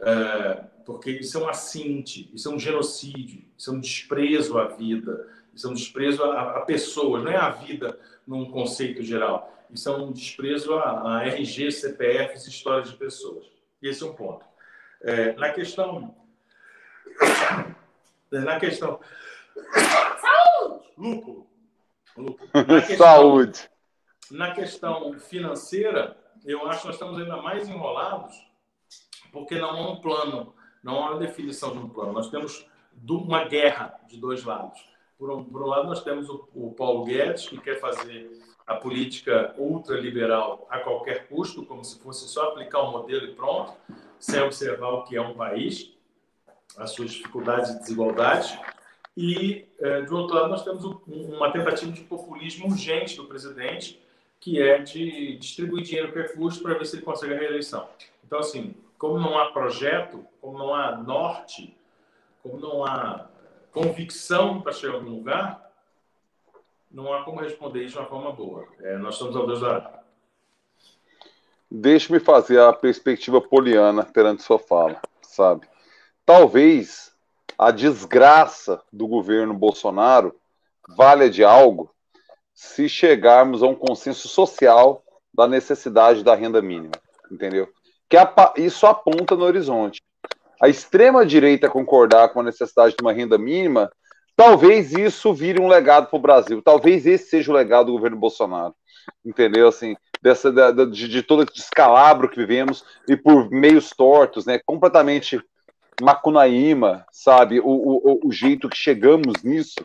É, 0.00 0.64
porque 0.84 1.10
isso 1.10 1.36
é 1.38 1.40
um 1.40 1.48
assinte, 1.48 2.30
isso 2.32 2.48
é 2.48 2.54
um 2.54 2.58
genocídio, 2.58 3.42
isso 3.56 3.70
é 3.70 3.74
um 3.74 3.80
desprezo 3.80 4.58
à 4.58 4.68
vida, 4.68 5.28
isso 5.56 5.66
é 5.66 5.70
um 5.70 5.74
desprezo 5.74 6.22
a, 6.22 6.58
a 6.58 6.60
pessoas, 6.60 7.24
não 7.24 7.32
é 7.32 7.36
a 7.36 7.48
vida 7.48 7.98
num 8.26 8.50
conceito 8.50 9.02
geral. 9.02 9.50
Isso 9.70 9.88
é 9.88 9.96
um 9.96 10.12
desprezo 10.12 10.74
a, 10.74 11.16
a 11.16 11.24
RG, 11.24 11.72
CPFs, 11.72 12.46
histórias 12.46 12.90
de 12.90 12.96
pessoas. 12.98 13.46
Esse 13.80 14.02
é 14.02 14.06
um 14.06 14.12
ponto. 14.12 14.44
É, 15.00 15.32
na 15.32 15.50
questão. 15.50 16.14
Na 18.30 18.58
questão. 18.58 19.00
Saúde! 20.20 20.84
Lúpulo. 20.98 21.46
Lúpulo. 22.16 22.50
Na 22.52 22.82
questão, 22.82 23.06
Saúde! 23.06 23.70
Na 24.30 24.50
questão 24.50 25.18
financeira, 25.18 26.18
eu 26.44 26.68
acho 26.68 26.80
que 26.80 26.86
nós 26.88 26.96
estamos 26.96 27.18
ainda 27.18 27.36
mais 27.36 27.66
enrolados, 27.68 28.36
porque 29.32 29.58
não 29.58 29.70
há 29.70 29.92
um 29.92 30.00
plano, 30.00 30.54
não 30.82 31.02
há 31.02 31.10
uma 31.12 31.20
definição 31.20 31.70
de 31.70 31.78
um 31.78 31.88
plano. 31.88 32.12
Nós 32.12 32.28
temos 32.28 32.68
uma 33.08 33.44
guerra 33.44 33.98
de 34.08 34.18
dois 34.18 34.42
lados. 34.44 34.95
Por 35.18 35.30
um, 35.30 35.44
por 35.44 35.62
um 35.62 35.66
lado, 35.66 35.86
nós 35.86 36.02
temos 36.02 36.28
o, 36.28 36.48
o 36.54 36.72
Paulo 36.72 37.04
Guedes, 37.04 37.48
que 37.48 37.58
quer 37.58 37.80
fazer 37.80 38.30
a 38.66 38.74
política 38.74 39.54
ultraliberal 39.56 40.66
a 40.68 40.80
qualquer 40.80 41.28
custo, 41.28 41.64
como 41.64 41.84
se 41.84 41.98
fosse 42.00 42.28
só 42.28 42.48
aplicar 42.48 42.82
um 42.82 42.90
modelo 42.90 43.24
e 43.24 43.34
pronto, 43.34 43.72
sem 44.18 44.42
observar 44.42 44.88
o 44.88 45.04
que 45.04 45.16
é 45.16 45.20
um 45.20 45.34
país, 45.34 45.92
as 46.76 46.90
suas 46.90 47.12
dificuldades 47.12 47.70
e 47.70 47.78
desigualdades. 47.78 48.58
E, 49.16 49.66
é, 49.80 50.02
do 50.02 50.16
outro 50.16 50.36
lado, 50.36 50.48
nós 50.48 50.62
temos 50.62 50.84
uma 50.84 51.50
tentativa 51.50 51.90
de 51.90 52.02
populismo 52.02 52.66
urgente 52.66 53.16
do 53.16 53.24
presidente, 53.24 53.98
que 54.38 54.60
é 54.60 54.78
de 54.78 55.36
distribuir 55.38 55.84
dinheiro 55.84 56.12
que 56.12 56.18
é 56.18 56.28
custo 56.28 56.62
para 56.62 56.74
ver 56.74 56.84
se 56.84 56.96
ele 56.96 57.04
consegue 57.04 57.34
a 57.34 57.38
reeleição. 57.38 57.88
Então, 58.24 58.40
assim, 58.40 58.74
como 58.98 59.18
não 59.18 59.38
há 59.38 59.46
projeto, 59.52 60.26
como 60.40 60.58
não 60.58 60.74
há 60.74 60.96
norte, 60.96 61.74
como 62.42 62.58
não 62.58 62.84
há 62.84 63.26
convicção 63.76 64.62
para 64.62 64.72
chegar 64.72 64.94
a 64.94 64.96
algum 64.96 65.10
lugar, 65.10 65.70
não 66.90 67.12
há 67.12 67.22
como 67.24 67.42
responder 67.42 67.84
isso 67.84 67.92
de 67.92 67.98
uma 67.98 68.08
forma 68.08 68.32
boa. 68.32 68.66
É, 68.80 68.96
nós 68.96 69.14
estamos 69.14 69.36
ao 69.36 69.46
Deus 69.46 69.60
da 69.60 70.00
Deixe-me 71.70 72.18
fazer 72.18 72.58
a 72.58 72.72
perspectiva 72.72 73.38
poliana 73.38 74.02
perante 74.02 74.42
sua 74.42 74.58
fala, 74.58 74.98
sabe? 75.20 75.68
Talvez 76.24 77.14
a 77.58 77.70
desgraça 77.70 78.82
do 78.90 79.06
governo 79.06 79.52
Bolsonaro 79.52 80.34
valha 80.96 81.28
de 81.28 81.44
algo 81.44 81.94
se 82.54 82.88
chegarmos 82.88 83.62
a 83.62 83.66
um 83.66 83.74
consenso 83.74 84.26
social 84.26 85.04
da 85.34 85.46
necessidade 85.46 86.24
da 86.24 86.34
renda 86.34 86.62
mínima, 86.62 86.94
entendeu? 87.30 87.68
Que 88.08 88.16
isso 88.56 88.86
aponta 88.86 89.36
no 89.36 89.44
horizonte. 89.44 90.00
A 90.60 90.68
extrema 90.68 91.24
direita 91.24 91.68
concordar 91.68 92.30
com 92.30 92.40
a 92.40 92.44
necessidade 92.44 92.94
de 92.96 93.02
uma 93.02 93.12
renda 93.12 93.36
mínima 93.36 93.90
Talvez 94.36 94.92
isso 94.92 95.32
vire 95.32 95.58
um 95.58 95.66
legado 95.66 96.08
para 96.08 96.16
o 96.16 96.20
Brasil. 96.20 96.60
Talvez 96.60 97.06
esse 97.06 97.30
seja 97.30 97.50
o 97.50 97.54
legado 97.54 97.86
do 97.86 97.92
governo 97.92 98.18
Bolsonaro. 98.18 98.74
Entendeu? 99.24 99.66
Assim, 99.66 99.96
dessa, 100.22 100.52
de, 100.52 101.08
de 101.08 101.22
todo 101.22 101.42
esse 101.42 101.54
descalabro 101.54 102.28
que 102.28 102.36
vivemos 102.36 102.84
e 103.08 103.16
por 103.16 103.50
meios 103.50 103.90
tortos, 103.90 104.44
né? 104.44 104.60
Completamente 104.66 105.40
macunaíma, 106.02 107.06
sabe? 107.10 107.60
O, 107.60 107.64
o, 107.64 108.28
o 108.28 108.32
jeito 108.32 108.68
que 108.68 108.76
chegamos 108.76 109.42
nisso. 109.42 109.76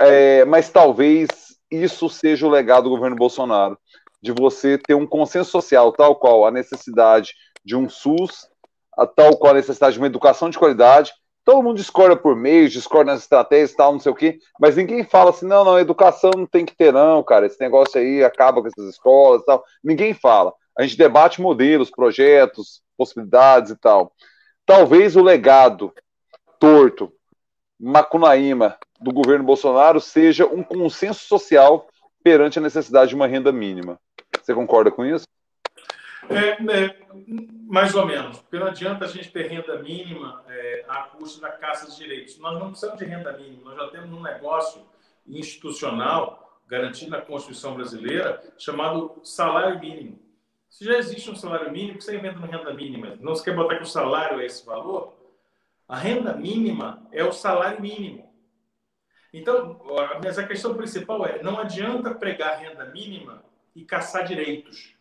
É, 0.00 0.44
mas 0.44 0.68
talvez 0.68 1.28
isso 1.70 2.10
seja 2.10 2.46
o 2.46 2.50
legado 2.50 2.84
do 2.84 2.90
governo 2.90 3.16
Bolsonaro, 3.16 3.78
de 4.20 4.32
você 4.32 4.76
ter 4.76 4.92
um 4.92 5.06
consenso 5.06 5.50
social 5.50 5.92
tal 5.92 6.16
qual 6.16 6.44
a 6.44 6.50
necessidade 6.50 7.32
de 7.64 7.74
um 7.74 7.88
SUS, 7.88 8.49
tal 9.06 9.36
qual 9.36 9.52
a 9.52 9.56
necessidade 9.56 9.94
de 9.94 10.00
uma 10.00 10.06
educação 10.06 10.50
de 10.50 10.58
qualidade, 10.58 11.12
Todo 11.44 11.62
mundo 11.62 11.78
discorda 11.78 12.14
por 12.14 12.36
meios, 12.36 12.72
discorda 12.72 13.12
nas 13.12 13.22
estratégias 13.22 13.74
tal, 13.74 13.92
não 13.92 14.00
sei 14.00 14.12
o 14.12 14.14
quê, 14.14 14.38
mas 14.60 14.76
ninguém 14.76 15.02
fala 15.02 15.30
assim, 15.30 15.46
não, 15.46 15.64
não, 15.64 15.78
educação 15.78 16.30
não 16.36 16.46
tem 16.46 16.66
que 16.66 16.76
ter, 16.76 16.92
não, 16.92 17.22
cara, 17.22 17.46
esse 17.46 17.60
negócio 17.60 17.98
aí 17.98 18.22
acaba 18.22 18.60
com 18.60 18.68
essas 18.68 18.88
escolas 18.90 19.42
tal. 19.44 19.64
Ninguém 19.82 20.12
fala. 20.12 20.52
A 20.78 20.82
gente 20.82 20.98
debate 20.98 21.40
modelos, 21.40 21.90
projetos, 21.90 22.82
possibilidades 22.96 23.72
e 23.72 23.76
tal. 23.76 24.12
Talvez 24.66 25.16
o 25.16 25.22
legado 25.22 25.92
torto, 26.58 27.12
macunaíma 27.80 28.76
do 29.00 29.12
governo 29.12 29.44
Bolsonaro 29.44 30.00
seja 30.00 30.46
um 30.46 30.62
consenso 30.62 31.26
social 31.26 31.88
perante 32.22 32.58
a 32.58 32.62
necessidade 32.62 33.08
de 33.08 33.16
uma 33.16 33.26
renda 33.26 33.50
mínima. 33.50 33.98
Você 34.40 34.54
concorda 34.54 34.90
com 34.90 35.04
isso? 35.04 35.26
É, 36.30 36.50
é, 36.50 36.96
mais 37.66 37.92
ou 37.92 38.06
menos, 38.06 38.38
porque 38.38 38.56
não 38.56 38.68
adianta 38.68 39.04
a 39.04 39.08
gente 39.08 39.32
ter 39.32 39.48
renda 39.48 39.82
mínima 39.82 40.44
é, 40.48 40.84
a 40.88 41.02
custo 41.02 41.40
da 41.40 41.50
Caça 41.50 41.90
de 41.90 41.96
Direitos. 41.96 42.38
Nós 42.38 42.56
não 42.56 42.68
precisamos 42.68 43.00
de 43.00 43.04
renda 43.04 43.32
mínima, 43.36 43.74
nós 43.74 43.86
já 43.86 43.88
temos 43.88 44.16
um 44.16 44.22
negócio 44.22 44.80
institucional 45.26 46.60
garantido 46.68 47.10
na 47.10 47.20
Constituição 47.20 47.74
brasileira 47.74 48.40
chamado 48.56 49.20
salário 49.24 49.80
mínimo. 49.80 50.20
Se 50.68 50.84
já 50.84 50.96
existe 50.98 51.28
um 51.28 51.34
salário 51.34 51.72
mínimo, 51.72 51.98
que 51.98 52.04
você 52.04 52.16
inventa 52.16 52.38
uma 52.38 52.46
renda 52.46 52.72
mínima? 52.72 53.18
Não 53.20 53.34
se 53.34 53.42
quer 53.42 53.56
botar 53.56 53.76
que 53.76 53.82
o 53.82 53.86
salário 53.86 54.40
é 54.40 54.46
esse 54.46 54.64
valor? 54.64 55.12
A 55.88 55.96
renda 55.96 56.32
mínima 56.32 57.04
é 57.10 57.24
o 57.24 57.32
salário 57.32 57.82
mínimo. 57.82 58.32
Então, 59.34 59.80
mas 60.22 60.38
a 60.38 60.46
questão 60.46 60.74
principal 60.74 61.26
é: 61.26 61.42
não 61.42 61.58
adianta 61.58 62.14
pregar 62.14 62.60
renda 62.60 62.84
mínima 62.84 63.42
e 63.74 63.84
caçar 63.84 64.24
direitos 64.24 64.94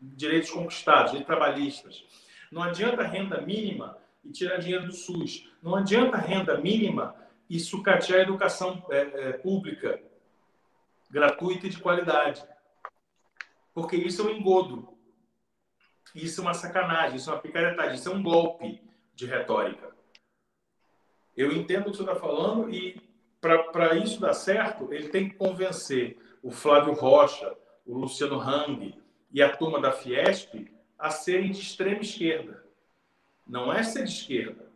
direitos 0.00 0.50
conquistados, 0.50 1.12
direitos 1.12 1.26
trabalhistas. 1.26 2.04
Não 2.50 2.62
adianta 2.62 3.02
renda 3.02 3.40
mínima 3.40 3.98
e 4.24 4.30
tirar 4.30 4.58
dinheiro 4.58 4.86
do 4.86 4.92
SUS. 4.92 5.48
Não 5.62 5.74
adianta 5.74 6.16
renda 6.16 6.58
mínima 6.58 7.16
e 7.48 7.58
sucatear 7.58 8.20
a 8.20 8.22
educação 8.22 8.84
é, 8.90 8.98
é, 8.98 9.32
pública, 9.32 10.00
gratuita 11.10 11.66
e 11.66 11.70
de 11.70 11.78
qualidade. 11.78 12.44
Porque 13.72 13.96
isso 13.96 14.22
é 14.22 14.24
um 14.26 14.30
engodo. 14.30 14.96
Isso 16.14 16.40
é 16.40 16.44
uma 16.44 16.54
sacanagem, 16.54 17.16
isso 17.16 17.30
é 17.30 17.34
uma 17.34 17.42
picaretagem, 17.42 17.94
isso 17.94 18.08
é 18.08 18.12
um 18.12 18.22
golpe 18.22 18.82
de 19.14 19.26
retórica. 19.26 19.94
Eu 21.36 21.52
entendo 21.52 21.88
o 21.88 21.90
que 21.90 21.98
você 21.98 22.02
está 22.02 22.16
falando 22.16 22.70
e, 22.70 22.98
para 23.40 23.96
isso 23.96 24.20
dar 24.20 24.32
certo, 24.32 24.92
ele 24.92 25.08
tem 25.08 25.28
que 25.28 25.34
convencer 25.34 26.18
o 26.42 26.50
Flávio 26.50 26.94
Rocha, 26.94 27.54
o 27.84 27.98
Luciano 27.98 28.40
Hang 28.40 28.94
e 29.32 29.42
a 29.42 29.56
turma 29.56 29.80
da 29.80 29.92
Fiesp 29.92 30.70
a 30.98 31.10
serem 31.10 31.50
de 31.50 31.60
extrema 31.60 32.00
esquerda. 32.00 32.64
Não 33.46 33.72
é 33.72 33.82
ser 33.82 34.04
de 34.04 34.10
esquerda. 34.10 34.66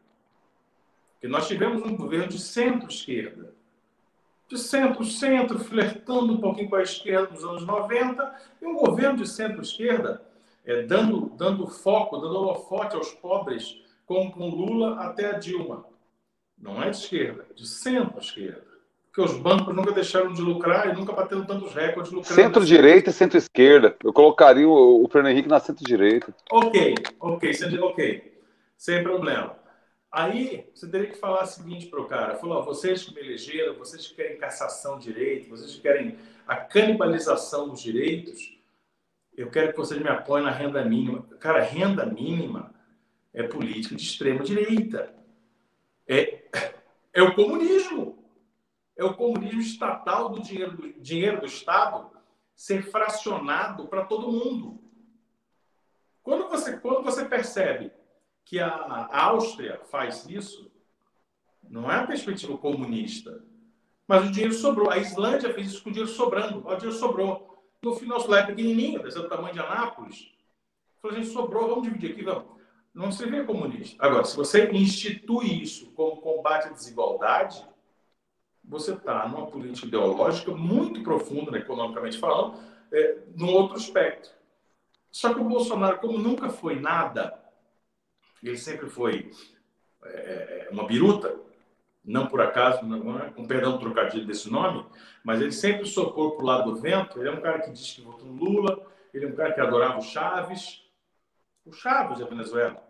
Porque 1.12 1.28
nós 1.28 1.48
tivemos 1.48 1.82
um 1.82 1.96
governo 1.96 2.28
de 2.28 2.38
centro-esquerda. 2.38 3.54
De 4.48 4.58
centro-centro, 4.58 5.58
flertando 5.58 6.32
um 6.32 6.40
pouquinho 6.40 6.68
com 6.68 6.76
a 6.76 6.82
esquerda 6.82 7.30
nos 7.32 7.44
anos 7.44 7.64
90, 7.64 8.36
e 8.60 8.66
um 8.66 8.74
governo 8.74 9.18
de 9.18 9.28
centro-esquerda 9.28 10.22
é, 10.64 10.82
dando, 10.82 11.30
dando 11.36 11.66
foco, 11.66 12.18
dando 12.18 12.36
holofote 12.36 12.96
aos 12.96 13.12
pobres, 13.14 13.80
como 14.06 14.32
com 14.32 14.48
Lula 14.48 15.00
até 15.00 15.26
a 15.26 15.38
Dilma. 15.38 15.84
Não 16.58 16.82
é 16.82 16.90
de 16.90 16.96
esquerda, 16.96 17.46
de 17.54 17.66
centro-esquerda. 17.66 18.69
Porque 19.12 19.32
os 19.32 19.36
bancos 19.36 19.74
nunca 19.74 19.90
deixaram 19.90 20.32
de 20.32 20.40
lucrar 20.40 20.88
e 20.88 20.96
nunca 20.96 21.12
bateram 21.12 21.44
tantos 21.44 21.74
recordes 21.74 22.12
lucrando. 22.12 22.40
Centro-direita 22.40 23.10
e 23.10 23.12
centro-esquerda. 23.12 23.96
Eu 24.04 24.12
colocaria 24.12 24.68
o, 24.68 25.04
o 25.04 25.08
Fernando 25.08 25.32
Henrique 25.32 25.48
na 25.48 25.58
centro-direita. 25.58 26.32
Ok, 26.50 26.94
ok, 27.18 27.52
ok. 27.80 28.40
Sem 28.76 29.02
problema. 29.02 29.58
Aí 30.12 30.70
você 30.72 30.88
teria 30.88 31.08
que 31.08 31.18
falar 31.18 31.42
o 31.42 31.46
seguinte 31.46 31.86
para 31.86 32.00
o 32.00 32.06
cara: 32.06 32.36
falou, 32.36 32.64
vocês 32.64 33.02
que 33.02 33.12
me 33.12 33.20
elegeram, 33.20 33.74
vocês 33.74 34.06
que 34.06 34.14
querem 34.14 34.38
cassação 34.38 34.96
de 34.96 35.12
direito, 35.12 35.48
vocês 35.48 35.74
que 35.74 35.80
querem 35.80 36.16
a 36.46 36.56
canibalização 36.56 37.68
dos 37.68 37.82
direitos, 37.82 38.56
eu 39.36 39.50
quero 39.50 39.72
que 39.72 39.76
vocês 39.76 40.00
me 40.00 40.08
apoiem 40.08 40.44
na 40.44 40.52
renda 40.52 40.84
mínima. 40.84 41.22
Cara, 41.40 41.60
renda 41.62 42.06
mínima 42.06 42.72
é 43.34 43.42
política 43.42 43.96
de 43.96 44.02
extrema 44.02 44.44
direita. 44.44 45.12
É, 46.06 46.44
é 47.12 47.22
o 47.22 47.34
comunismo. 47.34 48.19
É 49.00 49.04
o 49.04 49.14
comunismo 49.14 49.62
estatal 49.62 50.28
do 50.28 50.42
dinheiro 50.42 50.76
do, 50.76 50.92
dinheiro 51.00 51.40
do 51.40 51.46
Estado 51.46 52.10
ser 52.54 52.82
fracionado 52.82 53.88
para 53.88 54.04
todo 54.04 54.30
mundo. 54.30 54.78
Quando 56.22 56.50
você, 56.50 56.76
quando 56.76 57.02
você 57.02 57.24
percebe 57.24 57.90
que 58.44 58.60
a, 58.60 58.68
a 58.68 59.24
Áustria 59.24 59.80
faz 59.90 60.26
isso, 60.26 60.70
não 61.66 61.90
é 61.90 61.96
a 61.96 62.06
perspectiva 62.06 62.58
comunista, 62.58 63.42
mas 64.06 64.28
o 64.28 64.30
dinheiro 64.30 64.52
sobrou. 64.52 64.90
A 64.90 64.98
Islândia 64.98 65.54
fez 65.54 65.68
isso 65.68 65.82
com 65.82 65.88
o 65.88 65.92
dinheiro 65.94 66.12
sobrando. 66.12 66.58
O 66.58 66.74
dinheiro 66.74 66.92
sobrou. 66.92 67.64
No 67.82 67.94
final, 67.94 68.22
lá 68.28 68.40
é 68.40 68.46
pequenininho, 68.46 69.02
desse 69.02 69.26
tamanho 69.30 69.54
de 69.54 69.60
Anápolis. 69.60 70.30
Falou, 71.00 71.16
gente, 71.16 71.32
sobrou, 71.32 71.68
vamos 71.70 71.84
dividir 71.84 72.12
aqui, 72.12 72.22
vamos. 72.22 72.60
Não 72.92 73.10
se 73.10 73.24
vê 73.24 73.44
comunista. 73.44 73.96
Agora, 74.04 74.24
se 74.24 74.36
você 74.36 74.70
institui 74.72 75.62
isso 75.62 75.90
como 75.92 76.20
combate 76.20 76.68
à 76.68 76.72
desigualdade, 76.72 77.69
você 78.70 78.92
está 78.92 79.26
numa 79.28 79.48
política 79.48 79.88
ideológica 79.88 80.52
muito 80.52 81.02
profunda, 81.02 81.50
né, 81.50 81.58
economicamente 81.58 82.18
falando, 82.18 82.56
é, 82.92 83.18
num 83.34 83.52
outro 83.52 83.76
aspecto. 83.76 84.30
Só 85.10 85.34
que 85.34 85.40
o 85.40 85.44
Bolsonaro, 85.44 85.98
como 85.98 86.16
nunca 86.16 86.48
foi 86.48 86.78
nada, 86.78 87.36
ele 88.40 88.56
sempre 88.56 88.88
foi 88.88 89.32
é, 90.04 90.68
uma 90.70 90.86
biruta, 90.86 91.36
não 92.04 92.28
por 92.28 92.40
acaso, 92.40 92.84
não 92.86 93.18
é, 93.18 93.30
com 93.30 93.44
perdão 93.44 93.72
do 93.72 93.80
trocadilho 93.80 94.24
desse 94.24 94.48
nome, 94.48 94.86
mas 95.24 95.40
ele 95.40 95.52
sempre 95.52 95.84
socou 95.86 96.36
para 96.36 96.42
o 96.42 96.46
lado 96.46 96.72
do 96.72 96.80
vento. 96.80 97.18
Ele 97.18 97.28
é 97.28 97.32
um 97.32 97.40
cara 97.40 97.60
que 97.60 97.72
diz 97.72 97.92
que 97.92 98.02
votou 98.02 98.26
no 98.26 98.42
Lula, 98.42 98.86
ele 99.12 99.26
é 99.26 99.28
um 99.28 99.34
cara 99.34 99.52
que 99.52 99.60
adorava 99.60 99.98
o 99.98 100.02
Chaves, 100.02 100.88
o 101.66 101.72
Chaves 101.72 102.20
da 102.20 102.26
Venezuela. 102.26 102.89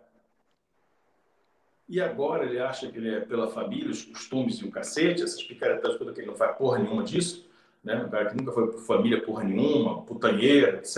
E 1.91 1.99
agora 1.99 2.45
ele 2.45 2.57
acha 2.57 2.89
que 2.89 2.97
ele 2.97 3.13
é 3.13 3.19
pela 3.19 3.49
família, 3.49 3.91
os 3.91 4.05
costumes 4.05 4.55
e 4.59 4.65
o 4.65 4.71
cacete, 4.71 5.23
essas 5.23 5.43
picaretas 5.43 5.97
todas 5.97 6.15
que 6.15 6.21
ele 6.21 6.27
não 6.27 6.35
faz 6.35 6.55
porra 6.57 6.79
nenhuma 6.79 7.03
disso, 7.03 7.45
né? 7.83 8.01
um 8.01 8.09
cara 8.09 8.29
que 8.29 8.37
nunca 8.37 8.53
foi 8.53 8.71
por 8.71 8.79
família 8.79 9.21
porra 9.21 9.43
nenhuma, 9.43 10.01
putanheira, 10.03 10.77
etc. 10.77 10.97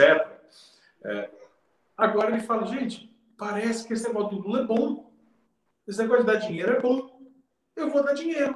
É, 1.03 1.29
agora 1.97 2.29
ele 2.29 2.41
fala, 2.41 2.67
gente, 2.67 3.11
parece 3.35 3.87
que 3.87 3.93
esse 3.93 4.07
negócio 4.07 4.37
do 4.37 4.47
Lula 4.47 4.59
é 4.59 4.65
bom. 4.65 5.11
Esse 5.87 5.99
negócio 5.99 6.23
de 6.23 6.31
dar 6.31 6.37
dinheiro 6.37 6.73
é 6.73 6.79
bom 6.79 7.13
eu 7.75 7.89
vou 7.89 8.03
dar 8.03 8.13
dinheiro. 8.13 8.55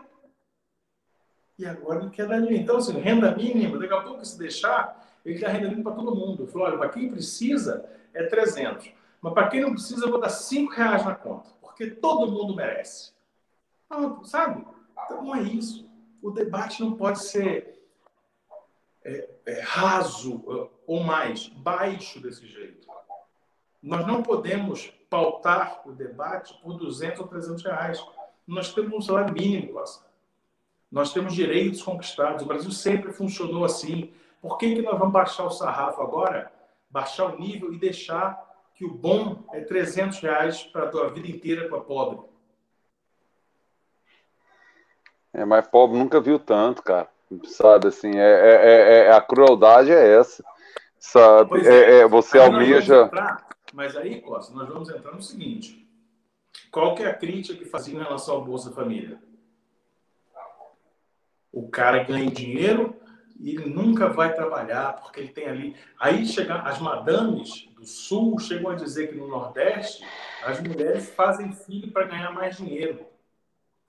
E 1.57 1.65
agora 1.65 2.01
ele 2.01 2.11
quer 2.11 2.27
dar 2.27 2.39
dinheiro. 2.39 2.64
Então, 2.64 2.77
assim, 2.77 2.99
renda 2.99 3.35
mínima, 3.35 3.80
daqui 3.80 3.93
a 3.93 4.01
pouco, 4.01 4.23
se 4.23 4.38
deixar, 4.38 5.03
ele 5.26 5.39
dá 5.39 5.47
renda 5.47 5.69
mínima 5.69 5.91
para 5.91 5.99
todo 5.99 6.15
mundo. 6.15 6.43
Ele 6.43 6.51
falou, 6.51 6.68
olha, 6.68 6.77
para 6.77 6.89
quem 6.89 7.09
precisa 7.09 7.89
é 8.14 8.23
300. 8.23 8.91
Mas 9.22 9.34
para 9.34 9.47
quem 9.47 9.61
não 9.61 9.72
precisa, 9.72 10.05
eu 10.05 10.11
vou 10.11 10.19
dar 10.19 10.30
5 10.30 10.72
reais 10.72 11.03
na 11.03 11.15
conta. 11.15 11.49
Porque 11.78 11.91
todo 11.91 12.32
mundo 12.32 12.56
merece. 12.56 13.14
Não, 13.88 14.24
sabe? 14.24 14.66
Então, 15.06 15.24
não 15.24 15.36
é 15.36 15.44
isso. 15.44 15.88
O 16.24 16.32
debate 16.32 16.82
não 16.82 16.98
pode 16.98 17.24
ser 17.24 17.80
é, 19.06 19.30
é, 19.45 19.62
raso 19.62 20.44
é, 20.49 20.70
ou 20.88 21.04
mais, 21.04 21.48
baixo 21.49 22.20
desse 22.20 22.48
jeito. 22.48 22.88
Nós 23.82 24.08
não 24.08 24.24
podemos 24.24 24.91
pautar 25.08 25.88
o 25.88 25.91
debate 25.91 26.60
por 26.64 26.74
200 26.78 27.20
ou 27.20 27.28
300 27.28 27.64
reais. 27.64 28.04
Nós 28.48 28.74
temos 28.74 28.91
um 28.94 29.02
salário 29.02 29.32
mínimo, 29.32 29.74
Costa. 29.74 30.08
Nós 30.91 31.14
temos 31.14 31.36
direitos 31.36 31.84
conquistados. 31.84 32.41
O 32.41 32.48
Brasil 32.48 32.72
sempre 32.72 33.14
funcionou 33.14 33.64
assim. 33.64 34.12
Por 34.41 34.58
que, 34.58 34.74
que 34.74 34.82
nós 34.82 34.98
vamos 34.98 35.14
baixar 35.14 35.45
o 35.45 35.52
sarrafo 35.52 36.02
agora? 36.02 36.52
Baixar 36.90 37.26
o 37.26 37.40
nível 37.40 37.72
e 37.72 37.78
deixar 37.78 38.47
que 38.78 38.86
o 38.86 38.94
bom 38.94 39.44
é 39.52 39.62
300 39.62 40.20
reais 40.20 40.64
para 40.64 40.84
a 40.84 40.90
tua 40.90 41.10
vida 41.10 41.28
inteira 41.28 41.68
para 41.68 41.82
pobre. 41.82 42.20
É, 45.34 45.44
mas 45.44 45.68
pobre 45.68 45.98
nunca 45.98 46.22
viu 46.22 46.38
tanto, 46.38 46.84
cara. 46.84 47.10
Sabe, 47.44 47.88
assim, 47.88 48.16
é, 48.16 48.22
é, 48.22 48.54
é, 48.54 48.98
é 49.08 49.12
a 49.12 49.20
crueldade 49.20 49.91
é 49.91 50.20
essa. 50.20 50.45
Sabe, 50.99 51.68
é, 51.68 51.74
é, 51.74 51.99
é, 51.99 52.08
você 52.08 52.38
almeja... 52.38 53.06
Entrar, 53.06 53.48
mas 53.74 53.98
aí, 53.98 54.22
Costa, 54.22 54.54
nós 54.54 54.70
vamos 54.70 54.90
entrar 54.90 55.12
no 55.12 55.24
seguinte. 55.24 55.88
Qual 56.72 56.94
que 56.94 57.02
é 57.02 57.08
a 57.08 57.14
crítica 57.14 57.58
que 57.58 57.66
fazia 57.66 57.95
em 57.95 58.04
relação 58.04 58.36
ao 58.36 58.45
Bolsa 58.45 58.72
Família? 58.72 59.20
O 61.52 61.68
cara 61.68 62.04
ganha 62.04 62.30
dinheiro 62.30 62.95
e 63.39 63.51
ele 63.51 63.69
nunca 63.69 64.09
vai 64.09 64.34
trabalhar 64.34 64.93
porque 64.93 65.19
ele 65.19 65.30
tem 65.30 65.47
ali. 65.47 65.76
Aí 65.99 66.26
chega 66.26 66.55
as 66.61 66.80
madames 66.80 67.68
do 67.76 67.85
Sul 67.85 68.39
chegam 68.39 68.72
a 68.72 68.76
dizer 68.76 69.07
que 69.07 69.15
no 69.15 69.27
Nordeste 69.27 70.03
as 70.43 70.59
mulheres 70.61 71.09
fazem 71.11 71.51
filho 71.51 71.91
para 71.91 72.05
ganhar 72.05 72.31
mais 72.31 72.57
dinheiro. 72.57 73.05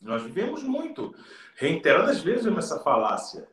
Nós 0.01 0.23
vivemos 0.23 0.63
muito, 0.63 1.15
reiteradas 1.57 2.23
vezes 2.23 2.47
essa 2.57 2.79
falácia. 2.81 3.49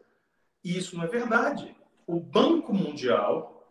E 0.64 0.78
isso 0.78 0.96
não 0.96 1.04
é 1.04 1.08
verdade. 1.08 1.76
O 2.06 2.20
Banco 2.20 2.74
Mundial 2.74 3.68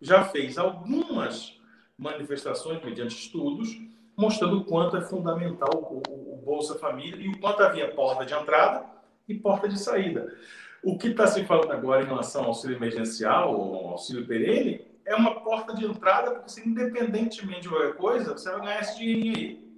já 0.00 0.24
fez 0.24 0.58
algumas 0.58 1.60
manifestações 1.96 2.82
mediante 2.82 3.14
estudos 3.14 3.76
mostrando 4.16 4.58
o 4.58 4.64
quanto 4.64 4.96
é 4.96 5.00
fundamental 5.00 5.70
o, 5.74 6.34
o, 6.34 6.42
Bolsa 6.44 6.78
Família 6.78 7.24
e 7.24 7.28
o 7.28 7.38
quanto 7.38 7.62
havia 7.62 7.94
porta 7.94 8.26
de 8.26 8.34
entrada 8.34 8.84
e 9.28 9.34
porta 9.34 9.68
de 9.68 9.78
saída. 9.78 10.36
O 10.84 10.98
que 10.98 11.08
está 11.08 11.26
se 11.26 11.44
falando 11.44 11.70
agora 11.70 12.02
em 12.02 12.06
relação 12.06 12.42
ao 12.42 12.48
auxílio 12.48 12.76
emergencial 12.76 13.56
ou 13.56 13.90
auxílio 13.90 14.26
perene 14.26 14.84
é 15.04 15.14
uma 15.14 15.40
porta 15.40 15.74
de 15.74 15.84
entrada, 15.84 16.30
porque 16.32 16.46
assim, 16.46 16.68
independentemente 16.68 17.62
de 17.62 17.68
qualquer 17.68 17.94
coisa, 17.94 18.32
você 18.32 18.50
vai 18.50 18.60
ganhar 18.60 18.80
esse 18.80 18.98
dinheirinho 18.98 19.36
aí. 19.36 19.72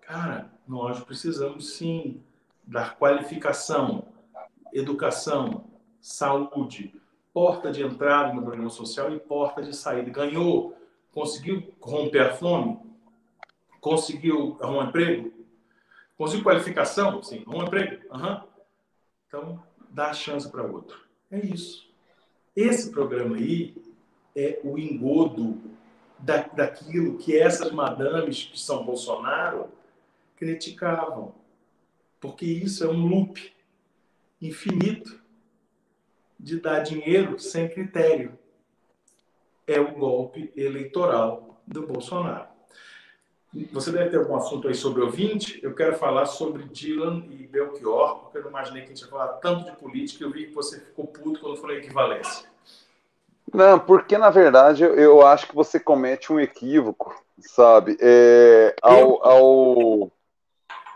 Cara, 0.00 0.50
nós 0.66 1.02
precisamos 1.04 1.76
sim 1.76 2.22
dar 2.64 2.96
qualificação, 2.96 4.08
educação, 4.72 5.64
saúde, 6.00 7.00
porta 7.32 7.70
de 7.70 7.82
entrada 7.82 8.32
no 8.32 8.42
programa 8.42 8.70
social 8.70 9.12
e 9.14 9.18
porta 9.20 9.62
de 9.62 9.74
saída. 9.74 10.10
Ganhou, 10.10 10.76
conseguiu 11.12 11.74
romper 11.80 12.20
a 12.20 12.34
fome? 12.34 12.78
Conseguiu 13.80 14.56
arrumar 14.60 14.84
um 14.84 14.88
emprego? 14.88 15.32
Conseguiu 16.16 16.44
qualificação? 16.44 17.22
Sim. 17.22 17.42
Arrumar 17.46 17.64
um 17.64 17.66
emprego? 17.66 18.14
Uhum. 18.14 18.40
Então, 19.26 19.62
dá 19.94 20.12
chance 20.12 20.50
para 20.50 20.64
outro. 20.64 20.98
É 21.30 21.38
isso. 21.38 21.88
Esse 22.54 22.90
programa 22.90 23.36
aí 23.36 23.76
é 24.34 24.60
o 24.64 24.76
engodo 24.76 25.60
da, 26.18 26.42
daquilo 26.42 27.16
que 27.16 27.36
essas 27.36 27.70
madames 27.70 28.44
que 28.44 28.58
são 28.58 28.84
Bolsonaro 28.84 29.68
criticavam. 30.36 31.32
Porque 32.20 32.44
isso 32.44 32.84
é 32.84 32.88
um 32.88 33.06
loop 33.06 33.54
infinito 34.42 35.22
de 36.38 36.60
dar 36.60 36.80
dinheiro 36.80 37.38
sem 37.38 37.68
critério. 37.68 38.36
É 39.66 39.78
o 39.80 39.94
golpe 39.94 40.52
eleitoral 40.56 41.62
do 41.66 41.86
Bolsonaro. 41.86 42.48
Você 43.72 43.92
deve 43.92 44.10
ter 44.10 44.16
algum 44.16 44.34
assunto 44.34 44.66
aí 44.66 44.74
sobre 44.74 45.02
ouvinte. 45.02 45.60
Eu 45.62 45.74
quero 45.74 45.96
falar 45.96 46.26
sobre 46.26 46.64
Dylan 46.64 47.24
e 47.30 47.46
Belchior, 47.46 48.20
porque 48.20 48.38
eu 48.38 48.42
não 48.42 48.50
imaginei 48.50 48.82
que 48.82 48.92
a 48.92 48.94
gente 48.94 49.02
ia 49.02 49.08
falar 49.08 49.28
tanto 49.34 49.64
de 49.64 49.76
política. 49.76 50.24
Eu 50.24 50.30
vi 50.30 50.46
que 50.46 50.54
você 50.54 50.80
ficou 50.80 51.06
puto 51.06 51.40
quando 51.40 51.54
eu 51.54 51.60
falei 51.60 51.78
equivalência. 51.78 52.48
Não, 53.52 53.78
porque 53.78 54.18
na 54.18 54.30
verdade 54.30 54.82
eu 54.82 55.24
acho 55.24 55.46
que 55.46 55.54
você 55.54 55.78
comete 55.78 56.32
um 56.32 56.40
equívoco, 56.40 57.14
sabe? 57.38 57.96
É, 58.00 58.74
ao, 58.82 59.24
ao, 59.24 60.12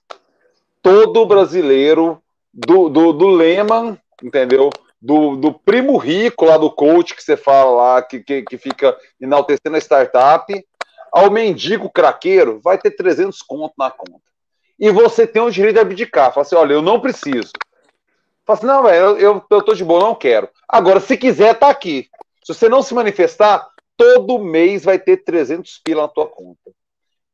Todo 0.82 1.26
brasileiro, 1.26 2.22
do, 2.54 2.90
do, 2.90 3.12
do 3.12 3.28
Lehman, 3.28 4.00
entendeu? 4.24 4.70
Do, 5.06 5.36
do 5.36 5.54
primo 5.54 5.98
rico 5.98 6.46
lá 6.46 6.58
do 6.58 6.72
coach 6.72 7.14
que 7.14 7.22
você 7.22 7.38
fala 7.38 7.70
lá, 7.70 8.02
que, 8.02 8.22
que, 8.22 8.42
que 8.42 8.58
fica 8.58 8.98
enaltecendo 9.22 9.76
a 9.76 9.80
startup, 9.80 10.52
ao 11.12 11.30
mendigo 11.30 11.92
craqueiro, 11.92 12.60
vai 12.60 12.80
ter 12.80 12.90
300 12.90 13.40
conto 13.44 13.76
na 13.78 13.92
conta. 13.92 14.24
E 14.80 14.90
você 14.90 15.28
tem 15.28 15.44
o 15.44 15.52
direito 15.52 15.76
de 15.76 15.80
abdicar. 15.80 16.34
Fala 16.34 16.42
assim, 16.42 16.56
olha, 16.56 16.74
eu 16.74 16.82
não 16.82 17.00
preciso. 17.00 17.52
Fala 18.44 18.58
assim, 18.58 18.66
não, 18.66 18.84
velho, 18.84 18.98
eu, 18.98 19.18
eu, 19.20 19.46
eu 19.48 19.62
tô 19.62 19.76
de 19.76 19.86
boa, 19.86 20.00
não 20.00 20.16
quero. 20.16 20.50
Agora, 20.68 21.00
se 21.00 21.16
quiser, 21.16 21.54
tá 21.54 21.70
aqui. 21.70 22.10
Se 22.44 22.52
você 22.52 22.68
não 22.68 22.82
se 22.82 22.96
manifestar, 22.96 23.70
todo 23.96 24.40
mês 24.40 24.84
vai 24.84 24.98
ter 24.98 25.18
300 25.18 25.82
pila 25.84 26.02
na 26.02 26.08
tua 26.08 26.26
conta. 26.26 26.72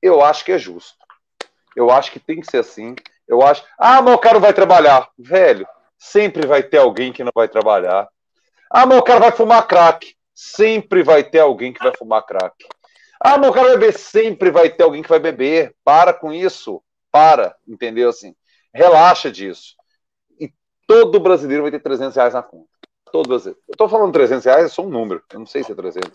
Eu 0.01 0.21
acho 0.21 0.43
que 0.43 0.51
é 0.51 0.59
justo. 0.59 0.97
Eu 1.73 1.89
acho 1.89 2.11
que 2.11 2.19
tem 2.19 2.41
que 2.41 2.51
ser 2.51 2.57
assim. 2.57 2.95
Eu 3.25 3.41
acho. 3.41 3.63
Ah, 3.79 4.01
mas 4.01 4.13
o 4.13 4.19
cara 4.19 4.39
vai 4.39 4.53
trabalhar. 4.53 5.07
Velho, 5.17 5.65
sempre 6.01 6.47
vai 6.47 6.63
ter 6.63 6.79
alguém 6.79 7.13
que 7.13 7.23
não 7.23 7.31
vai 7.33 7.47
trabalhar. 7.47 8.09
Ah, 8.71 8.85
o 8.85 9.03
cara 9.03 9.19
vai 9.19 9.31
fumar 9.31 9.67
crack. 9.67 10.15
Sempre 10.33 11.03
vai 11.03 11.23
ter 11.23 11.39
alguém 11.39 11.71
que 11.71 11.83
vai 11.83 11.95
fumar 11.95 12.25
crack. 12.25 12.55
Ah, 13.23 13.35
o 13.35 13.53
cara 13.53 13.67
vai 13.67 13.77
beber. 13.77 13.93
Sempre 13.93 14.49
vai 14.49 14.69
ter 14.69 14.83
alguém 14.83 15.03
que 15.03 15.09
vai 15.09 15.19
beber. 15.19 15.75
Para 15.83 16.11
com 16.11 16.33
isso. 16.33 16.81
Para, 17.11 17.55
entendeu? 17.67 18.09
Assim, 18.09 18.35
relaxa 18.73 19.29
disso. 19.29 19.75
E 20.39 20.51
todo 20.87 21.19
brasileiro 21.19 21.63
vai 21.63 21.71
ter 21.71 21.79
300 21.79 22.15
reais 22.15 22.33
na 22.33 22.41
conta. 22.41 22.67
Todo 23.11 23.27
brasileiro. 23.27 23.61
Eu 23.67 23.77
tô 23.77 23.87
falando 23.87 24.13
300 24.13 24.45
reais, 24.45 24.65
é 24.65 24.69
só 24.69 24.81
um 24.81 24.89
número. 24.89 25.21
Eu 25.31 25.39
não 25.39 25.45
sei 25.45 25.63
se 25.63 25.71
é 25.71 25.75
300. 25.75 26.09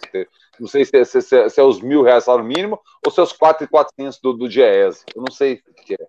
Não 0.58 0.66
sei 0.66 0.84
se 0.84 0.96
é, 0.96 1.04
se 1.04 1.18
é, 1.18 1.48
se 1.48 1.60
é 1.60 1.62
os 1.62 1.80
mil 1.80 2.02
reais 2.02 2.24
salário 2.24 2.44
mínimo 2.44 2.80
ou 3.04 3.12
se 3.12 3.20
é 3.20 3.22
os 3.22 3.32
4,400 3.32 4.18
do, 4.18 4.32
do 4.32 4.48
DIEESE. 4.48 5.04
Eu 5.14 5.22
não 5.22 5.32
sei 5.32 5.62
o 5.68 5.74
que 5.74 5.94
é. 5.94 6.06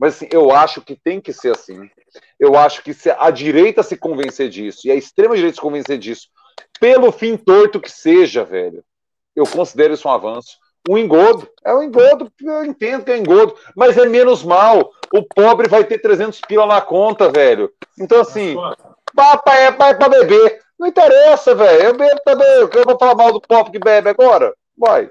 Mas 0.00 0.16
assim, 0.16 0.28
eu 0.32 0.50
acho 0.50 0.80
que 0.80 0.96
tem 0.96 1.20
que 1.20 1.30
ser 1.30 1.54
assim. 1.54 1.90
Eu 2.38 2.56
acho 2.56 2.82
que 2.82 2.94
se 2.94 3.10
a 3.10 3.30
direita 3.30 3.82
se 3.82 3.98
convencer 3.98 4.48
disso 4.48 4.80
e 4.86 4.90
a 4.90 4.94
extrema 4.94 5.36
direita 5.36 5.56
se 5.56 5.60
convencer 5.60 5.98
disso, 5.98 6.28
pelo 6.80 7.12
fim 7.12 7.36
torto 7.36 7.78
que 7.78 7.92
seja, 7.92 8.42
velho, 8.42 8.82
eu 9.36 9.44
considero 9.46 9.92
isso 9.92 10.08
um 10.08 10.10
avanço. 10.10 10.58
Um 10.88 10.96
engodo, 10.96 11.46
é 11.62 11.74
um 11.74 11.82
engodo, 11.82 12.32
eu 12.42 12.64
entendo 12.64 13.04
que 13.04 13.12
é 13.12 13.18
engodo, 13.18 13.54
mas 13.76 13.98
é 13.98 14.06
menos 14.06 14.42
mal. 14.42 14.90
O 15.12 15.22
pobre 15.22 15.68
vai 15.68 15.84
ter 15.84 15.98
300 15.98 16.40
pila 16.40 16.64
na 16.64 16.80
conta, 16.80 17.30
velho. 17.30 17.70
Então, 17.98 18.22
assim, 18.22 18.56
papai 19.14 19.66
é 19.66 19.72
pai 19.72 19.94
pra 19.94 20.08
beber. 20.08 20.62
Não 20.78 20.88
interessa, 20.88 21.54
velho. 21.54 21.82
Eu 21.82 21.96
bebo 21.98 22.20
também. 22.24 22.48
Eu 22.48 22.70
vou 22.86 22.98
falar 22.98 23.14
mal 23.14 23.32
do 23.32 23.40
pobre 23.42 23.72
que 23.72 23.78
bebe 23.78 24.08
agora? 24.08 24.54
Vai. 24.78 25.10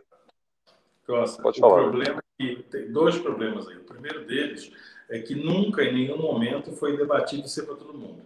Costa, 1.10 1.42
Pode 1.42 1.60
falar. 1.60 1.82
O 1.82 1.90
problema 1.90 2.20
é 2.20 2.44
que 2.44 2.64
tem 2.70 2.92
dois 2.92 3.18
problemas 3.18 3.68
aí. 3.68 3.78
O 3.78 3.84
primeiro 3.84 4.26
deles 4.26 4.72
é 5.10 5.20
que 5.20 5.34
nunca, 5.34 5.84
em 5.84 5.92
nenhum 5.92 6.18
momento, 6.18 6.72
foi 6.72 6.96
debatido 6.96 7.48
ser 7.48 7.64
para 7.64 7.76
todo 7.76 7.98
mundo. 7.98 8.22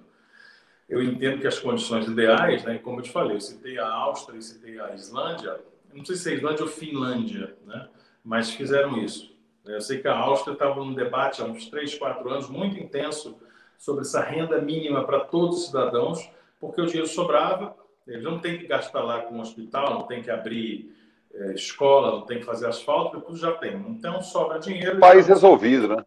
Eu 0.90 1.02
entendo 1.02 1.40
que 1.40 1.48
as 1.48 1.58
condições 1.58 2.06
ideais, 2.08 2.64
né, 2.66 2.78
como 2.78 3.00
eu 3.00 3.04
te 3.04 3.10
falei, 3.10 3.38
eu 3.38 3.42
citei 3.42 3.80
a 3.80 3.88
Áustria 3.88 4.38
e 4.38 4.42
citei 4.42 4.80
a 4.82 4.94
Islândia, 4.94 5.62
não 5.94 6.04
sei 6.04 6.18
se 6.18 6.30
é 6.30 6.36
Islândia 6.36 6.64
ou 6.64 6.70
Finlândia, 6.70 7.56
né, 7.66 7.88
mas 8.24 8.52
fizeram 8.52 8.98
isso. 8.98 9.34
Eu 9.66 9.80
sei 9.80 10.00
que 10.00 10.08
a 10.10 10.18
Áustria 10.18 10.54
estava 10.54 10.84
num 10.84 10.94
debate 10.94 11.42
há 11.42 11.46
uns 11.46 11.68
3, 11.68 11.96
4 11.96 12.30
anos 12.30 12.50
muito 12.50 12.78
intenso 12.78 13.38
sobre 13.78 14.02
essa 14.02 14.22
renda 14.22 14.62
mínima 14.62 15.06
para 15.06 15.22
todos 15.22 15.60
os 15.60 15.66
cidadãos, 15.68 16.30
porque 16.60 16.82
o 16.82 16.86
dinheiro 16.86 17.08
sobrava, 17.08 17.76
eles 18.06 18.24
não 18.24 18.40
têm 18.40 18.58
que 18.58 18.68
gastar 18.68 19.02
lá 19.02 19.22
com 19.22 19.38
o 19.38 19.42
hospital, 19.42 19.94
não 19.94 20.04
tem 20.04 20.22
que 20.22 20.30
abrir 20.30 20.94
é, 21.34 21.54
escola, 21.54 22.12
não 22.12 22.22
tem 22.22 22.40
que 22.40 22.46
fazer 22.46 22.68
asfalto, 22.68 23.22
tudo 23.22 23.38
já 23.38 23.52
tem. 23.54 23.76
Então 23.90 24.22
sobra 24.22 24.60
dinheiro. 24.60 25.00
País 25.00 25.28
resolvido, 25.28 25.88
né? 25.88 26.06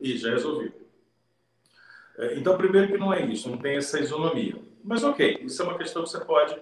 Isso, 0.00 0.22
já 0.22 0.30
é 0.30 0.32
resolvido. 0.32 0.74
É, 2.18 2.34
então, 2.36 2.56
primeiro 2.56 2.88
que 2.88 2.98
não 2.98 3.12
é 3.12 3.24
isso, 3.24 3.48
não 3.48 3.58
tem 3.58 3.76
essa 3.76 4.00
isonomia. 4.00 4.56
Mas 4.82 5.04
ok, 5.04 5.40
isso 5.42 5.62
é 5.62 5.64
uma 5.64 5.78
questão 5.78 6.02
que 6.02 6.10
você 6.10 6.20
pode 6.24 6.56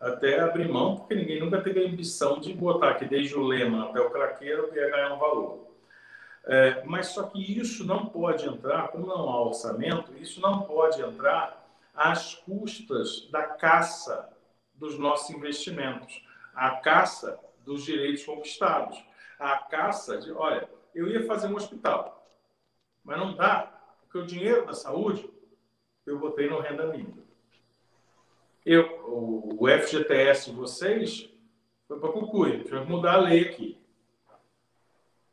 até 0.00 0.40
abrir 0.40 0.68
mão, 0.68 0.96
porque 0.96 1.14
ninguém 1.14 1.40
nunca 1.40 1.60
teve 1.60 1.84
a 1.84 1.88
ambição 1.88 2.40
de 2.40 2.52
botar 2.52 2.90
aqui 2.90 3.04
desde 3.04 3.36
o 3.36 3.42
lema 3.42 3.84
até 3.84 4.00
o 4.00 4.10
craqueiro 4.10 4.68
e 4.72 4.74
ganhar 4.74 5.12
um 5.14 5.18
valor. 5.18 5.72
É, 6.44 6.82
mas 6.84 7.08
só 7.08 7.24
que 7.24 7.38
isso 7.38 7.86
não 7.86 8.06
pode 8.06 8.48
entrar, 8.48 8.88
como 8.88 9.06
não 9.06 9.28
há 9.28 9.42
orçamento, 9.46 10.12
isso 10.18 10.40
não 10.40 10.62
pode 10.62 11.00
entrar 11.00 11.62
às 11.94 12.34
custas 12.34 13.28
da 13.30 13.42
caça 13.42 14.28
dos 14.74 14.98
nossos 14.98 15.30
investimentos, 15.30 16.20
a 16.54 16.76
caça 16.76 17.38
dos 17.64 17.84
direitos 17.84 18.24
conquistados, 18.24 19.02
a 19.38 19.58
caça 19.58 20.18
de, 20.18 20.32
olha, 20.32 20.68
eu 20.94 21.08
ia 21.08 21.26
fazer 21.26 21.48
um 21.48 21.56
hospital, 21.56 22.26
mas 23.04 23.18
não 23.18 23.34
dá, 23.34 23.72
porque 24.02 24.18
o 24.18 24.26
dinheiro 24.26 24.66
da 24.66 24.74
saúde 24.74 25.28
eu 26.06 26.18
botei 26.18 26.48
no 26.48 26.60
renda 26.60 26.86
mínima. 26.86 27.22
Eu, 28.64 28.84
o, 29.08 29.66
FGTS 29.68 30.52
vocês 30.52 31.28
foi 31.88 31.98
para 31.98 32.12
Cucuia. 32.12 32.62
Tive 32.62 32.80
que 32.80 32.90
mudar 32.90 33.14
a 33.14 33.20
lei 33.20 33.48
aqui. 33.48 33.78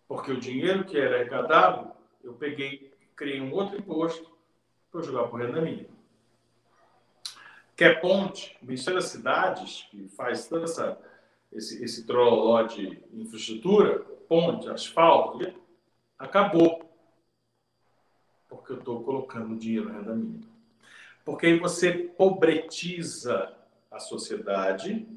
Porque 0.08 0.32
o 0.32 0.40
dinheiro 0.40 0.84
que 0.84 0.98
era 0.98 1.18
arrecadado, 1.18 1.92
eu 2.24 2.34
peguei, 2.34 2.92
criei 3.16 3.40
um 3.40 3.54
outro 3.54 3.78
imposto 3.78 4.36
para 4.92 5.04
jogar 5.04 5.28
por 5.28 5.40
renda 5.40 5.62
mínima. 5.62 5.90
Quer 7.76 8.02
ponte, 8.02 8.58
o 8.62 8.66
Ministério 8.66 9.00
das 9.00 9.10
Cidades, 9.10 9.88
que 9.92 10.08
faz 10.10 10.52
essa, 10.52 11.00
esse, 11.52 11.84
esse 11.84 12.06
trololó 12.06 12.64
de 12.64 13.02
infraestrutura, 13.14 14.00
ponte, 14.28 14.70
asfalto, 14.70 15.54
acabou 16.18 16.90
porque 18.48 18.74
eu 18.74 18.80
estou 18.80 19.04
colocando 19.04 19.58
dinheiro 19.58 19.90
na 19.90 20.00
renda 20.00 20.16
mínima. 20.16 20.48
Porque 21.24 21.46
aí 21.46 21.60
você 21.60 21.92
pobretiza 21.92 23.56
a 23.92 24.00
sociedade 24.00 25.08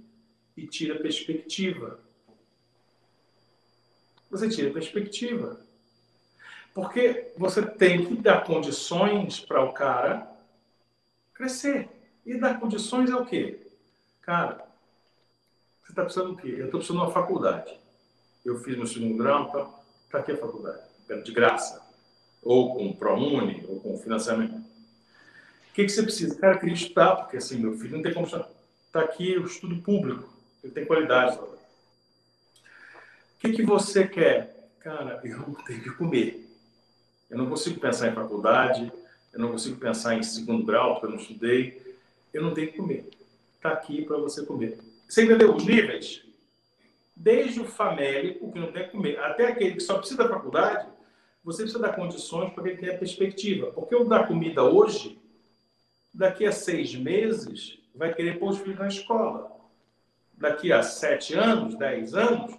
e 0.57 0.67
tira 0.67 0.99
perspectiva. 0.99 1.99
Você 4.31 4.49
tira 4.49 4.71
perspectiva. 4.71 5.61
Porque 6.75 7.33
você 7.37 7.63
tem 7.63 8.05
que 8.07 8.15
dar 8.17 8.45
condições 8.45 9.41
para 9.41 9.63
o 9.63 9.73
cara 9.73 10.31
crescer. 11.35 11.89
E 12.25 12.39
dar 12.39 12.61
condições 12.61 13.11
é 13.11 13.17
o 13.17 13.27
quê? 13.27 13.61
Cara, 14.21 14.72
você 15.83 15.93
está 15.93 16.03
precisando 16.03 16.31
do 16.31 16.37
quê? 16.37 16.49
Eu 16.49 16.67
estou 16.67 16.81
precisando 16.81 16.99
de 16.99 17.05
uma 17.05 17.13
faculdade. 17.13 17.79
Eu 18.45 18.59
fiz 18.59 18.77
meu 18.77 18.87
segundo 18.87 19.17
grau, 19.17 19.51
tá? 19.51 19.71
Para 20.11 20.21
aqui 20.21 20.33
a 20.33 20.37
faculdade? 20.37 20.81
De 21.25 21.33
graça 21.33 21.83
ou 22.43 22.75
com 22.75 22.93
ProUni, 22.93 23.65
ou 23.69 23.79
com 23.81 23.97
financiamento. 23.99 24.57
O 24.57 25.75
que, 25.75 25.85
que 25.85 25.89
você 25.91 26.03
precisa? 26.03 26.35
Cara, 26.35 26.55
eu 26.55 26.61
queria 26.61 26.75
estudar, 26.75 27.17
porque 27.17 27.37
assim, 27.37 27.59
meu 27.59 27.77
filho 27.79 27.97
não 27.97 28.03
tem 28.03 28.13
como 28.13 28.27
Está 28.27 29.01
aqui 29.01 29.39
o 29.39 29.47
estudo 29.47 29.77
público, 29.77 30.29
ele 30.63 30.73
tem 30.73 30.85
qualidade. 30.85 31.39
O 31.39 31.59
que, 33.39 33.53
que 33.53 33.63
você 33.63 34.07
quer? 34.07 34.53
cara, 34.83 35.21
eu 35.25 35.55
tenho 35.65 35.83
que 35.83 35.91
comer. 35.91 36.49
Eu 37.31 37.39
não 37.39 37.49
consigo 37.49 37.81
pensar 37.81 38.09
em 38.09 38.15
faculdade, 38.15 38.93
eu 39.33 39.41
não 39.41 39.53
consigo 39.53 39.77
pensar 39.77 40.15
em 40.15 40.23
segundo 40.23 40.67
grau, 40.67 40.95
porque 40.95 41.07
eu 41.07 41.11
não 41.11 41.19
estudei. 41.19 41.81
Eu 42.33 42.43
não 42.43 42.53
tenho 42.53 42.71
que 42.71 42.79
comer. 42.79 43.09
Está 43.57 43.71
aqui 43.71 44.05
para 44.05 44.17
você 44.17 44.45
comer. 44.45 44.79
Você 45.13 45.25
entendeu 45.25 45.55
os 45.55 45.67
níveis? 45.67 46.23
Desde 47.15 47.61
o 47.61 47.67
famélico, 47.67 48.51
que 48.51 48.59
não 48.59 48.73
tem 48.73 48.89
comer, 48.89 49.19
até 49.19 49.49
aquele 49.49 49.75
que 49.75 49.81
só 49.81 49.99
precisa 49.99 50.23
da 50.23 50.29
faculdade, 50.31 50.89
você 51.45 51.65
precisa 51.65 51.83
dar 51.83 51.95
condições 51.95 52.51
para 52.55 52.63
que 52.63 52.71
ele 52.71 52.79
tenha 52.79 52.99
perspectiva. 52.99 53.71
Porque 53.73 53.95
o 53.95 54.05
dar 54.05 54.27
comida 54.27 54.65
hoje, 54.65 55.21
daqui 56.15 56.47
a 56.47 56.51
seis 56.51 56.95
meses, 56.95 57.79
vai 57.95 58.15
querer 58.15 58.39
pôr 58.39 58.53
os 58.53 58.59
filhos 58.61 58.79
na 58.79 58.89
escola. 58.89 59.55
Daqui 60.33 60.73
a 60.73 60.83
sete 60.83 61.35
anos, 61.35 61.77
dez 61.77 62.15
anos, 62.15 62.59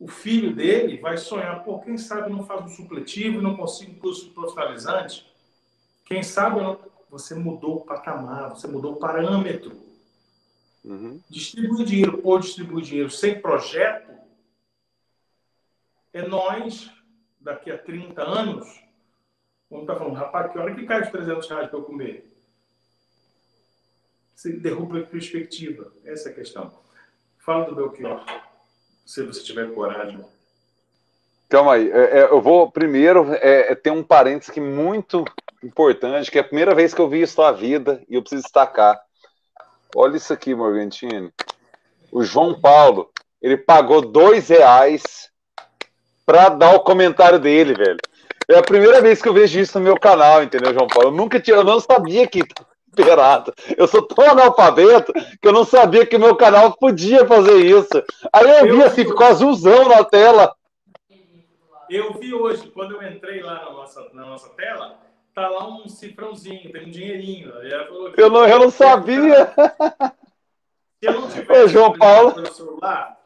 o 0.00 0.08
filho 0.08 0.56
dele 0.56 0.96
vai 0.96 1.18
sonhar, 1.18 1.62
pô, 1.62 1.78
quem 1.80 1.98
sabe 1.98 2.30
não 2.30 2.46
faz 2.46 2.64
um 2.64 2.68
supletivo, 2.68 3.42
não 3.42 3.54
consigo 3.54 3.92
um 3.92 3.98
curso 3.98 4.30
profissionalizante? 4.30 5.30
Quem 6.06 6.22
sabe 6.22 6.58
não... 6.58 6.80
você 7.10 7.34
mudou 7.34 7.76
o 7.76 7.84
patamar, 7.84 8.48
você 8.48 8.66
mudou 8.66 8.94
o 8.94 8.96
parâmetro. 8.96 9.85
Uhum. 10.86 11.20
Distribuir 11.28 11.84
dinheiro 11.84 12.18
por 12.18 12.40
distribuir 12.40 12.84
dinheiro 12.84 13.10
sem 13.10 13.40
projeto 13.40 14.12
é 16.12 16.22
nós, 16.22 16.88
daqui 17.40 17.72
a 17.72 17.76
30 17.76 18.22
anos, 18.22 18.82
vamos 19.68 19.82
estar 19.82 19.96
falando, 19.96 20.14
rapaz, 20.14 20.52
que 20.52 20.58
hora 20.58 20.74
que 20.74 20.86
cai 20.86 21.02
os 21.02 21.10
300 21.10 21.48
reais 21.48 21.68
para 21.68 21.78
eu 21.78 21.82
comer? 21.82 22.32
Você 24.34 24.52
derruba 24.52 25.00
a 25.00 25.02
perspectiva. 25.02 25.92
Essa 26.04 26.28
é 26.28 26.32
a 26.32 26.34
questão. 26.34 26.72
Fala 27.38 27.64
do 27.64 27.74
Belchior, 27.74 28.24
se 29.04 29.22
você 29.24 29.42
tiver 29.42 29.74
coragem. 29.74 30.24
Calma 31.48 31.74
aí, 31.74 31.90
é, 31.90 32.18
é, 32.18 32.24
eu 32.24 32.40
vou 32.40 32.70
primeiro 32.70 33.34
é, 33.34 33.72
é, 33.72 33.74
ter 33.74 33.90
um 33.90 34.02
parênteses 34.02 34.52
que 34.52 34.60
muito 34.60 35.24
importante, 35.62 36.30
que 36.30 36.38
é 36.38 36.40
a 36.40 36.44
primeira 36.44 36.74
vez 36.74 36.94
que 36.94 37.00
eu 37.00 37.08
vi 37.08 37.22
isso 37.22 37.40
na 37.40 37.50
vida 37.50 38.02
e 38.08 38.14
eu 38.14 38.22
preciso 38.22 38.42
destacar. 38.42 39.05
Olha 39.98 40.18
isso 40.18 40.30
aqui, 40.30 40.54
Morgantini. 40.54 41.32
O 42.12 42.22
João 42.22 42.60
Paulo, 42.60 43.10
ele 43.40 43.56
pagou 43.56 44.02
dois 44.02 44.46
reais 44.50 45.30
para 46.26 46.50
dar 46.50 46.74
o 46.74 46.80
comentário 46.80 47.38
dele, 47.38 47.72
velho. 47.72 47.96
É 48.46 48.58
a 48.58 48.62
primeira 48.62 49.00
vez 49.00 49.22
que 49.22 49.28
eu 49.28 49.32
vejo 49.32 49.58
isso 49.58 49.78
no 49.78 49.84
meu 49.86 49.98
canal, 49.98 50.42
entendeu, 50.42 50.74
João 50.74 50.86
Paulo? 50.86 51.08
Eu 51.08 51.12
nunca 51.12 51.40
tinha, 51.40 51.56
eu 51.56 51.64
não 51.64 51.80
sabia 51.80 52.26
que 52.26 52.42
esperado. 52.94 53.54
Eu 53.74 53.88
sou 53.88 54.02
tão 54.02 54.32
analfabeto 54.32 55.14
que 55.14 55.48
eu 55.48 55.52
não 55.52 55.64
sabia 55.64 56.04
que 56.04 56.18
meu 56.18 56.36
canal 56.36 56.76
podia 56.76 57.26
fazer 57.26 57.56
isso. 57.56 58.04
Aí 58.30 58.44
eu, 58.44 58.66
eu 58.66 58.76
vi 58.76 58.82
assim, 58.82 59.02
ficou 59.02 59.26
azulzão 59.26 59.88
na 59.88 60.04
tela. 60.04 60.54
Eu 61.88 62.12
vi 62.12 62.34
hoje, 62.34 62.68
quando 62.68 62.96
eu 62.96 63.02
entrei 63.10 63.40
lá 63.40 63.64
na 63.64 63.72
nossa, 63.72 64.10
na 64.12 64.26
nossa 64.26 64.50
tela, 64.50 65.05
tá 65.36 65.50
lá 65.50 65.68
um 65.68 65.86
cifrãozinho, 65.86 66.72
tem 66.72 66.86
um 66.86 66.90
dinheirinho. 66.90 67.52
eu, 68.16 68.30
não, 68.30 68.48
eu 68.48 68.58
não 68.58 68.70
sabia. 68.70 69.52
Se 70.98 71.10
eu 71.10 71.20
não 71.20 71.28
tivesse 71.28 71.64
Ô, 71.64 71.68
João 71.68 71.92
Paulo. 71.92 72.32
pelo 72.32 72.54
celular, 72.54 73.18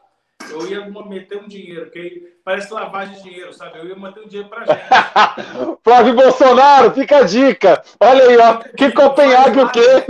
eu 0.49 0.67
ia 0.67 0.85
meter 1.05 1.41
um 1.41 1.47
dinheiro, 1.47 1.89
que 1.89 2.37
parece 2.43 2.73
lavagem 2.73 3.15
de 3.15 3.23
dinheiro, 3.23 3.53
sabe? 3.53 3.79
Eu 3.79 3.87
ia 3.87 3.95
manter 3.95 4.19
um 4.19 4.27
dinheiro 4.27 4.49
pra 4.49 4.65
gente. 4.65 4.81
Flávio 5.81 6.13
Bolsonaro, 6.13 6.91
fica 6.91 7.19
a 7.19 7.23
dica. 7.23 7.81
Olha 7.97 8.25
aí, 8.25 8.37
ó. 8.37 8.57
Que 8.75 8.91
Copenhague 8.91 9.61
o 9.61 9.69
quê? 9.71 10.05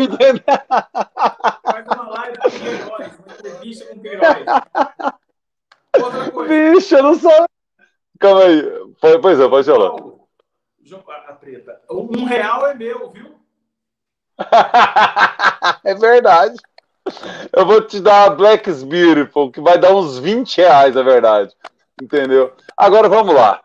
Faz 1.64 1.86
uma 1.86 2.10
live 2.10 2.38
com 2.40 2.49
Queiroz, 2.49 3.19
uma 3.19 3.34
entrevista 3.36 3.86
com 3.86 4.02
Queiroz. 4.02 4.38
Outra 6.03 6.32
coisa. 6.32 6.73
Bicho, 6.73 6.95
eu 6.95 7.03
não 7.03 7.14
sou. 7.14 7.45
Calma 8.19 8.44
aí. 8.45 8.64
Pois 9.22 9.40
é, 9.40 9.48
pode 9.48 9.68
falar. 9.68 10.10
A 11.28 11.34
preta. 11.34 11.80
Um 11.90 12.26
real 12.26 12.68
é 12.68 12.74
meu, 12.74 13.10
viu? 13.12 13.36
é 15.84 15.94
verdade. 15.95 16.58
Eu 17.53 17.66
vou 17.66 17.82
te 17.82 17.99
dar 17.99 18.26
a 18.26 18.30
Black's 18.30 18.84
Beautiful, 18.84 19.52
que 19.52 19.62
vai 19.62 19.78
dar 19.78 19.95
uns 19.95 20.20
20 20.20 20.58
reais, 20.58 20.95
é 20.95 21.03
verdade. 21.03 21.53
Entendeu? 22.02 22.53
Agora 22.76 23.08
vamos 23.08 23.34
lá. 23.34 23.64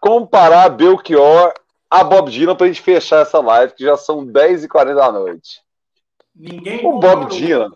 Comparar 0.00 0.68
Belchior 0.70 1.52
a 1.90 2.02
Bob 2.02 2.30
Dylan 2.30 2.56
pra 2.56 2.66
gente 2.66 2.80
fechar 2.80 3.20
essa 3.20 3.38
live, 3.40 3.74
que 3.74 3.84
já 3.84 3.96
são 3.96 4.24
10h40 4.24 4.94
da 4.94 5.12
noite. 5.12 5.60
Ninguém 6.34 6.78
o 6.78 6.92
comparou. 6.92 7.16
Bob 7.24 7.36
Dylan. 7.36 7.70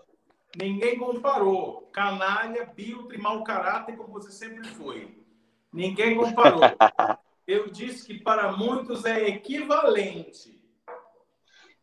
Ninguém 0.58 0.98
comparou. 0.98 1.90
Canalha, 1.92 2.64
biltre, 2.74 3.18
mau 3.18 3.44
caráter, 3.44 3.94
como 3.96 4.14
você 4.14 4.30
sempre 4.32 4.66
foi. 4.68 5.22
Ninguém 5.70 6.16
comparou. 6.16 6.60
Eu 7.46 7.70
disse 7.70 8.06
que 8.06 8.18
para 8.18 8.52
muitos 8.52 9.04
é 9.04 9.28
equivalente. 9.28 10.60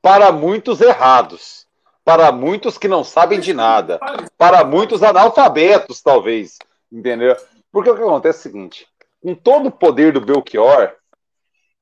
Para 0.01 0.31
muitos 0.31 0.81
errados 0.81 1.63
para 2.03 2.31
muitos 2.31 2.77
que 2.77 2.87
não 2.87 3.03
sabem 3.03 3.39
de 3.39 3.53
nada, 3.53 3.99
para 4.37 4.63
muitos 4.63 5.01
analfabetos, 5.01 6.01
talvez, 6.01 6.57
entendeu? 6.91 7.35
Porque 7.71 7.89
o 7.89 7.95
que 7.95 8.01
acontece 8.01 8.37
é 8.37 8.39
o 8.39 8.43
seguinte: 8.43 8.87
com 9.21 9.33
todo 9.33 9.67
o 9.67 9.71
poder 9.71 10.11
do 10.11 10.21
Belchior, 10.21 10.93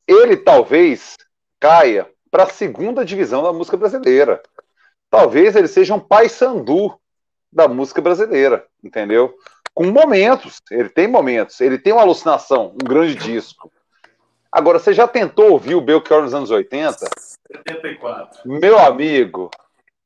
ele 0.07 0.37
talvez 0.37 1.17
caia 1.59 2.09
para 2.29 2.43
a 2.43 2.49
segunda 2.49 3.03
divisão 3.03 3.43
da 3.43 3.51
música 3.51 3.77
brasileira. 3.77 4.41
Talvez 5.09 5.55
ele 5.55 5.67
seja 5.67 5.93
um 5.93 5.99
pai 5.99 6.29
sandu 6.29 6.97
da 7.51 7.67
música 7.67 8.01
brasileira, 8.01 8.65
entendeu? 8.81 9.35
Com 9.73 9.85
momentos, 9.85 10.61
ele 10.69 10.89
tem 10.89 11.07
momentos, 11.07 11.59
ele 11.61 11.77
tem 11.77 11.93
uma 11.93 12.01
alucinação, 12.01 12.73
um 12.73 12.85
grande 12.85 13.15
disco. 13.15 13.71
Agora, 14.51 14.79
você 14.79 14.93
já 14.93 15.07
tentou 15.07 15.51
ouvir 15.51 15.75
o 15.75 15.81
Belchior 15.81 16.21
nos 16.21 16.33
anos 16.33 16.51
80? 16.51 17.05
74. 17.47 18.41
Meu 18.45 18.77
amigo, 18.77 19.49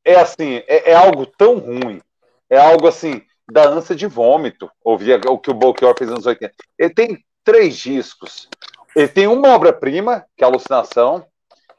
é 0.04 0.16
assim, 0.16 0.62
é, 0.68 0.92
é, 0.92 0.94
algo 0.94 1.26
tão 1.26 1.58
ruim, 1.58 2.00
é 2.48 2.58
algo 2.58 2.88
assim, 2.88 3.24
da 3.52 3.68
ânsia 3.68 3.96
de 3.96 4.06
vômito, 4.06 4.70
ouvir 4.84 5.20
o 5.28 5.38
que 5.40 5.50
o 5.50 5.56
Belchior 5.56 5.96
fez 5.98 6.10
nos 6.10 6.18
anos 6.18 6.28
80. 6.28 6.54
Ele 6.78 6.94
tem 6.94 7.26
três 7.44 7.76
discos. 7.76 8.48
Ele 8.96 9.08
tem 9.08 9.28
uma 9.28 9.50
obra-prima, 9.50 10.26
que 10.38 10.44
é 10.44 10.48
Alucinação, 10.48 11.26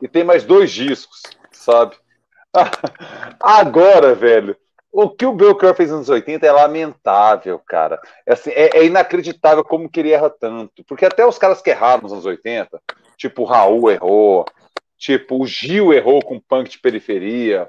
e 0.02 0.08
tem 0.08 0.24
mais 0.24 0.44
dois 0.44 0.70
discos, 0.70 1.22
sabe? 1.52 1.96
Agora, 3.40 4.14
velho, 4.14 4.56
o 4.98 5.10
que 5.10 5.26
o 5.26 5.32
Belchior 5.34 5.74
fez 5.74 5.90
nos 5.90 5.98
anos 5.98 6.08
80 6.08 6.46
é 6.46 6.50
lamentável, 6.50 7.58
cara. 7.58 8.00
É, 8.26 8.32
assim, 8.32 8.50
é, 8.50 8.78
é, 8.78 8.84
inacreditável 8.86 9.62
como 9.62 9.90
que 9.90 10.00
ele 10.00 10.10
erra 10.10 10.30
tanto. 10.30 10.82
Porque 10.84 11.04
até 11.04 11.26
os 11.26 11.36
caras 11.36 11.60
que 11.60 11.68
erraram 11.68 12.04
nos 12.04 12.12
anos 12.12 12.24
80, 12.24 12.80
tipo 13.14 13.42
o 13.42 13.44
Raul 13.44 13.90
errou, 13.90 14.46
tipo 14.96 15.42
o 15.42 15.46
Gil 15.46 15.92
errou 15.92 16.22
com 16.24 16.40
punk 16.40 16.70
de 16.70 16.78
periferia, 16.78 17.66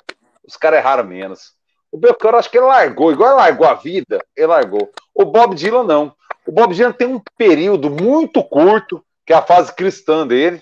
os 0.47 0.55
caras 0.55 0.79
erraram 0.79 1.03
menos. 1.03 1.51
O 1.91 1.97
Belchior, 1.97 2.35
acho 2.35 2.49
que 2.49 2.57
ele 2.57 2.65
largou, 2.65 3.11
igual 3.11 3.31
ele 3.31 3.41
largou 3.41 3.67
a 3.67 3.73
vida, 3.73 4.23
ele 4.33 4.47
largou. 4.47 4.89
O 5.13 5.25
Bob 5.25 5.53
Dylan, 5.53 5.83
não. 5.83 6.15
O 6.45 6.51
Bob 6.53 6.73
Dylan 6.73 6.93
tem 6.93 7.07
um 7.07 7.21
período 7.37 7.89
muito 7.89 8.41
curto, 8.41 9.03
que 9.25 9.33
é 9.33 9.35
a 9.35 9.41
fase 9.41 9.75
cristã 9.75 10.25
dele, 10.25 10.61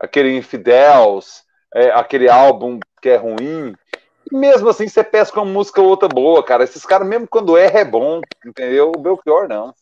aquele 0.00 0.36
Infidels, 0.36 1.44
é, 1.72 1.90
aquele 1.92 2.28
álbum 2.28 2.80
que 3.00 3.10
é 3.10 3.16
ruim. 3.16 3.74
E 4.30 4.36
mesmo 4.36 4.68
assim, 4.68 4.88
você 4.88 5.04
pesca 5.04 5.40
uma 5.40 5.52
música 5.52 5.80
ou 5.80 5.88
outra 5.88 6.08
boa, 6.08 6.42
cara. 6.42 6.64
Esses 6.64 6.84
caras, 6.84 7.06
mesmo 7.06 7.28
quando 7.28 7.56
erra, 7.56 7.80
é 7.80 7.84
bom, 7.84 8.20
entendeu? 8.44 8.92
O 8.94 8.98
Belchior, 8.98 9.48
não. 9.48 9.74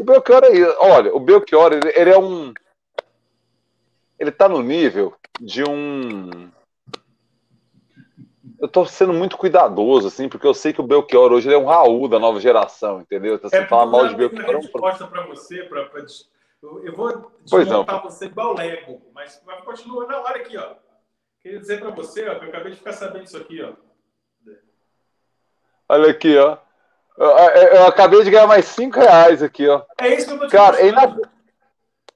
O 0.00 0.04
Belchior 0.04 0.44
é. 0.44 0.76
Olha, 0.78 1.14
o 1.14 1.20
Belchior, 1.20 1.72
ele, 1.72 1.92
ele 1.94 2.10
é 2.10 2.18
um. 2.18 2.52
Ele 4.18 4.30
tá 4.30 4.48
no 4.48 4.62
nível 4.62 5.14
de 5.40 5.64
um 5.64 6.50
eu 8.60 8.68
tô 8.68 8.84
sendo 8.84 9.12
muito 9.12 9.38
cuidadoso, 9.38 10.08
assim, 10.08 10.28
porque 10.28 10.46
eu 10.46 10.52
sei 10.52 10.72
que 10.72 10.80
o 10.80 10.86
Belchior 10.86 11.32
hoje 11.32 11.52
é 11.52 11.56
um 11.56 11.64
Raul 11.64 12.06
da 12.06 12.18
nova 12.18 12.38
geração, 12.38 13.00
entendeu? 13.00 13.34
Então, 13.34 13.48
você 13.48 13.56
é, 13.56 13.66
fala 13.66 13.86
mal 13.90 14.06
de 14.06 14.14
Belchior. 14.14 14.50
Eu 14.50 14.60
resposta 14.60 15.06
para 15.06 15.26
você, 15.26 15.62
pra, 15.64 15.86
pra, 15.86 16.04
eu 16.62 16.94
vou 16.94 17.32
desmontar 17.42 18.02
você 18.02 18.26
igual 18.26 18.54
Lego, 18.54 19.00
mas 19.14 19.42
continua 19.64 20.06
na 20.06 20.20
hora 20.20 20.36
aqui, 20.36 20.58
ó. 20.58 20.74
Queria 21.42 21.58
dizer 21.58 21.80
para 21.80 21.90
você, 21.90 22.28
ó, 22.28 22.38
que 22.38 22.44
eu 22.44 22.48
acabei 22.48 22.72
de 22.72 22.78
ficar 22.78 22.92
sabendo 22.92 23.24
isso 23.24 23.36
aqui, 23.36 23.62
ó. 23.62 23.72
Olha 25.88 26.10
aqui, 26.10 26.36
ó. 26.36 26.58
Eu, 27.16 27.28
eu, 27.28 27.68
eu 27.74 27.86
acabei 27.86 28.22
de 28.22 28.30
ganhar 28.30 28.46
mais 28.46 28.64
5 28.66 28.98
reais 28.98 29.42
aqui, 29.42 29.66
ó. 29.68 29.82
É 30.00 30.14
isso 30.14 30.26
que 30.26 30.32
eu 30.34 30.38
tô 30.38 30.46
te 30.46 30.52
Cara. 30.52 30.76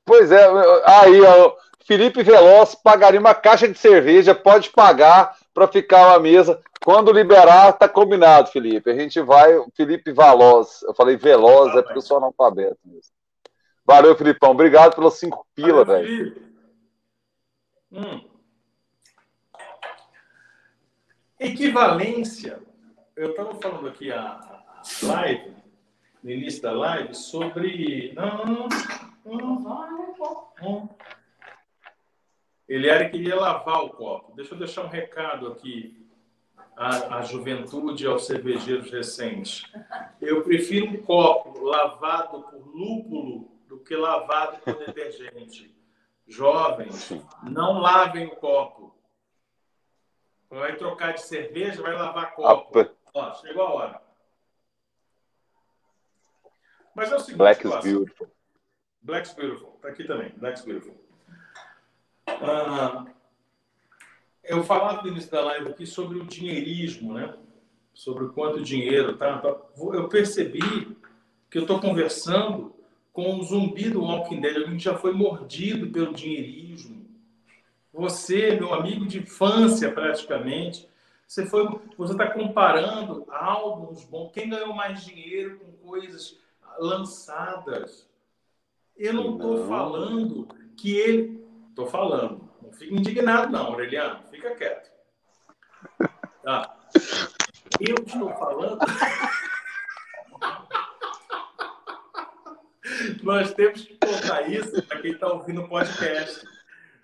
Pois 0.05 0.31
é, 0.31 0.45
aí, 0.85 1.21
ó. 1.23 1.57
Felipe 1.87 2.23
Veloz 2.23 2.75
pagaria 2.75 3.21
uma 3.21 3.35
caixa 3.35 3.69
de 3.69 3.77
cerveja, 3.77 4.35
pode 4.35 4.71
pagar 4.71 5.37
para 5.53 5.69
ficar 5.69 6.15
à 6.15 6.19
mesa. 6.19 6.61
Quando 6.83 7.13
liberar, 7.13 7.73
tá 7.75 7.89
combinado, 7.89 8.51
Felipe. 8.51 8.91
A 8.91 8.95
gente 8.95 9.21
vai, 9.21 9.53
Felipe 9.75 10.13
Veloz. 10.13 10.83
Eu 10.83 10.95
falei 10.95 11.17
Veloz, 11.17 11.75
ah, 11.75 11.79
é 11.79 11.83
porque 11.83 11.99
eu 11.99 12.03
sou 12.03 12.17
analfabeto 12.17 12.79
mesmo. 12.85 13.13
Valeu, 13.85 14.17
Filipão. 14.17 14.53
Obrigado 14.53 14.95
pelos 14.95 15.15
cinco 15.15 15.47
pila, 15.55 15.85
velho. 15.85 16.43
Hum. 17.93 18.34
Equivalência. 21.39 22.63
Eu 23.17 23.31
estava 23.31 23.55
falando 23.55 23.89
aqui 23.89 24.11
a, 24.11 24.63
live, 25.03 25.53
no 26.23 26.31
início 26.31 26.63
da 26.63 26.73
live, 26.73 27.15
sobre. 27.15 28.13
Não, 28.15 28.45
não, 28.45 28.69
não, 29.25 29.61
não, 29.61 30.49
não. 30.63 30.91
Eliane 32.69 33.11
queria 33.11 33.37
lavar 33.37 33.85
o 33.85 33.91
copo. 33.91 34.35
Deixa 34.35 34.55
eu 34.55 34.59
deixar 34.59 34.85
um 34.85 34.89
recado 34.89 35.49
aqui 35.49 36.09
à, 36.77 37.19
à 37.19 37.23
juventude, 37.23 38.07
aos 38.07 38.27
cervejeiros 38.27 38.91
recentes. 38.91 39.65
Eu 40.21 40.43
prefiro 40.43 40.87
um 40.87 41.03
copo 41.03 41.61
lavado 41.63 42.43
por 42.43 42.75
lúpulo 42.75 43.51
do 43.69 43.79
que 43.79 43.95
lavado 43.95 44.59
por 44.59 44.79
detergente. 44.79 45.75
Jovens, 46.27 47.13
não 47.43 47.81
lavem 47.81 48.27
o 48.27 48.37
copo. 48.37 48.94
Vai 50.55 50.77
trocar 50.77 51.15
de 51.15 51.23
cerveja, 51.23 51.83
vai 51.83 51.93
lavar 51.93 52.33
copo. 52.35 52.89
Ó, 53.13 53.35
chegou 53.35 53.63
a 53.65 53.71
hora. 53.73 54.03
Mas 56.95 57.11
é 57.11 57.17
o 57.17 57.19
seguinte, 57.19 57.39
Black 57.39 57.67
is 57.67 57.75
beautiful. 57.83 58.31
Black's 59.03 59.35
beautiful. 59.35 59.71
Tá 59.83 59.89
aqui 59.89 60.05
também. 60.05 60.31
Black's 60.37 60.65
beautiful. 60.65 60.95
Ah, 62.29 63.05
eu 64.45 64.63
falava 64.63 65.03
no 65.03 65.09
início 65.09 65.31
da 65.31 65.41
live 65.41 65.71
aqui 65.71 65.87
sobre 65.87 66.19
o 66.19 66.25
dinheirismo, 66.25 67.15
né? 67.15 67.37
Sobre 67.93 68.25
o 68.25 68.33
quanto 68.33 68.63
dinheiro, 68.63 69.17
tá? 69.17 69.39
tá 69.39 69.57
eu 69.77 70.09
percebi 70.09 70.97
que 71.51 71.59
eu 71.59 71.63
estou 71.63 71.81
conversando 71.81 72.75
com 73.13 73.35
um 73.35 73.43
zumbi 73.43 73.91
do 73.91 74.03
Walking 74.03 74.41
Dead, 74.41 74.57
alguém 74.57 74.77
que 74.77 74.85
já 74.85 74.97
foi 74.97 75.13
mordido 75.13 75.91
pelo 75.91 76.15
dinheirismo. 76.15 77.04
Você, 77.95 78.57
meu 78.57 78.75
amigo 78.75 79.07
de 79.07 79.21
infância, 79.21 79.93
praticamente, 79.93 80.89
você 81.27 81.47
foi, 81.47 81.81
você 81.97 82.13
está 82.13 82.29
comparando 82.29 83.25
álbuns 83.31 84.05
bons. 84.05 84.33
Quem 84.33 84.51
ganhou 84.51 84.75
mais 84.75 85.03
dinheiro 85.05 85.61
com 85.61 85.89
coisas 85.89 86.37
lançadas? 86.77 88.09
Eu 88.97 89.13
não 89.13 89.37
estou 89.37 89.69
falando 89.69 90.49
que 90.77 90.97
ele, 90.97 91.47
estou 91.71 91.87
falando 91.87 92.51
não 92.61 92.73
fique 92.73 92.93
indignado, 92.95 93.53
não, 93.53 93.67
Aureliano. 93.67 94.25
Fica 94.31 94.55
quieto. 94.55 94.91
Tá. 96.43 96.77
Eu 97.81 97.95
estou 98.05 98.29
falando. 98.35 98.79
Nós 103.23 103.55
temos 103.55 103.83
que 103.83 103.97
contar 103.97 104.51
isso 104.51 104.83
para 104.83 105.01
quem 105.01 105.13
está 105.13 105.29
ouvindo 105.29 105.63
o 105.63 105.69
podcast. 105.69 106.45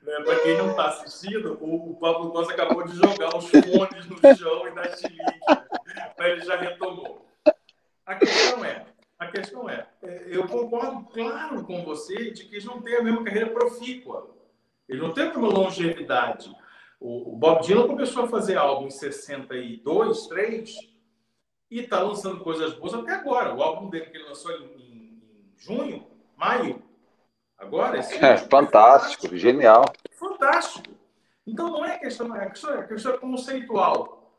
Né? 0.02 0.20
Para 0.24 0.40
quem 0.40 0.56
não 0.56 0.70
está 0.70 0.88
assistindo, 0.88 1.58
o, 1.60 1.96
Pablo 1.96 2.30
Costa 2.30 2.52
acabou 2.52 2.84
de 2.84 2.96
jogar 2.96 3.36
os 3.36 3.48
fones 3.48 4.06
no 4.06 4.36
chão 4.36 4.68
e 4.68 4.74
dar 4.74 4.96
chilique. 4.96 5.40
Ele 6.18 6.40
já 6.40 6.56
retomou. 6.56 7.26
A 8.06 8.14
questão 8.14 8.64
é, 8.64 8.86
a 9.18 9.26
questão 9.26 9.68
é, 9.68 9.86
é, 10.02 10.24
eu 10.28 10.48
concordo, 10.48 11.04
claro, 11.12 11.64
com 11.64 11.84
você 11.84 12.30
de 12.30 12.44
que 12.44 12.54
eles 12.54 12.64
não 12.64 12.80
têm 12.80 12.96
a 12.96 13.02
mesma 13.02 13.22
carreira 13.22 13.50
profícua. 13.50 14.34
Ele 14.88 15.00
não 15.00 15.12
tem 15.12 15.30
uma 15.30 15.48
longevidade. 15.48 16.50
O, 16.98 17.36
Bob 17.36 17.62
Dylan 17.62 17.86
começou 17.86 18.24
a 18.24 18.28
fazer 18.28 18.56
álbum 18.56 18.86
em 18.86 18.90
62, 18.90 20.26
3 20.26 20.74
e 21.70 21.80
está 21.80 22.02
lançando 22.02 22.40
coisas 22.40 22.74
boas 22.74 22.94
até 22.94 23.12
agora. 23.12 23.54
O 23.54 23.62
álbum 23.62 23.88
dele 23.88 24.06
que 24.06 24.16
ele 24.16 24.24
lançou 24.24 24.50
em, 24.52 24.64
em 24.64 25.54
junho, 25.56 26.06
maio, 26.36 26.82
agora. 27.60 27.98
Esse 27.98 28.14
é, 28.16 28.36
fantástico, 28.36 28.50
fantástico, 28.50 29.36
genial. 29.36 29.84
Fantástico. 30.12 30.94
Então 31.46 31.70
não 31.70 31.84
é 31.84 31.98
questão, 31.98 32.34
é 32.34 32.48
questão, 32.48 32.74
é 32.74 32.86
questão 32.86 33.18
conceitual. 33.18 34.32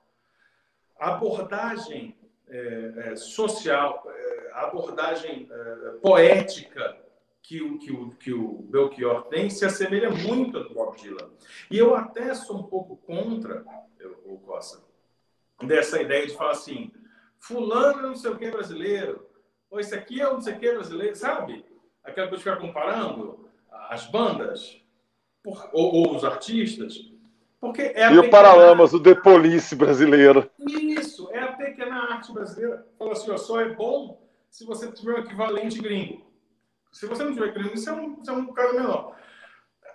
A 1.00 1.16
abordagem 1.16 2.18
é, 2.48 2.94
é, 2.98 3.16
social, 3.16 4.04
é, 4.08 4.52
a 4.54 4.62
abordagem 4.68 5.48
é, 5.50 5.90
poética 6.02 6.98
que 7.42 7.62
o, 7.62 7.80
que 7.80 7.92
o, 7.92 8.12
que 8.12 8.34
o 8.34 8.62
Belchior 8.70 9.24
tem 9.24 9.50
se 9.50 9.66
assemelha 9.66 10.10
muito 10.10 10.58
ao 10.58 10.64
do 10.66 10.74
Bob 10.74 10.98
Dylan. 10.98 11.32
E 11.70 11.78
eu 11.78 11.96
até 11.96 12.34
sou 12.34 12.60
um 12.60 12.64
pouco 12.64 12.96
contra, 12.98 13.66
o 14.26 14.38
Costa, 14.40 14.80
dessa 15.64 16.02
ideia 16.02 16.28
de 16.28 16.36
falar 16.36 16.52
assim, 16.52 16.92
fulano 17.40 18.00
é 18.00 18.04
não 18.04 18.16
sei 18.16 18.32
o 18.32 18.38
que 18.38 18.50
brasileiro, 18.50 19.28
ou 19.70 19.80
esse 19.80 19.94
aqui 19.96 20.22
é 20.22 20.26
não 20.26 20.42
sei 20.42 20.54
o 20.54 20.60
que 20.60 20.72
brasileiro, 20.72 21.16
sabe? 21.16 21.66
Aquela 22.04 22.28
coisa 22.28 22.44
de 22.44 22.50
ficar 22.50 22.62
comparando 22.62 23.50
as 23.90 24.06
bandas 24.08 24.82
por, 25.44 25.70
ou, 25.74 25.94
ou, 25.94 26.16
os 26.16 26.24
artistas. 26.24 27.12
Porque 27.60 27.82
é 27.82 28.12
e 28.12 28.18
o 28.18 28.30
Paralamas, 28.30 28.94
o 28.94 29.02
The 29.02 29.16
Police 29.16 29.76
brasileiro. 29.76 30.50
Isso, 30.60 31.30
é 31.32 31.40
a 31.40 31.54
pequena 31.54 32.14
arte 32.14 32.32
brasileira. 32.32 32.86
Fala 32.98 33.12
assim, 33.12 33.32
ó, 33.32 33.38
só 33.38 33.62
é 33.62 33.70
bom 33.70 34.20
se 34.50 34.66
você 34.66 34.92
tiver 34.92 35.14
um 35.14 35.20
equivalente 35.20 35.80
gringo. 35.80 36.26
Se 36.92 37.06
você 37.06 37.24
não 37.24 37.34
tiver 37.34 37.54
crendo, 37.54 37.70
você 37.70 37.90
é 37.90 37.94
um, 37.94 38.16
você 38.16 38.32
é 38.32 38.34
um 38.34 38.52
cara 38.54 38.74
menor. 38.74 39.16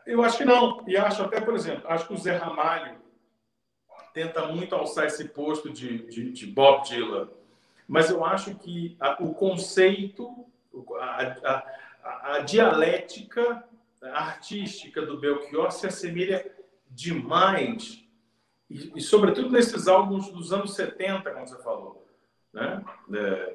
Eu 0.07 0.23
acho 0.23 0.39
que 0.39 0.45
não. 0.45 0.85
E 0.87 0.97
acho 0.97 1.23
até, 1.23 1.41
por 1.41 1.55
exemplo, 1.55 1.83
acho 1.89 2.07
que 2.07 2.15
o 2.15 2.19
Zé 2.19 2.37
Ramalho 2.37 2.97
tenta 4.15 4.47
muito 4.47 4.75
alçar 4.75 5.05
esse 5.05 5.27
posto 5.27 5.69
de, 5.69 6.07
de, 6.07 6.33
de 6.33 6.47
Bob 6.47 6.89
Dylan. 6.89 7.29
Mas 7.87 8.09
eu 8.11 8.25
acho 8.25 8.55
que 8.55 8.97
a, 8.99 9.23
o 9.23 9.35
conceito, 9.35 10.47
a, 10.99 11.23
a, 11.23 11.75
a, 12.07 12.39
dialética 12.41 13.65
artística 14.03 15.05
do 15.05 15.19
Belchior 15.19 15.71
se 15.73 15.87
assemelha 15.87 16.51
demais, 16.91 18.05
e, 18.71 18.93
e, 18.97 19.01
sobretudo 19.01 19.51
nesses 19.51 19.89
álbuns 19.89 20.31
dos 20.31 20.53
anos 20.53 20.75
70, 20.75 21.31
como 21.31 21.47
você 21.47 21.63
falou, 21.63 22.07
né? 22.53 22.85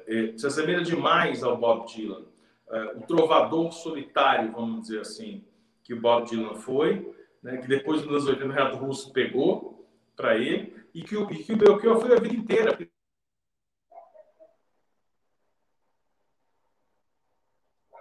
É, 0.06 0.34
se 0.36 0.46
assemelha 0.46 0.82
demais 0.82 1.42
ao 1.42 1.56
Bob 1.56 1.86
Dylan 1.86 2.24
uh, 2.72 2.98
o 2.98 3.02
trovador 3.02 3.70
solitário, 3.72 4.50
vamos 4.52 4.82
dizer 4.82 5.00
assim, 5.00 5.44
que 5.84 5.92
o 5.92 6.00
Bob 6.00 6.26
Dylan 6.26 6.54
foi, 6.54 7.14
né, 7.42 7.58
que 7.58 7.68
depois 7.68 8.02
dos 8.02 8.10
anos 8.10 8.26
80 8.26 8.46
o 8.46 8.52
Renato 8.52 8.76
Russo 8.78 9.12
pegou 9.12 9.86
para 10.16 10.36
ele, 10.36 10.74
e 10.94 11.02
que, 11.02 11.16
o, 11.16 11.30
e 11.30 11.42
que 11.42 11.52
o 11.52 11.56
Belchior 11.56 12.00
foi 12.00 12.16
a 12.16 12.20
vida 12.20 12.34
inteira. 12.34 12.78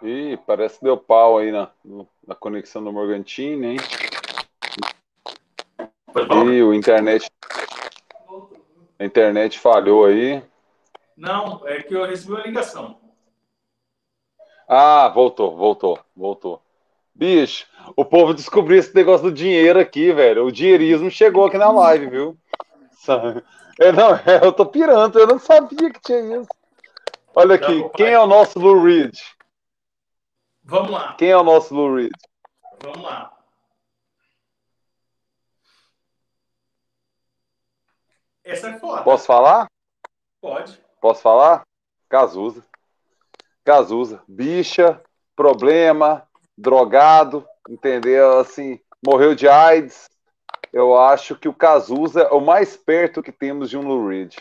Ih, 0.04 0.38
parece 0.48 0.80
que 0.80 0.86
deu 0.86 0.98
pau 0.98 1.38
aí 1.38 1.52
na, 1.52 1.70
na 2.28 2.34
conexão 2.34 2.84
do 2.84 2.92
Morgantini, 2.92 3.68
hein? 3.68 3.78
Ih, 6.48 6.64
o 6.64 6.74
internet. 6.74 7.30
A 8.98 9.06
internet 9.06 9.60
falhou 9.60 10.06
aí. 10.06 10.44
Não, 11.16 11.62
é 11.68 11.84
que 11.84 11.94
eu 11.94 12.06
recebi 12.06 12.34
uma 12.34 12.42
ligação. 12.42 13.00
Ah, 14.68 15.08
voltou, 15.10 15.56
voltou, 15.56 16.00
voltou. 16.16 16.62
Bicho, 17.14 17.68
o 17.96 18.04
povo 18.04 18.34
descobriu 18.34 18.80
esse 18.80 18.96
negócio 18.96 19.30
do 19.30 19.36
dinheiro 19.36 19.80
aqui, 19.80 20.12
velho. 20.12 20.46
O 20.46 20.52
dinheirismo 20.52 21.12
chegou 21.12 21.46
aqui 21.46 21.58
na 21.58 21.70
live, 21.70 22.08
viu? 22.08 22.38
É, 23.80 23.92
não, 23.92 24.16
é, 24.16 24.40
eu 24.46 24.52
tô 24.52 24.66
pirando, 24.66 25.20
eu 25.20 25.28
não 25.28 25.38
sabia 25.38 25.92
que 25.92 26.02
tinha 26.02 26.38
isso. 26.38 26.48
Olha 27.36 27.56
aqui, 27.56 27.88
quem 27.96 28.08
é 28.08 28.20
o 28.20 28.28
nosso 28.28 28.60
Lou 28.60 28.82
Reed? 28.84 29.16
Vamos 30.64 30.92
lá. 30.92 31.16
Quem 31.16 31.30
é 31.30 31.38
o 31.38 31.44
nosso 31.44 31.74
Lou 31.74 31.96
Reed? 31.96 32.12
Vamos 32.82 33.02
lá. 33.02 33.38
Essa 38.44 38.70
é 38.70 38.80
foda. 38.80 39.04
Posso 39.04 39.26
falar? 39.26 39.68
Pode. 40.42 40.80
Posso 41.00 41.22
falar? 41.22 41.64
Cazuza. 42.10 42.66
Cazuza, 43.64 44.24
bicha, 44.28 45.02
problema, 45.36 46.28
drogado, 46.58 47.48
entendeu? 47.70 48.40
Assim, 48.40 48.80
morreu 49.06 49.36
de 49.36 49.48
AIDS. 49.48 50.10
Eu 50.74 50.98
acho 50.98 51.36
que 51.36 51.48
o 51.48 51.54
Cazuza 51.54 52.22
é 52.22 52.34
o 52.34 52.42
mais 52.42 52.76
perto 52.76 53.22
que 53.22 53.32
temos 53.32 53.70
de 53.70 53.78
um 53.78 53.88
Lou 53.88 54.08
Reed. 54.08 54.36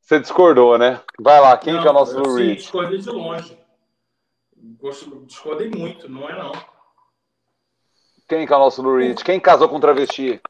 Você 0.00 0.20
discordou, 0.20 0.78
né? 0.78 1.00
Vai 1.18 1.40
lá, 1.40 1.56
quem 1.56 1.74
não, 1.74 1.82
que 1.82 1.88
é 1.88 1.90
o 1.90 1.94
nosso 1.94 2.18
Lou 2.18 2.34
Reed? 2.34 2.58
Discordei 2.58 2.98
de 2.98 3.10
longe. 3.10 3.63
Discordei 5.26 5.70
muito, 5.70 6.08
não 6.08 6.28
é 6.28 6.38
não. 6.38 6.52
Quem 8.28 8.46
que 8.46 8.52
é 8.52 8.56
o 8.56 8.58
nosso 8.58 8.82
Lou 8.82 8.96
Reed? 8.96 9.22
Quem 9.22 9.40
casou 9.40 9.68
com 9.68 9.80
travesti? 9.80 10.40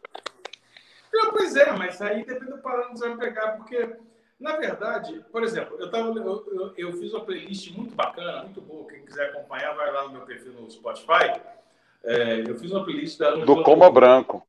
Não, 1.12 1.30
pois 1.32 1.54
é, 1.54 1.72
mas 1.72 2.00
aí 2.02 2.24
depende 2.24 2.52
do 2.52 2.58
parâmetro 2.58 2.94
que 2.94 2.98
você 2.98 3.08
vai 3.08 3.18
pegar, 3.18 3.52
porque 3.52 3.96
na 4.38 4.56
verdade, 4.56 5.24
por 5.30 5.42
exemplo, 5.42 5.76
eu, 5.78 5.90
tava, 5.90 6.08
eu, 6.18 6.44
eu, 6.52 6.72
eu, 6.76 6.92
fiz 6.94 7.12
uma 7.14 7.24
playlist 7.24 7.70
muito 7.72 7.94
bacana, 7.94 8.42
muito 8.42 8.60
boa. 8.60 8.86
Quem 8.88 9.04
quiser 9.04 9.30
acompanhar, 9.30 9.74
vai 9.74 9.92
lá 9.92 10.04
no 10.04 10.10
meu 10.10 10.22
perfil 10.22 10.52
no 10.52 10.70
Spotify. 10.70 11.40
É, 12.02 12.42
eu 12.46 12.56
fiz 12.56 12.70
uma 12.72 12.84
playlist 12.84 13.18
da 13.18 13.30
Do 13.36 13.62
Coma 13.62 13.90
Branco. 13.90 14.46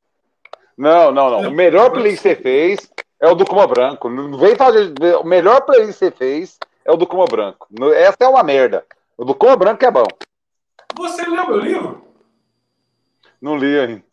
Não, 0.77 1.11
não, 1.11 1.29
não. 1.29 1.49
O 1.49 1.51
melhor 1.51 1.91
playlist 1.91 2.21
que 2.21 2.29
você 2.29 2.35
fez 2.35 2.91
é 3.19 3.29
o 3.29 3.35
do 3.35 3.45
Coma 3.45 3.67
Branco. 3.67 4.09
Não 4.09 4.37
vem 4.37 4.55
fazer. 4.55 4.91
O 5.17 5.23
melhor 5.23 5.61
playlist 5.61 5.93
que 5.99 6.05
você 6.05 6.11
fez 6.11 6.59
é 6.83 6.91
o 6.91 6.97
do 6.97 7.07
Coma 7.07 7.25
Branco. 7.25 7.67
Essa 7.93 8.17
é 8.21 8.27
uma 8.27 8.43
merda. 8.43 8.85
O 9.17 9.23
do 9.23 9.33
Coma 9.33 9.55
Branco 9.55 9.85
é 9.85 9.91
bom. 9.91 10.05
Você 10.97 11.23
leu 11.23 11.47
meu 11.47 11.59
livro? 11.59 12.05
Não 13.41 13.57
li 13.57 13.79
ainda. 13.79 14.03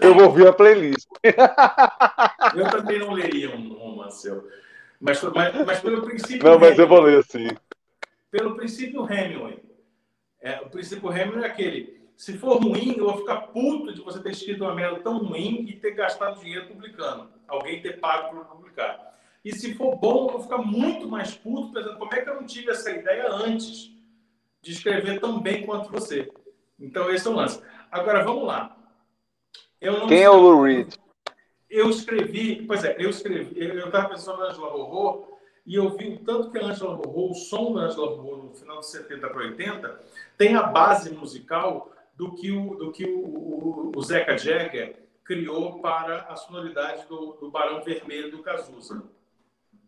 Eu 0.00 0.14
vou 0.14 0.24
ouvir 0.24 0.48
a 0.48 0.52
playlist. 0.52 1.06
Eu 2.56 2.70
também 2.70 2.98
não 2.98 3.12
leria 3.12 3.54
um 3.54 3.74
romance 3.74 4.22
seu. 4.22 4.48
Mas, 5.00 5.22
mas, 5.22 5.66
mas 5.66 5.80
pelo 5.80 6.02
princípio. 6.02 6.42
Não, 6.42 6.58
mas 6.58 6.78
eu 6.78 6.88
vou 6.88 7.00
ler 7.00 7.22
sim. 7.24 7.48
Pelo 8.30 8.56
princípio 8.56 9.04
Hemingway. 9.10 9.62
É, 10.40 10.60
o 10.60 10.70
princípio 10.70 11.12
Hemingway 11.12 11.44
é 11.44 11.46
aquele. 11.46 12.04
Se 12.16 12.38
for 12.38 12.62
ruim, 12.62 12.94
eu 12.96 13.04
vou 13.04 13.18
ficar 13.18 13.48
puto 13.48 13.92
de 13.92 14.00
você 14.00 14.22
ter 14.22 14.30
escrito 14.30 14.64
uma 14.64 14.74
merda 14.74 15.00
tão 15.00 15.18
ruim 15.18 15.66
e 15.68 15.74
ter 15.74 15.92
gastado 15.92 16.40
dinheiro 16.40 16.68
publicando. 16.68 17.28
Alguém 17.46 17.82
ter 17.82 18.00
pago 18.00 18.34
para 18.34 18.44
publicar. 18.44 19.13
E 19.44 19.52
se 19.52 19.74
for 19.74 19.96
bom, 19.96 20.26
eu 20.26 20.32
vou 20.32 20.42
ficar 20.42 20.58
muito 20.58 21.06
mais 21.06 21.34
puto 21.34 21.72
pensando 21.72 21.98
como 21.98 22.14
é 22.14 22.22
que 22.22 22.30
eu 22.30 22.36
não 22.36 22.46
tive 22.46 22.70
essa 22.70 22.90
ideia 22.90 23.30
antes 23.30 23.90
de 24.62 24.72
escrever 24.72 25.20
tão 25.20 25.40
bem 25.40 25.66
quanto 25.66 25.90
você. 25.90 26.32
Então, 26.80 27.10
esse 27.10 27.26
é 27.26 27.30
o 27.30 27.34
lance. 27.34 27.60
Agora, 27.90 28.24
vamos 28.24 28.44
lá. 28.44 28.74
Quem 30.08 30.22
é 30.22 30.30
o 30.30 30.40
Lou 30.40 30.62
Reed? 30.62 30.94
Eu 31.68 31.90
escrevi, 31.90 32.64
pois 32.66 32.84
é, 32.84 32.96
eu 32.98 33.10
escrevi, 33.10 33.60
eu 33.60 33.86
estava 33.86 34.08
pensando 34.08 34.38
na 34.38 34.46
Angela 34.46 34.70
Rorô, 34.70 35.38
e 35.66 35.74
eu 35.74 35.90
vi 35.90 36.08
o 36.08 36.18
tanto 36.20 36.50
que 36.50 36.58
a 36.58 36.64
Angela 36.64 36.94
Rorô, 36.94 37.30
o 37.30 37.34
som 37.34 37.74
da 37.74 37.82
Angela 37.82 38.16
Rorô 38.16 38.36
no 38.44 38.54
final 38.54 38.80
de 38.80 38.86
70 38.86 39.28
para 39.28 39.42
80, 39.42 40.00
tem 40.38 40.54
a 40.54 40.62
base 40.62 41.12
musical 41.12 41.92
do 42.16 42.34
que 42.34 42.50
o, 42.50 42.76
do 42.76 42.92
que 42.92 43.04
o, 43.04 43.18
o, 43.18 43.92
o 43.94 44.02
Zeca 44.02 44.38
Jagger 44.38 44.96
criou 45.24 45.80
para 45.80 46.22
a 46.22 46.36
sonoridade 46.36 47.06
do, 47.06 47.32
do 47.34 47.50
Barão 47.50 47.82
Vermelho 47.82 48.30
do 48.30 48.42
Cazuza. 48.42 49.02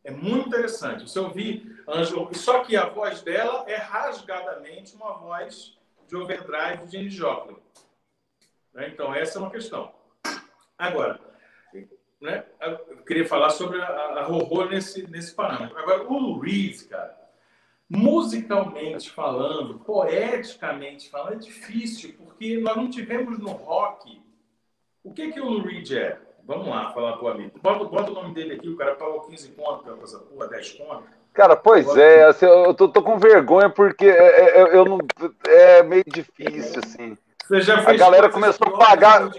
É 0.07 0.11
muito 0.13 0.47
interessante. 0.47 1.03
Você 1.03 1.19
ouvir 1.19 1.83
Angela, 1.89 2.33
só 2.33 2.63
que 2.63 2.77
a 2.77 2.87
voz 2.87 3.23
dela 3.23 3.65
é 3.67 3.75
rasgadamente 3.75 4.95
uma 4.95 5.15
voz 5.15 5.77
de 6.07 6.15
overdrive 6.15 6.87
de 6.87 6.93
Janis 6.93 7.13
Joplin. 7.13 7.57
Né? 8.73 8.89
Então, 8.89 9.13
essa 9.13 9.37
é 9.37 9.43
uma 9.43 9.51
questão. 9.51 9.93
Agora, 10.79 11.19
né, 12.21 12.45
eu 12.61 12.99
queria 12.99 13.27
falar 13.27 13.51
sobre 13.51 13.83
a, 13.83 13.87
a 13.87 14.23
Rorô 14.23 14.67
nesse, 14.67 15.11
nesse 15.11 15.35
parâmetro. 15.35 15.77
Agora, 15.77 16.05
o 16.05 16.17
Lou 16.17 16.39
Reed, 16.39 16.87
cara, 16.89 17.19
musicalmente 17.91 19.11
falando, 19.11 19.81
poeticamente 19.81 21.11
falando, 21.11 21.33
é 21.33 21.39
difícil, 21.39 22.15
porque 22.17 22.61
nós 22.61 22.77
não 22.77 22.89
tivemos 22.89 23.41
no 23.41 23.51
rock. 23.51 24.23
O 25.03 25.13
que, 25.13 25.33
que 25.33 25.41
o 25.41 25.47
Lou 25.47 25.63
Reed 25.63 25.91
é? 25.91 26.26
Vamos 26.47 26.69
lá, 26.69 26.93
falar 26.93 27.17
pro 27.17 27.29
amigo. 27.29 27.59
Bota, 27.61 27.85
bota 27.85 28.11
o 28.13 28.15
nome 28.15 28.33
dele 28.33 28.55
aqui, 28.55 28.69
o 28.69 28.77
cara 28.77 28.95
pagou 28.95 29.23
15 29.23 29.53
conto 29.53 29.83
pela 29.83 30.01
essa 30.03 30.21
porra, 30.21 30.49
10 30.49 30.73
conto. 30.73 31.05
Cara, 31.33 31.57
pois 31.57 31.85
bota 31.85 32.01
é, 32.01 32.25
assim, 32.25 32.47
eu 32.47 32.73
tô, 32.73 32.89
tô, 32.89 33.03
com 33.03 33.19
vergonha 33.19 33.69
porque 33.69 34.07
é, 34.07 34.61
é, 34.61 34.77
eu 34.77 34.85
não, 34.85 34.99
é 35.47 35.83
meio 35.83 36.05
difícil, 36.07 36.81
assim. 36.85 37.19
Você 37.49 37.61
já 37.61 37.83
fez 37.83 38.01
a 38.01 38.05
galera 38.05 38.29
começou 38.29 38.69
a 38.69 38.79
pagar. 38.79 39.29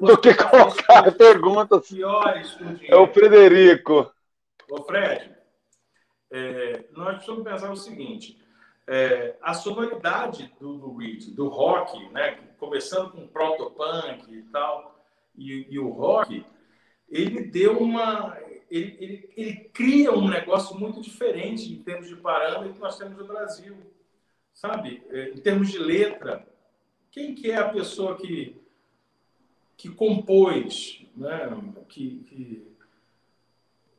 Do 0.00 0.18
que 0.18 0.34
colocar 0.34 1.10
perguntas. 1.12 1.88
É 2.88 2.96
o 2.96 3.06
Frederico. 3.08 4.12
Ô, 4.70 4.82
Fred, 4.84 5.30
é, 6.30 6.84
nós 6.92 7.16
precisamos 7.16 7.44
pensar 7.44 7.72
o 7.72 7.76
seguinte: 7.76 8.38
é, 8.88 9.36
a 9.40 9.54
sonoridade 9.54 10.52
do, 10.60 10.78
do 10.78 10.96
Reed, 10.96 11.34
do 11.34 11.48
rock, 11.48 12.08
né, 12.08 12.38
começando 12.58 13.12
com 13.12 13.28
protopunk 13.28 14.24
e 14.28 14.42
tal, 14.44 15.04
e, 15.36 15.66
e 15.70 15.78
o 15.78 15.88
rock, 15.90 16.44
ele 17.08 17.44
deu 17.44 17.78
uma. 17.78 18.36
Ele, 18.70 18.96
ele, 19.00 19.30
ele 19.36 19.54
cria 19.72 20.12
um 20.12 20.28
negócio 20.28 20.78
muito 20.78 21.00
diferente 21.00 21.72
em 21.72 21.82
termos 21.82 22.08
de 22.08 22.16
parâmetro 22.16 22.74
que 22.74 22.80
nós 22.80 22.98
temos 22.98 23.16
no 23.16 23.26
Brasil 23.26 23.76
sabe? 24.58 25.02
É, 25.10 25.30
em 25.30 25.36
termos 25.36 25.70
de 25.70 25.78
letra, 25.78 26.44
quem 27.12 27.32
que 27.32 27.48
é 27.50 27.56
a 27.56 27.68
pessoa 27.68 28.16
que, 28.16 28.56
que 29.76 29.88
compôs, 29.88 31.06
né? 31.16 31.48
que, 31.88 32.24
que, 32.24 32.67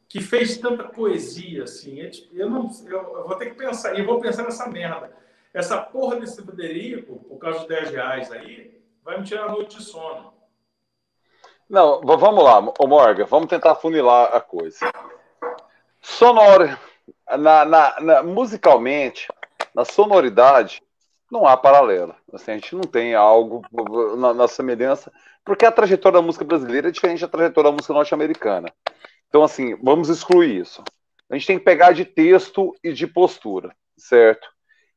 que 0.10 0.20
fez 0.20 0.58
tanta 0.58 0.84
poesia, 0.84 1.64
assim? 1.64 2.02
É 2.02 2.10
tipo, 2.10 2.36
eu, 2.36 2.50
não, 2.50 2.68
eu, 2.88 3.28
vou 3.28 3.36
ter 3.36 3.52
que 3.52 3.56
pensar, 3.56 3.98
e 3.98 4.02
vou 4.02 4.20
pensar 4.20 4.44
nessa 4.44 4.68
merda. 4.68 5.16
Essa 5.54 5.80
porra 5.80 6.20
desse 6.20 6.44
Federico, 6.44 7.24
por 7.30 7.38
causa 7.38 7.60
dos 7.60 7.68
10 7.68 7.92
reais 7.92 8.32
aí, 8.32 8.82
vai 9.04 9.20
me 9.20 9.24
tirar 9.24 9.46
a 9.46 9.52
noite 9.52 9.78
de 9.78 9.84
sono. 9.84 10.34
Não, 11.70 12.02
vamos 12.02 12.44
lá, 12.44 12.60
Morgan, 12.60 13.26
vamos 13.26 13.48
tentar 13.48 13.76
funilar 13.76 14.36
a 14.36 14.42
coisa. 14.42 14.92
Sonora, 16.02 16.80
na, 17.38 17.64
na, 17.66 18.00
na, 18.00 18.24
musicalmente, 18.24 19.28
na 19.76 19.86
sonoridade, 19.86 20.82
não 21.32 21.46
há 21.46 21.56
paralelo. 21.56 22.16
Assim, 22.34 22.52
a 22.52 22.54
gente 22.56 22.76
não 22.76 22.82
tem 22.82 23.14
algo 23.14 23.64
na, 24.18 24.34
na 24.34 24.48
semelhança, 24.48 25.12
porque 25.46 25.66
a 25.66 25.72
trajetória 25.72 26.20
da 26.20 26.26
música 26.26 26.44
brasileira 26.44 26.88
é 26.88 26.92
diferente 26.92 27.22
da 27.22 27.28
trajetória 27.28 27.70
da 27.70 27.76
música 27.76 27.94
norte-americana. 27.94 28.74
Então, 29.30 29.44
assim, 29.44 29.76
vamos 29.82 30.10
excluir 30.10 30.60
isso. 30.62 30.84
A 31.30 31.36
gente 31.36 31.48
tem 31.48 31.60
que 31.60 31.66
pegar 31.66 31.92
de 31.92 32.04
texto 32.04 32.76
e 32.84 32.92
de 32.92 33.06
postura, 33.06 33.74
certo? 33.98 34.50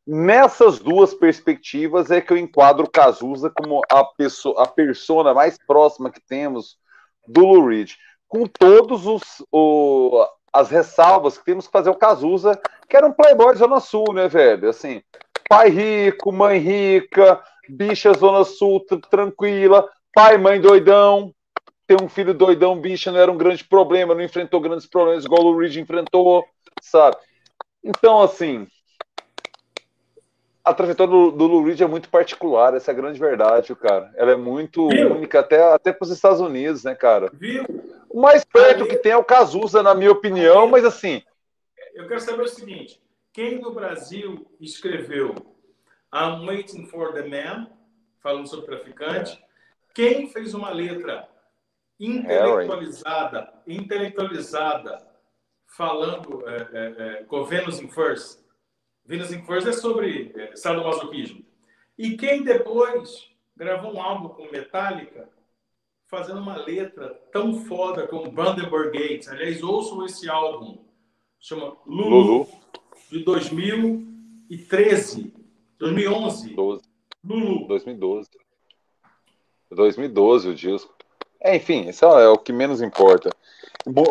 Nessas 0.06 0.80
duas 0.80 1.14
perspectivas 1.14 2.10
é 2.10 2.20
que 2.20 2.32
eu 2.32 2.38
enquadro 2.38 2.90
Cazuza 2.90 3.52
como 3.54 3.82
a 3.90 4.04
pessoa, 4.04 4.64
a 4.64 4.66
persona 4.66 5.32
mais 5.32 5.58
próxima 5.64 6.10
que 6.10 6.20
temos 6.20 6.76
do 7.28 7.44
Lou 7.44 7.66
Reed, 7.68 7.92
com 8.26 8.46
todos 8.46 9.06
os, 9.06 9.22
o, 9.52 10.26
as 10.52 10.70
ressalvas 10.70 11.38
que 11.38 11.44
temos 11.44 11.66
que 11.66 11.72
fazer 11.72 11.90
o 11.90 11.94
Cazuza, 11.94 12.60
que 12.88 12.96
era 12.96 13.06
um 13.06 13.12
playboy 13.12 13.54
Zona 13.54 13.78
Sul, 13.78 14.12
né, 14.12 14.26
velho? 14.26 14.70
Assim, 14.70 15.02
pai 15.48 15.68
rico, 15.68 16.32
mãe 16.32 16.58
rica, 16.58 17.40
bicha 17.68 18.12
Zona 18.14 18.42
Sul 18.44 18.84
tranquila, 19.08 19.88
pai 20.14 20.36
mãe 20.36 20.60
doidão, 20.60 21.32
ter 21.92 22.02
um 22.02 22.08
filho 22.08 22.32
doidão, 22.32 22.80
bicha, 22.80 23.12
não 23.12 23.20
era 23.20 23.30
um 23.30 23.36
grande 23.36 23.64
problema, 23.64 24.14
não 24.14 24.22
enfrentou 24.22 24.60
grandes 24.60 24.86
problemas 24.86 25.24
igual 25.24 25.44
o 25.44 25.58
Reed 25.58 25.76
enfrentou, 25.76 26.44
sabe? 26.80 27.16
Então, 27.84 28.22
assim, 28.22 28.66
a 30.64 30.72
trajetória 30.72 31.12
do, 31.12 31.30
do 31.30 31.46
Lou 31.46 31.64
Reed 31.64 31.80
é 31.82 31.86
muito 31.86 32.08
particular, 32.08 32.74
essa 32.74 32.90
é 32.90 32.94
a 32.94 32.96
grande 32.96 33.18
verdade, 33.18 33.74
cara. 33.74 34.10
Ela 34.16 34.32
é 34.32 34.36
muito 34.36 34.88
Viu? 34.88 35.14
única 35.14 35.40
até, 35.40 35.62
até 35.62 35.92
para 35.92 36.04
os 36.04 36.10
Estados 36.10 36.40
Unidos, 36.40 36.84
né, 36.84 36.94
cara? 36.94 37.30
Viu? 37.34 37.64
O 38.08 38.20
mais 38.20 38.42
perto 38.42 38.86
que 38.86 38.96
tem 38.96 39.12
é 39.12 39.16
o 39.16 39.24
Cazuza, 39.24 39.82
na 39.82 39.94
minha 39.94 40.12
opinião, 40.12 40.66
mas 40.68 40.84
assim. 40.84 41.22
Eu 41.94 42.06
quero 42.08 42.20
saber 42.20 42.42
o 42.42 42.48
seguinte: 42.48 43.02
quem 43.32 43.58
no 43.60 43.72
Brasil 43.72 44.46
escreveu 44.60 45.34
I'm 46.14 46.46
Waiting 46.46 46.86
for 46.86 47.12
the 47.12 47.26
Man, 47.26 47.68
falando 48.20 48.48
sobre 48.48 48.66
traficante? 48.66 49.42
Quem 49.94 50.28
fez 50.28 50.54
uma 50.54 50.70
letra 50.70 51.28
intelectualizada, 52.06 53.52
intelectualizada, 53.66 55.04
falando 55.66 56.48
é, 56.48 56.68
é, 56.72 56.94
é, 56.98 57.24
com 57.24 57.44
Venus 57.44 57.80
in 57.80 57.88
First? 57.88 58.40
Venus 59.04 59.32
in 59.32 59.44
First 59.44 59.66
é 59.68 59.72
sobre 59.72 60.32
é, 60.34 60.56
sadomasoquismo. 60.56 61.44
E 61.96 62.16
quem 62.16 62.42
depois 62.42 63.30
gravou 63.56 63.94
um 63.94 64.02
álbum 64.02 64.30
com 64.30 64.50
Metallica 64.50 65.28
fazendo 66.06 66.40
uma 66.40 66.56
letra 66.56 67.14
tão 67.32 67.64
foda 67.64 68.06
como 68.06 68.30
Brandenburg 68.30 68.90
Gates. 68.90 69.28
Aliás, 69.28 69.62
ouçam 69.62 70.04
esse 70.04 70.28
álbum. 70.28 70.84
Chama 71.40 71.74
Lulu, 71.86 72.10
Lulu. 72.10 72.46
de 73.10 73.24
2013. 73.24 75.32
2011. 75.78 76.54
12. 76.54 76.82
Lulu. 77.24 77.66
2012. 77.66 78.28
2012 79.70 80.48
o 80.48 80.54
disco. 80.54 80.94
É, 81.42 81.56
enfim, 81.56 81.88
isso 81.88 82.04
é 82.04 82.28
o 82.28 82.38
que 82.38 82.52
menos 82.52 82.80
importa. 82.80 83.30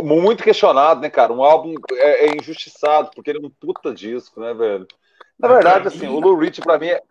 Muito 0.04 0.44
questionado, 0.44 1.00
né, 1.00 1.10
cara? 1.10 1.32
Um 1.32 1.44
álbum 1.44 1.76
é, 1.94 2.26
é 2.26 2.36
injustiçado, 2.36 3.12
porque 3.16 3.30
ele 3.30 3.40
é 3.40 3.48
um 3.48 3.50
puta 3.50 3.94
disco, 3.94 4.42
né, 4.42 4.54
velho? 4.54 4.86
Na 5.40 5.48
verdade, 5.48 5.88
assim, 5.88 6.08
o 6.08 6.20
Lou 6.20 6.38
Reed, 6.38 6.60
pra 6.60 6.78
mim, 6.78 6.88
é... 6.88 7.02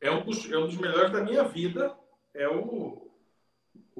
É 0.00 0.10
um, 0.10 0.24
dos, 0.24 0.50
é 0.50 0.58
um 0.58 0.66
dos 0.66 0.76
melhores 0.76 1.12
da 1.12 1.20
minha 1.22 1.44
vida. 1.44 1.94
É 2.34 2.48
o 2.48 3.10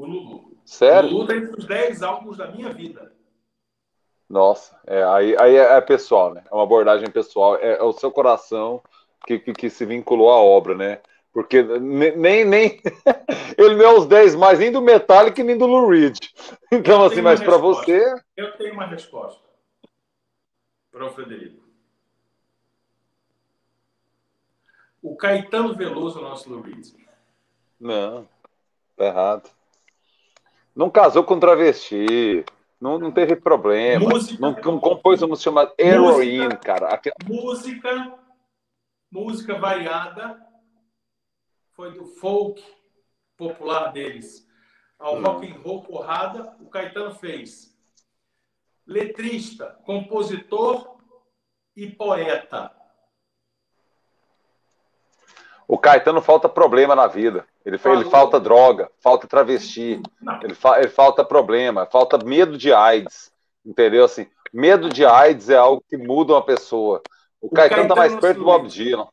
o 0.00 0.06
Lulu. 0.06 0.56
Sério? 0.64 1.10
O 1.10 1.12
Lulu 1.12 1.26
tá 1.26 1.36
entre 1.36 1.58
os 1.58 1.66
10 1.66 2.02
álbuns 2.02 2.36
da 2.38 2.46
minha 2.50 2.72
vida. 2.72 3.12
Nossa, 4.28 4.78
é, 4.86 5.02
aí, 5.04 5.36
aí 5.38 5.56
é, 5.56 5.76
é 5.76 5.80
pessoal, 5.80 6.32
né? 6.32 6.44
É 6.50 6.54
uma 6.54 6.62
abordagem 6.62 7.10
pessoal. 7.10 7.56
É, 7.56 7.72
é 7.72 7.82
o 7.82 7.92
seu 7.92 8.10
coração 8.10 8.80
que, 9.26 9.38
que, 9.38 9.52
que, 9.52 9.68
se 9.68 9.84
vinculou 9.84 10.30
à 10.30 10.36
obra, 10.36 10.74
né? 10.74 11.00
Porque 11.32 11.62
nem, 11.62 12.44
nem 12.44 12.80
ele 13.56 13.76
não 13.76 13.84
é 13.84 13.94
os 13.94 14.06
10 14.06 14.34
mais, 14.34 14.58
nem 14.58 14.72
do 14.72 14.82
Metallica 14.82 15.42
nem 15.44 15.56
do 15.56 15.66
Lou 15.66 15.88
Reed. 15.88 16.18
Então, 16.72 17.02
assim, 17.02 17.20
mas 17.20 17.42
para 17.42 17.56
você. 17.56 18.14
Eu 18.36 18.56
tenho 18.56 18.74
uma 18.74 18.86
resposta 18.86 19.42
para 20.92 21.04
o 21.04 21.10
Frederico. 21.10 21.64
O 25.02 25.16
Caetano 25.16 25.74
Veloso 25.74 26.18
é 26.18 26.22
o 26.22 26.24
nosso 26.24 26.48
Lou 26.48 26.60
Reed. 26.60 26.86
Não, 27.80 28.28
tá 28.96 29.04
errado. 29.06 29.50
Não 30.76 30.88
casou 30.88 31.24
com 31.24 31.40
travesti. 31.40 32.44
Não, 32.80 33.00
não 33.00 33.10
teve 33.10 33.34
problema. 33.34 34.08
Música, 34.08 34.40
não, 34.40 34.52
não 34.52 34.78
compôs 34.78 35.20
uma 35.22 35.34
chamada 35.34 35.74
Heroin, 35.76 36.50
cara. 36.62 37.00
Música, 37.26 38.16
música 39.10 39.58
variada 39.58 40.49
foi 41.80 41.92
do 41.92 42.04
folk 42.04 42.62
popular 43.38 43.90
deles 43.90 44.46
ao 44.98 45.16
hum. 45.16 45.22
rock 45.22 45.50
and 45.50 45.60
roll 45.62 45.82
porrada. 45.82 46.54
O 46.60 46.68
Caetano 46.68 47.14
fez 47.14 47.74
letrista, 48.86 49.78
compositor 49.86 50.98
e 51.74 51.86
poeta. 51.86 52.70
O 55.66 55.78
Caetano 55.78 56.20
falta 56.20 56.50
problema 56.50 56.94
na 56.94 57.06
vida. 57.06 57.46
Ele, 57.64 57.80
ele 57.82 58.10
falta 58.10 58.38
droga, 58.38 58.90
falta 58.98 59.26
travesti, 59.26 60.02
ele, 60.42 60.54
fa, 60.54 60.80
ele 60.80 60.88
falta 60.88 61.24
problema, 61.24 61.86
falta 61.86 62.22
medo 62.22 62.58
de 62.58 62.74
AIDS. 62.74 63.32
Entendeu? 63.64 64.04
Assim, 64.04 64.28
medo 64.52 64.90
de 64.90 65.06
AIDS 65.06 65.48
é 65.48 65.56
algo 65.56 65.82
que 65.88 65.96
muda 65.96 66.34
uma 66.34 66.44
pessoa. 66.44 67.00
O, 67.40 67.46
o 67.46 67.50
Caetano, 67.50 67.84
está 67.84 67.96
mais 67.96 68.14
perto 68.16 68.40
do 68.40 68.44
Bob 68.44 68.68
Dylan. 68.68 69.08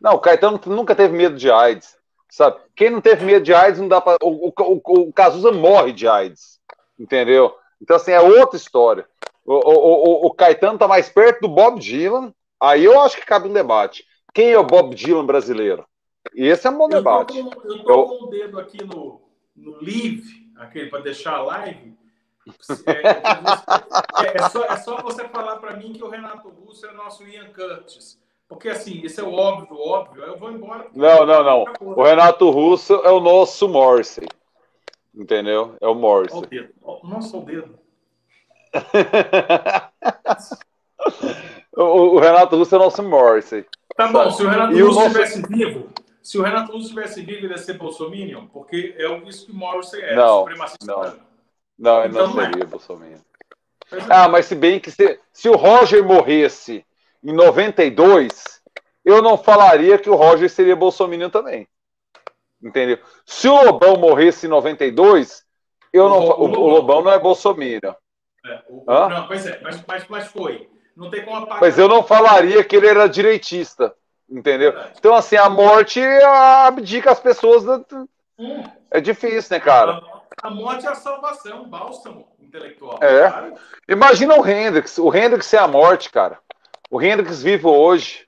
Não, 0.00 0.14
o 0.14 0.20
Caetano 0.20 0.60
nunca 0.66 0.94
teve 0.94 1.16
medo 1.16 1.36
de 1.36 1.50
AIDS. 1.50 1.96
Sabe? 2.30 2.60
Quem 2.76 2.90
não 2.90 3.00
teve 3.00 3.24
medo 3.24 3.44
de 3.44 3.54
AIDS 3.54 3.80
não 3.80 3.88
dá 3.88 4.00
para. 4.00 4.18
O, 4.22 4.48
o, 4.48 4.52
o, 4.56 5.12
Cazuza 5.12 5.50
morre 5.50 5.92
de 5.92 6.06
AIDS. 6.06 6.60
Entendeu? 6.98 7.54
Então, 7.80 7.96
assim, 7.96 8.12
é 8.12 8.20
outra 8.20 8.56
história. 8.56 9.08
O, 9.44 9.54
o, 9.54 10.24
o, 10.24 10.26
o 10.26 10.34
Caetano 10.34 10.74
está 10.74 10.86
mais 10.86 11.08
perto 11.08 11.42
do 11.42 11.48
Bob 11.48 11.80
Dylan. 11.80 12.32
Aí 12.60 12.84
eu 12.84 13.00
acho 13.00 13.16
que 13.16 13.24
cabe 13.24 13.48
um 13.48 13.52
debate. 13.52 14.04
Quem 14.34 14.50
é 14.50 14.58
o 14.58 14.64
Bob 14.64 14.94
Dylan 14.94 15.24
brasileiro? 15.24 15.86
E 16.34 16.46
esse 16.46 16.66
é 16.66 16.70
um 16.70 16.76
bom 16.76 16.88
debate. 16.88 17.38
eu 17.38 17.76
estou 17.76 18.08
com 18.08 18.24
o 18.24 18.28
dedo 18.28 18.58
aqui 18.58 18.84
no, 18.84 19.22
no 19.56 19.72
live, 19.80 20.22
aquele 20.56 20.90
para 20.90 21.00
deixar 21.00 21.36
a 21.36 21.42
live. 21.42 21.96
É, 22.86 22.92
é, 24.26 24.36
é, 24.36 24.48
só, 24.48 24.64
é 24.64 24.76
só 24.76 25.02
você 25.02 25.26
falar 25.28 25.56
para 25.56 25.76
mim 25.76 25.92
que 25.92 26.02
o 26.02 26.08
Renato 26.08 26.48
Russo 26.48 26.86
é 26.86 26.92
nosso 26.92 27.26
Ian 27.26 27.52
Curtis. 27.52 28.18
Porque 28.48 28.70
assim, 28.70 29.02
isso 29.04 29.20
é 29.20 29.24
o 29.24 29.34
óbvio, 29.34 29.78
óbvio, 29.78 30.24
eu 30.24 30.38
vou 30.38 30.50
embora. 30.50 30.86
Não, 30.94 31.26
não, 31.26 31.44
não. 31.44 31.64
O 31.80 32.02
Renato 32.02 32.48
Russo 32.48 32.94
é 32.94 33.10
o 33.10 33.20
nosso 33.20 33.68
Morse. 33.68 34.26
Entendeu? 35.14 35.76
É 35.80 35.86
o 35.86 35.94
Morse. 35.94 36.34
Olha 36.34 36.46
o 36.46 36.46
dedo. 36.46 36.72
Nossa, 37.04 37.36
o 37.36 37.42
dedo. 37.42 37.78
o, 41.76 41.82
o, 41.82 42.18
Renato 42.18 42.56
Russo 42.56 42.74
é 42.74 42.78
o 42.78 42.82
nosso 42.82 43.02
Morse. 43.02 43.66
Tá 43.94 44.08
bom, 44.08 44.30
se 44.30 44.42
o 44.42 44.48
Renato 44.48 44.78
Russo 44.78 45.02
estivesse 45.02 45.40
nosso... 45.40 45.52
vivo, 45.52 45.90
se 46.22 46.38
o 46.38 46.42
Renato 46.42 46.72
Russo 46.72 46.84
estivesse 46.84 47.20
vivo, 47.22 47.44
ele 47.44 47.52
ia 47.52 47.58
ser 47.58 47.74
Bolsominion, 47.74 48.46
porque 48.46 48.94
é 48.96 49.14
isso 49.28 49.44
que 49.46 49.52
Morrissey 49.52 50.00
é, 50.00 50.14
não, 50.14 50.38
supremacista 50.38 50.86
não. 50.86 51.14
Não, 51.78 52.00
ele 52.00 52.14
então, 52.14 52.28
não 52.28 52.34
seria 52.34 52.62
é. 52.62 52.66
Bolsonaro. 52.66 53.20
Ah, 54.08 54.26
mas 54.28 54.46
se 54.46 54.54
bem 54.54 54.80
que 54.80 54.90
se, 54.90 55.20
se 55.32 55.48
o 55.48 55.56
Roger 55.56 56.04
morresse 56.04 56.84
em 57.22 57.32
92, 57.32 58.60
eu 59.04 59.22
não 59.22 59.36
falaria 59.36 59.98
que 59.98 60.10
o 60.10 60.14
Roger 60.14 60.48
seria 60.48 60.76
Bolsonaro 60.76 61.30
também. 61.30 61.66
Entendeu? 62.62 62.98
Se 63.24 63.48
o 63.48 63.62
Lobão 63.64 63.96
morresse 63.96 64.46
em 64.46 64.50
92, 64.50 65.44
eu 65.92 66.06
o, 66.06 66.08
não, 66.08 66.18
o, 66.18 66.44
o, 66.44 66.60
o 66.60 66.68
Lobão 66.68 67.02
não 67.02 67.12
é 67.12 67.18
Bolsonaro. 67.18 67.96
É, 68.44 68.62
o, 68.68 68.84
não, 68.86 69.26
pois 69.26 69.46
é, 69.46 69.60
mas, 69.62 69.82
mas, 69.86 70.08
mas 70.08 70.26
foi. 70.28 70.68
Não 70.96 71.10
tem 71.10 71.24
como 71.24 71.36
apagar. 71.36 71.60
Mas 71.60 71.78
eu 71.78 71.88
não 71.88 72.02
falaria 72.02 72.64
que 72.64 72.74
ele 72.74 72.88
era 72.88 73.08
direitista. 73.08 73.94
Entendeu? 74.28 74.74
Então, 74.98 75.14
assim, 75.14 75.36
a 75.36 75.48
morte 75.48 76.00
abdica 76.02 77.10
as 77.10 77.20
pessoas. 77.20 77.64
Da... 77.64 77.82
Hum. 78.38 78.62
É 78.90 79.00
difícil, 79.00 79.56
né, 79.56 79.60
cara? 79.60 80.02
A 80.42 80.50
morte 80.50 80.86
é 80.86 80.90
a 80.90 80.94
salvação, 80.94 81.68
bálsamo 81.68 82.28
intelectual. 82.38 82.98
É. 83.00 83.30
Cara. 83.30 83.54
Imagina 83.88 84.34
o 84.34 84.46
Hendrix. 84.46 84.98
O 84.98 85.14
Hendrix 85.14 85.52
é 85.54 85.58
a 85.58 85.66
morte, 85.66 86.10
cara. 86.10 86.38
O 86.90 87.00
Hendrix 87.00 87.42
vivo 87.42 87.70
hoje. 87.70 88.26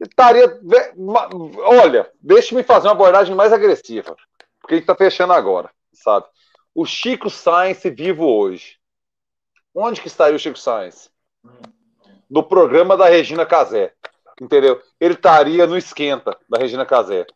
Estaria. 0.00 0.60
Olha, 1.64 2.10
deixa-me 2.20 2.62
fazer 2.62 2.88
uma 2.88 2.94
abordagem 2.94 3.34
mais 3.34 3.52
agressiva. 3.52 4.16
Porque 4.60 4.74
gente 4.74 4.82
está 4.82 4.94
fechando 4.94 5.32
agora, 5.32 5.70
sabe? 5.92 6.26
O 6.74 6.84
Chico 6.84 7.30
Sainz 7.30 7.82
vivo 7.84 8.26
hoje. 8.26 8.78
Onde 9.74 10.00
que 10.00 10.08
estaria 10.08 10.36
o 10.36 10.38
Chico 10.38 10.58
Sainz? 10.58 11.10
No 12.28 12.42
programa 12.42 12.96
da 12.96 13.08
Regina 13.08 13.46
Casé. 13.46 13.94
Entendeu? 14.40 14.82
Ele 15.00 15.14
estaria 15.14 15.66
no 15.66 15.78
esquenta 15.78 16.36
da 16.48 16.58
Regina 16.58 16.84
Casé. 16.84 17.26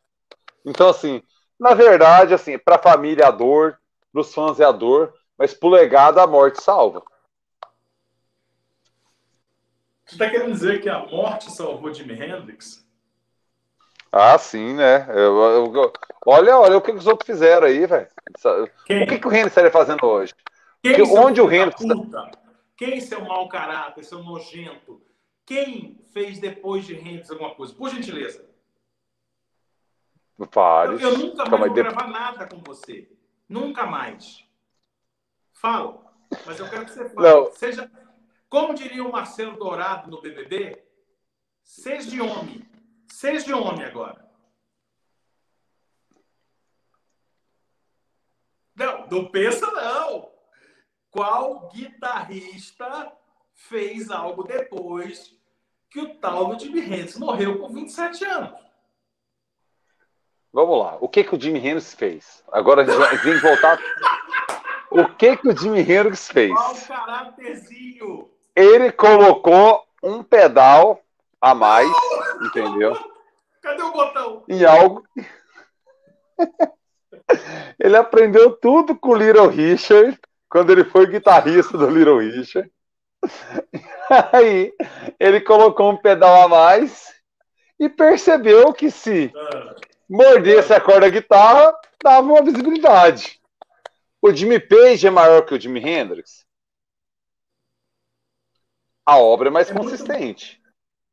Então, 0.64 0.88
assim, 0.88 1.22
na 1.58 1.72
verdade, 1.72 2.34
assim, 2.34 2.58
para 2.58 2.76
a 2.76 2.82
família 2.82 3.28
a 3.28 3.30
dor, 3.30 3.78
para 4.12 4.20
os 4.20 4.34
fãs 4.34 4.60
é 4.60 4.64
a 4.64 4.72
dor, 4.72 5.14
mas 5.38 5.54
pro 5.54 5.70
legado 5.70 6.18
a 6.18 6.26
morte 6.26 6.62
salva. 6.62 7.02
Você 10.10 10.16
está 10.16 10.28
querendo 10.28 10.50
dizer 10.50 10.80
que 10.80 10.88
a 10.88 11.06
morte 11.06 11.52
salvou 11.52 11.94
Jimi 11.94 12.14
Hendrix? 12.14 12.84
Ah, 14.10 14.36
sim, 14.36 14.74
né? 14.74 15.06
Eu, 15.08 15.38
eu, 15.38 15.72
eu, 15.72 15.92
olha, 16.26 16.58
olha 16.58 16.76
o 16.78 16.82
que 16.82 16.90
os 16.90 17.06
outros 17.06 17.24
fizeram 17.24 17.68
aí, 17.68 17.86
velho. 17.86 18.08
O 18.44 19.06
que, 19.06 19.20
que 19.20 19.28
o 19.28 19.30
Hendrix 19.30 19.46
estaria 19.52 19.70
fazendo 19.70 20.04
hoje? 20.04 20.34
Quem 20.82 21.00
onde 21.16 21.40
o 21.40 21.48
Hendrix. 21.48 21.80
Puta? 21.80 22.28
Quem 22.76 23.00
seu 23.00 23.24
mau 23.24 23.48
caráter, 23.48 24.02
seu 24.02 24.20
nojento? 24.20 25.00
Quem 25.46 26.00
fez 26.12 26.40
depois 26.40 26.84
de 26.84 26.96
Hendrix 26.96 27.30
alguma 27.30 27.54
coisa? 27.54 27.72
Por 27.72 27.88
gentileza. 27.88 28.44
Vários. 30.36 31.00
Eu, 31.00 31.10
eu 31.10 31.18
nunca 31.18 31.48
mais 31.48 31.66
vou 31.66 31.72
gravar 31.72 32.08
nada 32.08 32.48
com 32.48 32.60
você. 32.66 33.08
Nunca 33.48 33.86
mais. 33.86 34.44
Fala. 35.52 36.02
Mas 36.44 36.58
eu 36.58 36.68
quero 36.68 36.84
que 36.84 36.90
você 36.94 37.08
fale. 37.08 37.28
Não. 37.28 37.52
Seja, 37.52 37.88
como 38.50 38.74
diria 38.74 39.04
o 39.04 39.12
Marcelo 39.12 39.56
Dourado 39.56 40.10
no 40.10 40.20
BBB, 40.20 40.84
seja 41.62 42.10
de 42.10 42.20
homem. 42.20 42.68
Seja 43.08 43.46
de 43.46 43.54
homem 43.54 43.84
agora. 43.84 44.28
Não, 48.74 49.06
não 49.06 49.30
pensa 49.30 49.70
não. 49.70 50.32
Qual 51.10 51.68
guitarrista 51.68 53.12
fez 53.54 54.10
algo 54.10 54.42
depois 54.42 55.36
que 55.88 56.00
o 56.00 56.14
tal 56.16 56.48
do 56.48 56.58
Jimi 56.58 56.80
Hendrix 56.80 57.16
morreu 57.16 57.58
com 57.60 57.72
27 57.72 58.24
anos? 58.24 58.60
Vamos 60.52 60.78
lá. 60.78 60.96
O 61.00 61.08
que 61.08 61.22
que 61.22 61.36
o 61.36 61.40
Jimi 61.40 61.58
Hendrix 61.58 61.94
fez? 61.94 62.44
Agora 62.50 62.82
a 62.82 62.84
gente 62.84 62.96
vai 62.96 63.38
voltar. 63.38 63.78
O 64.90 65.08
que 65.14 65.36
que 65.36 65.48
o 65.48 65.56
Jimi 65.56 65.80
Hendrix 65.80 66.28
fez? 66.28 66.52
Qual 66.52 66.74
o 66.74 66.86
caracterzinho? 66.86 68.29
Ele 68.54 68.90
colocou 68.92 69.84
um 70.02 70.22
pedal 70.22 71.00
a 71.40 71.54
mais, 71.54 71.88
entendeu? 72.42 72.96
Cadê 73.62 73.82
o 73.82 73.92
botão? 73.92 74.44
Em 74.48 74.64
algo. 74.64 75.04
ele 77.78 77.96
aprendeu 77.96 78.52
tudo 78.52 78.96
com 78.96 79.10
o 79.10 79.16
Little 79.16 79.48
Richard 79.48 80.18
quando 80.48 80.70
ele 80.70 80.84
foi 80.84 81.06
guitarrista 81.06 81.76
do 81.78 81.88
Little 81.88 82.18
Richard. 82.18 82.70
Aí 84.32 84.72
ele 85.18 85.40
colocou 85.40 85.90
um 85.90 85.96
pedal 85.96 86.42
a 86.42 86.48
mais 86.48 87.14
e 87.78 87.88
percebeu 87.88 88.72
que 88.72 88.90
se 88.90 89.32
ah 89.34 89.76
mordesse 90.10 90.72
a 90.72 90.80
corda 90.80 91.02
da 91.02 91.08
guitarra, 91.08 91.72
dava 92.02 92.26
uma 92.26 92.42
visibilidade. 92.42 93.40
O 94.20 94.32
Jimmy 94.32 94.58
Page 94.58 95.06
é 95.06 95.10
maior 95.10 95.42
que 95.42 95.54
o 95.54 95.60
Jimi 95.60 95.80
Hendrix? 95.80 96.39
A 99.10 99.18
obra 99.18 99.48
é 99.48 99.50
mais 99.50 99.68
é 99.68 99.74
consistente. 99.74 100.62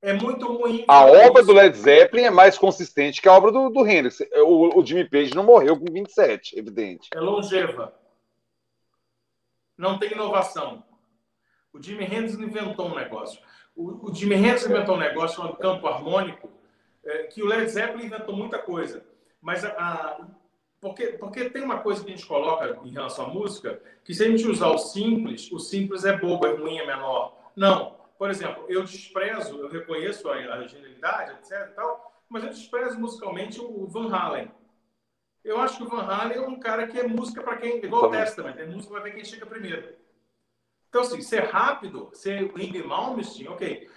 Muito, 0.03 0.24
é 0.24 0.24
muito 0.24 0.45
ruim. 0.56 0.86
A 0.88 1.03
obra 1.03 1.41
isso. 1.41 1.48
do 1.48 1.53
Led 1.53 1.76
Zeppelin 1.76 2.26
é 2.26 2.30
mais 2.30 2.56
consistente 2.56 3.19
que 3.19 3.28
a 3.28 3.34
obra 3.34 3.52
do, 3.52 3.72
do 3.72 3.88
Hendrix. 3.88 4.19
O, 4.45 4.80
o 4.80 4.86
Jimmy 4.86 5.10
Page 5.10 5.34
não 5.34 5.44
morreu 5.44 5.76
com 5.80 5.91
27, 5.91 6.60
evidente. 6.60 7.10
É 7.11 7.19
longeva. 7.19 7.91
Não 9.76 9.98
tem 9.98 10.11
inovação. 10.11 10.84
O 11.74 11.82
Jimi 11.82 12.03
Hendrix 12.03 12.36
inventou 12.36 12.88
um 12.88 12.95
negócio. 12.95 13.41
O, 13.76 14.11
o 14.11 14.14
Jimi 14.14 14.36
Hendrix 14.36 14.68
inventou 14.68 14.94
um 14.94 14.99
negócio 14.99 15.38
chamado 15.38 15.57
campo 15.57 15.88
harmônico, 15.88 16.52
é, 17.03 17.24
que 17.24 17.41
o 17.41 17.48
Led 17.48 17.68
Zeppelin 17.68 18.06
inventou 18.06 18.36
muita 18.36 18.60
coisa, 18.60 19.03
mas 19.41 19.65
a, 19.65 19.69
a, 19.69 20.28
porque, 20.80 21.07
porque 21.14 21.49
tem 21.49 21.64
uma 21.64 21.80
coisa 21.80 22.03
que 22.03 22.11
a 22.11 22.15
gente 22.15 22.28
coloca 22.28 22.80
em 22.84 22.91
relação 22.91 23.26
à 23.26 23.30
música, 23.30 23.82
que 24.03 24.14
se 24.14 24.24
a 24.24 24.28
gente 24.30 24.48
usar 24.48 24.68
o 24.68 24.78
simples, 24.78 25.52
o 25.52 25.57
simples 25.60 26.06
é 26.06 26.15
bobo, 26.15 26.45
é 26.45 26.53
ruim, 26.56 26.78
é 26.78 26.86
menor. 26.86 27.36
Não. 27.57 27.97
Por 28.17 28.29
exemplo, 28.29 28.65
eu 28.69 28.84
desprezo, 28.84 29.59
eu 29.59 29.67
reconheço 29.67 30.29
a, 30.29 30.35
a 30.35 30.67
genialidade, 30.67 31.34
etc. 31.34 31.73
Tal, 31.75 32.23
mas 32.29 32.43
eu 32.43 32.49
desprezo 32.49 32.97
musicalmente 32.97 33.59
o 33.59 33.85
Van 33.88 34.09
Halen. 34.15 34.49
Eu 35.43 35.59
acho 35.59 35.77
que 35.77 35.84
o 35.84 35.89
Van 35.89 36.03
Halen 36.03 36.38
é 36.38 36.41
um 36.41 36.59
cara 36.59 36.88
que 36.88 36.97
é 36.97 37.05
música 37.05 37.43
para 37.43 37.57
quem. 37.57 37.84
igual 37.84 38.05
o 38.05 38.11
Testament, 38.11 38.55
é 38.57 38.65
música 38.65 38.93
para 38.93 39.03
ver 39.03 39.11
quem 39.11 39.25
chega 39.25 39.45
primeiro. 39.45 39.93
Então, 40.88 41.01
assim, 41.01 41.21
ser 41.21 41.43
rápido, 41.43 42.09
ser 42.13 42.43
Ingrid 42.57 42.88
Malmsteen, 42.88 43.49
ok 43.49 43.89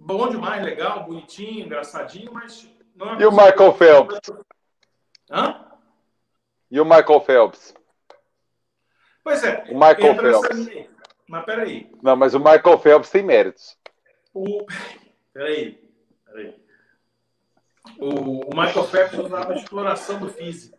bom 0.00 0.28
demais, 0.28 0.64
legal, 0.64 1.04
bonitinho, 1.04 1.66
engraçadinho, 1.66 2.32
mas 2.32 2.66
não 2.96 3.14
é 3.14 3.20
E 3.20 3.26
o 3.26 3.30
Michael 3.30 3.74
Phelps? 3.74 4.18
Hã? 5.30 5.66
E 6.70 6.80
o 6.80 6.84
Michael 6.84 7.20
Phelps? 7.20 7.74
Pois 9.22 9.44
é. 9.44 9.64
O 9.68 9.74
Michael 9.74 10.16
Phelps. 10.16 10.88
Mas 11.30 11.44
peraí. 11.44 11.88
Não, 12.02 12.16
mas 12.16 12.34
o 12.34 12.40
Michael 12.40 12.78
Phelps 12.80 13.08
tem 13.08 13.22
méritos. 13.22 13.78
O... 14.34 14.66
Peraí. 15.32 15.78
Peraí. 16.26 16.56
O, 18.00 18.46
o 18.46 18.48
Michael 18.48 18.84
Phelps 18.84 19.16
usava 19.16 19.52
a 19.52 19.56
exploração 19.56 20.18
do 20.18 20.28
físico. 20.28 20.76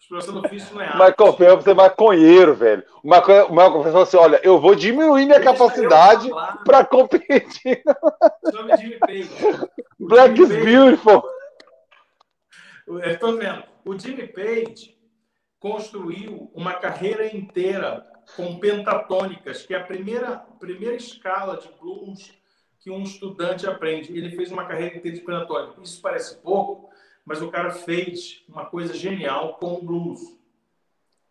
Exploração 0.00 0.40
do 0.40 0.48
físico 0.48 0.76
não 0.76 0.80
é 0.80 0.86
arte. 0.86 0.98
Michael 0.98 1.36
Phelps 1.36 1.66
é 1.66 1.74
maconheiro, 1.74 2.54
velho. 2.54 2.82
O 3.04 3.06
Michael, 3.06 3.48
o 3.48 3.50
Michael 3.50 3.72
Phelps 3.72 3.92
falou 3.92 4.02
assim: 4.02 4.16
olha, 4.16 4.40
eu 4.42 4.58
vou 4.58 4.74
diminuir 4.74 5.26
minha 5.26 5.38
Deixa 5.38 5.52
capacidade 5.52 6.30
para 6.64 6.86
competir. 6.86 7.82
Black 10.00 10.40
is 10.40 10.48
beautiful. 10.48 11.22
Estou 13.04 13.36
vendo. 13.36 13.62
O 13.84 13.98
Jimmy 13.98 14.26
Page 14.26 14.96
construiu 15.60 16.50
uma 16.54 16.72
carreira 16.72 17.26
inteira 17.26 18.10
com 18.36 18.58
pentatônicas, 18.58 19.64
que 19.66 19.74
é 19.74 19.78
a 19.78 19.84
primeira, 19.84 20.36
primeira 20.58 20.96
escala 20.96 21.56
de 21.56 21.68
blues 21.80 22.32
que 22.80 22.90
um 22.90 23.02
estudante 23.02 23.66
aprende. 23.66 24.16
Ele 24.16 24.34
fez 24.34 24.50
uma 24.50 24.66
carreira 24.66 24.96
inteira 24.96 25.16
de 25.16 25.24
pentatônica. 25.24 25.80
Isso 25.82 26.00
parece 26.00 26.36
pouco, 26.38 26.90
mas 27.24 27.40
o 27.40 27.50
cara 27.50 27.70
fez 27.70 28.44
uma 28.48 28.66
coisa 28.66 28.94
genial 28.94 29.54
com 29.54 29.74
o 29.74 29.82
blues. 29.82 30.20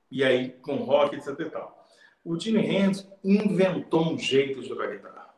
E 0.10 0.24
aí, 0.24 0.50
com 0.50 0.76
rock, 0.78 1.16
etc. 1.16 1.40
E 1.40 1.50
tal. 1.50 1.88
O 2.24 2.40
Jimi 2.40 2.60
Hendrix 2.60 3.08
inventou 3.24 4.14
um 4.14 4.18
jeito 4.18 4.62
de 4.62 4.70
tocar 4.70 4.92
guitarra. 4.92 5.34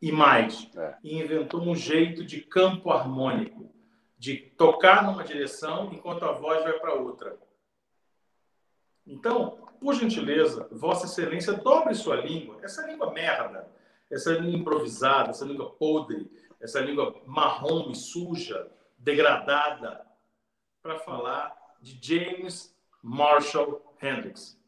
E 0.00 0.10
mais, 0.10 0.68
é. 0.76 0.96
inventou 1.04 1.60
um 1.60 1.74
jeito 1.74 2.24
de 2.24 2.40
campo 2.40 2.90
harmônico, 2.90 3.70
de 4.18 4.36
tocar 4.36 5.04
numa 5.04 5.22
direção 5.22 5.92
enquanto 5.92 6.24
a 6.24 6.32
voz 6.32 6.62
vai 6.62 6.72
para 6.78 6.94
outra. 6.94 7.38
Então, 9.06 9.58
por 9.80 9.94
gentileza, 9.94 10.68
Vossa 10.70 11.06
Excelência, 11.06 11.54
dobre 11.54 11.94
sua 11.94 12.16
língua. 12.16 12.58
Essa 12.62 12.86
língua 12.86 13.12
merda, 13.12 13.66
essa 14.10 14.32
língua 14.32 14.60
improvisada, 14.60 15.30
essa 15.30 15.44
língua 15.44 15.70
podre, 15.70 16.30
essa 16.60 16.80
língua 16.80 17.20
marrom 17.26 17.90
e 17.90 17.94
suja, 17.94 18.70
degradada, 18.98 20.06
para 20.82 20.98
falar 20.98 21.56
de 21.80 21.98
James 22.00 22.76
Marshall 23.02 23.82
Hendrix. 24.02 24.58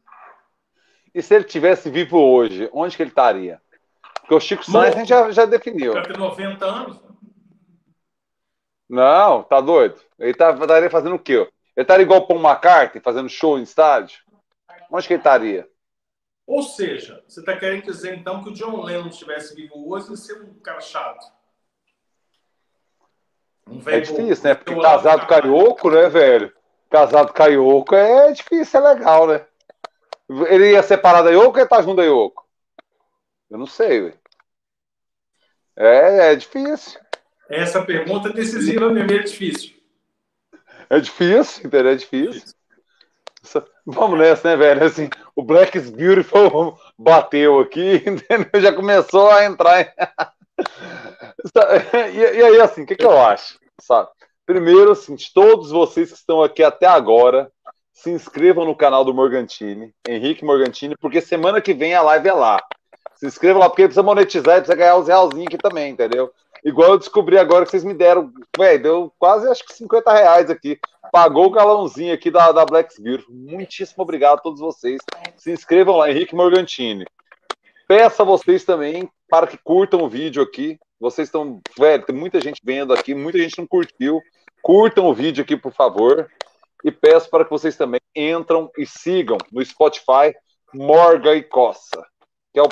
E 1.15 1.21
se 1.21 1.35
ele 1.35 1.45
tivesse 1.45 1.91
vivo 1.91 2.19
hoje, 2.19 2.71
onde 2.73 2.97
que 2.97 3.03
ele 3.03 3.11
estaria? 3.11 3.61
Porque 4.21 4.35
o 4.35 4.41
Chico 4.41 4.65
Sainz 4.65 4.95
a 4.95 4.99
gente 4.99 5.09
já, 5.09 5.31
já 5.31 5.45
definiu. 5.45 5.93
Ele 5.95 6.07
ter 6.07 6.17
90 6.17 6.65
anos. 6.65 7.01
Não, 8.89 9.43
tá 9.43 9.61
doido. 9.61 10.01
Ele 10.19 10.33
tá, 10.33 10.53
estaria 10.53 10.89
fazendo 10.89 11.17
o 11.17 11.19
quê? 11.19 11.35
Ele 11.77 11.85
estaria 11.85 12.05
igual 12.05 12.21
o 12.21 12.27
Paul 12.27 12.41
McCartney, 12.41 13.03
fazendo 13.03 13.29
show 13.29 13.59
em 13.59 13.63
estádio? 13.63 14.21
Onde 14.93 15.07
que 15.07 15.15
ele 15.15 15.21
estaria? 15.21 15.69
Ou 16.47 16.63
seja, 16.63 17.25
você 17.27 17.41
está 17.41 17.57
querendo 17.57 17.85
dizer 17.85 18.15
então 18.15 18.43
que 18.43 18.51
o 18.51 18.53
John 18.53 18.83
Lennon 18.83 19.09
estivesse 19.09 19.55
vivo 19.55 19.89
hoje 19.89 20.13
e 20.13 20.17
ser 20.19 20.43
um 20.43 20.53
cara 20.61 20.81
chato? 20.81 21.33
Um 23.67 23.81
é 23.89 24.01
difícil, 24.01 24.45
né? 24.45 24.55
Porque 24.55 24.79
casado 24.79 25.27
carioco, 25.27 25.91
né, 25.91 26.09
velho? 26.11 26.53
Casado 26.91 27.33
carioco 27.33 27.95
é 27.95 28.33
difícil, 28.33 28.81
é 28.81 28.93
legal, 28.93 29.27
né? 29.27 29.47
Ele 30.29 30.73
ia 30.73 30.83
separar 30.83 31.23
da 31.23 31.31
Yoko 31.31 31.53
ou 31.53 31.59
ia 31.59 31.65
estar 31.65 31.77
tá 31.77 31.83
junto 31.83 31.97
da 31.97 32.05
Yoko? 32.05 32.47
Eu 33.51 33.59
não 33.59 33.67
sei, 33.67 34.01
velho. 34.03 34.19
É, 35.77 36.33
é 36.33 36.37
difícil. 36.37 37.01
Essa 37.49 37.83
pergunta 37.83 38.29
é 38.29 38.33
decisiva 38.33 38.91
mesmo, 38.91 39.11
é 39.11 39.23
difícil. 39.23 39.75
É 40.91 41.01
difícil, 41.01 41.67
entendeu? 41.67 41.93
É 41.93 41.95
difícil. 41.95 42.55
Vamos 43.87 44.19
nessa, 44.19 44.51
né, 44.51 44.57
velho? 44.57 44.85
Assim, 44.85 45.09
o 45.35 45.43
Black 45.43 45.77
is 45.77 45.91
Beautiful 45.91 46.79
bateu 46.99 47.61
aqui, 47.61 47.97
entendeu? 48.07 48.61
Já 48.61 48.73
começou 48.73 49.31
a 49.31 49.45
entrar. 49.45 49.93
e, 52.13 52.19
e, 52.19 52.45
aí, 52.45 52.61
assim, 52.61 52.83
o 52.83 52.87
que, 52.87 52.97
que 52.97 53.05
eu 53.05 53.19
acho? 53.19 53.59
Sabe? 53.81 54.09
Primeiro, 54.47 54.93
assim, 54.93 55.17
todos 55.35 55.71
vocês 55.71 56.11
que 56.11 56.19
estão 56.19 56.43
aqui 56.43 56.63
até 56.63 56.87
agora, 56.87 57.51
se 57.93 58.11
inscrevam 58.11 58.65
no 58.65 58.77
canal 58.77 59.05
do 59.05 59.15
Morgantini, 59.15 59.95
Henrique 60.07 60.45
Morgantini, 60.45 60.97
porque 61.01 61.21
semana 61.21 61.61
que 61.61 61.73
vem 61.73 61.95
a 61.95 62.03
live 62.03 62.29
é 62.29 62.33
lá. 62.33 62.61
Se 63.15 63.27
inscreva 63.27 63.61
lá, 63.61 63.69
porque 63.69 63.85
precisa 63.85 64.03
monetizar 64.03 64.57
e 64.57 64.61
precisa 64.61 64.77
ganhar 64.77 64.97
os 64.97 65.07
realzinhos 65.07 65.47
aqui 65.47 65.59
também, 65.59 65.93
entendeu? 65.93 66.33
Igual 66.65 66.93
eu 66.93 66.99
descobri 66.99 67.39
agora 67.39 67.65
que 67.65 67.71
vocês 67.71 67.85
me 67.85 67.95
deram, 67.95 68.33
velho, 68.57 68.83
deu 68.83 69.13
quase 69.19 69.49
acho 69.49 69.65
que 69.65 69.75
50 69.75 70.13
reais 70.13 70.51
aqui. 70.51 70.79
Pagou 71.11 71.47
o 71.47 71.51
galãozinho 71.51 72.15
aqui 72.15 72.31
da, 72.31 72.53
da 72.53 72.65
Black 72.65 73.01
Beautiful. 73.03 73.35
Muitíssimo 73.35 74.03
obrigado 74.03 74.39
a 74.39 74.43
todos 74.43 74.61
vocês. 74.61 75.01
Se 75.37 75.51
inscrevam 75.51 75.97
lá, 75.97 76.11
Henrique 76.11 76.35
Morgantini. 76.35 77.05
Peço 77.89 78.23
a 78.23 78.25
vocês 78.25 78.65
também 78.65 79.11
para 79.29 79.47
que 79.47 79.59
curtam 79.59 80.03
o 80.03 80.09
vídeo 80.09 80.43
aqui. 80.43 80.79
Vocês 81.01 81.29
estão, 81.29 81.61
velho, 81.77 82.05
tem 82.05 82.15
muita 82.15 82.41
gente 82.41 82.61
vendo 82.63 82.93
aqui, 82.93 83.15
muita 83.15 83.39
gente 83.39 83.59
não 83.59 83.67
curtiu. 83.67 84.21
Curtam 84.63 85.07
o 85.07 85.15
vídeo 85.15 85.43
aqui, 85.43 85.57
por 85.57 85.73
favor 85.73 86.29
e 86.85 86.91
peço 86.91 87.31
para 87.31 87.45
que 87.45 87.51
vocês 87.51 87.77
também 87.77 88.01
entram 88.15 88.71
e 88.77 88.85
sigam 88.85 89.39
no 89.51 89.65
Spotify 89.65 90.35
Morga 90.75 91.35
e 91.35 91.43
Coça. 91.43 92.05
Que 92.53 92.59
é 92.59 92.63
o, 92.63 92.69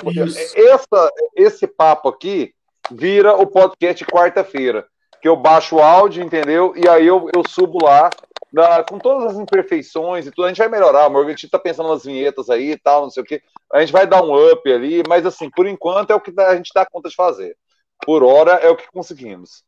essa, 0.69 1.11
esse 1.35 1.67
papo 1.67 2.09
aqui 2.09 2.53
vira 2.91 3.35
o 3.35 3.47
podcast 3.47 4.05
quarta-feira, 4.05 4.85
que 5.21 5.27
eu 5.27 5.35
baixo 5.35 5.77
o 5.77 5.81
áudio, 5.81 6.23
entendeu? 6.23 6.73
E 6.75 6.87
aí 6.87 7.07
eu, 7.07 7.29
eu 7.33 7.43
subo 7.47 7.83
lá 7.83 8.09
na, 8.51 8.83
com 8.83 8.99
todas 8.99 9.31
as 9.31 9.39
imperfeições 9.39 10.25
e 10.25 10.31
tudo. 10.31 10.45
A 10.45 10.47
gente 10.49 10.57
vai 10.57 10.67
melhorar. 10.67 11.07
O 11.07 11.09
Morgan 11.09 11.33
está 11.33 11.57
pensando 11.57 11.89
nas 11.89 12.03
vinhetas 12.03 12.49
aí 12.49 12.71
e 12.71 12.77
tal, 12.77 13.03
não 13.03 13.09
sei 13.09 13.23
o 13.23 13.25
quê. 13.25 13.41
A 13.71 13.79
gente 13.79 13.93
vai 13.93 14.05
dar 14.05 14.23
um 14.23 14.51
up 14.51 14.71
ali, 14.71 15.03
mas 15.07 15.25
assim, 15.25 15.49
por 15.49 15.67
enquanto 15.67 16.11
é 16.11 16.15
o 16.15 16.21
que 16.21 16.33
a 16.39 16.55
gente 16.55 16.71
dá 16.73 16.85
conta 16.85 17.09
de 17.09 17.15
fazer. 17.15 17.55
Por 18.03 18.23
hora 18.23 18.53
é 18.53 18.69
o 18.69 18.75
que 18.75 18.87
conseguimos. 18.91 19.63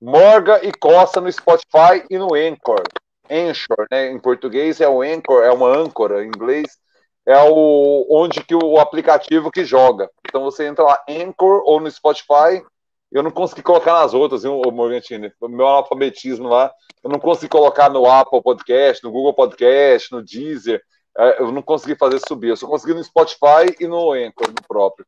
Morga 0.00 0.64
e 0.64 0.72
Coça 0.72 1.20
no 1.20 1.30
Spotify 1.30 2.04
e 2.08 2.18
no 2.18 2.34
Anchor. 2.34 2.82
Anchor, 3.28 3.86
né? 3.90 4.10
Em 4.10 4.18
português 4.18 4.80
é 4.80 4.88
o 4.88 5.02
Anchor, 5.02 5.42
é 5.42 5.50
uma 5.50 5.68
âncora, 5.68 6.24
em 6.24 6.28
inglês 6.28 6.78
é 7.26 7.36
o 7.42 8.06
onde 8.08 8.42
que 8.44 8.54
o 8.54 8.78
aplicativo 8.78 9.50
que 9.50 9.64
joga. 9.64 10.08
Então 10.28 10.44
você 10.44 10.66
entra 10.66 10.84
lá 10.84 11.02
Anchor 11.08 11.62
ou 11.64 11.80
no 11.80 11.90
Spotify. 11.90 12.64
Eu 13.10 13.22
não 13.22 13.30
consegui 13.30 13.62
colocar 13.62 13.94
nas 13.94 14.14
outras, 14.14 14.42
viu, 14.42 14.60
Morgantini? 14.72 15.32
Meu 15.42 15.66
analfabetismo 15.66 16.48
lá, 16.48 16.72
eu 17.02 17.10
não 17.10 17.18
consegui 17.18 17.48
colocar 17.48 17.88
no 17.88 18.06
Apple 18.06 18.42
Podcast, 18.42 19.02
no 19.02 19.10
Google 19.10 19.34
Podcast, 19.34 20.12
no 20.12 20.22
Deezer. 20.22 20.82
É, 21.18 21.40
eu 21.40 21.50
não 21.50 21.62
consegui 21.62 21.96
fazer 21.96 22.20
subir. 22.26 22.48
Eu 22.48 22.56
só 22.56 22.66
consegui 22.66 22.94
no 22.94 23.02
Spotify 23.02 23.74
e 23.80 23.86
no 23.86 24.12
Anchor, 24.12 24.48
no 24.48 24.68
próprio. 24.68 25.06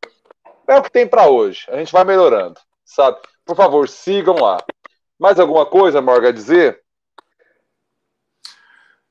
É 0.67 0.77
o 0.77 0.83
que 0.83 0.91
tem 0.91 1.07
para 1.07 1.29
hoje. 1.29 1.67
A 1.69 1.77
gente 1.77 1.93
vai 1.93 2.05
melhorando, 2.05 2.59
sabe? 2.85 3.19
Por 3.45 3.57
favor, 3.57 3.89
sigam 3.89 4.37
lá. 4.37 4.59
Mais 5.19 5.39
alguma 5.39 5.67
coisa, 5.67 6.01
Morga, 6.01 6.29
a 6.29 6.33
dizer? 6.33 6.81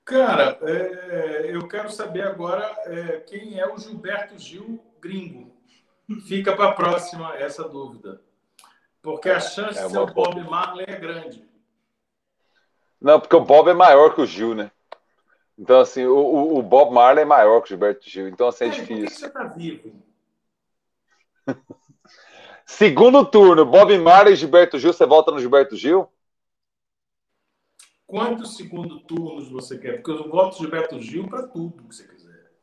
Cara, 0.08 0.58
é, 0.62 1.54
eu 1.54 1.68
quero 1.68 1.92
saber 1.92 2.24
agora 2.24 2.64
é, 2.86 3.20
quem 3.20 3.60
é 3.60 3.68
o 3.68 3.78
Gilberto 3.78 4.40
Gil 4.40 4.80
gringo. 5.02 5.54
Fica 6.26 6.56
para 6.56 6.70
a 6.70 6.72
próxima 6.72 7.36
essa 7.36 7.68
dúvida. 7.68 8.22
Porque 9.02 9.30
a 9.30 9.42
chance 9.42 9.78
é 9.78 9.84
de 9.86 9.92
ser 9.92 10.00
o 10.00 10.06
Bob 10.06 10.42
Marley 10.50 10.86
é 10.88 10.96
grande. 10.96 11.46
Não, 13.02 13.20
porque 13.20 13.36
o 13.36 13.44
Bob 13.44 13.70
é 13.70 13.74
maior 13.74 14.16
que 14.16 14.22
o 14.22 14.26
Gil, 14.26 14.56
né? 14.56 14.72
Então, 15.60 15.82
assim, 15.82 16.06
o, 16.06 16.58
o 16.58 16.64
Bob 16.64 16.94
Marley 16.94 17.24
é 17.24 17.26
maior 17.26 17.60
que 17.60 17.66
o 17.66 17.70
Gilberto 17.70 18.10
Gil. 18.10 18.30
Então, 18.30 18.48
assim, 18.48 18.64
é, 18.64 18.68
é 18.68 18.72
difícil. 18.72 19.04
Por 19.04 19.10
que 19.10 19.20
você 19.20 19.30
tá 19.30 19.44
vivo? 19.44 19.92
Segundo 22.66 23.26
turno, 23.26 23.66
Bob 23.66 23.98
Marley 23.98 24.34
e 24.34 24.38
Gilberto 24.38 24.80
Gil. 24.80 24.94
Você 24.94 25.06
volta 25.06 25.32
no 25.32 25.40
Gilberto 25.40 25.76
Gil? 25.76 26.10
Quantos 28.08 28.56
segundo 28.56 29.02
turnos 29.02 29.50
você 29.50 29.78
quer? 29.78 30.02
Porque 30.02 30.12
eu 30.12 30.30
voto 30.30 30.58
Gilberto 30.58 30.98
Gil 31.02 31.28
para 31.28 31.46
tudo 31.46 31.84
que 31.84 31.94
você 31.94 32.08
quiser. 32.08 32.54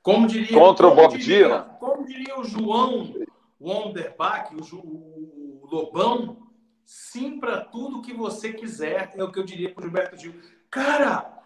Como 0.00 0.28
diria, 0.28 0.56
Contra 0.56 0.88
como 0.88 1.00
o 1.00 1.02
Bob 1.02 1.18
diria, 1.18 1.36
Dylan? 1.38 1.64
Como 1.80 2.06
diria 2.06 2.38
o 2.38 2.44
João 2.44 3.14
Wonderbach, 3.60 4.54
o, 4.54 4.76
o, 4.76 5.60
o 5.64 5.66
Lobão, 5.66 6.48
sim 6.84 7.40
para 7.40 7.64
tudo 7.64 8.00
que 8.00 8.14
você 8.14 8.52
quiser, 8.52 9.12
é 9.16 9.24
o 9.24 9.32
que 9.32 9.40
eu 9.40 9.44
diria 9.44 9.74
para 9.74 9.82
o 9.82 9.84
Gilberto 9.86 10.16
Gil. 10.16 10.40
Cara, 10.70 11.42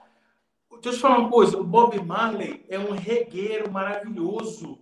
deixa 0.82 0.88
eu 0.88 0.92
te 0.92 1.00
falar 1.00 1.18
uma 1.18 1.30
coisa: 1.30 1.58
o 1.58 1.64
Bob 1.64 1.98
Marley 1.98 2.66
é 2.68 2.78
um 2.78 2.92
regueiro 2.92 3.72
maravilhoso. 3.72 4.78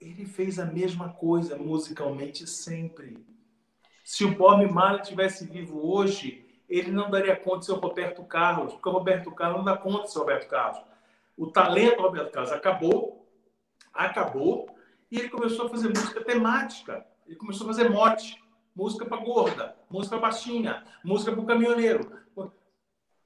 Ele 0.00 0.26
fez 0.26 0.58
a 0.58 0.66
mesma 0.66 1.12
coisa 1.12 1.56
musicalmente 1.56 2.48
sempre. 2.48 3.24
Se 4.12 4.26
o 4.26 4.34
Bob 4.34 4.70
Marley 4.70 5.00
tivesse 5.00 5.46
vivo 5.46 5.90
hoje, 5.90 6.44
ele 6.68 6.90
não 6.90 7.10
daria 7.10 7.34
conta 7.34 7.60
de 7.60 7.64
ser 7.64 7.72
o 7.72 7.76
Roberto 7.76 8.22
Carlos, 8.24 8.74
porque 8.74 8.86
o 8.90 8.92
Roberto 8.92 9.32
Carlos 9.32 9.56
não 9.56 9.64
dá 9.64 9.74
conta 9.74 10.02
de 10.02 10.12
ser 10.12 10.18
o 10.18 10.20
Roberto 10.20 10.48
Carlos. 10.50 10.82
O 11.34 11.46
talento 11.46 11.96
do 11.96 12.02
Roberto 12.02 12.30
Carlos 12.30 12.52
acabou, 12.52 13.26
acabou, 13.90 14.68
e 15.10 15.18
ele 15.18 15.30
começou 15.30 15.64
a 15.64 15.70
fazer 15.70 15.88
música 15.88 16.22
temática. 16.22 17.06
Ele 17.26 17.36
começou 17.36 17.64
a 17.64 17.68
fazer 17.68 17.88
mote, 17.88 18.38
música 18.76 19.06
para 19.06 19.16
gorda, 19.16 19.74
música 19.88 20.18
baixinha, 20.18 20.84
música 21.02 21.32
para 21.32 21.40
o 21.40 21.46
caminhoneiro. 21.46 22.12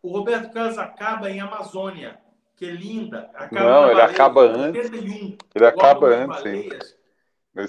O 0.00 0.16
Roberto 0.16 0.52
Carlos 0.52 0.78
acaba 0.78 1.28
em 1.28 1.40
Amazônia, 1.40 2.20
que 2.54 2.64
é 2.64 2.70
linda. 2.70 3.28
Acaba 3.34 3.68
não, 3.68 3.90
ele 3.90 4.02
acaba 4.02 4.42
antes. 4.42 4.84
81, 4.84 5.36
ele 5.52 5.66
acaba 5.66 6.06
antes. 6.06 6.36
Baleias, 6.36 6.96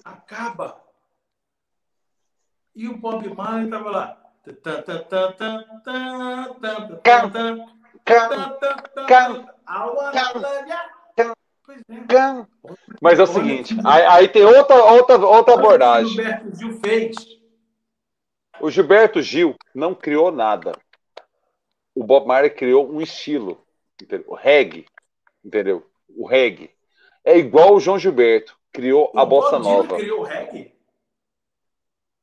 acaba 0.06 0.87
e 2.78 2.88
o 2.88 2.96
Bob 2.96 3.28
Marley 3.36 3.66
estava 3.66 3.90
lá. 3.90 4.18
Mas 13.02 13.20
é 13.20 13.24
o 13.24 13.28
seguinte, 13.28 13.76
aí, 13.84 14.06
aí 14.06 14.28
tem 14.30 14.46
outra, 14.46 14.76
outra, 14.76 15.18
outra 15.18 15.54
abordagem. 15.56 16.06
O 16.06 16.16
Gilberto 16.16 16.56
Gil 16.56 16.80
fez. 16.80 17.16
O 18.62 18.72
Gilberto 18.72 19.22
Gil 19.22 19.56
não 19.74 19.96
criou 19.96 20.32
nada. 20.32 20.72
O 21.96 22.04
Bob 22.04 22.28
Marley 22.28 22.52
criou 22.52 22.88
um 22.90 23.02
estilo, 23.02 23.66
entendeu? 24.02 24.26
o 24.28 24.36
reggae, 24.36 24.86
entendeu? 25.44 25.84
O 26.16 26.28
reggae. 26.28 26.70
É 27.26 27.38
igual 27.38 27.74
o 27.74 27.80
João 27.80 27.98
Gilberto, 27.98 28.56
criou 28.72 29.12
o 29.14 29.20
a 29.20 29.26
bossa 29.26 29.58
Bob 29.58 29.64
nova. 29.64 29.98
Gil 29.98 29.98
criou 29.98 30.20
o 30.22 30.24
reggae? 30.24 30.77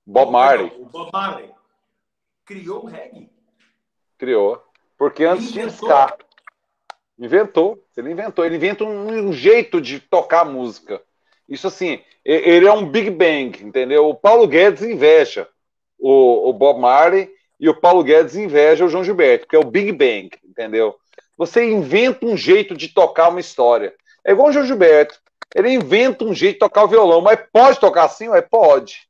Bob 0.06 0.30
Marley. 0.30 0.72
o 0.78 0.84
Bob 0.86 1.10
Marley 1.12 1.50
criou 2.44 2.84
o 2.84 2.86
reggae? 2.86 3.30
Criou. 4.18 4.62
Porque 4.98 5.24
antes 5.24 5.50
tinha 5.50 5.66
ska. 5.66 6.16
Inventou. 7.18 7.82
Ele 7.96 8.12
inventou. 8.12 8.44
Ele 8.44 8.56
inventa 8.56 8.84
um, 8.84 9.28
um, 9.28 9.32
jeito 9.32 9.80
de 9.80 10.00
tocar 10.00 10.44
música. 10.44 11.02
Isso 11.48 11.66
assim, 11.66 12.02
ele 12.24 12.66
é 12.66 12.72
um 12.72 12.88
Big 12.88 13.10
Bang, 13.10 13.62
entendeu? 13.62 14.08
O 14.08 14.14
Paulo 14.14 14.46
Guedes 14.46 14.82
inveja 14.82 15.48
o, 15.98 16.48
o 16.48 16.52
Bob 16.52 16.80
Marley 16.80 17.30
e 17.60 17.68
o 17.68 17.78
Paulo 17.78 18.02
Guedes 18.02 18.36
inveja 18.36 18.84
o 18.84 18.88
João 18.88 19.04
Gilberto, 19.04 19.46
que 19.46 19.56
é 19.56 19.58
o 19.58 19.64
Big 19.64 19.92
Bang, 19.92 20.30
entendeu? 20.44 20.96
Você 21.36 21.64
inventa 21.70 22.24
um 22.24 22.36
jeito 22.36 22.76
de 22.76 22.88
tocar 22.88 23.28
uma 23.28 23.40
história. 23.40 23.94
É 24.24 24.32
igual 24.32 24.48
o 24.48 24.52
João 24.52 24.66
Gilberto. 24.66 25.20
Ele 25.54 25.70
inventa 25.70 26.24
um 26.24 26.34
jeito 26.34 26.54
de 26.54 26.60
tocar 26.60 26.84
o 26.84 26.88
violão, 26.88 27.20
mas 27.20 27.38
pode 27.52 27.78
tocar 27.78 28.04
assim? 28.04 28.28
Mas 28.28 28.44
pode. 28.48 29.06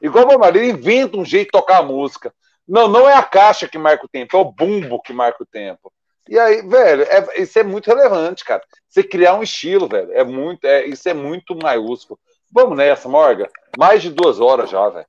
Igual 0.00 0.24
o 0.24 0.28
Bob 0.28 0.40
Marley, 0.40 0.62
ele 0.62 0.78
inventa 0.78 1.16
um 1.16 1.24
jeito 1.24 1.46
de 1.46 1.52
tocar 1.52 1.78
a 1.78 1.82
música. 1.82 2.32
Não, 2.66 2.86
não 2.86 3.08
é 3.08 3.14
a 3.14 3.22
caixa 3.22 3.66
que 3.66 3.78
marca 3.78 4.04
o 4.04 4.08
tempo, 4.08 4.36
é 4.36 4.40
o 4.40 4.44
bumbo 4.44 5.00
que 5.00 5.12
marca 5.12 5.42
o 5.42 5.46
tempo. 5.46 5.92
E 6.28 6.38
aí, 6.38 6.60
velho, 6.60 7.04
é, 7.04 7.40
isso 7.40 7.58
é 7.58 7.62
muito 7.62 7.86
relevante, 7.86 8.44
cara. 8.44 8.62
Você 8.86 9.02
criar 9.02 9.34
um 9.34 9.42
estilo, 9.42 9.88
velho, 9.88 10.12
é 10.12 10.22
muito, 10.22 10.64
é, 10.66 10.84
isso 10.84 11.08
é 11.08 11.14
muito 11.14 11.56
maiúsculo. 11.56 12.18
Vamos 12.52 12.76
nessa, 12.76 13.08
Morga. 13.08 13.48
Mais 13.78 14.02
de 14.02 14.10
duas 14.10 14.38
horas 14.38 14.68
já, 14.68 14.88
velho. 14.90 15.06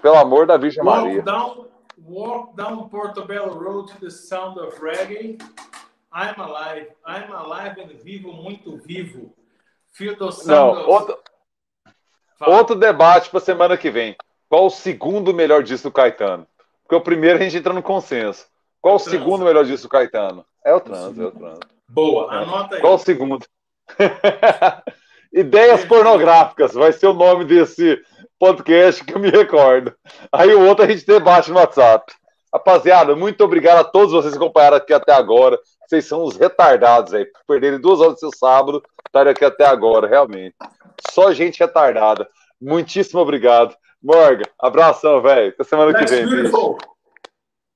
Pelo 0.00 0.16
amor 0.16 0.46
da 0.46 0.56
Virgem 0.56 0.82
walk 0.82 1.02
Maria. 1.02 1.22
Down, 1.22 1.66
walk 1.98 2.56
down 2.56 2.88
Portobello 2.88 3.58
Road 3.58 3.92
to 3.92 4.00
the 4.00 4.10
sound 4.10 4.58
of 4.58 4.80
reggae. 4.80 5.38
I'm 6.10 6.40
alive. 6.40 6.88
I'm 7.06 7.30
alive 7.32 7.80
and 7.82 7.88
vivo, 8.02 8.32
muito 8.32 8.78
vivo. 8.78 9.34
Feel 9.92 10.16
the 10.16 10.30
sound 10.30 10.46
Não, 10.46 10.70
of... 10.70 10.90
outro, 10.90 11.18
outro 12.46 12.76
debate 12.76 13.28
para 13.28 13.40
semana 13.40 13.76
que 13.76 13.90
vem. 13.90 14.16
Qual 14.54 14.66
o 14.66 14.70
segundo 14.70 15.34
melhor 15.34 15.64
disco 15.64 15.88
do 15.88 15.92
Caetano? 15.92 16.46
Porque 16.84 16.94
o 16.94 17.00
primeiro 17.00 17.40
a 17.40 17.42
gente 17.42 17.56
entra 17.56 17.72
no 17.72 17.82
consenso. 17.82 18.46
Qual 18.80 18.94
o, 18.94 18.98
o 18.98 19.00
segundo 19.00 19.44
melhor 19.44 19.64
disco 19.64 19.88
do 19.88 19.90
Caetano? 19.90 20.46
É 20.64 20.72
o 20.72 20.78
trans, 20.78 21.18
é 21.18 21.24
o 21.24 21.32
trans. 21.32 21.58
Boa, 21.88 22.32
anota 22.32 22.76
aí. 22.76 22.80
Qual 22.80 22.94
o 22.94 22.98
segundo? 22.98 23.44
Ideias 25.34 25.84
pornográficas 25.84 26.72
vai 26.72 26.92
ser 26.92 27.08
o 27.08 27.12
nome 27.12 27.44
desse 27.44 28.00
podcast 28.38 29.04
que 29.04 29.12
eu 29.12 29.18
me 29.18 29.28
recordo. 29.28 29.92
Aí 30.30 30.54
o 30.54 30.64
outro 30.64 30.84
a 30.84 30.88
gente 30.88 31.04
debate 31.04 31.50
no 31.50 31.58
WhatsApp. 31.58 32.12
Rapaziada, 32.52 33.16
muito 33.16 33.42
obrigado 33.42 33.78
a 33.78 33.84
todos 33.84 34.12
vocês 34.12 34.34
que 34.34 34.38
acompanharam 34.38 34.76
aqui 34.76 34.94
até 34.94 35.14
agora. 35.14 35.58
Vocês 35.84 36.04
são 36.04 36.22
os 36.22 36.36
retardados 36.36 37.12
aí. 37.12 37.26
Perderem 37.48 37.80
duas 37.80 38.00
horas 38.00 38.14
do 38.14 38.20
seu 38.20 38.30
sábado, 38.32 38.84
estarem 39.04 39.32
aqui 39.32 39.44
até 39.44 39.66
agora, 39.66 40.06
realmente. 40.06 40.54
Só 41.10 41.32
gente 41.32 41.58
retardada. 41.58 42.28
Muitíssimo 42.62 43.20
obrigado. 43.20 43.74
Morgan, 44.04 44.44
abração, 44.58 45.22
velho. 45.22 45.48
Até 45.48 45.64
semana 45.64 45.90
That's 45.94 46.10
que 46.10 46.26
vem. 46.26 46.52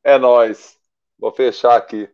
É 0.04 0.18
nóis. 0.18 0.78
Vou 1.18 1.32
fechar 1.32 1.74
aqui. 1.74 2.06